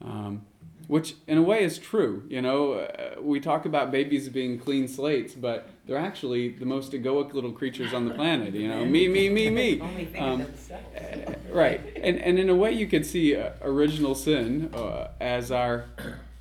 Um, 0.00 0.42
which 0.88 1.14
in 1.26 1.38
a 1.38 1.42
way 1.42 1.62
is 1.62 1.78
true. 1.78 2.24
You 2.28 2.42
know, 2.42 2.72
uh, 2.74 3.20
we 3.20 3.40
talk 3.40 3.64
about 3.64 3.90
babies 3.90 4.28
being 4.28 4.58
clean 4.58 4.88
slates, 4.88 5.34
but 5.34 5.68
they're 5.86 5.96
actually 5.98 6.50
the 6.50 6.64
most 6.66 6.92
egoic 6.92 7.34
little 7.34 7.52
creatures 7.52 7.92
on 7.92 8.06
the 8.08 8.14
planet. 8.14 8.54
You 8.54 8.68
know, 8.68 8.84
me, 8.96 9.08
me, 9.08 9.28
me, 9.28 9.50
me. 9.50 9.80
Only 9.80 10.16
Um, 10.18 10.40
of 10.42 10.46
themselves. 10.46 11.36
Right, 11.52 11.80
and 12.02 12.16
and 12.18 12.38
in 12.38 12.48
a 12.48 12.54
way, 12.54 12.72
you 12.72 12.86
could 12.86 13.04
see 13.04 13.36
uh, 13.36 13.50
original 13.60 14.14
sin 14.14 14.70
uh, 14.74 15.08
as 15.20 15.50
our 15.52 15.84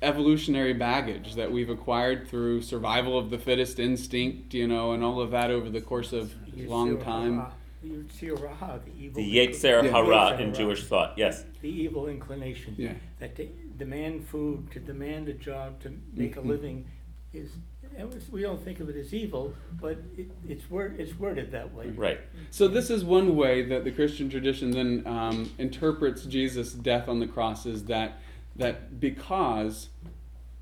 evolutionary 0.00 0.72
baggage 0.72 1.34
that 1.34 1.52
we've 1.52 1.68
acquired 1.68 2.26
through 2.28 2.62
survival 2.62 3.18
of 3.18 3.28
the 3.30 3.38
fittest 3.38 3.78
instinct. 3.78 4.54
You 4.54 4.66
know, 4.66 4.92
and 4.92 5.04
all 5.04 5.20
of 5.20 5.30
that 5.32 5.50
over 5.50 5.68
the 5.68 5.82
course 5.82 6.12
of 6.14 6.32
a 6.56 6.66
long 6.66 6.98
time. 7.00 7.38
hara, 7.40 7.52
Yetzer 7.84 8.56
hara, 8.58 8.80
the 8.84 8.92
evil. 9.04 9.22
The 9.22 9.36
Yetzer 9.36 9.90
Hara 9.90 10.38
in. 10.40 10.54
Jewish 10.54 10.84
thought, 10.86 11.14
yes. 11.18 11.44
The 11.60 11.68
evil 11.68 12.08
inclination. 12.08 12.74
Yeah. 12.78 12.94
That 13.18 13.36
to 13.36 13.46
demand 13.76 14.26
food, 14.28 14.70
to 14.72 14.80
demand 14.80 15.28
a 15.28 15.34
job, 15.34 15.80
to 15.82 15.92
make 16.14 16.36
a 16.36 16.40
Mhm. 16.40 16.46
living 16.46 16.86
is, 17.34 17.50
and 17.96 18.08
it's- 18.12 18.30
we 18.30 18.42
don't 18.42 18.62
think 18.62 18.80
of 18.80 18.88
it 18.88 18.96
as 18.96 19.12
evil, 19.14 19.52
but 19.80 19.98
it, 20.16 20.30
it's 20.48 20.70
word, 20.70 20.96
it's 20.98 21.18
worded 21.18 21.50
that 21.52 21.72
way. 21.74 21.88
Right. 21.90 22.20
So 22.50 22.68
this 22.68 22.90
is 22.90 23.04
one 23.04 23.36
way 23.36 23.62
that 23.66 23.84
the 23.84 23.90
Christian 23.90 24.28
tradition 24.28 24.70
then 24.70 25.02
um, 25.06 25.50
interprets 25.58 26.24
Jesus' 26.24 26.72
death 26.72 27.08
on 27.08 27.20
the 27.20 27.26
cross 27.26 27.66
is 27.66 27.84
that 27.84 28.18
that 28.56 29.00
because 29.00 29.88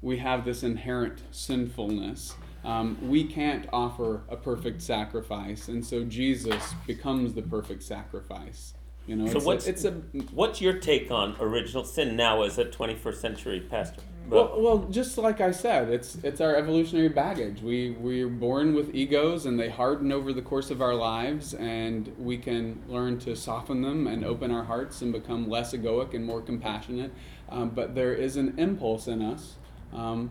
we 0.02 0.18
have 0.18 0.44
this 0.44 0.62
inherent 0.62 1.20
sinfulness, 1.32 2.34
um, 2.64 2.96
we 3.08 3.24
can't 3.24 3.66
offer 3.72 4.22
a 4.28 4.36
perfect 4.36 4.80
sacrifice, 4.80 5.66
and 5.68 5.84
so 5.84 6.04
Jesus 6.04 6.72
becomes 6.86 7.34
the 7.34 7.42
perfect 7.42 7.82
sacrifice. 7.82 8.74
You 9.06 9.16
know, 9.16 9.26
So 9.26 9.38
it's 9.38 9.44
what's- 9.46 9.66
a, 9.66 9.70
it's 9.70 9.84
a 9.84 9.90
What's 10.32 10.60
your 10.60 10.74
take 10.74 11.10
on 11.10 11.34
original 11.40 11.84
sin 11.84 12.14
now 12.16 12.42
as 12.42 12.58
a 12.58 12.64
21st 12.66 13.20
century 13.20 13.60
pastor? 13.60 14.02
Well, 14.30 14.60
well, 14.60 14.78
just 14.90 15.18
like 15.18 15.40
I 15.40 15.50
said, 15.50 15.88
it's 15.88 16.16
it's 16.22 16.40
our 16.40 16.54
evolutionary 16.54 17.08
baggage. 17.08 17.62
We 17.62 17.90
we're 17.90 18.28
born 18.28 18.74
with 18.74 18.94
egos, 18.94 19.44
and 19.44 19.58
they 19.58 19.68
harden 19.68 20.12
over 20.12 20.32
the 20.32 20.42
course 20.42 20.70
of 20.70 20.80
our 20.80 20.94
lives, 20.94 21.52
and 21.54 22.14
we 22.16 22.38
can 22.38 22.80
learn 22.88 23.18
to 23.20 23.34
soften 23.34 23.82
them 23.82 24.06
and 24.06 24.24
open 24.24 24.52
our 24.52 24.62
hearts 24.62 25.02
and 25.02 25.12
become 25.12 25.48
less 25.50 25.74
egoic 25.74 26.14
and 26.14 26.24
more 26.24 26.40
compassionate. 26.40 27.12
Um, 27.48 27.70
but 27.70 27.96
there 27.96 28.14
is 28.14 28.36
an 28.36 28.54
impulse 28.56 29.08
in 29.08 29.20
us 29.20 29.56
um, 29.92 30.30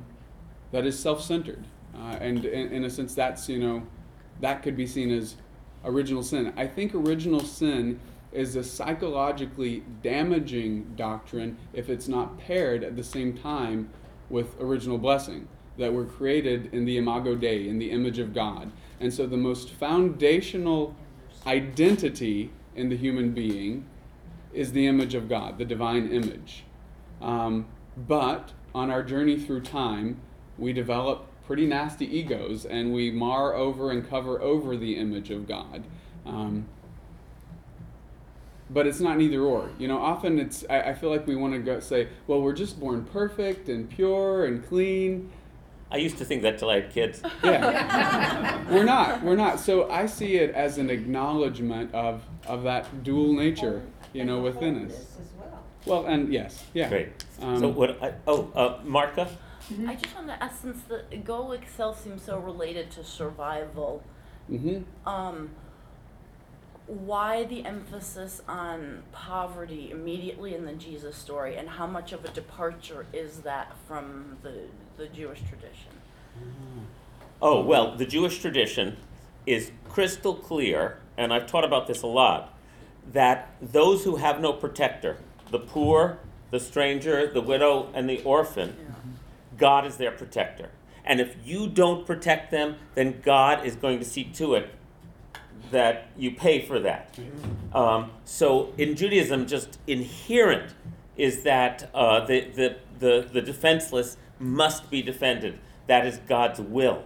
that 0.71 0.85
is 0.85 0.97
self-centered, 0.97 1.65
uh, 1.93 2.17
and 2.21 2.45
in, 2.45 2.71
in 2.71 2.83
a 2.85 2.89
sense, 2.89 3.13
that's 3.13 3.49
you 3.49 3.59
know, 3.59 3.83
that 4.39 4.63
could 4.63 4.77
be 4.77 4.87
seen 4.87 5.11
as 5.11 5.35
original 5.83 6.23
sin. 6.23 6.53
I 6.55 6.67
think 6.67 6.95
original 6.95 7.41
sin 7.41 7.99
is 8.31 8.55
a 8.55 8.63
psychologically 8.63 9.83
damaging 10.03 10.93
doctrine 10.95 11.57
if 11.73 11.89
it's 11.89 12.07
not 12.07 12.37
paired 12.37 12.83
at 12.83 12.95
the 12.95 13.03
same 13.03 13.35
time 13.35 13.89
with 14.29 14.59
original 14.59 14.97
blessing 14.97 15.47
that 15.77 15.93
we're 15.93 16.05
created 16.05 16.71
in 16.73 16.85
the 16.85 16.97
imago 16.97 17.35
dei 17.35 17.67
in 17.67 17.79
the 17.79 17.89
image 17.89 18.19
of 18.19 18.33
god. 18.33 18.71
And 18.99 19.13
so 19.13 19.25
the 19.25 19.37
most 19.37 19.71
foundational 19.71 20.95
identity 21.47 22.51
in 22.75 22.89
the 22.89 22.97
human 22.97 23.31
being 23.31 23.85
is 24.53 24.71
the 24.73 24.85
image 24.85 25.15
of 25.15 25.27
god 25.27 25.57
the 25.57 25.65
divine 25.65 26.09
image. 26.09 26.65
Um, 27.21 27.65
but 27.97 28.51
on 28.75 28.91
our 28.91 29.03
journey 29.03 29.39
through 29.39 29.61
time 29.61 30.21
we 30.57 30.73
develop 30.73 31.25
pretty 31.47 31.65
nasty 31.65 32.05
egos 32.05 32.65
and 32.65 32.93
we 32.93 33.09
mar 33.09 33.55
over 33.55 33.89
and 33.89 34.07
cover 34.07 34.39
over 34.41 34.77
the 34.77 34.97
image 34.97 35.31
of 35.31 35.47
god. 35.47 35.83
Um, 36.25 36.67
but 38.69 38.87
it's 38.87 38.99
not 38.99 39.17
neither 39.17 39.41
or. 39.41 39.69
You 39.77 39.87
know, 39.87 39.97
often 39.97 40.39
it's 40.39 40.65
I, 40.69 40.81
I 40.81 40.93
feel 40.93 41.09
like 41.09 41.27
we 41.27 41.35
want 41.35 41.53
to 41.53 41.59
go 41.59 41.79
say, 41.79 42.09
well, 42.27 42.41
we're 42.41 42.53
just 42.53 42.79
born 42.79 43.05
perfect 43.05 43.69
and 43.69 43.89
pure 43.89 44.45
and 44.45 44.65
clean. 44.67 45.29
I 45.91 45.97
used 45.97 46.19
to 46.19 46.25
think 46.25 46.43
that 46.43 46.59
till 46.59 46.69
I 46.69 46.81
had 46.81 46.91
kids. 46.91 47.21
Yeah, 47.43 48.71
we're 48.71 48.83
not. 48.83 49.23
We're 49.23 49.35
not. 49.35 49.59
So 49.59 49.89
I 49.89 50.05
see 50.05 50.35
it 50.35 50.53
as 50.53 50.77
an 50.77 50.89
acknowledgement 50.89 51.93
of 51.93 52.23
of 52.45 52.63
that 52.63 53.03
dual 53.03 53.33
nature, 53.33 53.81
you 54.13 54.23
know, 54.23 54.39
within 54.39 54.85
us. 54.85 54.93
As 54.93 55.31
well. 55.37 55.63
Well, 55.85 56.05
and 56.05 56.31
yes, 56.31 56.63
yeah. 56.73 56.89
Great. 56.89 57.09
Um, 57.41 57.59
so 57.59 57.67
what? 57.69 58.01
I, 58.03 58.13
oh, 58.27 58.51
uh, 58.55 58.83
Marka. 58.83 59.27
I 59.87 59.95
just 59.95 60.15
want 60.15 60.27
to 60.27 60.43
ask, 60.43 60.61
since 60.61 60.81
the 60.83 61.03
egoic 61.11 61.61
self 61.75 62.03
seems 62.03 62.23
so 62.23 62.39
related 62.39 62.89
to 62.91 63.03
survival, 63.03 64.03
mhm. 64.49 64.83
um, 65.05 65.51
why 66.89 67.43
the 67.43 67.63
emphasis 67.65 68.41
on 68.47 69.03
poverty 69.11 69.91
immediately 69.91 70.55
in 70.55 70.65
the 70.65 70.73
Jesus 70.73 71.15
story, 71.15 71.55
and 71.55 71.69
how 71.69 71.85
much 71.85 72.11
of 72.11 72.25
a 72.25 72.29
departure 72.29 73.05
is 73.13 73.39
that 73.41 73.73
from 73.87 74.37
the 74.41 74.63
the 74.97 75.05
Jewish 75.07 75.39
tradition? 75.47 75.91
Mm-hmm. 76.37 76.79
Oh, 77.41 77.61
well, 77.61 77.95
the 77.95 78.05
Jewish 78.05 78.39
tradition 78.39 78.97
is 79.45 79.71
crystal 79.87 80.33
clear, 80.33 80.97
and 81.15 81.31
I've 81.31 81.45
taught 81.45 81.63
about 81.63 81.87
this 81.87 82.01
a 82.01 82.07
lot, 82.07 82.57
that 83.13 83.53
those 83.61 84.03
who 84.03 84.17
have 84.17 84.41
no 84.41 84.51
protector, 84.51 85.17
the 85.51 85.59
poor, 85.59 86.17
the 86.49 86.59
stranger, 86.59 87.31
the 87.31 87.41
widow, 87.41 87.89
and 87.93 88.09
the 88.09 88.21
orphan, 88.23 88.75
God 89.57 89.85
is 89.85 89.97
their 89.97 90.11
protector. 90.11 90.69
And 91.05 91.21
if 91.21 91.35
you 91.45 91.67
don't 91.67 92.05
protect 92.05 92.51
them, 92.51 92.75
then 92.95 93.21
God 93.23 93.65
is 93.65 93.75
going 93.75 93.99
to 93.99 94.05
see 94.05 94.23
to 94.23 94.55
it 94.55 94.69
that 95.71 96.07
you 96.17 96.31
pay 96.31 96.65
for 96.65 96.79
that. 96.79 97.17
Um, 97.73 98.11
so 98.25 98.73
in 98.77 98.95
Judaism, 98.95 99.47
just 99.47 99.79
inherent 99.87 100.73
is 101.17 101.43
that 101.43 101.89
uh, 101.93 102.25
the, 102.25 102.41
the, 102.41 102.75
the, 102.99 103.29
the 103.31 103.41
defenseless 103.41 104.17
must 104.39 104.89
be 104.89 105.01
defended. 105.01 105.59
That 105.87 106.05
is 106.05 106.17
God's 106.27 106.59
will. 106.59 107.03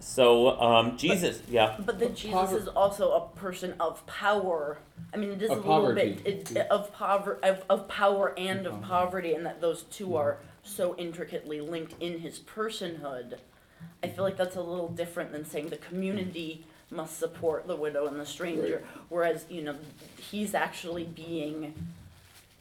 So 0.00 0.58
um, 0.60 0.96
Jesus, 0.96 1.42
yeah. 1.48 1.76
But 1.78 1.98
then 1.98 2.14
Jesus 2.14 2.32
pover- 2.32 2.56
is 2.58 2.68
also 2.68 3.12
a 3.12 3.38
person 3.38 3.74
of 3.78 4.04
power. 4.06 4.78
I 5.12 5.18
mean, 5.18 5.30
it 5.30 5.42
is 5.42 5.50
Of 5.50 5.58
a 5.58 5.60
little 5.60 5.82
poverty. 5.88 6.18
bit 6.24 6.50
it, 6.56 6.56
of 6.70 6.92
power 6.94 7.38
of, 7.42 7.62
of 7.68 7.86
power 7.88 8.32
and 8.38 8.66
of 8.66 8.72
poverty. 8.80 8.88
poverty, 8.88 9.34
and 9.34 9.44
that 9.44 9.60
those 9.60 9.82
two 9.84 10.16
are 10.16 10.38
so 10.62 10.94
intricately 10.96 11.60
linked 11.60 11.94
in 12.00 12.20
his 12.20 12.38
personhood. 12.38 13.38
I 14.02 14.08
feel 14.08 14.24
like 14.24 14.38
that's 14.38 14.56
a 14.56 14.62
little 14.62 14.88
different 14.88 15.32
than 15.32 15.44
saying 15.44 15.68
the 15.68 15.76
community 15.76 16.64
must 16.90 17.18
support 17.18 17.66
the 17.66 17.76
widow 17.76 18.06
and 18.06 18.18
the 18.18 18.26
stranger, 18.26 18.82
whereas 19.08 19.46
you 19.48 19.62
know 19.62 19.76
he's 20.18 20.54
actually 20.54 21.04
being 21.04 21.74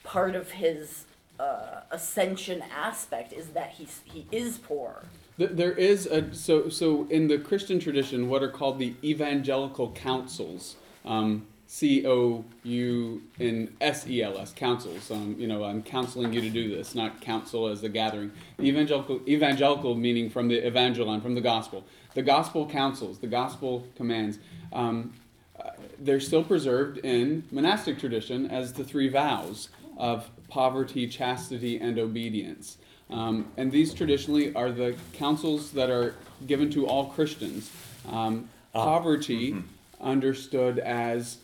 part 0.03 0.35
of 0.35 0.51
his 0.51 1.05
uh, 1.39 1.81
ascension 1.91 2.63
aspect 2.75 3.33
is 3.33 3.49
that 3.49 3.71
he's 3.71 4.01
he 4.05 4.25
is 4.31 4.57
poor. 4.57 5.03
Th- 5.37 5.51
There 5.51 5.71
is 5.71 6.05
a 6.05 6.33
so 6.33 6.69
so 6.69 7.07
in 7.09 7.27
the 7.27 7.37
Christian 7.37 7.79
tradition, 7.79 8.29
what 8.29 8.43
are 8.43 8.49
called 8.51 8.79
the 8.79 8.93
evangelical 9.03 9.91
counsels, 9.91 10.75
um, 11.05 11.45
C 11.67 12.05
O 12.05 12.43
U 12.63 13.21
N 13.39 13.73
S 13.79 14.07
E 14.07 14.21
L 14.21 14.37
S 14.37 14.53
counsels. 14.53 15.09
Um, 15.11 15.35
you 15.39 15.47
know, 15.47 15.63
I'm 15.63 15.81
counseling 15.81 16.33
you 16.33 16.41
to 16.41 16.49
do 16.49 16.75
this, 16.75 16.93
not 16.93 17.21
council 17.21 17.67
as 17.67 17.83
a 17.83 17.89
gathering. 17.89 18.31
The 18.57 18.67
evangelical 18.67 19.21
evangelical 19.27 19.95
meaning 19.95 20.29
from 20.29 20.47
the 20.49 20.59
evangelon, 20.61 21.21
from 21.21 21.35
the 21.35 21.41
gospel. 21.41 21.83
The 22.13 22.21
gospel 22.21 22.67
counsels, 22.67 23.19
the 23.19 23.27
gospel 23.27 23.85
commands. 23.95 24.39
Um, 24.73 25.13
uh, 25.59 25.71
they're 25.99 26.19
still 26.19 26.43
preserved 26.43 26.99
in 26.99 27.43
monastic 27.51 27.99
tradition 27.99 28.49
as 28.49 28.73
the 28.73 28.83
three 28.83 29.09
vows 29.09 29.69
of 29.97 30.29
poverty, 30.47 31.07
chastity, 31.07 31.79
and 31.79 31.99
obedience. 31.99 32.77
Um, 33.09 33.51
and 33.57 33.71
these 33.71 33.93
traditionally 33.93 34.53
are 34.55 34.71
the 34.71 34.95
counsels 35.13 35.71
that 35.71 35.89
are 35.89 36.15
given 36.47 36.69
to 36.71 36.87
all 36.87 37.07
Christians. 37.07 37.69
Um, 38.09 38.49
Ah, 38.75 38.85
poverty, 38.85 39.55
understood 39.99 40.77
as, 40.77 41.37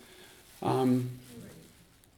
um, 0.61 1.09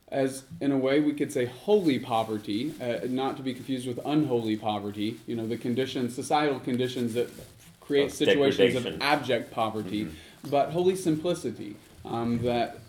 as 0.10 0.44
in 0.60 0.74
a 0.74 0.78
way 0.78 1.00
we 1.00 1.14
could 1.14 1.32
say 1.32 1.46
holy 1.46 1.98
poverty, 1.98 2.74
uh, 2.82 3.08
not 3.08 3.38
to 3.38 3.44
be 3.44 3.54
confused 3.54 3.88
with 3.88 4.00
unholy 4.06 4.58
poverty. 4.58 5.16
You 5.26 5.38
know 5.38 5.48
the 5.48 5.56
conditions, 5.56 6.14
societal 6.14 6.60
conditions 6.60 7.14
that 7.14 7.30
create 7.88 8.08
Of 8.08 8.14
situations 8.14 8.76
of 8.76 9.02
abject 9.02 9.52
poverty, 9.52 10.10
but 10.52 10.72
holy 10.72 10.96
simplicity. 10.96 11.76
Um, 12.06 12.40
that 12.40 12.80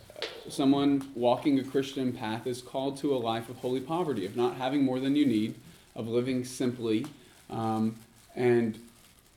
someone 0.49 1.11
walking 1.14 1.59
a 1.59 1.64
Christian 1.64 2.12
path 2.12 2.46
is 2.46 2.61
called 2.62 2.96
to 2.99 3.14
a 3.14 3.18
life 3.18 3.49
of 3.49 3.57
holy 3.57 3.80
poverty, 3.80 4.26
of 4.26 4.36
not 4.36 4.57
having 4.57 4.84
more 4.84 5.01
than 5.01 5.16
you 5.16 5.26
need, 5.26 5.55
of 5.94 6.09
living 6.09 6.44
simply, 6.44 7.07
um, 7.51 7.96
and 8.34 8.78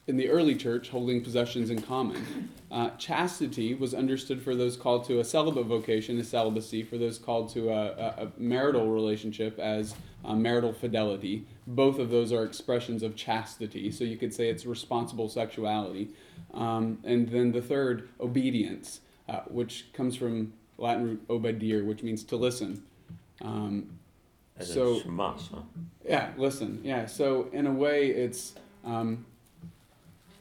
in 0.07 0.18
the 0.18 0.30
early 0.30 0.55
church, 0.55 0.89
holding 0.89 1.24
possessions 1.24 1.70
in 1.70 1.82
common. 1.82 2.49
Uh, 2.72 2.89
chastity 2.91 3.74
was 3.74 3.93
understood 3.93 4.41
for 4.41 4.55
those 4.55 4.76
called 4.76 5.05
to 5.05 5.20
a 5.20 5.24
celibate 5.24 5.66
vocation 5.66 6.20
as 6.20 6.28
celibacy, 6.28 6.84
for 6.84 6.97
those 6.97 7.18
called 7.18 7.49
to 7.53 7.70
a, 7.70 7.91
a, 7.91 8.26
a 8.26 8.32
marital 8.38 8.89
relationship 8.89 9.59
as 9.59 9.93
uh, 10.26 10.34
marital 10.34 10.74
fidelity. 10.74 11.45
Both 11.76 11.99
of 11.99 12.09
those 12.09 12.34
are 12.34 12.43
expressions 12.43 13.01
of 13.01 13.15
chastity, 13.15 13.91
so 13.91 14.03
you 14.03 14.17
could 14.17 14.34
say 14.34 14.49
it's 14.49 14.65
responsible 14.65 15.30
sexuality. 15.30 16.09
Um, 16.53 16.99
and 17.03 17.30
then 17.30 17.51
the 17.51 17.61
third, 17.61 18.09
obedience, 18.19 18.99
uh, 19.30 19.41
which 19.47 19.86
comes 19.93 20.15
from 20.15 20.53
Latin 20.78 21.05
root 21.05 21.28
obedir, 21.30 21.86
which 21.86 22.03
means 22.03 22.24
to 22.26 22.36
listen. 22.36 22.84
Um, 23.41 23.99
As 24.57 24.74
so 24.74 24.99
Shema, 24.99 25.34
huh? 25.34 25.61
yeah, 26.07 26.32
listen. 26.38 26.82
Yeah. 26.84 27.05
So 27.05 27.47
in 27.53 27.67
a 27.67 27.72
way, 27.72 28.07
it's 28.09 28.53
um, 28.84 29.26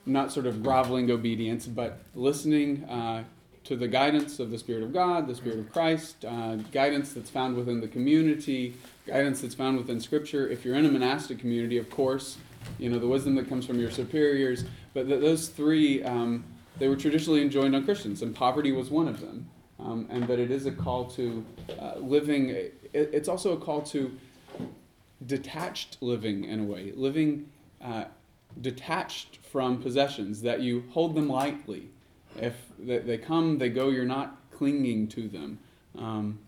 not 0.06 0.32
sort 0.32 0.46
of 0.46 0.62
groveling 0.62 1.10
obedience, 1.10 1.66
but 1.66 2.00
listening 2.14 2.84
uh, 2.84 3.24
to 3.64 3.76
the 3.76 3.88
guidance 3.88 4.40
of 4.40 4.50
the 4.50 4.58
Spirit 4.58 4.82
of 4.82 4.92
God, 4.92 5.28
the 5.28 5.34
Spirit 5.34 5.58
of 5.58 5.70
Christ, 5.70 6.24
uh, 6.24 6.56
guidance 6.72 7.12
that's 7.12 7.30
found 7.30 7.56
within 7.56 7.80
the 7.80 7.88
community, 7.88 8.74
guidance 9.10 9.40
that's 9.40 9.54
found 9.54 9.76
within 9.76 10.00
Scripture. 10.00 10.48
If 10.48 10.64
you're 10.64 10.76
in 10.76 10.86
a 10.86 10.90
monastic 10.90 11.38
community, 11.38 11.78
of 11.78 11.90
course, 11.90 12.38
you 12.78 12.88
know 12.88 12.98
the 12.98 13.08
wisdom 13.08 13.34
that 13.36 13.48
comes 13.48 13.66
from 13.66 13.78
your 13.78 13.90
superiors. 13.90 14.64
But 14.94 15.08
th- 15.08 15.20
those 15.20 15.48
three, 15.48 16.02
um, 16.04 16.44
they 16.78 16.88
were 16.88 16.96
traditionally 16.96 17.42
enjoined 17.42 17.74
on 17.74 17.84
Christians, 17.84 18.22
and 18.22 18.34
poverty 18.34 18.72
was 18.72 18.90
one 18.90 19.08
of 19.08 19.20
them. 19.20 19.48
Um, 19.78 20.06
and 20.10 20.26
but 20.26 20.38
it 20.38 20.50
is 20.50 20.66
a 20.66 20.70
call 20.70 21.06
to 21.12 21.44
uh, 21.80 21.94
living. 21.98 22.50
It, 22.50 22.74
it's 22.92 23.28
also 23.28 23.52
a 23.52 23.56
call 23.56 23.82
to 23.82 24.16
detached 25.26 25.96
living 26.00 26.44
in 26.44 26.60
a 26.60 26.64
way, 26.64 26.92
living 26.94 27.48
uh, 27.82 28.04
detached 28.60 29.38
from 29.50 29.82
possessions, 29.82 30.42
that 30.42 30.60
you 30.60 30.84
hold 30.90 31.14
them 31.14 31.28
lightly. 31.28 31.88
If 32.36 32.54
they, 32.78 32.98
they 32.98 33.18
come, 33.18 33.58
they 33.58 33.68
go, 33.68 33.88
you're 33.88 34.04
not 34.04 34.36
clinging 34.52 35.08
to 35.08 35.28
them. 35.28 35.58
Um, 35.98 36.38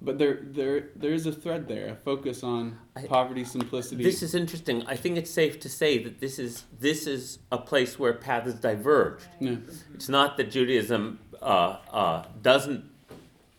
but 0.00 0.18
there, 0.18 0.40
there, 0.42 0.88
there 0.94 1.12
is 1.12 1.26
a 1.26 1.32
thread 1.32 1.66
there, 1.68 1.88
a 1.88 1.96
focus 1.96 2.42
on 2.42 2.78
I- 2.94 3.06
poverty, 3.06 3.44
simplicity. 3.44 4.02
This 4.02 4.22
is 4.22 4.34
interesting. 4.34 4.84
I 4.86 4.96
think 4.96 5.16
it's 5.16 5.30
safe 5.30 5.58
to 5.60 5.68
say 5.68 6.02
that 6.04 6.20
this 6.20 6.38
is 6.38 6.64
this 6.78 7.06
is 7.06 7.38
a 7.50 7.58
place 7.58 7.98
where 7.98 8.12
paths 8.12 8.54
diverged 8.54 9.26
Yeah. 9.40 9.56
It's 9.94 10.08
not 10.08 10.36
that 10.36 10.50
Judaism 10.50 11.18
uh, 11.42 11.78
uh, 11.92 12.24
doesn't 12.42 12.84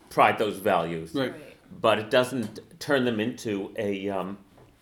pride 0.10 0.38
those 0.38 0.58
values, 0.58 1.14
Right. 1.14 1.34
but 1.82 2.00
it 2.00 2.10
doesn't 2.10 2.60
turn 2.80 3.06
them 3.06 3.20
into 3.20 3.74
a 3.78 4.10
um, 4.10 4.38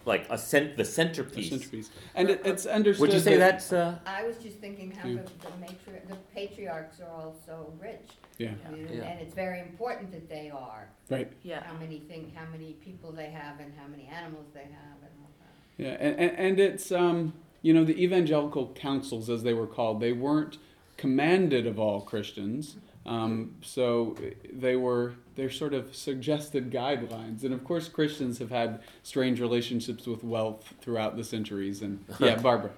like 0.06 0.28
a 0.30 0.38
cent- 0.38 0.76
the 0.78 0.84
A 0.84 0.86
centerpiece. 0.86 1.49
centerpiece. 1.49 1.90
And 2.14 2.30
it, 2.30 2.41
it's 2.45 2.65
understood. 2.65 3.02
Would 3.02 3.14
you 3.14 3.19
say 3.19 3.38
that, 3.38 3.52
that's 3.53 3.73
uh, 3.73 3.98
I 4.06 4.23
was 4.26 4.38
just 4.38 4.57
thinking 4.60 4.91
how 4.91 5.07
Yeah. 5.07 5.22
the, 5.22 5.48
the 5.49 5.57
matri- 5.60 6.02
the 6.07 6.15
patriarchs 6.34 6.99
are 7.02 7.10
all 7.10 7.36
so 7.45 7.73
rich. 7.80 8.11
Yeah. 8.38 8.52
you 8.72 8.84
know, 8.84 8.91
Yeah. 8.94 9.03
And 9.03 9.19
it's 9.19 9.34
very 9.34 9.60
important 9.61 10.11
that 10.11 10.30
they 10.30 10.49
are, 10.49 10.88
Right. 11.10 11.32
Yeah. 11.44 11.64
how 11.64 11.73
many 11.77 11.99
thing, 11.99 12.32
how 12.36 12.45
many 12.52 12.73
people 12.73 13.11
they 13.11 13.30
have 13.32 13.60
and 13.60 13.73
how 13.77 13.88
many 13.88 14.07
animals 14.07 14.48
they 14.53 14.61
have 14.61 14.98
and 15.02 15.11
all 15.22 15.32
that. 15.40 15.84
Yeah, 15.84 15.98
and, 15.99 16.19
and, 16.19 16.38
and 16.38 16.60
it's 16.60 16.91
um, 16.91 17.34
you 17.61 17.73
know 17.73 17.84
the 17.84 18.02
evangelical 18.02 18.73
counsels 18.76 19.30
as 19.30 19.44
they 19.44 19.53
were 19.53 19.68
called. 19.68 19.99
They 19.99 20.14
weren't 20.14 20.57
commanded 20.98 21.65
of 21.68 21.80
all 21.80 22.02
Christians, 22.02 22.77
um, 23.06 23.56
so 23.61 24.18
they 24.52 24.76
were 24.76 25.14
they're 25.36 25.52
sort 25.52 25.73
of 25.73 25.95
suggested 25.95 26.72
guidelines. 26.72 27.44
And 27.44 27.53
of 27.53 27.64
course, 27.64 27.88
Christians 27.88 28.40
have 28.40 28.49
had 28.49 28.82
strange 29.03 29.40
relationships 29.40 30.07
with 30.07 30.23
wealth 30.23 30.73
throughout 30.82 31.15
the 31.15 31.23
centuries. 31.23 31.82
And 31.82 32.03
yeah, 32.19 32.36
Barbara. 32.38 32.72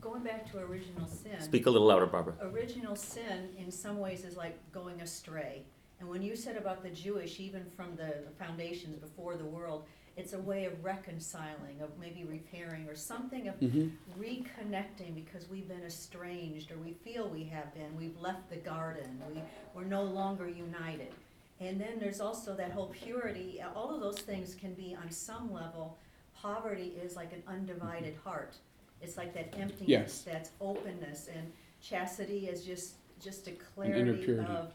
Going 0.00 0.22
back 0.22 0.50
to 0.52 0.58
original 0.58 1.06
sin. 1.06 1.40
speak 1.40 1.66
a 1.66 1.70
little 1.70 1.88
louder, 1.88 2.06
Barbara? 2.06 2.34
original 2.42 2.96
sin 2.96 3.48
in 3.58 3.70
some 3.70 3.98
ways 3.98 4.24
is 4.24 4.36
like 4.36 4.58
going 4.72 5.00
astray. 5.00 5.62
And 6.00 6.08
when 6.08 6.22
you 6.22 6.36
said 6.36 6.56
about 6.56 6.82
the 6.82 6.90
Jewish, 6.90 7.40
even 7.40 7.64
from 7.76 7.96
the 7.96 8.14
the 8.24 8.44
foundations 8.44 8.96
before 8.96 9.36
the 9.36 9.44
world, 9.44 9.84
it's 10.16 10.32
a 10.32 10.38
way 10.38 10.64
of 10.64 10.84
reconciling, 10.84 11.80
of 11.82 11.90
maybe 12.00 12.24
repairing, 12.24 12.86
or 12.88 12.94
something 12.94 13.48
of 13.48 13.54
hmm 13.56 13.88
reconnecting 14.18 15.14
because 15.14 15.48
we've 15.48 15.68
been 15.68 15.82
estranged, 15.84 16.70
or 16.70 16.76
we 16.78 16.92
feel 16.92 17.28
we 17.28 17.44
have 17.44 17.74
been. 17.74 17.96
We've 17.98 18.18
left 18.20 18.48
the 18.48 18.56
garden. 18.56 19.20
We, 19.34 19.42
we're 19.74 19.84
no 19.88 20.02
longer 20.04 20.48
united. 20.48 21.12
And 21.60 21.80
then 21.80 21.98
there's 21.98 22.20
also 22.20 22.54
that 22.56 22.70
whole 22.72 22.88
purity. 22.88 23.62
All 23.74 23.94
of 23.94 24.00
those 24.00 24.18
things 24.18 24.54
can 24.54 24.74
be, 24.74 24.96
on 25.00 25.10
some 25.10 25.52
level, 25.52 25.96
poverty 26.40 26.94
is 27.02 27.16
like 27.16 27.32
an 27.32 27.42
undivided 27.48 28.16
heart. 28.24 28.54
It's 29.02 29.16
like 29.16 29.34
that 29.34 29.54
emptiness, 29.58 29.88
Yes. 29.88 30.22
that's 30.22 30.50
openness, 30.60 31.28
and 31.34 31.52
chastity 31.82 32.48
is 32.48 32.64
just 32.64 32.94
just 33.22 33.46
a 33.48 33.52
clarity 33.52 34.24
purity. 34.24 34.52
of, 34.52 34.72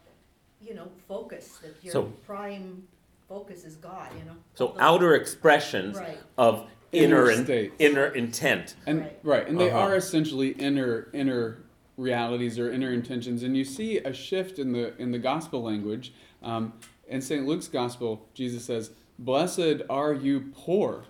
you 0.60 0.74
know, 0.74 0.88
focus. 1.06 1.58
That 1.62 1.74
your 1.84 1.92
So- 1.92 2.12
prime 2.26 2.86
focus 3.30 3.64
is 3.64 3.76
God. 3.76 4.08
You 4.18 4.24
know. 4.24 4.36
So 4.54 4.66
Those- 4.68 4.76
outer 4.80 5.14
expressions 5.14 5.96
Right. 5.96 6.18
of 6.36 6.66
Inner 6.92 7.30
inner 7.30 7.52
in, 7.52 7.72
inner 7.78 8.06
intent. 8.08 8.74
And 8.84 9.00
Right. 9.02 9.18
right, 9.22 9.48
and 9.48 9.60
they 9.60 9.70
Uh-huh. 9.70 9.78
are 9.78 9.94
essentially 9.94 10.48
inner 10.48 11.08
inner 11.12 11.58
realities 11.96 12.58
or 12.58 12.68
inner 12.72 12.92
intentions, 12.92 13.44
and 13.44 13.56
you 13.56 13.62
see 13.64 13.98
a 13.98 14.12
shift 14.12 14.58
in 14.58 14.72
the 14.72 15.00
in 15.00 15.12
the 15.12 15.18
gospel 15.20 15.62
language. 15.62 16.12
Um, 16.42 16.72
in 17.06 17.20
St. 17.20 17.46
Luke's 17.46 17.68
gospel, 17.68 18.26
Jesus 18.34 18.64
says, 18.64 18.90
"Blessed 19.20 19.82
are 19.88 20.12
you 20.12 20.50
poor, 20.52 21.04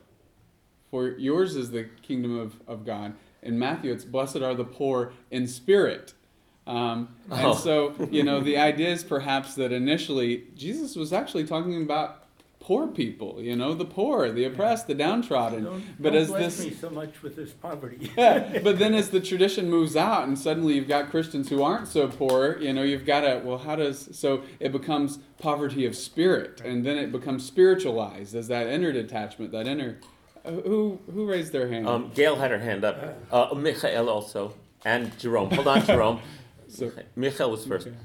for 0.90 1.09
yours 1.09 1.56
is 1.56 1.70
the 1.70 1.84
kingdom 2.02 2.38
of, 2.38 2.60
of 2.68 2.84
God." 2.84 3.14
In 3.42 3.59
Matthew, 3.59 3.90
it's 3.90 4.05
"Blessed 4.05 4.42
are 4.42 4.55
the 4.55 4.64
poor 4.64 5.14
in 5.30 5.47
spirit." 5.47 6.12
Um, 6.70 7.09
and 7.30 7.47
Oh. 7.48 7.55
so, 7.55 7.94
you 8.10 8.22
know, 8.22 8.40
the 8.40 8.56
idea 8.59 8.90
is 8.90 9.02
perhaps 9.05 9.55
that 9.56 9.72
initially 9.72 10.44
Jesus 10.56 10.97
was 10.97 11.12
actually 11.12 11.44
talking 11.47 11.82
about 11.82 12.16
poor 12.60 12.86
people, 12.86 13.40
you 13.40 13.56
know, 13.56 13.74
the 13.74 13.84
poor, 13.86 14.30
the 14.30 14.44
oppressed, 14.44 14.86
the 14.86 14.94
downtrodden. 14.94 15.64
Don't, 15.64 15.82
But 15.98 16.10
don't 16.12 16.22
as 16.22 16.28
bless 16.28 16.56
this 16.59 16.66
me 16.66 16.74
so 16.74 16.90
much 16.90 17.22
with 17.22 17.34
this 17.34 17.51
poverty. 17.52 18.12
yeah, 18.18 18.59
but 18.62 18.78
then 18.78 18.94
as 18.94 19.09
the 19.10 19.18
tradition 19.20 19.68
moves 19.70 19.97
out 19.97 20.28
and 20.28 20.38
suddenly 20.38 20.74
you've 20.74 20.86
got 20.86 21.10
Christians 21.10 21.48
who 21.48 21.62
aren't 21.62 21.88
so 21.88 22.06
poor, 22.06 22.59
you 22.60 22.72
know, 22.72 22.82
you've 22.82 23.06
got 23.06 23.22
to, 23.22 23.40
well, 23.44 23.59
how 23.59 23.76
does, 23.76 24.10
so 24.16 24.42
it 24.60 24.70
becomes 24.72 25.18
poverty 25.38 25.86
of 25.86 25.97
spirit 25.97 26.60
and 26.64 26.84
then 26.86 26.97
it 26.98 27.10
becomes 27.10 27.44
spiritualized 27.44 28.34
as 28.36 28.47
that 28.48 28.66
inner 28.68 28.92
detachment, 28.92 29.51
that 29.52 29.66
inner, 29.66 29.98
uh, 30.44 30.51
who, 30.51 31.01
who 31.12 31.26
raised 31.26 31.52
their 31.52 31.66
hand? 31.68 31.88
Um, 31.88 32.10
Gail 32.14 32.36
had 32.36 32.51
her 32.51 32.59
hand 32.59 32.84
up. 32.84 33.18
Uh, 33.32 33.55
Michael 33.55 34.09
also. 34.09 34.55
And 34.84 35.18
Jerome. 35.18 35.51
Hold 35.51 35.66
on, 35.66 35.84
Jerome. 35.84 36.20
So- 36.70 36.92
Michael 37.16 37.51
was 37.51 37.66
first. 37.66 37.86
Okay. 37.88 37.97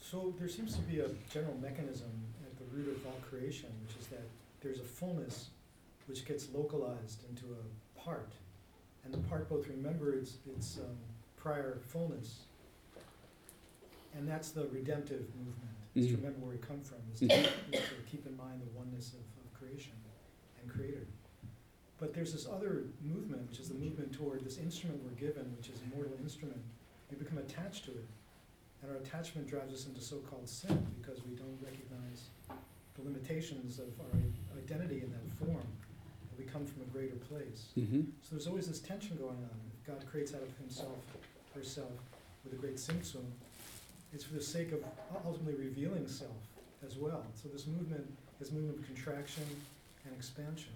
So 0.00 0.34
there 0.38 0.48
seems 0.48 0.74
to 0.76 0.82
be 0.82 1.00
a 1.00 1.08
general 1.32 1.56
mechanism 1.60 2.10
at 2.44 2.56
the 2.58 2.64
root 2.76 2.88
of 2.96 3.06
all 3.06 3.18
creation, 3.28 3.70
which 3.86 3.96
is 4.00 4.06
that 4.08 4.22
there's 4.60 4.78
a 4.80 4.84
fullness 4.84 5.50
which 6.06 6.24
gets 6.24 6.48
localized 6.52 7.24
into 7.28 7.46
a 7.46 7.98
part. 8.00 8.30
And 9.04 9.12
the 9.12 9.18
part 9.18 9.48
both 9.48 9.66
remembers 9.68 10.38
its 10.46 10.78
um, 10.78 10.96
prior 11.36 11.78
fullness, 11.88 12.40
and 14.16 14.28
that's 14.28 14.50
the 14.50 14.66
redemptive 14.68 15.26
movement, 15.36 15.76
is 15.94 16.06
to 16.06 16.12
Mhm. 16.12 16.16
remember 16.16 16.40
where 16.46 16.56
we 16.56 16.58
come 16.58 16.80
from, 16.82 16.98
is 17.12 17.20
to, 17.20 17.26
is 17.26 17.50
to 17.72 18.02
keep 18.10 18.26
in 18.26 18.36
mind 18.36 18.60
the 18.62 18.70
oneness 18.78 19.12
of, 19.12 19.20
of 19.20 19.52
creation 19.58 19.92
and 20.60 20.70
creator. 20.70 21.06
But 21.98 22.12
there's 22.14 22.32
this 22.32 22.46
other 22.46 22.84
movement, 23.02 23.48
which 23.48 23.58
is 23.60 23.68
the 23.68 23.74
movement 23.74 24.12
toward 24.12 24.44
this 24.44 24.58
instrument 24.58 25.02
we're 25.04 25.10
given, 25.12 25.54
which 25.56 25.68
is 25.68 25.80
a 25.82 25.94
mortal 25.94 26.14
instrument. 26.22 26.60
We 27.10 27.16
become 27.16 27.38
attached 27.38 27.84
to 27.86 27.90
it. 27.92 28.06
And 28.82 28.90
our 28.92 28.98
attachment 28.98 29.48
drives 29.48 29.72
us 29.72 29.86
into 29.86 30.00
so-called 30.00 30.48
sin 30.48 30.86
because 31.00 31.24
we 31.24 31.34
don't 31.34 31.58
recognize 31.62 32.28
the 32.48 33.02
limitations 33.02 33.78
of 33.78 33.88
our 34.00 34.58
identity 34.58 35.02
in 35.02 35.10
that 35.10 35.46
form. 35.46 35.66
That 36.30 36.38
we 36.38 36.44
come 36.44 36.66
from 36.66 36.82
a 36.82 36.86
greater 36.86 37.16
place. 37.16 37.68
Mhm. 37.76 38.06
So 38.22 38.32
there's 38.32 38.46
always 38.46 38.66
this 38.68 38.80
tension 38.80 39.16
going 39.16 39.36
on. 39.36 39.60
If 39.80 39.86
God 39.86 40.04
creates 40.10 40.34
out 40.34 40.42
of 40.42 40.56
himself, 40.58 40.98
herself, 41.54 41.92
with 42.44 42.52
a 42.52 42.56
great 42.56 42.76
tzimtzum, 42.76 43.24
it's 44.12 44.24
for 44.24 44.34
the 44.34 44.42
sake 44.42 44.72
of 44.72 44.84
ultimately 45.24 45.54
revealing 45.54 46.06
self 46.06 46.36
as 46.84 46.96
well. 46.96 47.24
So 47.34 47.48
this 47.48 47.66
movement 47.66 48.06
is 48.40 48.50
a 48.50 48.54
movement 48.54 48.80
of 48.80 48.86
contraction 48.86 49.44
and 50.04 50.14
expansion. 50.14 50.72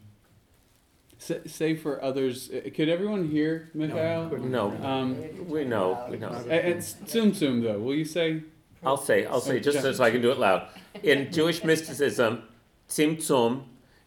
Say, 1.19 1.41
say 1.47 1.75
for 1.75 2.03
others, 2.03 2.49
uh, 2.51 2.71
could 2.75 2.89
everyone 2.89 3.29
hear 3.29 3.71
Mikhail? 3.75 4.31
No. 4.39 4.71
Um, 4.83 5.49
We 5.49 5.65
know. 5.65 6.07
We 6.09 6.17
know. 6.17 6.29
a- 6.49 6.53
and 6.53 6.81
tzimtzum 6.81 7.63
though, 7.63 7.79
will 7.81 7.95
you 7.95 8.05
say? 8.05 8.43
I'll 8.85 8.97
say, 8.97 9.27
I'll 9.27 9.41
say, 9.41 9.59
just 9.59 9.81
so 9.83 10.05
I 10.05 10.11
can 10.13 10.23
do 10.23 10.31
it 10.31 10.39
loud. 10.39 10.69
In 11.03 11.33
Jewish 11.33 11.65
mysticism, 11.65 12.45
tzimtzum 12.89 13.65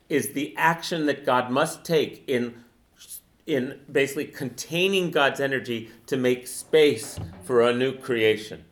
is 0.08 0.32
the 0.32 0.56
action 0.56 1.06
that 1.08 1.26
God 1.26 1.52
must 1.52 1.84
take 1.84 2.24
in, 2.28 2.56
in 3.46 3.80
basically 3.92 4.26
containing 4.26 5.12
God's 5.12 5.42
energy 5.42 5.90
to 6.08 6.16
make 6.16 6.48
space 6.48 7.20
for 7.44 7.62
a 7.62 7.74
new 7.74 7.92
creation. 7.98 8.64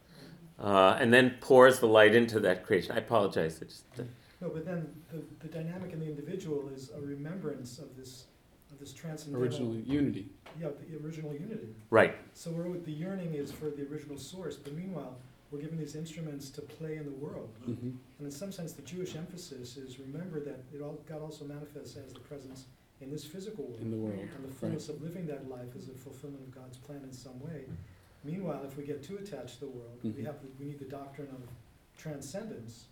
Uh, 0.57 0.97
and 0.99 1.13
then 1.13 1.35
pours 1.41 1.79
the 1.79 1.87
light 1.87 2.13
into 2.15 2.39
that 2.41 2.65
creation. 2.65 2.91
I 2.93 2.97
apologize. 2.99 3.61
It's 3.61 3.83
just, 3.95 4.09
No, 4.41 4.49
but 4.49 4.65
then 4.65 4.87
the, 5.11 5.21
the 5.39 5.47
dynamic 5.47 5.91
in 5.93 5.99
the 5.99 6.05
individual 6.07 6.69
is 6.73 6.91
a 6.97 6.99
remembrance 7.01 7.79
of 7.79 7.95
this, 7.97 8.23
of 8.23 8.28
this 8.79 8.93
transcendental. 8.93 9.43
Originally, 9.43 9.81
unity. 9.81 10.29
Yeah, 10.59 10.69
the 10.89 11.05
original 11.05 11.33
unity. 11.33 11.75
right. 11.89 12.15
So 12.33 12.51
we're, 12.51 12.77
the 12.79 12.91
yearning 12.91 13.33
is 13.35 13.51
for 13.51 13.65
the 13.69 13.83
original 13.91 14.17
source, 14.17 14.55
but 14.55 14.73
meanwhile, 14.73 15.17
we're 15.51 15.59
given 15.61 15.77
these 15.77 15.95
instruments 15.95 16.49
to 16.51 16.61
play 16.61 16.97
in 16.97 17.05
the 17.05 17.11
world. 17.11 17.49
Mhm. 17.67 17.79
And 18.17 18.21
in 18.21 18.31
some 18.31 18.51
sense, 18.51 18.73
the 18.73 18.81
Jewish 18.83 19.15
emphasis 19.15 19.77
is 19.77 19.99
remember 19.99 20.39
that 20.41 20.59
it 20.73 20.81
all, 20.81 20.99
God 21.07 21.21
also 21.21 21.45
manifests 21.45 21.97
as 21.97 22.13
the 22.13 22.19
presence 22.19 22.65
in 23.01 23.09
this 23.09 23.25
physical 23.25 23.65
world. 23.65 23.81
In 23.81 23.91
the 23.91 23.97
world. 23.97 24.19
And 24.35 24.45
the 24.47 24.53
fullness 24.53 24.89
of 24.89 25.01
living 25.01 25.25
that 25.27 25.49
life 25.49 25.75
is 25.75 25.89
a 25.89 25.93
fulfillment 25.93 26.43
of 26.43 26.53
God's 26.53 26.77
plan 26.77 27.01
in 27.03 27.11
some 27.11 27.39
way. 27.39 27.65
Meanwhile, 28.23 28.63
if 28.65 28.77
we 28.77 28.83
get 28.83 29.01
too 29.01 29.17
attached 29.17 29.55
to 29.59 29.61
the 29.61 29.71
world, 29.71 29.97
we 30.03 30.11
Mhm. 30.11 30.25
have, 30.25 30.35
we 30.59 30.65
need 30.65 30.79
the 30.79 30.85
doctrine 30.85 31.29
of 31.29 31.41
transcendence, 31.97 32.85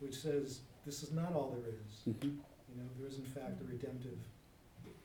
which 0.00 0.14
says 0.16 0.60
this 0.86 1.02
is 1.02 1.12
not 1.12 1.32
all 1.34 1.50
there 1.50 1.74
is. 1.74 2.14
Mhm. 2.14 2.22
You 2.68 2.76
know, 2.76 2.88
there 2.98 3.08
is 3.08 3.18
in 3.18 3.24
fact 3.24 3.60
a 3.60 3.64
redemptive 3.64 4.18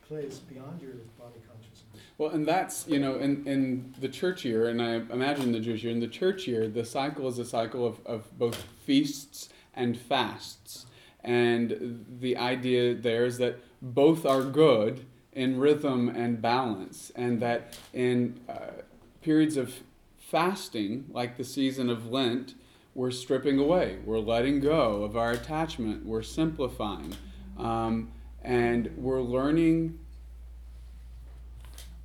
place 0.08 0.38
beyond 0.38 0.80
your 0.80 0.92
body 1.18 1.40
consciousness. 1.48 2.02
Well, 2.18 2.30
and 2.30 2.46
that's, 2.46 2.86
you 2.86 2.98
know, 2.98 3.16
in, 3.16 3.46
in 3.46 3.94
the 4.00 4.08
church 4.08 4.44
year, 4.44 4.68
and 4.68 4.80
I 4.80 4.94
imagine 5.12 5.52
the 5.52 5.60
Jewish 5.60 5.82
year, 5.82 5.92
in 5.92 6.00
the 6.00 6.08
church 6.08 6.46
year, 6.46 6.68
the 6.68 6.84
cycle 6.84 7.28
is 7.28 7.38
a 7.38 7.44
cycle 7.44 7.86
of, 7.86 8.04
of 8.06 8.38
both 8.38 8.64
feasts 8.84 9.48
and 9.74 9.98
fasts. 9.98 10.86
And 11.22 12.04
the 12.20 12.36
idea 12.36 12.94
there 12.94 13.24
is 13.24 13.38
that 13.38 13.60
both 13.80 14.26
are 14.26 14.42
good 14.42 15.06
in 15.32 15.58
rhythm 15.58 16.08
and 16.08 16.40
balance, 16.40 17.10
and 17.16 17.40
that 17.40 17.76
in 17.92 18.38
uh, 18.48 18.82
periods 19.22 19.56
of 19.56 19.74
fasting, 20.18 21.06
like 21.10 21.36
the 21.36 21.44
season 21.44 21.90
of 21.90 22.10
Lent, 22.10 22.54
we're 22.94 23.10
stripping 23.10 23.58
away, 23.58 23.98
we're 24.04 24.20
letting 24.20 24.60
go 24.60 25.02
of 25.02 25.16
our 25.16 25.32
attachment, 25.32 26.06
we're 26.06 26.22
simplifying, 26.22 27.16
um, 27.58 28.12
and 28.44 28.92
we're 28.96 29.22
learning 29.22 29.98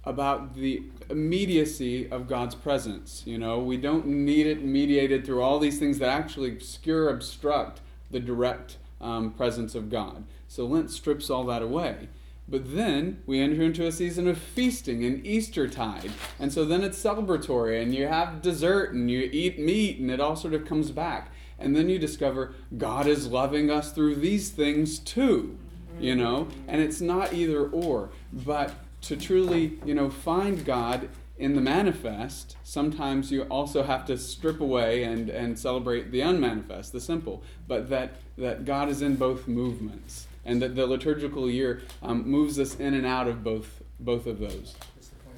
about 0.06 0.56
the 0.56 0.84
immediacy 1.10 2.10
of 2.10 2.28
God's 2.28 2.56
presence. 2.56 3.24
You 3.26 3.38
know, 3.38 3.60
we 3.60 3.78
don't 3.78 4.08
need 4.08 4.48
it 4.48 4.64
mediated 4.64 5.26
through 5.26 5.42
all 5.42 5.60
these 5.60 5.78
things 5.78 6.00
that 6.00 6.10
actually 6.10 6.50
obscure, 6.50 7.10
obstruct 7.10 7.82
the 8.10 8.20
direct 8.20 8.78
um, 9.02 9.32
presence 9.32 9.76
of 9.76 9.90
God. 9.90 10.24
So 10.48 10.66
Lent 10.66 10.90
strips 10.90 11.30
all 11.30 11.44
that 11.46 11.62
away. 11.62 12.08
But 12.48 12.76
then 12.76 13.22
we 13.28 13.40
enter 13.40 13.62
into 13.62 13.86
a 13.86 13.92
season 13.92 14.28
of 14.28 14.40
feasting 14.40 15.06
and 15.06 15.24
Eastertide. 15.24 16.12
And 16.40 16.52
so 16.52 16.66
then 16.66 16.84
it's 16.84 17.02
celebratory 17.02 17.80
and 17.80 17.94
you 17.94 18.08
have 18.08 18.42
dessert 18.42 18.94
and 18.94 19.12
you 19.12 19.30
eat 19.32 19.60
meat 19.60 20.00
and 20.00 20.10
it 20.10 20.20
all 20.20 20.36
sort 20.36 20.56
of 20.56 20.66
comes 20.66 20.90
back. 20.90 21.32
And 21.60 21.76
then 21.76 21.90
you 21.90 22.00
discover 22.00 22.56
God 22.76 23.06
is 23.06 23.28
loving 23.28 23.70
us 23.70 23.92
through 23.92 24.16
these 24.16 24.50
things 24.50 24.98
too, 24.98 25.60
you 26.00 26.16
know? 26.16 26.48
And 26.68 26.82
it's 26.82 27.02
not 27.02 27.34
either 27.34 27.68
or, 27.70 28.10
but 28.32 28.74
to 29.02 29.16
truly, 29.18 29.80
you 29.86 29.94
know, 29.94 30.10
find 30.10 30.66
God 30.66 31.10
in 31.38 31.56
the 31.56 31.62
manifest, 31.62 32.58
sometimes 32.64 33.32
you 33.32 33.44
also 33.44 33.84
have 33.84 34.06
to 34.06 34.18
strip 34.18 34.60
away 34.60 35.04
and, 35.04 35.30
and 35.30 35.58
celebrate 35.58 36.12
the 36.12 36.20
unmanifest, 36.22 36.92
the 36.92 37.00
simple. 37.00 37.42
But 37.68 37.90
that, 37.90 38.16
that 38.38 38.66
God 38.66 38.90
is 38.90 39.02
in 39.02 39.16
both 39.16 39.48
movements, 39.48 40.28
and 40.46 40.62
that 40.62 40.76
the 40.76 40.86
liturgical 40.86 41.50
year 41.50 41.82
um, 42.04 42.30
moves 42.30 42.60
us 42.60 42.76
in 42.76 42.94
and 42.94 43.06
out 43.06 43.28
of 43.28 43.44
both 43.44 43.82
both 44.02 44.28
of 44.28 44.40
those. 44.40 44.76
That's 44.96 45.10
the 45.10 45.16
point. 45.16 45.38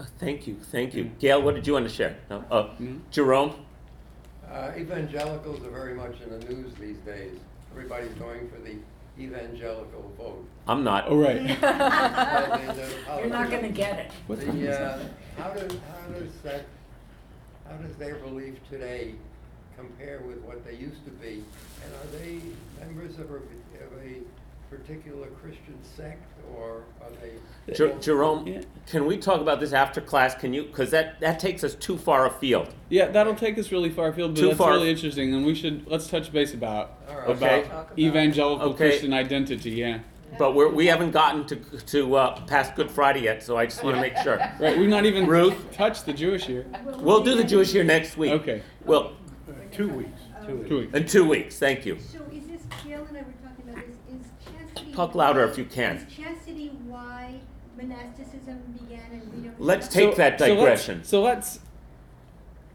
Uh, 0.00 0.04
Thank 0.18 0.46
you. 0.46 0.56
Thank 0.70 0.94
you. 0.94 1.10
Gail, 1.18 1.42
what 1.42 1.54
did 1.56 1.66
you 1.66 1.72
want 1.72 1.88
to 1.88 1.92
share? 1.94 2.16
No? 2.30 2.44
Uh, 2.50 2.68
Mhm. 2.80 3.00
Jerome? 3.10 3.54
Uh, 4.48 4.70
evangelicals 4.76 5.64
are 5.64 5.70
very 5.70 5.94
much 5.94 6.20
in 6.20 6.30
the 6.30 6.38
news 6.46 6.72
these 6.74 6.98
days. 6.98 7.36
Everybody's 7.72 8.12
going 8.14 8.48
for 8.48 8.60
the 8.60 8.76
evangelical 9.18 10.12
vote. 10.18 10.46
I'm 10.68 10.84
not. 10.84 11.04
Oh, 11.08 11.16
right. 11.16 11.60
Well, 11.60 12.58
they- 12.74 13.20
You're 13.20 13.28
not 13.28 13.50
gonna 13.50 13.68
get 13.70 13.98
it. 13.98 14.10
What 14.26 14.40
time 14.40 14.58
is 14.60 14.76
The, 14.76 14.84
uh, 14.84 14.98
that? 14.98 15.06
how 15.38 15.50
does, 15.50 15.72
how 15.72 16.08
does 16.18 16.32
that, 16.44 16.66
how 17.68 17.76
does 17.76 17.94
their 17.96 18.16
belief 18.16 18.54
today 18.70 19.14
compare 19.76 20.20
with 20.26 20.38
what 20.40 20.64
they 20.64 20.74
used 20.74 21.04
to 21.04 21.10
be? 21.12 21.44
And 21.84 21.92
are 21.94 22.18
they 22.18 22.40
members 22.80 23.18
of 23.18 23.30
a, 23.30 23.34
of 23.36 23.92
a 24.02 24.20
particular 24.80 25.26
Christian 25.42 25.76
sect, 25.82 26.22
or 26.56 26.84
are 27.00 27.10
they? 27.20 27.74
Jer- 27.74 27.96
Jerome, 28.00 28.46
Yeah. 28.46 28.60
can 28.86 29.06
we 29.06 29.16
talk 29.16 29.40
about 29.40 29.58
this 29.60 29.72
after 29.72 30.00
class? 30.00 30.34
Can 30.34 30.52
you? 30.52 30.64
Because 30.64 30.90
that, 30.90 31.18
that 31.20 31.40
takes 31.40 31.64
us 31.64 31.74
too 31.74 31.96
far 31.98 32.26
afield. 32.26 32.72
Yeah, 32.88 33.08
that'll 33.08 33.34
take 33.34 33.58
us 33.58 33.72
really 33.72 33.90
far 33.90 34.08
afield, 34.08 34.34
but 34.34 34.40
Too 34.40 34.46
that's 34.48 34.58
far. 34.58 34.72
really 34.72 34.90
interesting, 34.90 35.34
and 35.34 35.44
we 35.44 35.54
should 35.54 35.86
let's 35.88 36.06
touch 36.08 36.32
base 36.32 36.54
about 36.54 36.92
All 37.08 37.16
right. 37.16 37.28
Okay. 37.30 37.62
about 37.64 37.98
evangelical 37.98 38.68
Okay. 38.70 38.88
Christian 38.90 39.12
identity. 39.12 39.70
Yeah, 39.70 39.98
But 40.38 40.54
we're, 40.54 40.68
we 40.68 40.86
haven't 40.86 41.10
gotten 41.12 41.44
to, 41.46 41.56
to 41.56 42.16
uh, 42.16 42.40
past 42.46 42.74
Good 42.76 42.90
Friday 42.90 43.22
yet, 43.22 43.42
so 43.42 43.56
I 43.56 43.66
just 43.66 43.82
want 43.82 43.96
to 43.96 44.00
make 44.00 44.16
sure. 44.18 44.36
right. 44.60 44.78
We've 44.78 44.88
not 44.88 45.04
even 45.06 45.26
Ruth? 45.26 45.72
touched 45.72 46.06
the 46.06 46.12
Jewish 46.12 46.48
year. 46.48 46.66
We'll 46.98 47.22
do 47.24 47.34
the 47.34 47.44
Jewish 47.44 47.72
year 47.74 47.84
next 47.84 48.16
week. 48.16 48.32
Okay, 48.32 48.62
Well, 48.84 49.12
Two 49.72 49.88
weeks, 49.88 50.20
two 50.46 50.56
weeks. 50.56 50.68
two 50.68 50.78
weeks. 50.78 50.94
in 50.96 51.06
two 51.06 51.28
weeks. 51.28 51.58
Thank 51.58 51.84
you. 51.84 51.98
So 52.00 52.20
is 52.32 52.46
this, 52.46 52.62
Gail 52.84 53.04
and 53.08 53.18
I 53.18 53.22
were 53.22 53.26
talking 53.42 53.68
about 53.68 53.84
this, 53.86 53.96
is 54.08 54.26
chastity? 54.44 54.84
Talk 54.96 55.14
louder 55.14 55.44
if 55.44 55.58
you 55.58 55.66
can. 55.66 55.96
Is 55.96 56.14
chastity 56.14 56.68
why 56.86 57.38
monasticism 57.76 58.62
began 58.80 59.02
and 59.12 59.34
we 59.34 59.42
don't? 59.46 59.60
Let's 59.60 59.88
take 59.88 60.16
that 60.16 60.38
so 60.38 60.46
let's- 60.46 60.56
digression. 60.56 61.04
So 61.04 61.22
let's, 61.22 61.60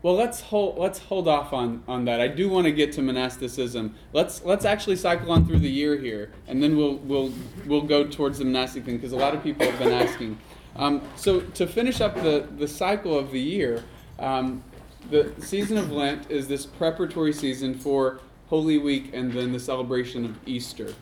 Well, 0.03 0.15
let's 0.15 0.39
hold 0.41 0.77
let's 0.77 0.99
hold 0.99 1.27
off 1.27 1.52
on, 1.52 1.84
on 1.88 2.06
that. 2.06 2.22
I 2.22 2.27
do 2.27 2.48
want 2.48 2.65
to 2.65 2.72
get 2.72 2.91
to 2.93 3.02
monasticism. 3.02 3.95
Let's 4.14 4.43
let's 4.45 4.65
actually 4.65 4.98
cycle 4.98 5.31
on 5.31 5.45
through 5.48 5.60
the 5.60 5.69
year 5.69 5.98
here, 5.98 6.31
and 6.48 6.61
then 6.61 6.77
we'll 6.77 6.98
we'll 6.98 7.34
we'll 7.65 7.81
go 7.81 8.06
towards 8.07 8.38
the 8.38 8.45
monastic 8.45 8.85
thing 8.85 8.98
because 8.98 9.14
a 9.14 9.18
lot 9.18 9.34
of 9.34 9.41
people 9.43 9.65
have 9.65 9.80
been 9.80 9.91
asking. 9.93 10.38
Um, 10.76 11.02
so 11.15 11.41
to 11.41 11.65
finish 11.65 12.02
up 12.02 12.15
the 12.15 12.48
the 12.57 12.68
cycle 12.68 13.18
of 13.18 13.31
the 13.31 13.39
year, 13.39 13.84
um, 14.19 14.64
the 15.10 15.34
season 15.39 15.77
of 15.77 15.91
Lent 15.91 16.30
is 16.30 16.48
this 16.48 16.68
preparatory 16.68 17.34
season 17.34 17.73
for 17.73 18.19
Holy 18.48 18.77
Week 18.77 19.10
and 19.14 19.31
then 19.34 19.52
the 19.52 19.60
celebration 19.60 20.23
of 20.26 20.38
Easter. 20.45 20.93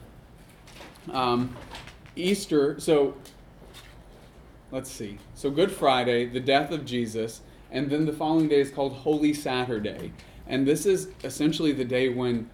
Um, 1.12 1.56
Easter, 2.16 2.80
so 2.80 3.16
let's 4.72 4.92
see. 4.92 5.18
So 5.36 5.50
Good 5.50 5.72
Friday, 5.72 6.26
the 6.26 6.40
death 6.40 6.72
of 6.72 6.86
Jesus, 6.86 7.42
and 7.72 7.90
then 7.90 8.06
the 8.06 8.14
following 8.14 8.48
day 8.48 8.60
is 8.60 8.72
called 8.72 8.94
Holy 8.94 9.34
Saturday. 9.34 10.12
And 10.48 10.68
this 10.68 10.86
is 10.86 11.10
essentially 11.24 11.72
the 11.72 11.86
day 11.86 12.10
when 12.10 12.50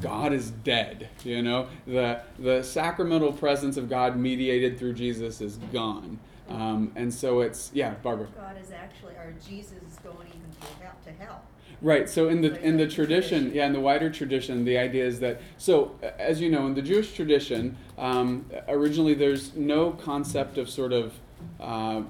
God 0.00 0.32
is 0.32 0.50
dead, 0.50 1.08
you 1.24 1.42
know? 1.42 1.68
The 1.86 2.20
the 2.38 2.62
sacramental 2.62 3.32
presence 3.32 3.76
of 3.76 3.88
God 3.88 4.16
mediated 4.16 4.78
through 4.78 4.94
Jesus 4.94 5.40
is 5.40 5.56
gone. 5.72 6.18
Um, 6.48 6.92
and 6.96 7.12
so 7.12 7.40
it's 7.40 7.70
yeah, 7.72 7.94
Barbara. 8.02 8.28
God 8.36 8.56
is 8.60 8.70
actually, 8.72 9.14
or 9.14 9.34
Jesus 9.48 9.82
is 9.82 9.98
going 10.02 10.28
even 10.28 10.50
to 10.60 10.82
hell, 10.82 10.96
to 11.04 11.12
hell. 11.12 11.42
Right. 11.82 12.08
So 12.08 12.28
in 12.28 12.40
the 12.40 12.58
in 12.62 12.76
the 12.78 12.86
tradition, 12.86 12.96
tradition. 13.40 13.54
yeah, 13.54 13.66
in 13.66 13.72
the 13.72 13.80
wider 13.80 14.08
tradition, 14.10 14.64
the 14.64 14.78
idea 14.78 15.04
is 15.04 15.20
that 15.20 15.40
so 15.58 15.92
as 16.18 16.40
you 16.40 16.50
know, 16.50 16.66
in 16.66 16.74
the 16.74 16.82
Jewish 16.82 17.12
tradition, 17.14 17.76
um, 17.98 18.46
originally 18.68 19.14
there's 19.14 19.54
no 19.54 19.90
concept 19.90 20.56
of 20.56 20.70
sort 20.70 20.92
of 20.94 21.12
uh, 21.60 22.02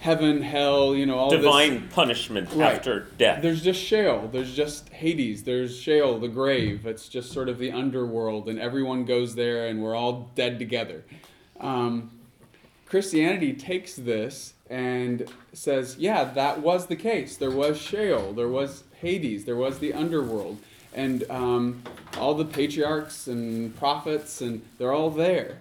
heaven, 0.00 0.42
hell, 0.42 0.94
you 0.94 1.06
know, 1.06 1.16
all 1.18 1.30
Divine 1.30 1.88
punishment 1.88 2.48
Right. 2.52 2.74
after 2.74 3.00
death. 3.18 3.42
There's 3.42 3.62
just 3.62 3.80
Sheol. 3.80 4.28
There's 4.32 4.54
just 4.54 4.88
Hades. 4.90 5.42
There's 5.44 5.76
Sheol, 5.78 6.18
the 6.18 6.28
grave. 6.28 6.86
It's 6.86 7.08
just 7.08 7.32
sort 7.32 7.48
of 7.48 7.58
the 7.58 7.72
underworld, 7.72 8.48
and 8.48 8.58
everyone 8.58 9.04
goes 9.04 9.34
there, 9.34 9.66
and 9.66 9.82
we're 9.82 9.94
all 9.94 10.30
dead 10.34 10.58
together. 10.58 11.02
Um, 11.60 12.10
Christianity 12.86 13.52
takes 13.52 13.94
this 13.94 14.54
and 14.70 15.28
says, 15.52 15.96
yeah, 15.98 16.24
that 16.24 16.60
was 16.62 16.86
the 16.86 16.96
case. 16.96 17.36
There 17.36 17.50
was 17.50 17.76
Sheol, 17.78 18.32
there 18.32 18.48
was 18.48 18.84
Hades, 19.00 19.44
there 19.44 19.56
was 19.56 19.80
the 19.80 19.92
underworld, 19.92 20.58
and 20.94 21.28
um, 21.30 21.82
all 22.16 22.34
the 22.34 22.44
patriarchs 22.44 23.26
and 23.26 23.76
prophets, 23.76 24.40
and 24.40 24.62
they're 24.78 24.92
all 24.92 25.10
there. 25.10 25.56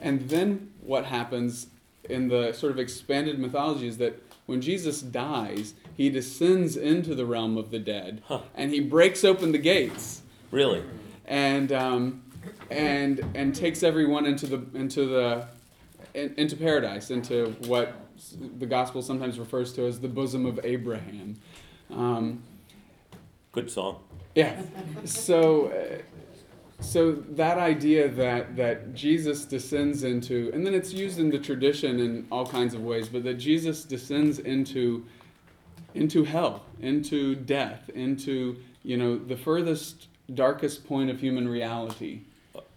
And 0.00 0.28
then 0.28 0.70
what 0.80 1.04
happens 1.06 1.66
in 2.08 2.28
the 2.28 2.52
sort 2.52 2.72
of 2.72 2.78
expanded 2.78 3.38
mythology 3.38 3.88
is 3.88 3.98
that 3.98 4.22
when 4.46 4.60
Jesus 4.60 5.00
dies, 5.02 5.74
he 5.96 6.08
descends 6.10 6.76
into 6.76 7.14
the 7.14 7.26
realm 7.26 7.56
of 7.56 7.70
the 7.70 7.78
dead, 7.78 8.22
Huh. 8.26 8.40
and 8.54 8.70
he 8.72 8.80
breaks 8.80 9.24
open 9.24 9.52
the 9.52 9.58
gates 9.58 10.22
Really? 10.50 10.82
and 11.26 11.70
um, 11.72 12.22
and 12.70 13.24
and 13.34 13.54
takes 13.54 13.82
everyone 13.82 14.26
into 14.26 14.46
the 14.46 14.78
into 14.78 15.06
the 15.06 15.46
in, 16.14 16.34
into 16.36 16.56
paradise, 16.56 17.10
into 17.10 17.54
what 17.66 17.94
the 18.30 18.66
gospel 18.66 19.02
sometimes 19.02 19.38
refers 19.38 19.72
to 19.74 19.86
as 19.86 20.00
the 20.00 20.08
bosom 20.08 20.46
of 20.46 20.60
Abraham. 20.64 21.36
Um, 21.90 22.42
Good 23.52 23.70
song. 23.70 24.00
yeah. 24.34 24.62
So, 25.04 25.66
uh, 25.66 26.02
so 26.80 27.12
that 27.12 27.58
idea 27.58 28.08
that 28.08 28.56
that 28.56 28.94
Jesus 28.94 29.44
descends 29.44 30.04
into, 30.04 30.50
and 30.54 30.66
then 30.66 30.74
it's 30.74 30.92
used 30.92 31.18
in 31.18 31.30
the 31.30 31.38
tradition 31.38 32.00
in 32.00 32.26
all 32.32 32.46
kinds 32.46 32.74
of 32.74 32.82
ways, 32.82 33.08
but 33.08 33.22
that 33.24 33.34
Jesus 33.34 33.84
descends 33.84 34.38
into 34.38 35.04
into 35.94 36.24
hell, 36.24 36.64
into 36.80 37.34
death, 37.34 37.90
into 37.90 38.56
you 38.82 38.96
know 38.96 39.18
the 39.18 39.36
furthest 39.36 40.08
darkest 40.34 40.86
point 40.86 41.10
of 41.10 41.20
human 41.20 41.46
reality. 41.46 42.22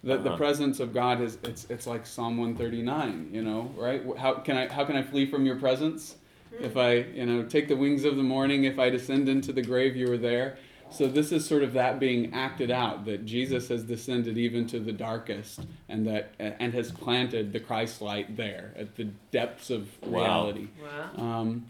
That 0.04 0.22
the 0.22 0.30
Uh-huh. 0.30 0.36
presence 0.38 0.78
of 0.78 0.92
God 0.92 1.20
is 1.20 1.38
it's 1.42 1.66
it's 1.68 1.86
like 1.86 2.06
Psalm 2.06 2.36
139, 2.36 3.30
you 3.32 3.42
know, 3.42 3.72
right? 3.76 4.02
How 4.16 4.34
can 4.34 4.56
I 4.56 4.68
how 4.72 4.84
can 4.84 4.96
I 4.96 5.02
flee 5.02 5.26
from 5.26 5.44
your 5.46 5.56
presence? 5.56 6.16
If 6.60 6.76
I, 6.76 6.94
you 7.14 7.26
know, 7.26 7.42
take 7.42 7.68
the 7.68 7.76
wings 7.76 8.04
of 8.04 8.16
the 8.16 8.22
morning, 8.22 8.64
if 8.64 8.78
I 8.78 8.88
descend 8.88 9.28
into 9.28 9.52
the 9.52 9.60
grave, 9.62 9.94
you 9.96 10.10
are 10.12 10.16
there. 10.16 10.56
So 10.88 11.06
this 11.08 11.32
is 11.32 11.44
sort 11.44 11.62
of 11.64 11.72
that 11.74 11.98
being 11.98 12.32
acted 12.32 12.70
out 12.70 13.04
that 13.06 13.26
Jesus 13.26 13.68
has 13.68 13.82
descended 13.82 14.38
even 14.38 14.66
to 14.68 14.78
the 14.78 14.92
darkest 14.92 15.66
and 15.88 16.06
that 16.06 16.30
and 16.38 16.72
has 16.72 16.92
planted 16.92 17.52
the 17.52 17.60
Christ 17.60 18.00
light 18.00 18.36
there 18.36 18.72
at 18.76 18.94
the 18.96 19.04
depths 19.32 19.68
of 19.70 19.88
Wow. 20.02 20.12
reality. 20.46 20.68
Wow. 21.18 21.40
Um, 21.40 21.66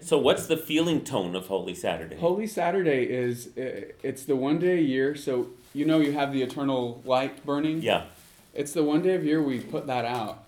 So 0.00 0.18
what's 0.18 0.46
the 0.46 0.56
feeling 0.56 1.02
tone 1.02 1.34
of 1.34 1.46
Holy 1.48 1.74
Saturday? 1.74 2.16
Holy 2.18 2.46
Saturday 2.46 3.04
is 3.04 3.48
uh, 3.58 3.92
it's 4.02 4.24
the 4.24 4.36
one 4.36 4.58
day 4.58 4.78
a 4.78 4.82
year. 4.82 5.14
So 5.16 5.48
you 5.72 5.84
know 5.84 5.98
you 5.98 6.12
have 6.12 6.32
the 6.32 6.42
eternal 6.42 7.02
light 7.04 7.44
burning. 7.44 7.82
Yeah. 7.82 8.06
It's 8.54 8.72
the 8.72 8.82
one 8.82 9.02
day 9.02 9.14
of 9.14 9.24
year 9.24 9.42
we 9.42 9.60
put 9.60 9.86
that 9.86 10.04
out 10.04 10.44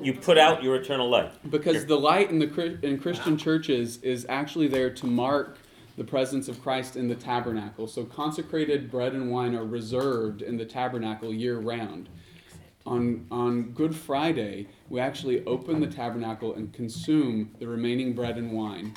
You 0.00 0.14
put 0.14 0.38
out 0.38 0.62
your 0.62 0.76
eternal 0.76 1.10
light. 1.10 1.30
because 1.50 1.84
the 1.86 1.98
light 1.98 2.30
in 2.30 2.38
the 2.38 2.78
in 2.82 2.98
Christian 2.98 3.34
uh-huh. 3.34 3.44
churches 3.44 3.98
is 4.02 4.24
actually 4.28 4.68
there 4.68 4.90
to 4.90 5.06
mark 5.06 5.58
the 5.96 6.04
presence 6.04 6.48
of 6.48 6.62
Christ 6.62 6.96
in 6.96 7.08
the 7.08 7.14
tabernacle. 7.14 7.86
So 7.86 8.04
consecrated 8.04 8.90
bread 8.90 9.12
and 9.12 9.30
wine 9.30 9.54
are 9.54 9.64
reserved 9.64 10.40
in 10.40 10.56
the 10.56 10.64
tabernacle 10.64 11.32
year 11.32 11.58
round. 11.58 12.08
On 12.86 13.26
on 13.30 13.72
Good 13.72 13.94
Friday, 13.94 14.68
we 14.88 14.98
actually 14.98 15.44
open 15.44 15.80
the 15.80 15.86
tabernacle 15.86 16.54
and 16.54 16.72
consume 16.72 17.50
the 17.58 17.68
remaining 17.68 18.14
bread 18.14 18.38
and 18.38 18.52
wine 18.52 18.94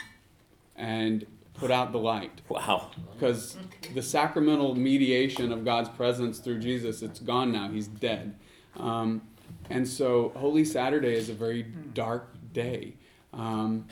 and 0.75 1.25
put 1.57 1.71
out 1.71 1.91
the 1.91 1.97
light 1.99 2.41
Wow. 2.49 2.91
because 3.13 3.57
the 3.93 4.01
sacramental 4.01 4.75
mediation 4.75 5.51
of 5.51 5.63
God's 5.63 5.89
presence 5.89 6.39
through 6.39 6.59
Jesus, 6.59 7.01
it's 7.01 7.19
gone 7.19 7.51
now. 7.51 7.69
He's 7.69 7.87
dead. 7.87 8.35
Um, 8.77 9.21
and 9.69 9.87
so 9.87 10.31
Holy 10.35 10.65
Saturday 10.65 11.13
is 11.15 11.29
a 11.29 11.33
very 11.33 11.63
dark 11.63 12.35
day. 12.53 12.95
Um, 13.33 13.87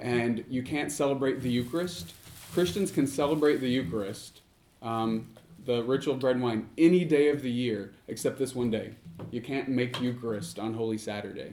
and 0.00 0.44
you 0.48 0.62
can't 0.62 0.90
celebrate 0.90 1.40
the 1.40 1.50
Eucharist. 1.50 2.14
Christians 2.52 2.90
can 2.90 3.06
celebrate 3.06 3.58
the 3.58 3.68
Eucharist, 3.68 4.40
um, 4.82 5.28
the 5.64 5.82
ritual 5.84 6.16
bread 6.16 6.36
and 6.36 6.44
wine, 6.44 6.68
any 6.76 7.04
day 7.04 7.28
of 7.28 7.42
the 7.42 7.50
year 7.50 7.92
except 8.08 8.38
this 8.38 8.54
one 8.54 8.70
day. 8.70 8.94
You 9.30 9.40
can't 9.40 9.68
make 9.68 10.00
Eucharist 10.00 10.58
on 10.58 10.74
Holy 10.74 10.98
Saturday. 10.98 11.52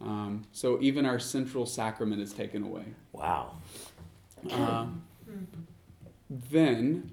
Um, 0.00 0.42
so 0.52 0.78
even 0.80 1.06
our 1.06 1.18
central 1.20 1.64
sacrament 1.66 2.20
is 2.20 2.32
taken 2.32 2.64
away. 2.64 2.84
Wow. 3.12 3.58
Uh, 4.50 4.86
then 6.50 7.10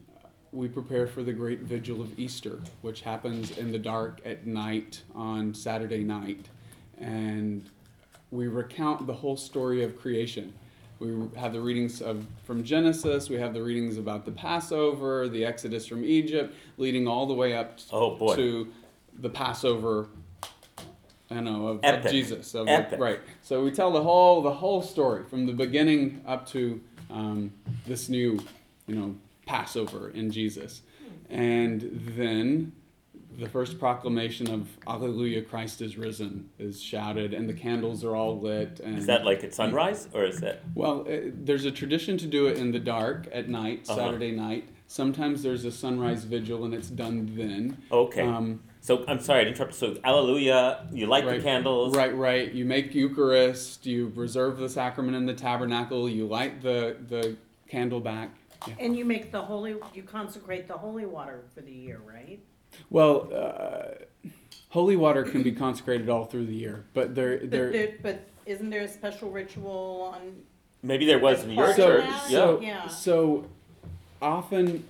we 0.51 0.67
prepare 0.67 1.05
for 1.07 1.21
the 1.23 1.33
great 1.33 1.59
vigil 1.61 2.01
of 2.01 2.17
Easter, 2.17 2.59
which 2.81 3.01
happens 3.01 3.57
in 3.57 3.71
the 3.71 3.77
dark 3.77 4.19
at 4.25 4.47
night 4.47 5.03
on 5.13 5.53
Saturday 5.53 6.03
night. 6.03 6.47
And 6.99 7.69
we 8.31 8.47
recount 8.47 9.05
the 9.07 9.13
whole 9.13 9.37
story 9.37 9.83
of 9.83 9.99
creation. 9.99 10.53
We 10.99 11.15
have 11.37 11.53
the 11.53 11.61
readings 11.61 12.01
of 12.01 12.25
from 12.43 12.63
Genesis, 12.63 13.29
we 13.29 13.37
have 13.37 13.53
the 13.53 13.63
readings 13.63 13.97
about 13.97 14.25
the 14.25 14.31
Passover, 14.31 15.29
the 15.29 15.45
Exodus 15.45 15.87
from 15.87 16.03
Egypt, 16.03 16.53
leading 16.77 17.07
all 17.07 17.25
the 17.25 17.33
way 17.33 17.55
up 17.55 17.79
Oh 17.91 18.15
boy. 18.15 18.35
to 18.35 18.67
the 19.19 19.29
Passover 19.29 20.07
I 21.31 21.39
know 21.41 21.67
of, 21.67 21.83
of 21.83 22.11
Jesus. 22.11 22.55
Of 22.55 22.67
Epic. 22.67 22.99
right. 22.99 23.19
So 23.43 23.63
we 23.63 23.71
tell 23.71 23.91
the 23.91 24.01
whole 24.01 24.41
the 24.41 24.51
whole 24.51 24.81
story 24.81 25.23
from 25.29 25.45
the 25.45 25.53
beginning 25.53 26.21
up 26.25 26.47
to 26.49 26.81
um, 27.09 27.51
this 27.85 28.09
new, 28.09 28.39
you 28.87 28.95
know, 28.95 29.15
Passover 29.45 30.09
in 30.09 30.31
Jesus, 30.31 30.81
and 31.29 31.81
then 32.15 32.71
the 33.37 33.47
first 33.47 33.79
proclamation 33.79 34.49
of 34.51 34.67
Alleluia, 34.87 35.41
Christ 35.41 35.81
is 35.81 35.97
risen 35.97 36.49
is 36.59 36.81
shouted, 36.81 37.33
and 37.33 37.47
the 37.47 37.53
candles 37.53 38.03
are 38.03 38.15
all 38.15 38.39
lit. 38.39 38.79
And 38.83 38.97
Is 38.97 39.05
that 39.05 39.23
like 39.25 39.43
at 39.43 39.53
sunrise 39.53 40.07
or 40.13 40.23
is 40.25 40.39
that? 40.41 40.61
well, 40.75 41.05
uh, 41.09 41.29
there's 41.33 41.65
a 41.65 41.71
tradition 41.71 42.17
to 42.17 42.27
do 42.27 42.47
it 42.47 42.57
in 42.57 42.71
the 42.71 42.79
dark 42.79 43.27
at 43.31 43.47
night, 43.47 43.85
Uh-huh. 43.87 43.95
Saturday 43.99 44.31
night. 44.31 44.67
Sometimes 44.87 45.43
there's 45.43 45.65
a 45.65 45.71
sunrise 45.71 46.23
vigil, 46.25 46.65
and 46.65 46.73
it's 46.73 46.89
done 46.89 47.31
then. 47.35 47.77
Okay. 47.91 48.21
Um, 48.23 48.59
so 48.89 49.05
I'm 49.07 49.19
sorry 49.19 49.43
to 49.43 49.51
interrupt. 49.51 49.75
So 49.75 49.95
Alleluia, 50.03 50.87
you 50.91 51.05
light 51.05 51.23
Right. 51.23 51.37
the 51.37 51.43
candles. 51.43 51.95
Right, 51.95 52.15
right. 52.15 52.51
You 52.51 52.65
make 52.65 52.95
Eucharist. 52.95 53.85
You 53.85 54.11
reserve 54.15 54.57
the 54.57 54.67
sacrament 54.67 55.15
in 55.15 55.27
the 55.27 55.33
tabernacle. 55.35 56.09
You 56.09 56.25
light 56.25 56.63
the 56.63 56.97
the 57.07 57.35
candle 57.67 57.99
back. 57.99 58.31
Yeah. 58.67 58.73
And 58.79 58.97
you 58.97 59.05
make 59.05 59.31
the 59.31 59.41
holy, 59.43 59.75
you 59.93 60.01
consecrate 60.03 60.67
the 60.67 60.73
holy 60.73 61.05
water 61.05 61.43
for 61.53 61.61
the 61.61 61.71
year, 61.71 62.01
right? 62.03 62.39
Well, 62.89 63.29
uh, 63.31 64.29
holy 64.69 64.95
water 64.97 65.23
can 65.23 65.43
be 65.43 65.51
consecrated 65.51 66.09
all 66.09 66.25
through 66.25 66.47
the 66.47 66.55
year, 66.55 66.83
but 66.95 67.13
there 67.13 67.37
But 67.37 67.51
there. 67.51 67.71
there, 67.71 67.93
but 68.01 68.19
isn't 68.47 68.71
there 68.71 68.81
a 68.81 68.87
special 68.87 69.29
ritual 69.29 70.11
on, 70.15 70.21
Maybe 70.81 71.05
there 71.05 71.19
was 71.19 71.43
in 71.43 71.51
your 71.51 71.65
Part 71.65 71.75
so 71.75 71.87
church. 71.87 72.05
Yeah. 72.07 72.27
so 72.29 72.59
Yeah. 72.61 72.87
so 72.87 73.45
often 74.21 74.83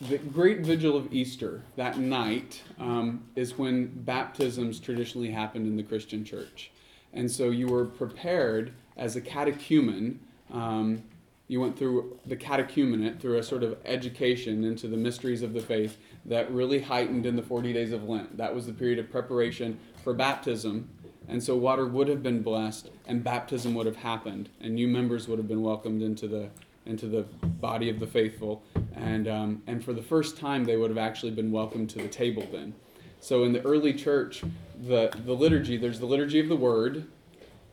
the 0.00 0.18
great 0.18 0.60
vigil 0.60 0.96
of 0.96 1.12
Easter 1.12 1.62
that 1.76 1.98
night 1.98 2.62
um, 2.78 3.24
is 3.34 3.56
when 3.58 3.86
baptisms 3.86 4.78
traditionally 4.78 5.30
happened 5.30 5.66
in 5.66 5.76
the 5.76 5.82
Christian 5.82 6.24
church, 6.24 6.70
and 7.12 7.30
so 7.30 7.50
you 7.50 7.66
were 7.66 7.84
prepared 7.84 8.72
as 8.96 9.16
a 9.16 9.20
catechumen 9.20 10.20
um, 10.52 11.02
you 11.48 11.60
went 11.60 11.78
through 11.78 12.18
the 12.26 12.36
catechumenate, 12.36 13.20
through 13.20 13.38
a 13.38 13.42
sort 13.42 13.62
of 13.62 13.76
education 13.84 14.64
into 14.64 14.88
the 14.88 14.96
mysteries 14.96 15.42
of 15.42 15.52
the 15.52 15.60
faith 15.60 15.96
that 16.24 16.50
really 16.50 16.80
heightened 16.80 17.24
in 17.24 17.36
the 17.36 17.42
40 17.42 17.72
days 17.72 17.92
of 17.92 18.08
Lent. 18.08 18.36
That 18.36 18.54
was 18.54 18.66
the 18.66 18.72
period 18.72 18.98
of 18.98 19.10
preparation 19.10 19.78
for 20.02 20.12
baptism. 20.12 20.88
And 21.28 21.42
so 21.42 21.56
water 21.56 21.86
would 21.86 22.08
have 22.08 22.22
been 22.22 22.42
blessed 22.42 22.90
and 23.06 23.22
baptism 23.22 23.74
would 23.74 23.86
have 23.86 23.96
happened 23.96 24.48
and 24.60 24.74
new 24.74 24.88
members 24.88 25.28
would 25.28 25.38
have 25.38 25.48
been 25.48 25.62
welcomed 25.62 26.02
into 26.02 26.26
the 26.28 26.50
into 26.86 27.06
the 27.06 27.22
body 27.60 27.90
of 27.90 28.00
the 28.00 28.06
faithful 28.06 28.62
and 28.94 29.28
um, 29.28 29.62
and 29.66 29.84
for 29.84 29.92
the 29.92 30.02
first 30.02 30.36
time 30.36 30.64
they 30.64 30.76
would 30.76 30.90
have 30.90 30.98
actually 30.98 31.32
been 31.32 31.52
welcomed 31.52 31.90
to 31.90 31.98
the 31.98 32.08
table 32.08 32.46
then. 32.50 32.74
So 33.20 33.44
in 33.44 33.52
the 33.52 33.62
early 33.62 33.92
church, 33.92 34.42
the 34.86 35.10
the 35.24 35.32
liturgy 35.32 35.76
there's 35.76 36.00
the 36.00 36.06
liturgy 36.06 36.40
of 36.40 36.48
the 36.48 36.56
word, 36.56 37.06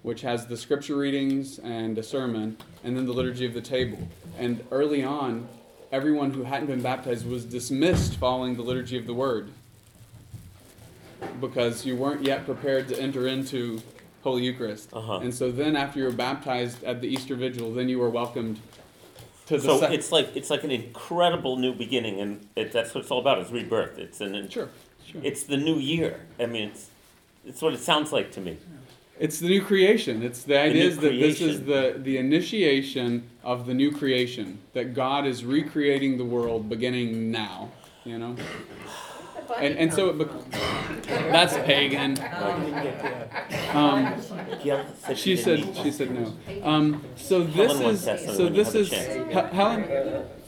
which 0.02 0.22
has 0.22 0.48
the 0.48 0.58
scripture 0.58 0.96
readings 0.96 1.60
and 1.60 1.98
a 1.98 2.04
sermon, 2.04 2.58
and 2.84 2.96
then 2.98 3.06
the 3.06 3.14
liturgy 3.14 3.46
of 3.46 3.54
the 3.54 3.62
table. 3.62 4.08
And 4.38 4.64
early 4.72 5.04
on, 5.04 5.48
everyone 5.92 6.32
who 6.32 6.44
hadn't 6.44 6.68
been 6.68 6.82
baptized 6.82 7.28
was 7.28 7.46
dismissed 7.46 8.16
following 8.16 8.56
the 8.56 8.64
liturgy 8.64 8.98
of 8.98 9.06
the 9.06 9.14
word 9.14 9.52
because 11.40 11.86
you 11.86 11.96
weren't 11.96 12.24
yet 12.26 12.46
prepared 12.46 12.88
to 12.90 13.00
enter 13.00 13.28
into 13.28 13.82
Holy 14.24 14.44
Eucharist. 14.44 14.90
Uh-huh. 14.94 15.20
And 15.20 15.34
so 15.34 15.52
then, 15.52 15.76
after 15.76 16.00
you 16.00 16.06
were 16.06 16.12
baptized 16.12 16.84
at 16.84 17.02
the 17.02 17.08
Easter 17.08 17.36
Vigil, 17.36 17.74
then 17.74 17.90
you 17.90 18.00
were 18.00 18.10
welcomed 18.10 18.60
to 19.48 19.58
the 19.58 19.64
So 19.64 19.80
sec- 19.80 19.92
it's 19.92 20.12
like 20.12 20.36
it's 20.36 20.50
like 20.50 20.64
an 20.64 20.72
incredible 20.72 21.58
new 21.58 21.74
beginning, 21.74 22.20
and 22.20 22.48
it, 22.56 22.72
that's 22.72 22.94
what 22.94 23.02
it's 23.02 23.12
all 23.12 23.20
about. 23.20 23.40
Is 23.40 23.52
rebirth. 23.52 23.98
It's 23.98 24.22
an 24.22 24.50
Sure, 24.50 24.70
sure. 25.06 25.22
It's 25.24 25.44
the 25.44 25.58
new 25.58 25.76
year. 25.76 26.22
I 26.40 26.46
mean, 26.46 26.70
it's 26.70 26.90
it's 27.46 27.62
what 27.62 27.74
it 27.74 27.80
sounds 27.80 28.12
like 28.12 28.32
to 28.34 28.42
me. 28.42 28.58
It's 29.20 29.40
the 29.40 29.48
new 29.48 29.62
creation. 29.62 30.24
It's 30.24 30.44
the 30.44 30.60
idea 30.60 30.84
new 30.84 30.90
is 30.90 30.98
that 30.98 31.10
this 31.10 31.42
is 31.42 31.60
creation. 31.62 31.94
the, 31.94 32.00
the 32.00 32.18
initiation 32.18 33.30
of 33.44 33.68
the 33.68 33.74
new 33.74 33.92
creation. 33.92 34.60
That 34.74 34.94
God 34.94 35.28
is 35.28 35.46
recreating 35.46 36.18
the 36.18 36.26
world 36.26 36.68
beginning 36.68 37.32
now. 37.32 37.70
You 38.06 38.18
know? 38.18 38.36
And, 39.58 39.78
and 39.78 39.94
so 39.94 40.10
it 40.10 40.18
bec- 40.18 40.52
that's 41.32 41.54
pagan. 41.66 42.18
I 42.20 42.60
didn't 42.60 42.84
get 42.84 42.98
to 43.02 43.04
that. 43.50 43.76
Um, 43.76 45.16
she 45.16 45.36
said 45.38 45.76
she 45.76 45.92
said 45.92 46.12
no. 46.12 46.34
Um, 46.64 47.04
so 47.16 47.44
this 47.44 47.72
is 47.80 48.04
to 48.06 48.12
ask 48.12 48.24
something 48.26 48.36
so 48.36 48.50
this 48.50 48.76
is 48.76 48.90
chance. 48.90 49.54
Helen. 49.54 49.84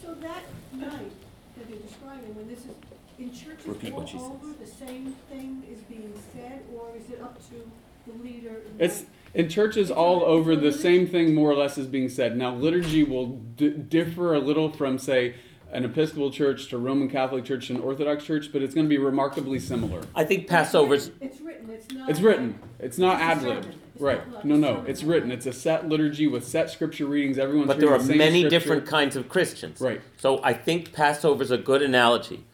So 0.02 0.14
that 0.14 0.42
night 0.72 1.10
that 1.56 1.68
they're 1.68 1.78
describing, 1.78 2.34
when 2.36 2.48
this 2.48 2.60
is, 2.60 2.70
in 3.18 3.32
churches 3.32 3.66
Repeat 3.66 3.92
what 3.94 4.02
all 4.02 4.06
she 4.06 4.18
says. 4.18 4.26
over, 4.26 4.52
the 4.58 4.66
same 4.66 5.14
thing 5.30 5.62
is 5.70 5.80
being 5.82 6.12
said, 6.32 6.62
or 6.74 6.88
is 6.96 7.10
it 7.10 7.20
up 7.20 7.38
to 7.48 7.70
the 8.06 8.22
leader? 8.22 8.62
It's 8.78 9.04
in 9.34 9.48
churches 9.48 9.90
all 9.90 10.22
over 10.22 10.56
the 10.56 10.72
same 10.72 11.06
thing 11.06 11.34
more 11.34 11.50
or 11.50 11.56
less 11.56 11.76
is 11.76 11.86
being 11.86 12.08
said. 12.08 12.36
Now 12.36 12.54
liturgy 12.54 13.02
will 13.04 13.26
d- 13.56 13.70
differ 13.70 14.34
a 14.34 14.38
little 14.38 14.70
from 14.72 14.98
say 14.98 15.34
an 15.72 15.84
Episcopal 15.84 16.30
church 16.30 16.68
to 16.68 16.78
Roman 16.78 17.08
Catholic 17.08 17.44
church 17.44 17.68
to 17.68 17.74
an 17.74 17.80
Orthodox 17.80 18.24
church, 18.24 18.50
but 18.52 18.62
it's 18.62 18.74
going 18.74 18.86
to 18.86 18.88
be 18.88 18.98
remarkably 18.98 19.58
similar. 19.58 20.02
I 20.14 20.24
think 20.24 20.46
Passover's. 20.46 21.10
It's 21.20 21.40
written, 21.40 21.70
it's 21.70 21.92
not. 21.92 22.10
It's 22.10 22.20
written. 22.20 22.58
It's 22.78 22.98
not 22.98 23.20
ad 23.20 23.40
sermon. 23.40 23.62
lib. 23.62 23.74
Right. 23.98 24.32
not 24.32 24.44
No, 24.44 24.56
no. 24.56 24.84
It's 24.86 25.02
written. 25.02 25.30
It's 25.30 25.46
a 25.46 25.52
set 25.52 25.88
liturgy 25.88 26.26
with 26.26 26.46
set 26.46 26.70
scripture 26.70 27.06
readings. 27.06 27.38
Everyone's 27.38 27.68
But 27.68 27.80
there 27.80 27.90
are 27.92 27.98
the 27.98 28.04
same 28.04 28.18
many 28.18 28.40
scripture. 28.40 28.58
different 28.58 28.86
kinds 28.86 29.16
of 29.16 29.28
Christians. 29.28 29.80
Right. 29.80 30.00
So 30.18 30.40
I 30.42 30.52
think 30.52 30.92
Passover's 30.92 31.50
a 31.50 31.58
good 31.58 31.82
analogy. 31.82 32.44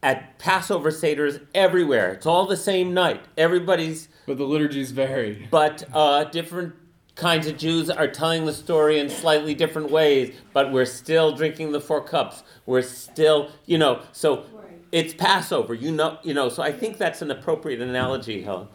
At 0.00 0.38
Passover 0.38 0.92
Seder's 0.92 1.40
everywhere. 1.54 2.12
It's 2.12 2.26
all 2.26 2.46
the 2.46 2.56
same 2.56 2.94
night. 2.94 3.20
Everybody's. 3.36 4.08
But 4.26 4.38
the 4.38 4.44
liturgies 4.44 4.92
vary. 4.92 5.48
But 5.50 5.82
uh, 5.92 6.24
different 6.24 6.74
kinds 7.18 7.46
of 7.46 7.58
Jews 7.58 7.90
are 7.90 8.08
telling 8.08 8.46
the 8.46 8.54
story 8.54 8.98
in 8.98 9.10
slightly 9.10 9.54
different 9.54 9.90
ways. 9.90 10.34
But 10.54 10.72
we're 10.72 10.86
still 10.86 11.32
drinking 11.32 11.72
the 11.72 11.80
four 11.80 12.02
cups. 12.02 12.42
We're 12.64 12.82
still, 12.82 13.50
you 13.66 13.76
know. 13.76 14.00
So 14.12 14.44
it's 14.90 15.12
Passover. 15.12 15.74
You 15.74 15.92
know. 15.92 16.18
You 16.22 16.32
know. 16.32 16.48
So 16.48 16.62
I 16.62 16.72
think 16.72 16.96
that's 16.96 17.20
an 17.20 17.30
appropriate 17.30 17.82
analogy, 17.82 18.42
Helen. 18.42 18.68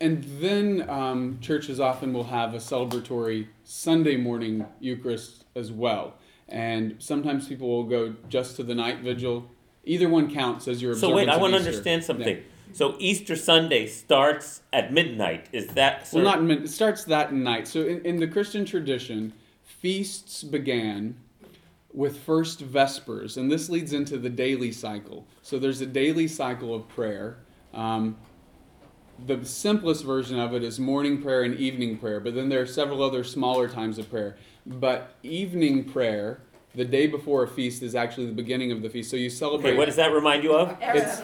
And 0.00 0.24
then 0.40 0.88
um, 0.90 1.38
churches 1.40 1.80
often 1.80 2.12
will 2.12 2.24
have 2.24 2.52
a 2.52 2.58
celebratory 2.58 3.46
Sunday 3.62 4.16
morning 4.16 4.66
Eucharist 4.80 5.44
as 5.56 5.72
well. 5.72 6.14
And 6.48 6.96
sometimes 6.98 7.48
people 7.48 7.68
will 7.68 7.84
go 7.84 8.14
just 8.28 8.56
to 8.56 8.62
the 8.62 8.74
night 8.74 9.00
vigil. 9.00 9.50
Either 9.84 10.08
one 10.08 10.32
counts 10.32 10.68
as 10.68 10.82
your 10.82 10.94
So 10.94 11.14
wait, 11.14 11.28
I 11.28 11.36
want 11.38 11.52
to 11.52 11.58
understand 11.58 12.04
something. 12.04 12.36
Yeah. 12.36 12.42
So 12.74 12.96
Easter 12.98 13.36
Sunday 13.36 13.86
starts 13.86 14.62
at 14.72 14.92
midnight. 14.92 15.48
Is 15.52 15.68
that 15.68 16.08
Well, 16.12 16.24
not 16.24 16.50
it 16.50 16.68
starts 16.68 17.04
that 17.04 17.32
night. 17.32 17.68
So 17.68 17.82
in, 17.82 18.04
in 18.04 18.16
the 18.16 18.26
Christian 18.26 18.64
tradition, 18.64 19.32
feasts 19.62 20.42
began 20.42 21.16
with 21.92 22.18
first 22.18 22.58
vespers, 22.60 23.36
and 23.36 23.50
this 23.50 23.68
leads 23.68 23.92
into 23.92 24.18
the 24.18 24.28
daily 24.28 24.72
cycle. 24.72 25.24
So 25.42 25.60
there's 25.60 25.80
a 25.80 25.86
daily 25.86 26.26
cycle 26.26 26.74
of 26.74 26.88
prayer. 26.88 27.38
Um, 27.72 28.16
the 29.24 29.44
simplest 29.44 30.04
version 30.04 30.40
of 30.40 30.52
it 30.52 30.64
is 30.64 30.80
morning 30.80 31.22
prayer 31.22 31.44
and 31.44 31.54
evening 31.54 31.96
prayer, 31.98 32.18
but 32.18 32.34
then 32.34 32.48
there 32.48 32.60
are 32.60 32.66
several 32.66 33.04
other 33.04 33.22
smaller 33.22 33.68
times 33.68 33.98
of 33.98 34.10
prayer. 34.10 34.36
But 34.66 35.14
evening 35.22 35.84
prayer, 35.84 36.40
the 36.74 36.84
day 36.84 37.06
before 37.06 37.44
a 37.44 37.48
feast, 37.48 37.82
is 37.82 37.94
actually 37.94 38.26
the 38.26 38.32
beginning 38.32 38.72
of 38.72 38.82
the 38.82 38.88
feast. 38.90 39.10
So 39.10 39.16
you 39.16 39.30
celebrate. 39.30 39.70
Okay, 39.70 39.78
what 39.78 39.84
does 39.86 39.96
that 39.96 40.12
remind 40.12 40.42
you 40.42 40.54
of? 40.54 40.76
It's- 40.82 41.22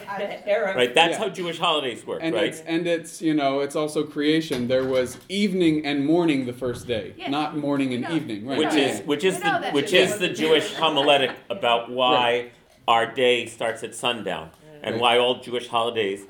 Right, 0.77 0.95
that's 0.95 1.13
Yeah. 1.13 1.19
how 1.19 1.29
Jewish 1.29 1.59
holidays 1.59 2.07
work, 2.07 2.21
and 2.23 2.35
right? 2.35 2.45
it's 2.47 2.61
and 2.61 2.87
it's 2.87 3.21
you 3.23 3.35
know 3.35 3.61
it's 3.61 3.77
also 3.77 4.05
creation. 4.05 4.69
There 4.69 4.85
was 4.85 5.19
evening 5.29 5.85
and 5.85 6.05
morning 6.05 6.47
the 6.47 6.53
first 6.53 6.87
day, 6.87 7.15
Yes. 7.17 7.31
not 7.31 7.57
morning 7.57 7.93
and 7.95 8.03
No. 8.05 8.15
evening. 8.15 8.47
Right. 8.47 8.59
Which 8.59 8.75
is 8.75 9.01
which 9.03 9.25
is 9.25 9.37
We 9.37 9.41
the 9.43 9.71
which 9.73 9.93
is 9.93 10.19
the 10.19 10.29
Jewish 10.29 10.75
homiletic 10.75 11.33
about 11.49 11.91
why 11.91 12.51
our 12.87 13.07
day 13.07 13.47
starts 13.47 13.83
at 13.83 13.95
sundown 13.95 14.51
and 14.83 14.95
Right. 14.95 15.01
why 15.01 15.19
all 15.19 15.41
Jewish 15.41 15.69
holidays 15.69 16.27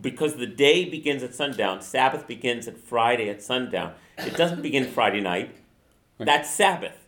because 0.00 0.34
the 0.36 0.46
day 0.46 0.84
begins 0.84 1.22
at 1.22 1.34
sundown, 1.34 1.80
Sabbath 1.80 2.26
begins 2.26 2.68
at 2.68 2.76
Friday 2.78 3.28
at 3.30 3.42
sundown. 3.42 3.92
It 4.18 4.36
doesn't 4.36 4.60
begin 4.62 4.84
Friday 4.84 5.20
night. 5.20 5.50
Right. 6.18 6.26
That's 6.26 6.50
Sabbath, 6.50 7.01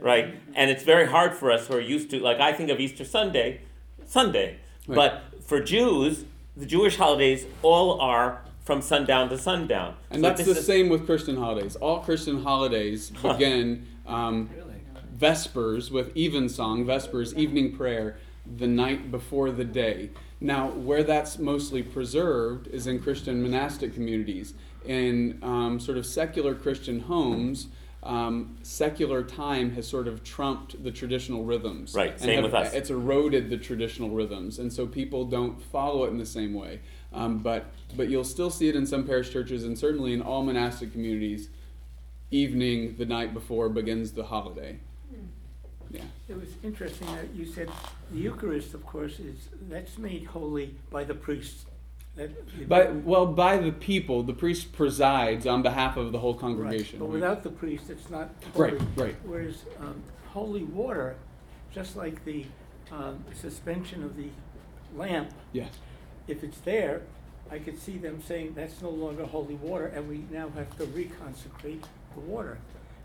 right? 0.00 0.34
And 0.54 0.70
it's 0.70 0.82
very 0.82 1.06
hard 1.06 1.34
for 1.34 1.50
us 1.52 1.66
who 1.68 1.74
are 1.74 1.80
used 1.80 2.10
to 2.10 2.20
like 2.20 2.40
I 2.40 2.52
think 2.52 2.70
of 2.70 2.80
Easter 2.80 3.04
Sunday, 3.04 3.60
Sunday. 4.06 4.58
Right. 4.86 4.96
But 4.96 5.44
for 5.44 5.60
Jews, 5.60 6.24
the 6.56 6.66
Jewish 6.66 6.96
holidays 6.96 7.46
all 7.62 8.00
are 8.00 8.42
from 8.64 8.82
sundown 8.82 9.28
to 9.30 9.38
sundown. 9.38 9.94
And 10.10 10.22
So 10.22 10.28
that's 10.28 10.44
the 10.44 10.52
is- 10.52 10.66
same 10.66 10.88
with 10.88 11.06
Christian 11.06 11.36
holidays. 11.36 11.76
All 11.76 12.00
Christian 12.00 12.42
holidays 12.42 13.10
begin 13.22 13.86
um, 14.06 14.50
Vespers 15.16 15.90
with 15.90 16.16
evensong, 16.16 16.84
Vespers, 16.86 17.34
evening 17.34 17.76
prayer, 17.76 18.16
the 18.56 18.66
night 18.66 19.10
before 19.10 19.50
the 19.50 19.64
day. 19.64 20.10
Now, 20.40 20.68
where 20.70 21.02
that's 21.02 21.38
mostly 21.38 21.82
preserved 21.82 22.66
is 22.68 22.86
in 22.86 23.00
Christian 23.00 23.42
monastic 23.42 23.92
communities. 23.92 24.54
In 24.86 25.38
um, 25.42 25.78
sort 25.78 25.98
of 25.98 26.06
secular 26.06 26.54
Christian 26.54 27.00
homes, 27.00 27.66
um, 28.02 28.56
secular 28.62 29.22
time 29.22 29.72
has 29.72 29.86
sort 29.86 30.08
of 30.08 30.24
trumped 30.24 30.82
the 30.82 30.90
traditional 30.90 31.44
rhythms. 31.44 31.94
Right, 31.94 32.18
same 32.18 32.36
have- 32.36 32.44
with 32.44 32.54
us. 32.54 32.72
It's 32.72 32.90
eroded 32.90 33.50
the 33.50 33.58
traditional 33.58 34.10
rhythms, 34.10 34.58
and 34.58 34.72
so 34.72 34.86
people 34.86 35.24
don't 35.24 35.62
follow 35.62 36.04
it 36.04 36.08
in 36.08 36.18
the 36.18 36.26
same 36.26 36.54
way. 36.54 36.80
Um, 37.12 37.38
but 37.38 37.66
but 37.96 38.08
you'll 38.08 38.24
still 38.24 38.50
see 38.50 38.68
it 38.68 38.76
in 38.76 38.86
some 38.86 39.04
parish 39.04 39.30
churches, 39.30 39.64
and 39.64 39.78
certainly 39.78 40.12
in 40.12 40.22
all 40.22 40.42
monastic 40.42 40.92
communities. 40.92 41.48
Evening 42.32 42.94
the 42.96 43.06
night 43.06 43.34
before 43.34 43.68
begins 43.68 44.12
the 44.12 44.22
holiday. 44.22 44.78
Yeah. 45.90 46.02
It 46.28 46.38
was 46.38 46.50
interesting 46.62 47.08
that 47.16 47.34
you 47.34 47.44
said 47.44 47.68
the 48.12 48.18
Eucharist, 48.18 48.74
of 48.74 48.86
course, 48.86 49.18
is, 49.18 49.48
that's 49.68 49.98
made 49.98 50.26
holy 50.26 50.76
by 50.90 51.02
the 51.02 51.14
priest. 51.14 51.66
By 52.68 52.86
well, 52.90 53.26
by 53.26 53.56
the 53.58 53.72
people, 53.72 54.22
the 54.22 54.32
priest 54.34 54.72
presides 54.72 55.46
on 55.46 55.62
behalf 55.62 55.96
of 55.96 56.12
the 56.12 56.18
whole 56.18 56.32
Right, 56.34 56.40
congregation. 56.40 56.98
But 56.98 57.06
We- 57.06 57.14
without 57.14 57.42
the 57.42 57.50
priest, 57.50 57.88
it's 57.88 58.10
not 58.10 58.30
Right, 58.54 58.74
holy. 58.74 58.86
right. 58.96 59.16
Whereas 59.24 59.64
um, 59.78 60.02
holy 60.28 60.64
water, 60.64 61.16
just 61.72 61.96
like 61.96 62.24
the 62.24 62.46
um, 62.92 63.24
suspension 63.34 64.02
of 64.02 64.16
the 64.16 64.28
lamp, 64.96 65.30
Yeah. 65.52 65.68
if 66.26 66.42
it's 66.42 66.58
there, 66.60 67.02
I 67.50 67.58
could 67.58 67.78
see 67.78 67.96
them 67.98 68.20
saying 68.20 68.54
that's 68.54 68.82
no 68.82 68.90
longer 68.90 69.24
holy 69.24 69.54
water, 69.54 69.86
and 69.86 70.08
we 70.08 70.24
now 70.30 70.48
have 70.50 70.76
to 70.78 70.86
reconsecrate 70.86 71.82
the 72.14 72.20
water 72.20 72.58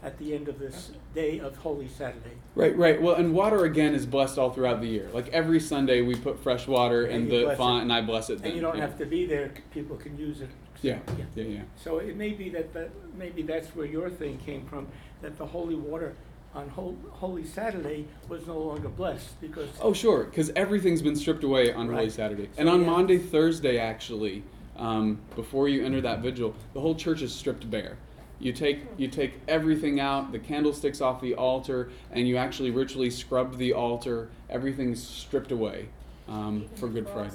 at 0.05 0.19
the 0.19 0.35
end 0.35 0.47
of 0.47 0.59
this 0.59 0.91
day 1.15 1.39
of 1.39 1.57
Holy 1.57 1.87
Saturday. 1.87 2.37
Right, 2.53 2.77
right. 2.77 3.01
Well, 3.01 3.15
and 3.15 3.33
water 3.33 3.65
again 3.65 3.95
is 3.95 4.05
blessed 4.05 4.37
all 4.37 4.51
throughout 4.51 4.79
the 4.79 4.87
year. 4.87 5.09
Like 5.11 5.27
every 5.29 5.59
Sunday, 5.59 6.01
we 6.01 6.15
put 6.15 6.39
fresh 6.39 6.67
water 6.67 7.07
in 7.07 7.23
And 7.23 7.31
you 7.31 7.49
the 7.49 7.55
font, 7.55 7.79
it. 7.79 7.81
and 7.83 7.93
I 7.93 8.01
bless 8.01 8.29
it. 8.29 8.37
Then. 8.37 8.47
And 8.49 8.55
you 8.55 8.61
don't 8.61 8.75
yeah. 8.77 8.81
have 8.81 8.99
to 8.99 9.05
be 9.05 9.25
there, 9.25 9.51
people 9.71 9.97
can 9.97 10.15
use 10.17 10.41
it. 10.41 10.49
Yeah, 10.83 10.99
yeah, 11.35 11.43
yeah. 11.43 11.61
So 11.83 11.97
it 11.97 12.15
may 12.15 12.29
be 12.33 12.49
that, 12.49 12.71
that, 12.73 12.91
maybe 13.17 13.41
that's 13.41 13.69
where 13.75 13.87
your 13.87 14.11
thing 14.11 14.37
came 14.37 14.67
from, 14.67 14.87
that 15.23 15.37
the 15.39 15.45
holy 15.45 15.75
water 15.75 16.13
on 16.53 16.69
Holy 16.69 17.43
Saturday 17.43 18.05
was 18.29 18.45
no 18.45 18.57
longer 18.59 18.87
blessed, 18.87 19.41
because 19.41 19.69
Oh, 19.81 19.91
sure, 19.91 20.25
because 20.25 20.51
everything's 20.55 21.01
been 21.01 21.15
stripped 21.15 21.43
away 21.43 21.73
on 21.73 21.87
Holy 21.87 22.03
Right. 22.03 22.11
Saturday. 22.11 22.45
So 22.45 22.59
And 22.59 22.69
on 22.69 22.79
have- 22.83 22.87
Maundy 22.87 23.17
Thursday, 23.17 23.79
actually, 23.79 24.43
um, 24.77 25.19
before 25.35 25.67
you 25.67 25.83
enter 25.83 25.99
that 26.01 26.19
vigil, 26.21 26.53
the 26.73 26.79
whole 26.79 26.95
church 26.95 27.23
is 27.23 27.33
stripped 27.33 27.69
bare. 27.71 27.97
You 28.39 28.51
take 28.53 28.79
you 28.97 29.07
take 29.07 29.35
everything 29.47 29.99
out, 29.99 30.31
the 30.31 30.39
candlesticks 30.39 30.99
off 31.01 31.21
the 31.21 31.35
altar, 31.35 31.89
and 32.11 32.27
you 32.27 32.37
actually 32.37 32.71
ritually 32.71 33.09
scrub 33.09 33.57
the 33.57 33.73
altar. 33.73 34.29
Everything's 34.49 35.01
stripped 35.05 35.51
away 35.51 35.87
um, 36.27 36.65
for 36.75 36.87
Good 36.89 37.07
Friday. 37.09 37.31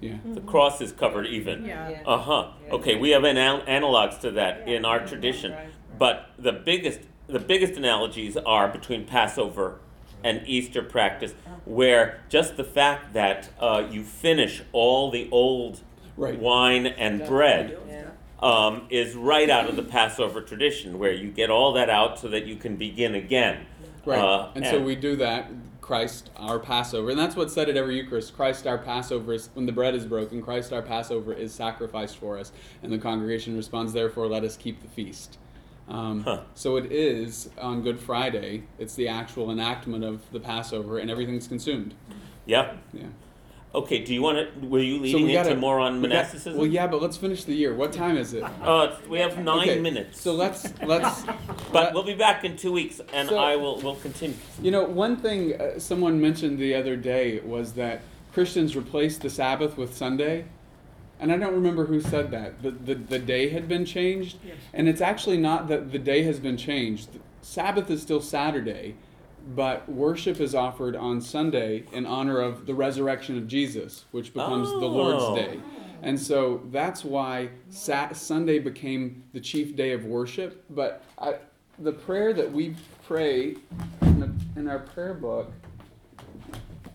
Yeah. 0.00 0.16
The 0.24 0.40
cross 0.40 0.80
is 0.80 0.92
covered 0.92 1.26
even. 1.26 1.64
Yeah. 1.64 2.02
Uh 2.06 2.18
huh. 2.18 2.48
Okay, 2.70 2.96
we 2.96 3.10
have 3.10 3.24
anal- 3.24 3.62
analogs 3.62 4.20
to 4.20 4.30
that 4.32 4.66
in 4.68 4.84
our 4.84 5.06
tradition, 5.06 5.54
but 5.98 6.30
the 6.38 6.52
biggest 6.52 7.00
the 7.26 7.38
biggest 7.38 7.74
analogies 7.74 8.36
are 8.36 8.68
between 8.68 9.04
Passover 9.06 9.78
and 10.24 10.42
Easter 10.46 10.82
practice, 10.82 11.32
where 11.64 12.20
just 12.28 12.56
the 12.56 12.64
fact 12.64 13.12
that 13.14 13.48
uh, 13.58 13.86
you 13.90 14.02
finish 14.04 14.62
all 14.72 15.10
the 15.10 15.28
old 15.30 15.80
Right. 16.16 16.38
wine 16.38 16.86
and 16.86 17.24
bread 17.24 17.78
um, 18.42 18.86
is 18.90 19.14
right 19.14 19.48
out 19.50 19.68
of 19.68 19.76
the 19.76 19.82
Passover 19.82 20.40
tradition, 20.40 20.98
where 20.98 21.12
you 21.12 21.30
get 21.30 21.50
all 21.50 21.72
that 21.74 21.90
out 21.90 22.18
so 22.18 22.28
that 22.28 22.46
you 22.46 22.56
can 22.56 22.76
begin 22.76 23.14
again. 23.14 23.66
Right. 24.04 24.18
Uh, 24.18 24.50
and, 24.54 24.64
so 24.64 24.80
we 24.80 24.96
do 24.96 25.16
that. 25.16 25.50
Christ 25.80 26.30
our 26.36 26.60
Passover, 26.60 27.10
and 27.10 27.18
that's 27.18 27.34
what's 27.34 27.52
said 27.52 27.68
at 27.68 27.76
every 27.76 27.96
Eucharist. 27.96 28.36
Christ 28.36 28.64
our 28.66 28.78
Passover 28.78 29.32
is 29.32 29.50
when 29.54 29.66
the 29.66 29.72
bread 29.72 29.94
is 29.94 30.06
broken. 30.06 30.40
Christ 30.40 30.72
our 30.72 30.82
Passover 30.82 31.32
is 31.32 31.52
sacrificed 31.52 32.16
for 32.18 32.38
us, 32.38 32.52
and 32.82 32.92
the 32.92 32.98
congregation 32.98 33.56
responds, 33.56 33.92
"Therefore, 33.92 34.28
let 34.28 34.44
us 34.44 34.56
keep 34.56 34.80
the 34.82 34.88
feast." 34.88 35.36
Um, 35.88 36.22
Huh. 36.22 36.42
So 36.54 36.76
it 36.76 36.92
is 36.92 37.50
on 37.60 37.82
Good 37.82 37.98
Friday. 37.98 38.62
It's 38.78 38.94
the 38.94 39.08
actual 39.08 39.50
enactment 39.50 40.04
of 40.04 40.30
the 40.30 40.38
Passover, 40.38 40.98
and 40.98 41.10
everything's 41.10 41.48
consumed. 41.48 41.94
Yeah. 42.46 42.74
Yeah. 42.92 43.06
Okay. 43.72 44.04
Do 44.04 44.12
you 44.12 44.20
want 44.22 44.38
to? 44.38 44.66
Were 44.66 44.80
you 44.80 44.96
So 44.98 45.02
leading 45.02 45.26
we 45.26 45.32
gotta- 45.32 45.50
into 45.50 45.60
more 45.60 45.78
on 45.78 45.96
we 46.02 46.08
got- 46.08 46.14
monasticism? 46.16 46.58
well, 46.58 46.66
yeah, 46.66 46.86
but 46.88 47.00
let's 47.00 47.16
finish 47.16 47.44
the 47.44 47.54
year. 47.54 47.74
What 47.74 47.92
time 47.92 48.16
is 48.16 48.32
it? 48.32 48.42
Uh, 48.62 48.96
we 49.08 49.18
have 49.20 49.38
nine 49.38 49.68
Okay, 49.68 49.80
minutes. 49.80 50.20
So 50.20 50.32
let's 50.34 50.72
let's. 50.84 51.22
But 51.72 51.94
we'll 51.94 52.02
be 52.02 52.14
back 52.14 52.44
in 52.44 52.56
two 52.56 52.72
weeks, 52.72 53.00
and 53.12 53.28
So- 53.28 53.38
I 53.38 53.54
will 53.56 53.80
will 53.80 53.94
continue. 53.96 54.34
You 54.60 54.72
know, 54.72 54.82
one 54.84 55.16
thing 55.16 55.54
uh, 55.60 55.78
someone 55.78 56.20
mentioned 56.20 56.58
the 56.58 56.74
other 56.74 56.96
day 56.96 57.38
was 57.40 57.74
that 57.74 58.00
Christians 58.32 58.74
replaced 58.74 59.22
the 59.22 59.30
Sabbath 59.30 59.76
with 59.76 59.96
Sunday. 59.96 60.46
And 61.22 61.30
I 61.30 61.36
don't 61.36 61.52
remember 61.52 61.84
who 61.84 62.00
said 62.00 62.30
that. 62.30 62.62
The, 62.62 62.70
the, 62.70 62.94
the 62.94 63.18
day 63.18 63.50
had 63.50 63.68
been 63.68 63.84
changed. 63.84 64.38
Yes. 64.42 64.56
And 64.72 64.88
it's 64.88 65.02
actually 65.02 65.36
not 65.36 65.68
that 65.68 65.92
the 65.92 65.98
day 65.98 66.22
has 66.22 66.40
been 66.40 66.56
changed. 66.56 67.10
Sabbath 67.42 67.90
is 67.90 68.00
still 68.00 68.22
Saturday, 68.22 68.94
but 69.54 69.88
worship 69.88 70.40
is 70.40 70.54
offered 70.54 70.94
on 70.96 71.20
Sunday 71.20 71.84
in 71.92 72.06
honor 72.06 72.40
of 72.40 72.66
the 72.66 72.74
resurrection 72.74 73.36
of 73.38 73.46
Jesus, 73.48 74.04
which 74.10 74.32
becomes 74.32 74.68
the 74.70 74.76
Oh. 74.76 74.88
Lord's 74.88 75.40
Day. 75.42 75.60
And 76.02 76.18
so 76.18 76.62
that's 76.70 77.04
why 77.04 77.50
Sat- 77.68 78.16
Sunday 78.16 78.58
became 78.58 79.22
the 79.32 79.40
chief 79.40 79.76
day 79.76 79.92
of 79.92 80.04
worship. 80.04 80.64
But 80.70 81.02
I, 81.18 81.34
the 81.78 81.92
prayer 81.92 82.32
that 82.32 82.50
we 82.50 82.74
pray 83.06 83.56
in, 84.02 84.20
the, 84.20 84.30
in 84.58 84.66
our 84.68 84.78
prayer 84.78 85.12
book 85.14 85.52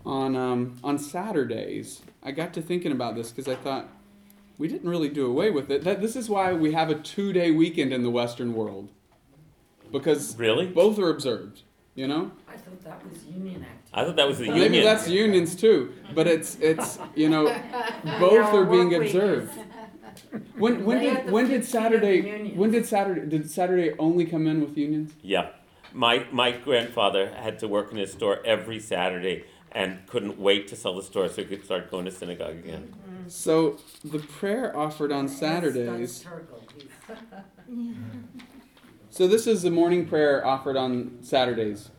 on 0.06 0.36
um, 0.36 0.78
on 0.84 0.98
Saturdays, 0.98 2.02
I 2.24 2.32
got 2.32 2.54
to 2.54 2.62
thinking 2.62 2.92
about 2.92 3.16
this 3.16 3.32
because 3.32 3.48
I 3.48 3.56
thought 3.56 3.88
we 4.58 4.68
didn't 4.68 4.90
really 4.90 5.10
do 5.10 5.26
away 5.28 5.52
with 5.52 5.70
it. 5.70 5.84
That, 5.84 6.02
this 6.02 6.16
is 6.16 6.30
why 6.30 6.54
we 6.54 6.74
have 6.74 6.90
a 6.90 6.96
two-day 6.96 7.52
weekend 7.52 7.92
in 7.92 8.04
the 8.04 8.10
Western 8.10 8.54
world 8.54 8.90
because 9.92 10.36
Really? 10.38 10.68
both 10.68 10.98
are 11.00 11.10
observed. 11.10 11.62
You 11.96 12.08
know, 12.10 12.32
I 12.46 12.58
thought 12.58 12.82
that 12.84 13.10
was 13.10 13.24
Union 13.26 13.64
Act. 13.64 13.88
I 13.94 14.04
thought 14.04 14.18
that 14.18 14.28
was 14.28 14.40
the 14.40 14.48
maybe 14.48 14.64
union. 14.64 14.84
that's 14.84 15.08
unions 15.08 15.56
too, 15.56 15.94
but 16.14 16.28
it's 16.28 16.58
it's 16.60 17.00
you 17.16 17.30
know 17.30 17.46
both 18.20 18.54
are 18.54 18.66
being 18.66 18.94
observed. 18.94 19.54
When 20.58 20.86
when 20.86 21.00
did 21.02 21.30
when 21.30 21.50
did 21.50 21.66
15 21.66 21.66
of 21.66 21.66
the 21.66 21.68
Saturday 21.68 22.54
when 22.56 22.72
did 22.72 22.86
Saturday 22.86 23.28
did 23.28 23.52
Saturday 23.52 23.94
only 24.00 24.26
come 24.26 24.48
in 24.48 24.62
with 24.62 24.78
unions? 24.78 25.14
Yeah. 25.22 25.50
My 25.94 26.26
my 26.32 26.52
grandfather 26.52 27.34
had 27.36 27.60
to 27.60 27.68
work 27.68 27.92
in 27.92 27.98
his 27.98 28.14
store 28.14 28.40
every 28.46 28.80
Saturday 28.80 29.44
and 29.74 30.06
couldn't 30.08 30.40
wait 30.40 30.70
to 30.70 30.76
sell 30.78 30.96
the 30.96 31.04
store 31.04 31.28
so 31.28 31.42
he 31.42 31.46
could 31.46 31.66
start 31.66 31.92
going 31.92 32.06
to 32.06 32.12
synagogue 32.12 32.56
again. 32.56 32.94
So 33.28 33.78
the 34.06 34.20
prayer 34.20 34.76
offered 34.76 35.12
on 35.12 35.28
Saturdays. 35.28 36.26
So 39.16 39.30
this 39.30 39.48
is 39.48 39.62
the 39.62 39.72
morning 39.72 40.06
prayer 40.06 40.46
offered 40.46 40.76
on 40.76 41.20
Saturdays. 41.22 41.90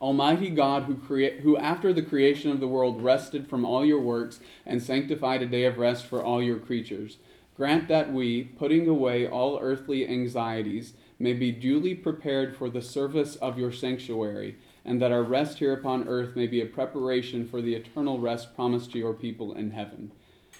Almighty 0.00 0.50
God, 0.50 0.82
who 0.82 0.96
create, 0.96 1.42
who 1.42 1.56
after 1.56 1.92
the 1.92 2.02
creation 2.02 2.50
of 2.50 2.58
the 2.58 2.66
world 2.66 3.00
rested 3.00 3.46
from 3.46 3.64
all 3.64 3.84
your 3.84 4.00
works 4.00 4.40
and 4.66 4.82
sanctified 4.82 5.40
a 5.40 5.46
day 5.46 5.64
of 5.66 5.78
rest 5.78 6.04
for 6.04 6.20
all 6.20 6.42
your 6.42 6.58
creatures, 6.58 7.18
grant 7.56 7.86
that 7.86 8.12
we, 8.12 8.42
putting 8.42 8.88
away 8.88 9.28
all 9.28 9.60
earthly 9.62 10.04
anxieties, 10.04 10.94
may 11.20 11.32
be 11.32 11.52
duly 11.52 11.94
prepared 11.94 12.56
for 12.56 12.68
the 12.68 12.82
service 12.82 13.36
of 13.36 13.56
your 13.56 13.70
sanctuary, 13.70 14.56
and 14.84 15.00
that 15.00 15.12
our 15.12 15.22
rest 15.22 15.60
here 15.60 15.74
upon 15.74 16.08
earth 16.08 16.34
may 16.34 16.48
be 16.48 16.60
a 16.60 16.66
preparation 16.66 17.46
for 17.46 17.62
the 17.62 17.76
eternal 17.76 18.18
rest 18.18 18.56
promised 18.56 18.90
to 18.90 18.98
your 18.98 19.14
people 19.14 19.54
in 19.54 19.70
heaven. 19.70 20.10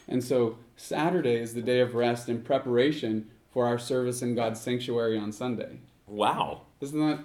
And 0.06 0.22
so 0.22 0.58
Saturday 0.76 1.40
is 1.40 1.54
the 1.54 1.60
day 1.60 1.80
of 1.80 1.96
rest 1.96 2.28
in 2.28 2.42
preparation 2.42 3.28
for 3.52 3.66
our 3.66 3.78
service 3.78 4.22
in 4.22 4.34
God's 4.34 4.60
sanctuary 4.60 5.18
on 5.18 5.30
Sunday. 5.32 5.80
Wow. 6.06 6.62
Isn't 6.80 6.98
that? 7.00 7.20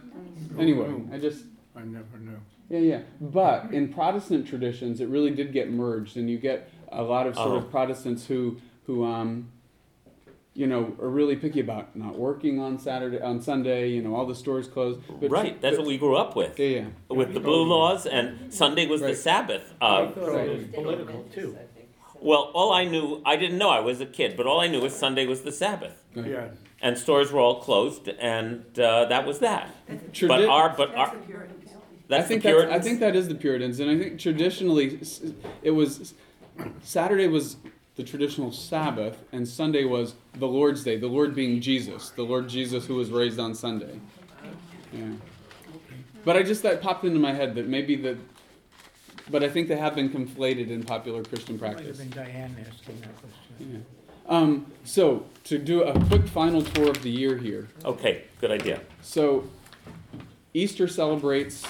Anyway, 0.59 1.01
I 1.11 1.17
just. 1.17 1.45
I 1.75 1.81
never 1.81 2.17
knew. 2.19 2.39
Yeah, 2.69 2.79
yeah. 2.79 3.01
But 3.21 3.71
in 3.73 3.93
Protestant 3.93 4.47
traditions, 4.47 4.99
it 4.99 5.07
really 5.07 5.31
did 5.31 5.53
get 5.53 5.69
merged, 5.71 6.17
and 6.17 6.29
you 6.29 6.37
get 6.37 6.69
a 6.91 7.01
lot 7.03 7.27
of 7.27 7.35
sort 7.35 7.49
Oh. 7.49 7.55
of 7.57 7.69
Protestants 7.71 8.25
who, 8.27 8.57
who, 8.87 9.05
um, 9.05 9.49
you 10.53 10.65
know, 10.67 10.95
are 10.99 11.07
really 11.09 11.35
picky 11.35 11.59
about 11.59 11.95
not 11.95 12.17
working 12.17 12.59
on 12.59 12.79
Saturday, 12.79 13.21
on 13.21 13.41
Sunday. 13.41 13.89
You 13.89 14.01
know, 14.01 14.15
all 14.15 14.25
the 14.25 14.35
stores 14.35 14.67
closed. 14.67 14.99
But 15.21 15.29
right. 15.29 15.61
That's 15.61 15.75
but- 15.77 15.83
what 15.83 15.87
we 15.87 15.97
grew 15.97 16.15
up 16.17 16.35
with. 16.35 16.59
Yeah, 16.59 16.67
yeah. 16.67 16.85
With 17.15 17.33
the 17.33 17.39
blue 17.39 17.63
laws, 17.63 18.05
and 18.05 18.51
Sunday 18.53 18.85
was 18.87 19.01
the 19.01 19.07
Right. 19.07 19.17
Sabbath. 19.17 19.73
I 19.79 19.85
Uh, 19.85 20.11
thought 20.11 20.39
it 20.39 20.57
was 20.57 20.67
political 20.67 21.23
too. 21.31 21.55
Well, 22.21 22.51
all 22.53 22.71
I 22.73 22.85
knew, 22.85 23.21
I 23.25 23.35
didn't 23.35 23.57
know 23.57 23.69
I 23.69 23.79
was 23.79 24.01
a 24.01 24.05
kid, 24.05 24.35
but 24.37 24.45
all 24.47 24.59
I 24.59 24.67
knew 24.67 24.81
was 24.81 24.93
Sunday 24.95 25.25
was 25.25 25.41
the 25.41 25.51
Sabbath, 25.51 26.03
Right. 26.15 26.27
Yeah. 26.27 26.47
and 26.81 26.97
stores 26.97 27.31
were 27.31 27.39
all 27.39 27.61
closed, 27.61 28.07
and 28.07 28.63
uh, 28.79 29.05
that 29.05 29.25
was 29.25 29.39
that. 29.39 29.69
But 29.87 30.13
Tradi- 30.13 30.49
our, 30.49 30.69
but 30.75 30.93
our, 30.95 31.15
that's 32.07 32.25
I 32.25 32.27
think 32.27 32.43
the 32.43 32.49
that's, 32.49 32.59
I 32.59 32.65
Puritans. 32.65 32.85
think 32.85 32.99
that 33.01 33.15
is 33.15 33.27
the 33.27 33.35
Puritans, 33.35 33.79
and 33.79 33.89
I 33.91 33.97
think 33.97 34.19
traditionally 34.19 34.99
s- 35.01 35.21
it 35.61 35.71
was 35.71 36.13
Saturday 36.81 37.27
was 37.27 37.57
the 37.95 38.03
traditional 38.03 38.51
Sabbath, 38.51 39.23
and 39.31 39.47
Sunday 39.47 39.83
was 39.83 40.15
the 40.35 40.47
Lord's 40.47 40.83
Day. 40.83 40.97
The 40.97 41.07
Lord 41.07 41.33
being 41.35 41.59
Jesus, 41.61 42.09
the 42.11 42.23
Lord 42.23 42.47
Jesus 42.47 42.85
who 42.85 42.95
was 42.95 43.09
raised 43.09 43.39
on 43.39 43.55
Sunday. 43.55 43.99
Yeah. 44.93 45.13
But 46.23 46.35
I 46.37 46.43
just 46.43 46.61
that 46.63 46.81
popped 46.81 47.03
into 47.05 47.19
my 47.19 47.33
head 47.33 47.55
that 47.55 47.67
maybe 47.67 47.95
that, 47.97 48.17
but 49.29 49.43
I 49.43 49.49
think 49.49 49.67
they 49.67 49.77
have 49.77 49.95
been 49.95 50.09
conflated 50.09 50.69
in 50.69 50.83
popular 50.83 51.23
Christian 51.23 51.59
Might 51.59 51.67
have 51.67 51.75
practice. 51.77 51.97
been 51.99 52.09
Diane 52.09 52.55
asking 52.69 53.01
that 53.01 53.15
question. 53.17 53.35
Yeah. 53.59 53.77
Um, 54.29 54.65
so 54.83 55.25
to 55.45 55.57
do 55.57 55.83
a 55.83 55.97
quick 56.07 56.27
final 56.27 56.61
tour 56.61 56.89
of 56.89 57.01
the 57.01 57.09
year 57.09 57.37
here. 57.37 57.67
Okay, 57.85 58.23
good 58.41 58.51
idea. 58.51 58.81
So, 59.01 59.47
Easter 60.53 60.87
celebrates 60.87 61.65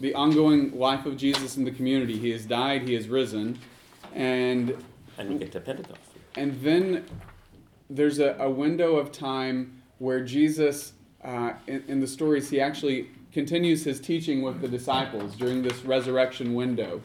the 0.00 0.14
ongoing 0.14 0.76
life 0.76 1.06
of 1.06 1.16
Jesus 1.16 1.56
in 1.56 1.64
the 1.64 1.70
community. 1.70 2.18
He 2.18 2.30
has 2.30 2.44
died, 2.44 2.82
he 2.82 2.94
has 2.94 3.08
risen, 3.08 3.58
and 4.14 4.76
And 5.18 5.28
we 5.30 5.38
get 5.38 5.52
to 5.52 5.60
Pentecost. 5.60 6.00
and 6.36 6.60
then 6.62 7.04
there's 7.88 8.18
a, 8.18 8.36
a 8.40 8.50
window 8.50 8.96
of 8.96 9.12
time 9.12 9.80
where 9.98 10.20
Jesus, 10.24 10.92
uh, 11.22 11.52
in, 11.68 11.84
in 11.88 12.00
the 12.00 12.06
stories, 12.06 12.50
he 12.50 12.60
actually 12.60 13.08
continues 13.36 13.84
his 13.84 14.00
teaching 14.00 14.40
with 14.40 14.62
the 14.62 14.66
disciples 14.68 15.36
during 15.36 15.60
this 15.60 15.84
resurrection 15.84 16.54
window. 16.54 17.02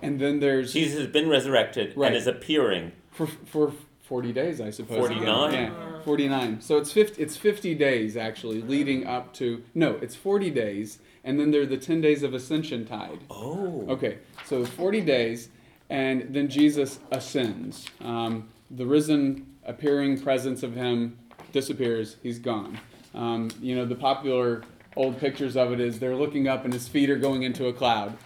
And 0.00 0.20
then 0.20 0.38
there's 0.38 0.72
Jesus 0.72 1.00
has 1.00 1.08
been 1.08 1.28
resurrected 1.28 1.94
Right. 1.96 2.06
and 2.06 2.16
is 2.16 2.28
appearing. 2.28 2.92
for, 3.10 3.26
for 3.26 3.72
40 4.02 4.32
days, 4.32 4.60
I 4.60 4.70
suppose. 4.70 4.98
49? 4.98 5.52
Yeah, 5.52 6.02
49. 6.04 6.60
So 6.60 6.78
it's 6.78 6.92
50, 6.92 7.20
it's 7.20 7.36
50 7.36 7.74
days 7.74 8.16
actually 8.16 8.62
leading 8.62 9.04
up 9.04 9.34
to, 9.34 9.64
no, 9.74 9.96
it's 9.96 10.14
40 10.14 10.48
days, 10.50 11.00
and 11.24 11.40
then 11.40 11.50
there 11.50 11.62
are 11.62 11.66
the 11.66 11.76
10 11.76 12.00
days 12.00 12.22
of 12.22 12.34
Ascension 12.34 12.86
Tide. 12.86 13.18
Oh. 13.28 13.84
Okay, 13.88 14.18
so 14.46 14.64
40 14.64 15.00
days, 15.00 15.48
and 15.90 16.32
then 16.32 16.48
Jesus 16.48 17.00
ascends. 17.10 17.84
Um, 18.00 18.48
the 18.70 18.86
risen, 18.86 19.44
appearing 19.64 20.20
presence 20.20 20.62
of 20.62 20.76
him 20.76 21.18
disappears, 21.50 22.16
he's 22.22 22.38
gone. 22.38 22.78
Um, 23.12 23.50
you 23.60 23.74
know, 23.74 23.84
the 23.84 23.96
popular 23.96 24.62
old 24.98 25.18
pictures 25.18 25.56
of 25.56 25.72
it 25.72 25.80
is 25.80 25.98
they're 25.98 26.16
looking 26.16 26.48
up 26.48 26.64
and 26.64 26.74
his 26.74 26.88
feet 26.88 27.08
are 27.08 27.16
going 27.16 27.44
into 27.44 27.66
a 27.66 27.72
cloud. 27.72 28.16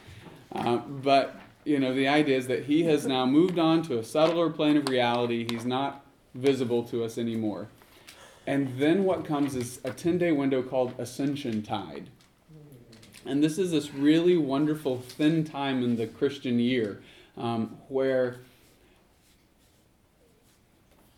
Uh, 0.51 0.79
but, 0.79 1.37
you 1.65 1.79
know, 1.79 1.95
the 1.95 2.09
idea 2.09 2.37
is 2.37 2.47
that 2.47 2.65
he 2.65 2.85
has 2.85 3.07
now 3.07 3.27
moved 3.27 3.59
on 3.59 3.83
to 3.83 3.99
a 3.99 4.05
subtler 4.05 4.51
plane 4.51 4.77
of 4.77 4.89
reality. 4.89 5.47
He's 5.49 5.67
not 5.67 6.05
visible 6.35 6.83
to 6.85 7.05
us 7.05 7.19
anymore. 7.19 7.69
And 8.47 8.79
then 8.79 9.05
what 9.05 9.25
comes 9.25 9.55
is 9.55 9.81
a 9.85 9.91
10 9.91 10.19
day 10.19 10.33
window 10.33 10.63
called 10.63 10.95
Ascension 10.99 11.63
Tide. 11.63 12.09
And 13.25 13.43
this 13.43 13.59
is 13.59 13.71
this 13.71 13.95
really 13.95 14.37
wonderful 14.37 14.99
thin 14.99 15.45
time 15.45 15.85
in 15.85 15.97
the 15.97 16.07
Christian 16.07 16.59
year 16.59 17.03
um, 17.37 17.77
where 17.89 18.41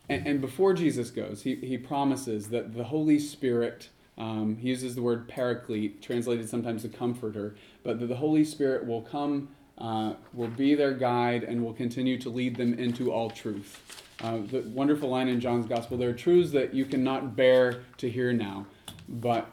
and, 0.07 0.27
and 0.27 0.41
before 0.41 0.73
Jesus 0.73 1.09
goes, 1.09 1.41
he, 1.43 1.55
he 1.55 1.77
promises 1.77 2.49
that 2.49 2.75
the 2.75 2.85
Holy 2.85 3.19
Spirit, 3.19 3.89
um, 4.17 4.57
he 4.57 4.69
uses 4.69 4.95
the 4.95 5.01
word 5.01 5.27
paraclete, 5.27 6.01
translated 6.01 6.49
sometimes 6.49 6.83
the 6.83 6.89
comforter, 6.89 7.55
but 7.83 7.99
that 7.99 8.07
the 8.07 8.15
Holy 8.15 8.45
Spirit 8.45 8.85
will 8.85 9.01
come, 9.01 9.49
uh, 9.77 10.13
will 10.33 10.47
be 10.47 10.73
their 10.73 10.93
guide, 10.93 11.43
and 11.43 11.63
will 11.63 11.73
continue 11.73 12.17
to 12.19 12.29
lead 12.29 12.55
them 12.55 12.73
into 12.75 13.11
all 13.11 13.29
truth. 13.29 14.03
Uh, 14.23 14.37
the 14.49 14.61
wonderful 14.73 15.09
line 15.09 15.27
in 15.27 15.41
John's 15.41 15.65
Gospel 15.65 15.97
there 15.97 16.09
are 16.09 16.13
truths 16.13 16.51
that 16.51 16.73
you 16.73 16.85
cannot 16.85 17.35
bear 17.35 17.83
to 17.97 18.09
hear 18.09 18.31
now, 18.31 18.65
but 19.09 19.49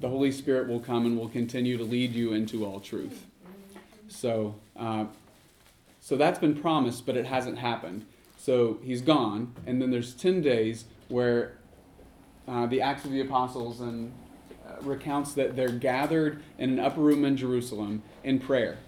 the 0.00 0.08
Holy 0.08 0.30
Spirit 0.30 0.68
will 0.68 0.80
come 0.80 1.04
and 1.04 1.18
will 1.18 1.28
continue 1.28 1.76
to 1.76 1.84
lead 1.84 2.12
you 2.12 2.32
into 2.32 2.64
all 2.64 2.78
truth. 2.78 3.26
So, 4.08 4.54
uh, 4.76 5.06
so 6.00 6.16
that's 6.16 6.38
been 6.38 6.54
promised, 6.54 7.04
but 7.04 7.16
it 7.16 7.26
hasn't 7.26 7.58
happened. 7.58 8.06
So 8.38 8.78
he's 8.84 9.02
gone, 9.02 9.54
and 9.66 9.82
then 9.82 9.90
there's 9.90 10.14
10 10.14 10.40
days 10.40 10.84
where 11.08 11.55
uh, 12.48 12.66
the 12.66 12.80
Acts 12.80 13.04
of 13.04 13.10
the 13.10 13.20
Apostles 13.20 13.80
and 13.80 14.12
uh, 14.66 14.82
recounts 14.82 15.34
that 15.34 15.56
they're 15.56 15.68
gathered 15.68 16.42
in 16.58 16.70
an 16.70 16.80
upper 16.80 17.00
room 17.00 17.24
in 17.24 17.36
Jerusalem 17.36 18.02
in 18.24 18.38
prayer. 18.38 18.78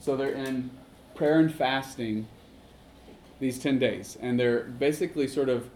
So 0.00 0.16
they're 0.16 0.32
in 0.32 0.70
prayer 1.14 1.38
and 1.38 1.52
fasting 1.52 2.26
these 3.40 3.58
10 3.58 3.78
days, 3.78 4.16
and 4.20 4.38
they're 4.38 4.64
basically 4.64 5.28
sort 5.28 5.48
of 5.48 5.68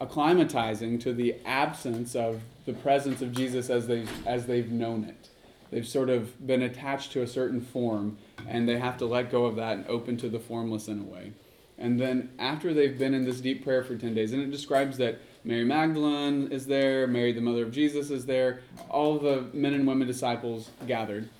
acclimatizing 0.00 1.00
to 1.00 1.12
the 1.12 1.34
absence 1.44 2.14
of 2.14 2.42
the 2.64 2.72
presence 2.72 3.20
of 3.22 3.32
Jesus 3.32 3.68
as 3.68 3.86
they 3.86 4.06
as 4.24 4.46
they've 4.46 4.70
known 4.70 5.04
it. 5.04 5.28
They've 5.70 5.86
sort 5.86 6.10
of 6.10 6.46
been 6.46 6.62
attached 6.62 7.12
to 7.12 7.22
a 7.22 7.26
certain 7.26 7.60
form, 7.60 8.18
and 8.48 8.68
they 8.68 8.78
have 8.78 8.98
to 8.98 9.06
let 9.06 9.30
go 9.30 9.44
of 9.44 9.56
that 9.56 9.76
and 9.76 9.86
open 9.86 10.16
to 10.18 10.28
the 10.28 10.40
formless 10.40 10.88
in 10.88 11.00
a 11.00 11.04
way. 11.04 11.32
And 11.78 11.98
then 11.98 12.30
after 12.38 12.74
they've 12.74 12.98
been 12.98 13.14
in 13.14 13.24
this 13.24 13.40
deep 13.40 13.64
prayer 13.64 13.82
for 13.82 13.96
10 13.96 14.14
days, 14.14 14.32
and 14.32 14.42
it 14.42 14.50
describes 14.50 14.98
that 14.98 15.20
Mary 15.42 15.64
Magdalene 15.64 16.48
is 16.52 16.66
there, 16.66 17.06
Mary, 17.06 17.32
the 17.32 17.40
mother 17.40 17.62
of 17.62 17.72
Jesus, 17.72 18.10
is 18.10 18.26
there, 18.26 18.60
all 18.90 19.18
the 19.18 19.46
men 19.54 19.72
and 19.72 19.86
women 19.86 20.06
disciples 20.06 20.70
gathered. 20.86 21.30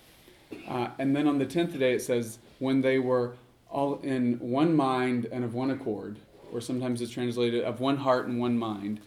Uh, 0.66 0.88
and 0.98 1.14
then 1.14 1.28
on 1.28 1.38
the 1.38 1.46
10th 1.46 1.78
day, 1.78 1.92
it 1.92 2.02
says, 2.02 2.38
when 2.58 2.80
they 2.80 2.98
were 2.98 3.34
all 3.68 4.00
in 4.00 4.38
one 4.38 4.74
mind 4.74 5.26
and 5.30 5.44
of 5.44 5.54
one 5.54 5.70
accord, 5.70 6.18
or 6.50 6.60
sometimes 6.60 7.02
it's 7.02 7.12
translated 7.12 7.62
of 7.62 7.80
one 7.80 7.98
heart 7.98 8.26
and 8.26 8.40
one 8.40 8.58
mind, 8.58 9.00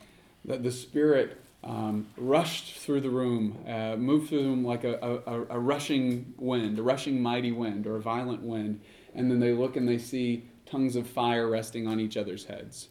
that 0.45 0.61
the 0.61 0.72
Spirit 0.72 1.41
um, 1.64 2.07
rushed 2.15 2.78
through 2.78 3.02
the 3.02 3.10
room, 3.10 3.57
uh, 3.68 3.95
moved 3.95 4.30
through 4.30 4.44
them 4.44 4.64
like 4.64 4.84
a, 4.84 5.22
a, 5.26 5.56
a 5.56 5.60
rushing 5.60 6.34
wind, 6.38 6.78
a 6.78 6.84
rushing 6.84 7.22
mighty 7.22 7.52
wind, 7.52 7.88
or 7.88 7.95
a 7.95 8.02
violent 8.02 8.44
wind. 8.44 8.82
And 9.15 9.32
then 9.32 9.40
they 9.40 9.53
look 9.53 9.76
and 9.76 9.88
they 9.88 9.98
see 9.98 10.45
tongues 10.65 10.95
of 10.95 11.07
fire 11.07 11.49
resting 11.49 11.88
on 11.88 11.99
each 11.99 12.18
other's 12.18 12.45
heads. 12.45 12.90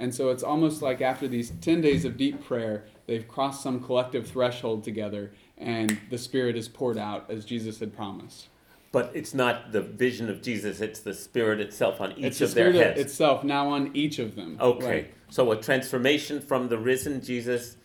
And 0.00 0.14
so 0.14 0.30
it's 0.30 0.42
almost 0.42 0.80
like 0.80 1.02
after 1.02 1.28
these 1.28 1.52
10 1.60 1.82
days 1.82 2.04
of 2.06 2.16
deep 2.16 2.42
prayer, 2.44 2.84
they've 3.06 3.28
crossed 3.28 3.62
some 3.62 3.80
collective 3.84 4.26
threshold 4.26 4.82
together, 4.82 5.32
and 5.58 5.98
the 6.08 6.16
Spirit 6.18 6.56
is 6.56 6.68
poured 6.68 6.96
out 6.96 7.30
as 7.30 7.44
Jesus 7.44 7.80
had 7.80 7.94
promised. 7.94 8.48
But 8.92 9.12
it's 9.14 9.34
not 9.34 9.72
the 9.72 9.82
vision 9.82 10.30
of 10.30 10.42
Jesus, 10.42 10.80
it's 10.80 11.00
the 11.00 11.14
Spirit 11.14 11.60
itself 11.60 12.00
on 12.00 12.12
each 12.12 12.16
of 12.16 12.22
their 12.22 12.24
heads. 12.24 12.38
it's 12.38 12.38
the 12.38 12.44
of 12.46 12.54
their 12.54 12.72
Spirit 12.72 12.86
heads. 12.86 13.00
itself 13.00 13.44
now 13.44 13.68
on 13.68 13.90
each 13.94 14.18
of 14.18 14.34
them. 14.36 14.56
Okay. 14.58 14.86
Right. 14.86 15.14
So 15.28 15.52
a 15.52 15.56
transformation 15.56 16.40
from 16.40 16.68
the 16.68 16.78
risen 16.78 17.20
Jesus 17.22 17.76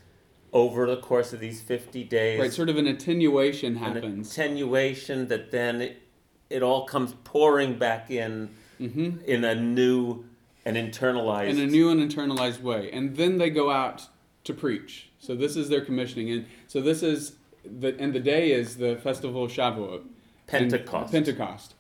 over 0.54 0.88
the 0.88 0.98
course 0.98 1.34
of 1.34 1.42
these 1.42 1.62
50 1.62 2.06
days. 2.06 2.40
Right, 2.40 2.52
sort 2.54 2.70
of 2.70 2.78
an 2.78 2.88
attenuation 2.88 3.76
happens. 3.76 4.38
an 4.38 4.44
attenuation 4.44 5.28
that 5.28 5.52
then 5.52 5.82
it, 5.82 6.02
it 6.50 6.64
all 6.64 6.86
comes 6.86 7.14
pouring 7.26 7.78
back 7.78 8.10
in 8.10 8.50
hmm 8.78 9.18
in 9.26 9.44
a 9.46 9.56
new 9.56 10.26
and 10.66 10.76
internalized. 10.76 11.50
in 11.50 11.60
a 11.60 11.68
new 11.68 11.90
and 11.90 12.00
internalized 12.00 12.62
way. 12.62 12.90
And 12.92 13.16
then 13.16 13.38
they 13.38 13.50
go 13.50 13.70
out 13.70 14.08
to 14.46 14.54
preach. 14.54 15.10
So 15.20 15.36
this 15.36 15.56
is 15.56 15.70
their 15.70 15.82
commissioning. 15.82 16.32
And 16.32 16.46
so 16.68 16.82
this 16.82 17.04
is 17.04 17.34
the 17.64 17.96
and 18.00 18.14
the 18.14 18.20
day 18.20 18.52
is 18.52 18.78
the 18.78 18.96
festival 18.98 19.44
of 19.44 19.52
Shavuot. 19.52 20.04
Pentecost. 20.48 21.12
Pentecost. 21.12 21.74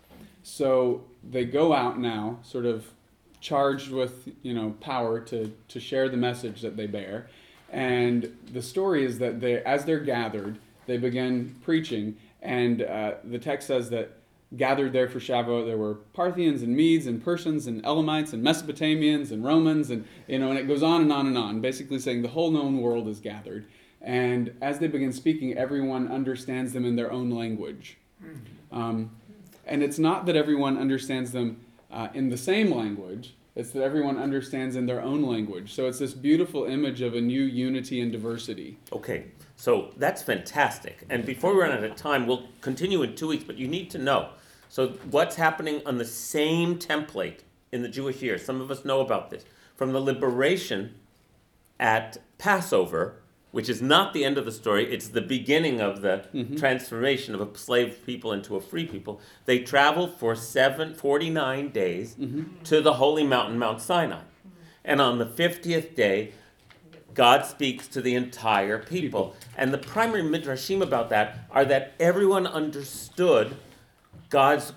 So 0.43 1.03
they 1.23 1.45
go 1.45 1.73
out 1.73 1.99
now, 1.99 2.39
sort 2.43 2.65
of 2.65 2.87
charged 3.39 3.91
with 3.91 4.29
you 4.41 4.53
know 4.53 4.75
power 4.79 5.19
to 5.19 5.51
to 5.67 5.79
share 5.79 6.09
the 6.09 6.17
message 6.17 6.61
that 6.61 6.77
they 6.77 6.87
bear. 6.87 7.27
And 7.71 8.35
the 8.53 8.61
story 8.61 9.03
is 9.05 9.19
that 9.19 9.41
they, 9.41 9.61
as 9.63 9.85
they're 9.85 9.99
gathered, 9.99 10.59
they 10.85 10.97
begin 10.97 11.55
preaching. 11.63 12.15
And 12.41 12.83
uh, 12.83 13.15
the 13.23 13.39
text 13.39 13.67
says 13.67 13.89
that 13.89 14.17
gathered 14.57 14.93
there 14.93 15.09
for 15.09 15.19
Shavuot, 15.19 15.65
there 15.65 15.77
were 15.77 15.95
Parthians 16.13 16.61
and 16.61 16.75
Medes 16.75 17.07
and 17.07 17.23
Persians 17.23 17.67
and 17.67 17.85
Elamites 17.85 18.33
and 18.33 18.43
Mesopotamians 18.43 19.31
and 19.31 19.43
Romans, 19.43 19.89
and 19.89 20.05
you 20.27 20.39
know, 20.39 20.49
and 20.49 20.59
it 20.59 20.67
goes 20.67 20.83
on 20.83 21.01
and 21.01 21.11
on 21.11 21.27
and 21.27 21.37
on, 21.37 21.61
basically 21.61 21.99
saying 21.99 22.21
the 22.21 22.29
whole 22.29 22.51
known 22.51 22.79
world 22.79 23.07
is 23.07 23.19
gathered. 23.19 23.65
And 24.01 24.55
as 24.61 24.79
they 24.79 24.87
begin 24.87 25.11
speaking, 25.11 25.57
everyone 25.57 26.11
understands 26.11 26.73
them 26.73 26.85
in 26.85 26.95
their 26.95 27.11
own 27.11 27.31
language. 27.31 27.97
Um, 28.71 29.11
and 29.65 29.81
it's 29.81 29.97
not 29.97 30.27
that 30.27 30.35
everyone 30.35 30.77
understands 30.77 31.31
them 31.31 31.57
uh, 31.91 32.09
in 32.13 32.29
the 32.29 32.37
same 32.37 32.71
language, 32.71 33.33
it's 33.55 33.71
that 33.71 33.83
everyone 33.83 34.17
understands 34.17 34.75
in 34.75 34.85
their 34.85 35.01
own 35.01 35.23
language. 35.23 35.73
So 35.73 35.87
it's 35.87 35.99
this 35.99 36.13
beautiful 36.13 36.65
image 36.65 37.01
of 37.01 37.15
a 37.15 37.21
new 37.21 37.43
unity 37.43 38.01
and 38.01 38.11
diversity. 38.11 38.77
Okay, 38.91 39.27
so 39.55 39.91
that's 39.97 40.21
fantastic. 40.21 41.05
And 41.09 41.25
before 41.25 41.53
we 41.53 41.61
run 41.61 41.71
out 41.71 41.83
of 41.83 41.95
time, 41.95 42.27
we'll 42.27 42.47
continue 42.61 43.01
in 43.01 43.15
two 43.15 43.27
weeks, 43.27 43.45
but 43.45 43.57
you 43.57 43.67
need 43.67 43.89
to 43.91 43.97
know. 43.97 44.29
So, 44.75 44.89
what's 45.09 45.37
happening 45.37 45.81
on 45.85 45.99
the 45.99 46.03
same 46.03 46.77
template 46.77 47.43
in 47.71 47.81
the 47.81 47.87
Jewish 47.87 48.21
year? 48.21 48.37
Some 48.37 48.59
of 48.59 48.69
us 48.69 48.83
know 48.83 48.99
about 48.99 49.29
this. 49.29 49.45
From 49.73 49.93
the 49.93 50.01
liberation 50.01 50.95
at 51.79 52.17
Passover, 52.37 53.21
which 53.51 53.69
is 53.69 53.81
not 53.81 54.11
the 54.11 54.25
end 54.25 54.37
of 54.37 54.43
the 54.43 54.51
story, 54.51 54.91
it's 54.91 55.07
the 55.07 55.21
beginning 55.21 55.79
of 55.79 56.01
the 56.01 56.25
Mhm. 56.33 56.59
transformation 56.59 57.33
of 57.33 57.39
a 57.39 57.57
slave 57.57 57.99
people 58.05 58.33
into 58.33 58.57
a 58.57 58.59
free 58.59 58.85
people. 58.85 59.21
They 59.45 59.59
travel 59.59 60.07
for 60.09 60.35
seven, 60.35 60.93
49 60.93 61.69
days 61.69 62.17
Mhm. 62.19 62.61
to 62.65 62.81
the 62.81 62.95
holy 62.95 63.23
mountain, 63.23 63.57
Mount 63.57 63.79
Sinai. 63.79 64.23
And 64.83 64.99
on 64.99 65.19
the 65.19 65.25
50th 65.25 65.95
day, 65.95 66.33
God 67.13 67.45
speaks 67.45 67.87
to 67.87 68.01
the 68.01 68.13
entire 68.13 68.77
people. 68.77 68.89
People. 69.29 69.35
And 69.55 69.73
the 69.73 69.77
primary 69.77 70.21
midrashim 70.21 70.81
about 70.81 71.09
that 71.11 71.47
are 71.49 71.63
that 71.63 71.93
everyone 71.97 72.45
understood 72.45 73.55
God's 74.35 74.73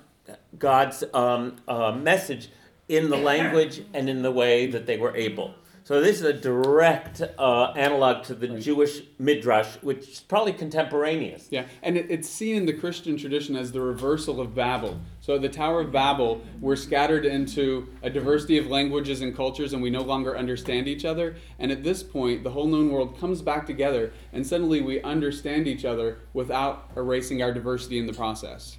God's 0.56 1.02
um, 1.12 1.56
uh, 1.66 1.90
message 1.90 2.48
in 2.88 3.10
the 3.10 3.16
language 3.16 3.82
and 3.92 4.08
in 4.08 4.22
the 4.22 4.30
way 4.30 4.68
that 4.68 4.86
they 4.86 4.96
were 4.96 5.16
able. 5.16 5.52
So 5.82 6.00
this 6.00 6.16
is 6.16 6.22
a 6.22 6.32
direct 6.32 7.22
uh, 7.22 7.72
analog 7.74 8.22
to 8.24 8.34
the 8.34 8.50
Right. 8.50 8.60
Jewish 8.60 9.00
midrash, 9.18 9.74
which 9.80 10.06
is 10.06 10.20
probably 10.20 10.52
contemporaneous. 10.52 11.48
Yeah, 11.50 11.64
and 11.82 11.96
it, 11.96 12.06
it's 12.08 12.28
seen 12.28 12.54
in 12.54 12.66
the 12.66 12.72
Christian 12.72 13.16
tradition 13.16 13.56
as 13.56 13.72
the 13.72 13.80
reversal 13.80 14.40
of 14.40 14.54
Babel. 14.54 15.00
So 15.20 15.38
the 15.38 15.48
Tower 15.48 15.80
of 15.80 15.90
Babel, 15.90 16.40
we're 16.60 16.76
scattered 16.76 17.24
into 17.24 17.88
a 18.02 18.10
diversity 18.10 18.58
of 18.58 18.66
languages 18.68 19.22
and 19.22 19.34
cultures, 19.34 19.72
and 19.72 19.82
we 19.82 19.90
no 19.90 20.02
longer 20.02 20.36
understand 20.36 20.86
each 20.86 21.04
other. 21.04 21.36
And 21.58 21.72
at 21.72 21.82
this 21.82 22.02
point, 22.02 22.44
the 22.44 22.50
whole 22.50 22.66
known 22.66 22.90
world 22.90 23.18
comes 23.18 23.42
back 23.42 23.66
together, 23.66 24.12
and 24.32 24.46
suddenly 24.46 24.82
we 24.82 25.02
understand 25.02 25.66
each 25.66 25.84
other 25.84 26.18
without 26.32 26.90
erasing 26.96 27.42
our 27.42 27.52
diversity 27.52 27.98
in 27.98 28.06
the 28.06 28.12
process. 28.12 28.78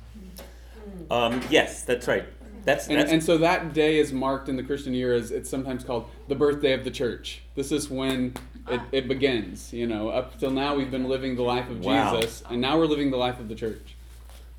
Um, 1.12 1.42
yes, 1.50 1.84
that's 1.84 2.08
right. 2.08 2.26
That's, 2.66 2.88
And, 2.88 3.00
that's 3.00 3.12
and 3.12 3.24
so 3.24 3.38
that 3.40 3.74
day 3.74 3.98
is 4.00 4.12
marked 4.14 4.50
in 4.50 4.56
the 4.58 4.64
Christian 4.64 4.94
year 4.94 5.14
as 5.14 5.32
it's 5.32 5.50
sometimes 5.50 5.84
called 5.84 6.10
the 6.28 6.36
birthday 6.36 6.74
of 6.74 6.84
the 6.84 6.92
church. 6.92 7.42
This 7.56 7.72
is 7.72 7.90
when 7.90 8.34
it, 8.70 8.82
it 8.92 9.08
begins. 9.08 9.72
You 9.74 9.88
know, 9.88 10.10
up 10.10 10.38
till 10.40 10.52
now 10.52 10.76
we've 10.76 10.92
been 10.92 11.06
living 11.08 11.36
the 11.36 11.42
life 11.44 11.70
of 11.70 11.80
Wow. 11.84 12.16
Jesus, 12.20 12.44
and 12.50 12.62
now 12.62 12.78
we're 12.78 12.86
living 12.86 13.12
the 13.12 13.18
life 13.18 13.40
of 13.40 13.48
the 13.48 13.56
church. 13.56 13.96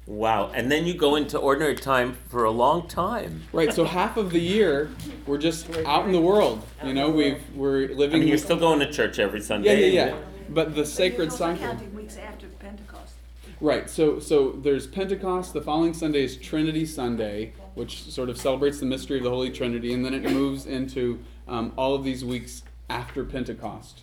wow. 0.07 0.51
And 0.53 0.73
then 0.73 0.87
you 0.87 0.95
go 0.95 1.15
into 1.15 1.39
ordinary 1.39 1.77
time 1.77 2.17
for 2.31 2.45
a 2.45 2.51
long 2.51 2.89
time. 2.89 3.43
Right. 3.53 3.73
So 3.73 3.85
half 3.85 4.17
of 4.17 4.31
the 4.33 4.41
year 4.41 4.91
we're 5.27 5.39
just 5.39 5.69
out 5.87 6.07
in 6.07 6.13
the 6.13 6.21
world. 6.21 6.67
You 6.85 6.95
know, 6.95 7.11
we've 7.11 7.41
we're 7.55 7.85
I 7.91 7.93
living. 7.93 8.21
mean, 8.21 8.29
you're 8.29 8.39
still 8.39 8.57
going 8.59 8.81
to 8.81 8.91
church 8.91 9.19
every 9.21 9.41
Sunday. 9.43 9.91
yeah, 9.93 10.05
yeah. 10.07 10.07
Yeah. 10.13 10.17
But 10.49 10.75
the 10.75 10.85
sacred 10.87 11.31
cycle. 11.33 11.65
counting 11.65 11.95
weeks 11.95 12.17
after 12.17 12.47
Pentecost. 12.59 13.15
Right. 13.61 13.91
So 13.91 14.19
so 14.19 14.53
there's 14.53 14.87
Pentecost. 14.87 15.53
The 15.53 15.61
following 15.61 15.93
Sunday 15.93 16.25
is 16.25 16.37
Trinity 16.37 16.87
Sunday, 16.87 17.53
which 17.75 18.05
sort 18.05 18.31
of 18.31 18.39
celebrates 18.39 18.81
the 18.81 18.87
mystery 18.87 19.19
of 19.19 19.25
the 19.25 19.31
Holy 19.31 19.51
Trinity, 19.51 19.93
and 19.93 20.03
then 20.03 20.15
it 20.15 20.23
moves 20.23 20.65
into 20.65 21.19
um, 21.47 21.73
all 21.77 21.95
of 21.95 22.03
these 22.03 22.25
weeks 22.25 22.63
after 22.89 23.23
Pentecost. 23.23 24.01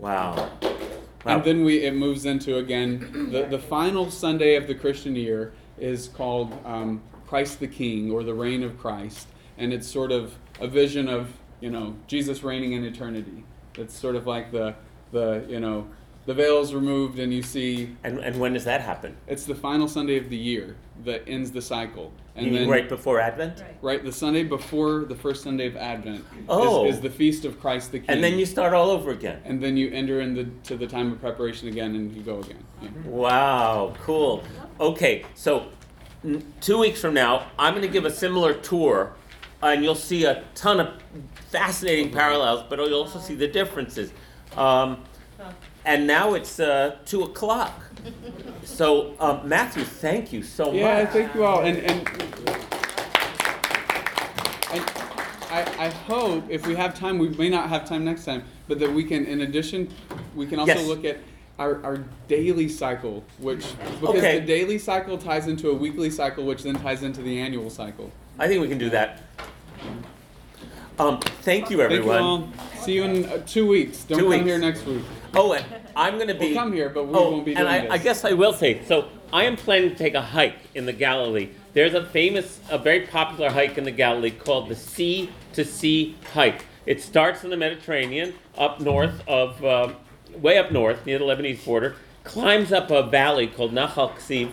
Wow. 0.00 0.50
Wow. 0.64 1.36
And 1.36 1.44
then 1.44 1.64
we 1.64 1.84
it 1.84 1.94
moves 1.94 2.24
into 2.24 2.56
again 2.56 3.30
the, 3.30 3.44
the 3.44 3.58
final 3.58 4.10
Sunday 4.10 4.56
of 4.56 4.66
the 4.66 4.74
Christian 4.74 5.14
year 5.14 5.52
is 5.78 6.08
called 6.08 6.52
um, 6.64 7.02
Christ 7.28 7.60
the 7.60 7.68
King 7.68 8.10
or 8.10 8.24
the 8.24 8.34
Reign 8.34 8.64
of 8.64 8.78
Christ, 8.78 9.28
and 9.58 9.72
it's 9.72 9.86
sort 9.86 10.10
of 10.10 10.34
a 10.60 10.66
vision 10.66 11.08
of 11.08 11.32
you 11.60 11.70
know 11.70 11.94
Jesus 12.08 12.42
reigning 12.42 12.72
in 12.72 12.84
eternity. 12.84 13.44
It's 13.76 13.96
sort 13.96 14.16
of 14.16 14.26
like 14.26 14.50
the 14.50 14.74
the 15.12 15.44
you 15.48 15.60
know 15.60 15.86
the 16.26 16.34
veil's 16.34 16.74
removed 16.74 17.18
and 17.18 17.32
you 17.32 17.42
see 17.42 17.96
And, 18.04 18.18
and 18.18 18.38
when 18.38 18.52
does 18.52 18.64
that 18.64 18.80
happen? 18.80 19.16
it's 19.26 19.44
the 19.44 19.54
final 19.54 19.88
Sunday 19.88 20.16
of 20.18 20.28
the 20.28 20.36
year 20.36 20.76
that 21.04 21.22
ends 21.28 21.50
the 21.52 21.62
cycle. 21.62 22.12
And 22.34 22.46
You 22.46 22.52
mean 22.52 22.60
then 22.62 22.68
right 22.70 22.88
before 22.88 23.20
Advent? 23.20 23.62
right 23.80 24.02
the 24.04 24.12
Sunday 24.12 24.42
before 24.42 25.04
the 25.04 25.14
first 25.14 25.42
Sunday 25.44 25.66
of 25.66 25.76
Advent 25.76 26.24
Oh. 26.48 26.86
is, 26.86 26.96
is 26.96 27.00
the 27.00 27.10
feast 27.10 27.44
of 27.44 27.60
Christ 27.60 27.92
the 27.92 28.00
King. 28.00 28.10
And 28.10 28.24
then 28.24 28.38
you 28.38 28.44
start 28.46 28.74
all 28.74 28.90
over 28.90 29.10
again. 29.10 29.40
and 29.44 29.62
then 29.62 29.76
you 29.76 29.90
enter 29.92 30.20
into 30.20 30.44
to 30.64 30.76
the 30.76 30.86
time 30.86 31.12
of 31.12 31.20
preparation 31.20 31.68
again 31.68 31.94
and 31.94 32.14
you 32.14 32.22
go 32.22 32.40
again. 32.40 32.62
Yeah. 32.82 32.88
Wow, 33.06 33.94
cool. 34.02 34.42
Okay, 34.80 35.24
so 35.34 35.66
n- 36.24 36.44
two 36.60 36.78
weeks 36.78 37.00
from 37.00 37.14
now, 37.14 37.46
I'm 37.58 37.72
going 37.72 37.86
to 37.86 37.92
give 37.92 38.04
a 38.04 38.10
similar 38.10 38.52
tour, 38.52 39.12
and 39.62 39.82
you'll 39.82 39.94
see 39.94 40.24
a 40.24 40.44
ton 40.54 40.80
of 40.80 40.88
fascinating 41.50 42.10
parallels, 42.10 42.64
but 42.68 42.78
you'll 42.78 43.00
also 43.00 43.18
see 43.20 43.34
the 43.34 43.48
differences. 43.48 44.12
Um, 44.56 45.02
and 45.86 46.06
now 46.06 46.34
it's 46.34 46.60
uh, 46.60 46.96
two 47.06 47.22
o'clock. 47.22 47.80
So, 48.64 49.14
um, 49.18 49.48
Matthew, 49.48 49.84
thank 49.84 50.32
you 50.32 50.42
so 50.42 50.72
Yeah, 50.72 50.82
much. 50.82 50.82
Yeah, 50.82 51.06
thank 51.06 51.34
you 51.34 51.44
all. 51.44 51.62
And 51.62 51.78
and, 51.78 52.08
and 54.72 54.84
I, 55.50 55.86
I 55.86 55.88
hope 55.88 56.44
if 56.50 56.66
we 56.66 56.74
have 56.74 56.98
time, 56.98 57.18
we 57.18 57.28
may 57.30 57.48
not 57.48 57.68
have 57.68 57.88
time 57.88 58.04
next 58.04 58.24
time, 58.24 58.44
but 58.68 58.78
that 58.80 58.92
we 58.92 59.04
can, 59.04 59.24
in 59.24 59.40
addition, 59.42 59.88
we 60.34 60.46
can 60.46 60.58
also 60.58 60.74
Yes. 60.74 60.86
look 60.86 61.04
at 61.04 61.18
our, 61.58 61.82
our 61.84 62.04
daily 62.28 62.68
cycle, 62.68 63.24
which 63.38 63.64
because 64.00 64.16
Okay. 64.16 64.40
the 64.40 64.46
daily 64.46 64.78
cycle 64.78 65.16
ties 65.16 65.46
into 65.46 65.70
a 65.70 65.74
weekly 65.74 66.10
cycle, 66.10 66.44
which 66.44 66.62
then 66.64 66.74
ties 66.74 67.02
into 67.02 67.22
the 67.22 67.38
annual 67.40 67.70
cycle. 67.70 68.10
I 68.38 68.48
think 68.48 68.60
we 68.60 68.68
can 68.68 68.76
do 68.78 68.90
that. 68.90 69.22
Um, 70.98 71.20
thank 71.20 71.68
you, 71.70 71.76
Thank 71.76 71.90
you 71.90 71.98
everyone. 71.98 72.18
all. 72.18 72.48
See 72.80 72.94
you 72.94 73.04
in 73.04 73.24
uh, 73.26 73.42
two 73.46 73.66
weeks. 73.66 74.04
Don't 74.04 74.18
Two 74.18 74.24
come 74.24 74.32
weeks. 74.32 74.44
here 74.46 74.58
next 74.58 74.86
week. 74.86 75.02
Oh, 75.34 75.52
and 75.52 75.64
I'm 75.94 76.14
going 76.14 76.28
to 76.28 76.34
be. 76.34 76.46
We'll 76.46 76.54
come 76.54 76.72
here, 76.72 76.88
but 76.88 77.06
we 77.06 77.14
oh, 77.14 77.32
won't 77.32 77.44
be 77.44 77.52
and 77.52 77.66
doing 77.66 77.68
I, 77.68 77.80
this. 77.80 77.90
I 77.90 77.98
guess 77.98 78.24
I 78.24 78.32
will 78.32 78.54
say 78.54 78.82
so. 78.86 79.08
I 79.32 79.44
am 79.44 79.56
planning 79.56 79.90
to 79.90 79.96
take 79.96 80.14
a 80.14 80.22
hike 80.22 80.58
in 80.74 80.86
the 80.86 80.92
Galilee. 80.92 81.50
There's 81.74 81.92
a 81.92 82.06
famous, 82.06 82.60
a 82.70 82.78
very 82.78 83.06
popular 83.06 83.50
hike 83.50 83.76
in 83.76 83.84
the 83.84 83.90
Galilee 83.90 84.30
called 84.30 84.70
the 84.70 84.76
Sea 84.76 85.30
to 85.52 85.64
Sea 85.64 86.16
hike. 86.32 86.64
It 86.86 87.02
starts 87.02 87.44
in 87.44 87.50
the 87.50 87.56
Mediterranean, 87.56 88.32
up 88.56 88.80
north 88.80 89.22
of, 89.28 89.62
uh, 89.62 89.92
way 90.36 90.56
up 90.56 90.70
north 90.70 91.04
near 91.04 91.18
the 91.18 91.24
Lebanese 91.24 91.62
border, 91.64 91.96
climbs 92.24 92.72
up 92.72 92.90
a 92.90 93.02
valley 93.02 93.48
called 93.48 93.72
Nahal 93.72 94.14
Ksiv, 94.14 94.52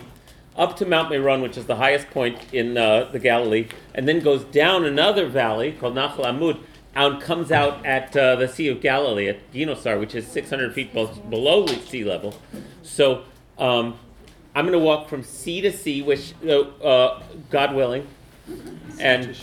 up 0.56 0.76
to 0.76 0.86
Mount 0.86 1.10
Meron, 1.10 1.42
which 1.42 1.56
is 1.56 1.66
the 1.66 1.76
highest 1.76 2.10
point 2.10 2.38
in 2.52 2.76
uh, 2.76 3.08
the 3.10 3.18
Galilee, 3.18 3.68
and 3.94 4.06
then 4.06 4.20
goes 4.20 4.44
down 4.44 4.84
another 4.84 5.26
valley 5.28 5.72
called 5.72 5.94
Nahal 5.94 6.24
Amud, 6.24 6.60
and 6.94 7.20
comes 7.20 7.50
out 7.50 7.84
at 7.84 8.16
uh, 8.16 8.36
the 8.36 8.46
Sea 8.46 8.68
of 8.68 8.80
Galilee 8.80 9.28
at 9.28 9.52
Ginosar, 9.52 9.98
which 9.98 10.14
is 10.14 10.26
600 10.28 10.72
feet 10.72 10.94
bel- 10.94 11.08
below 11.08 11.66
sea 11.66 12.04
level. 12.04 12.38
So 12.82 13.24
um, 13.58 13.98
I'm 14.54 14.66
going 14.66 14.78
to 14.78 14.84
walk 14.84 15.08
from 15.08 15.24
sea 15.24 15.60
to 15.62 15.72
sea, 15.72 16.02
which 16.02 16.34
uh, 16.46 16.60
uh, 16.60 17.22
God 17.50 17.74
willing, 17.74 18.06
and 19.00 19.36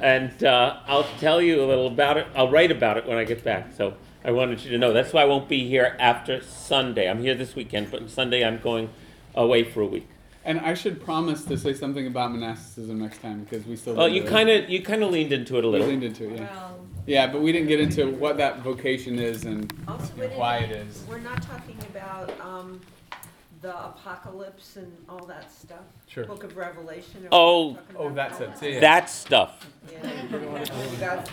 and 0.00 0.44
uh, 0.44 0.78
I'll 0.86 1.08
tell 1.18 1.42
you 1.42 1.64
a 1.64 1.66
little 1.66 1.88
about 1.88 2.18
it. 2.18 2.26
I'll 2.36 2.50
write 2.50 2.70
about 2.70 2.96
it 2.96 3.06
when 3.06 3.18
I 3.18 3.24
get 3.24 3.42
back. 3.42 3.72
So 3.76 3.94
I 4.24 4.30
wanted 4.30 4.62
you 4.62 4.70
to 4.70 4.78
know. 4.78 4.92
That's 4.92 5.12
why 5.12 5.22
I 5.22 5.24
won't 5.24 5.48
be 5.48 5.68
here 5.68 5.96
after 5.98 6.40
Sunday. 6.42 7.10
I'm 7.10 7.20
here 7.20 7.34
this 7.34 7.56
weekend, 7.56 7.90
but 7.90 8.08
Sunday 8.08 8.44
I'm 8.44 8.60
going 8.60 8.90
away 9.34 9.64
for 9.64 9.80
a 9.80 9.86
week. 9.86 10.08
And 10.46 10.60
I 10.60 10.74
should 10.74 11.04
promise 11.04 11.44
to 11.46 11.58
say 11.58 11.74
something 11.74 12.06
about 12.06 12.30
monasticism 12.30 13.00
next 13.00 13.20
time 13.20 13.42
because 13.42 13.66
we 13.66 13.74
still. 13.74 13.94
Well, 13.96 14.06
didn't 14.06 14.14
you 14.16 14.22
do 14.22 14.28
it. 14.28 14.30
kind 14.30 14.48
of 14.48 14.70
you 14.70 14.80
kind 14.82 15.02
of 15.02 15.10
leaned 15.10 15.32
into 15.32 15.58
it 15.58 15.64
a 15.64 15.66
We 15.66 15.72
little. 15.72 15.88
leaned 15.88 16.04
into 16.04 16.30
it, 16.32 16.38
yeah. 16.38 16.46
Well, 16.54 16.86
Yeah, 17.04 17.26
but 17.32 17.42
we 17.42 17.50
didn't 17.50 17.66
get 17.68 17.80
into 17.80 18.10
what 18.12 18.36
that 18.36 18.60
vocation 18.60 19.18
is 19.18 19.44
and 19.44 19.72
Also, 19.88 20.12
we 20.16 20.26
and 20.26 20.36
why 20.36 20.58
it 20.58 20.70
is. 20.70 21.04
We're 21.08 21.18
not 21.18 21.42
talking 21.42 21.76
about, 21.90 22.32
um, 22.40 22.80
the 23.60 23.74
apocalypse 23.76 24.76
and 24.76 24.92
all 25.08 25.24
that 25.26 25.50
stuff. 25.50 25.80
Sure. 26.06 26.24
Book 26.26 26.44
of 26.44 26.56
Revelation. 26.56 27.24
Are 27.24 27.28
Oh. 27.32 27.78
Oh, 27.98 28.10
that's 28.10 28.38
that? 28.38 28.62
it. 28.62 28.74
Yeah. 28.74 28.80
That 28.80 29.10
stuff. 29.10 29.68
Yeah. 29.90 30.00
That's- 31.00 31.28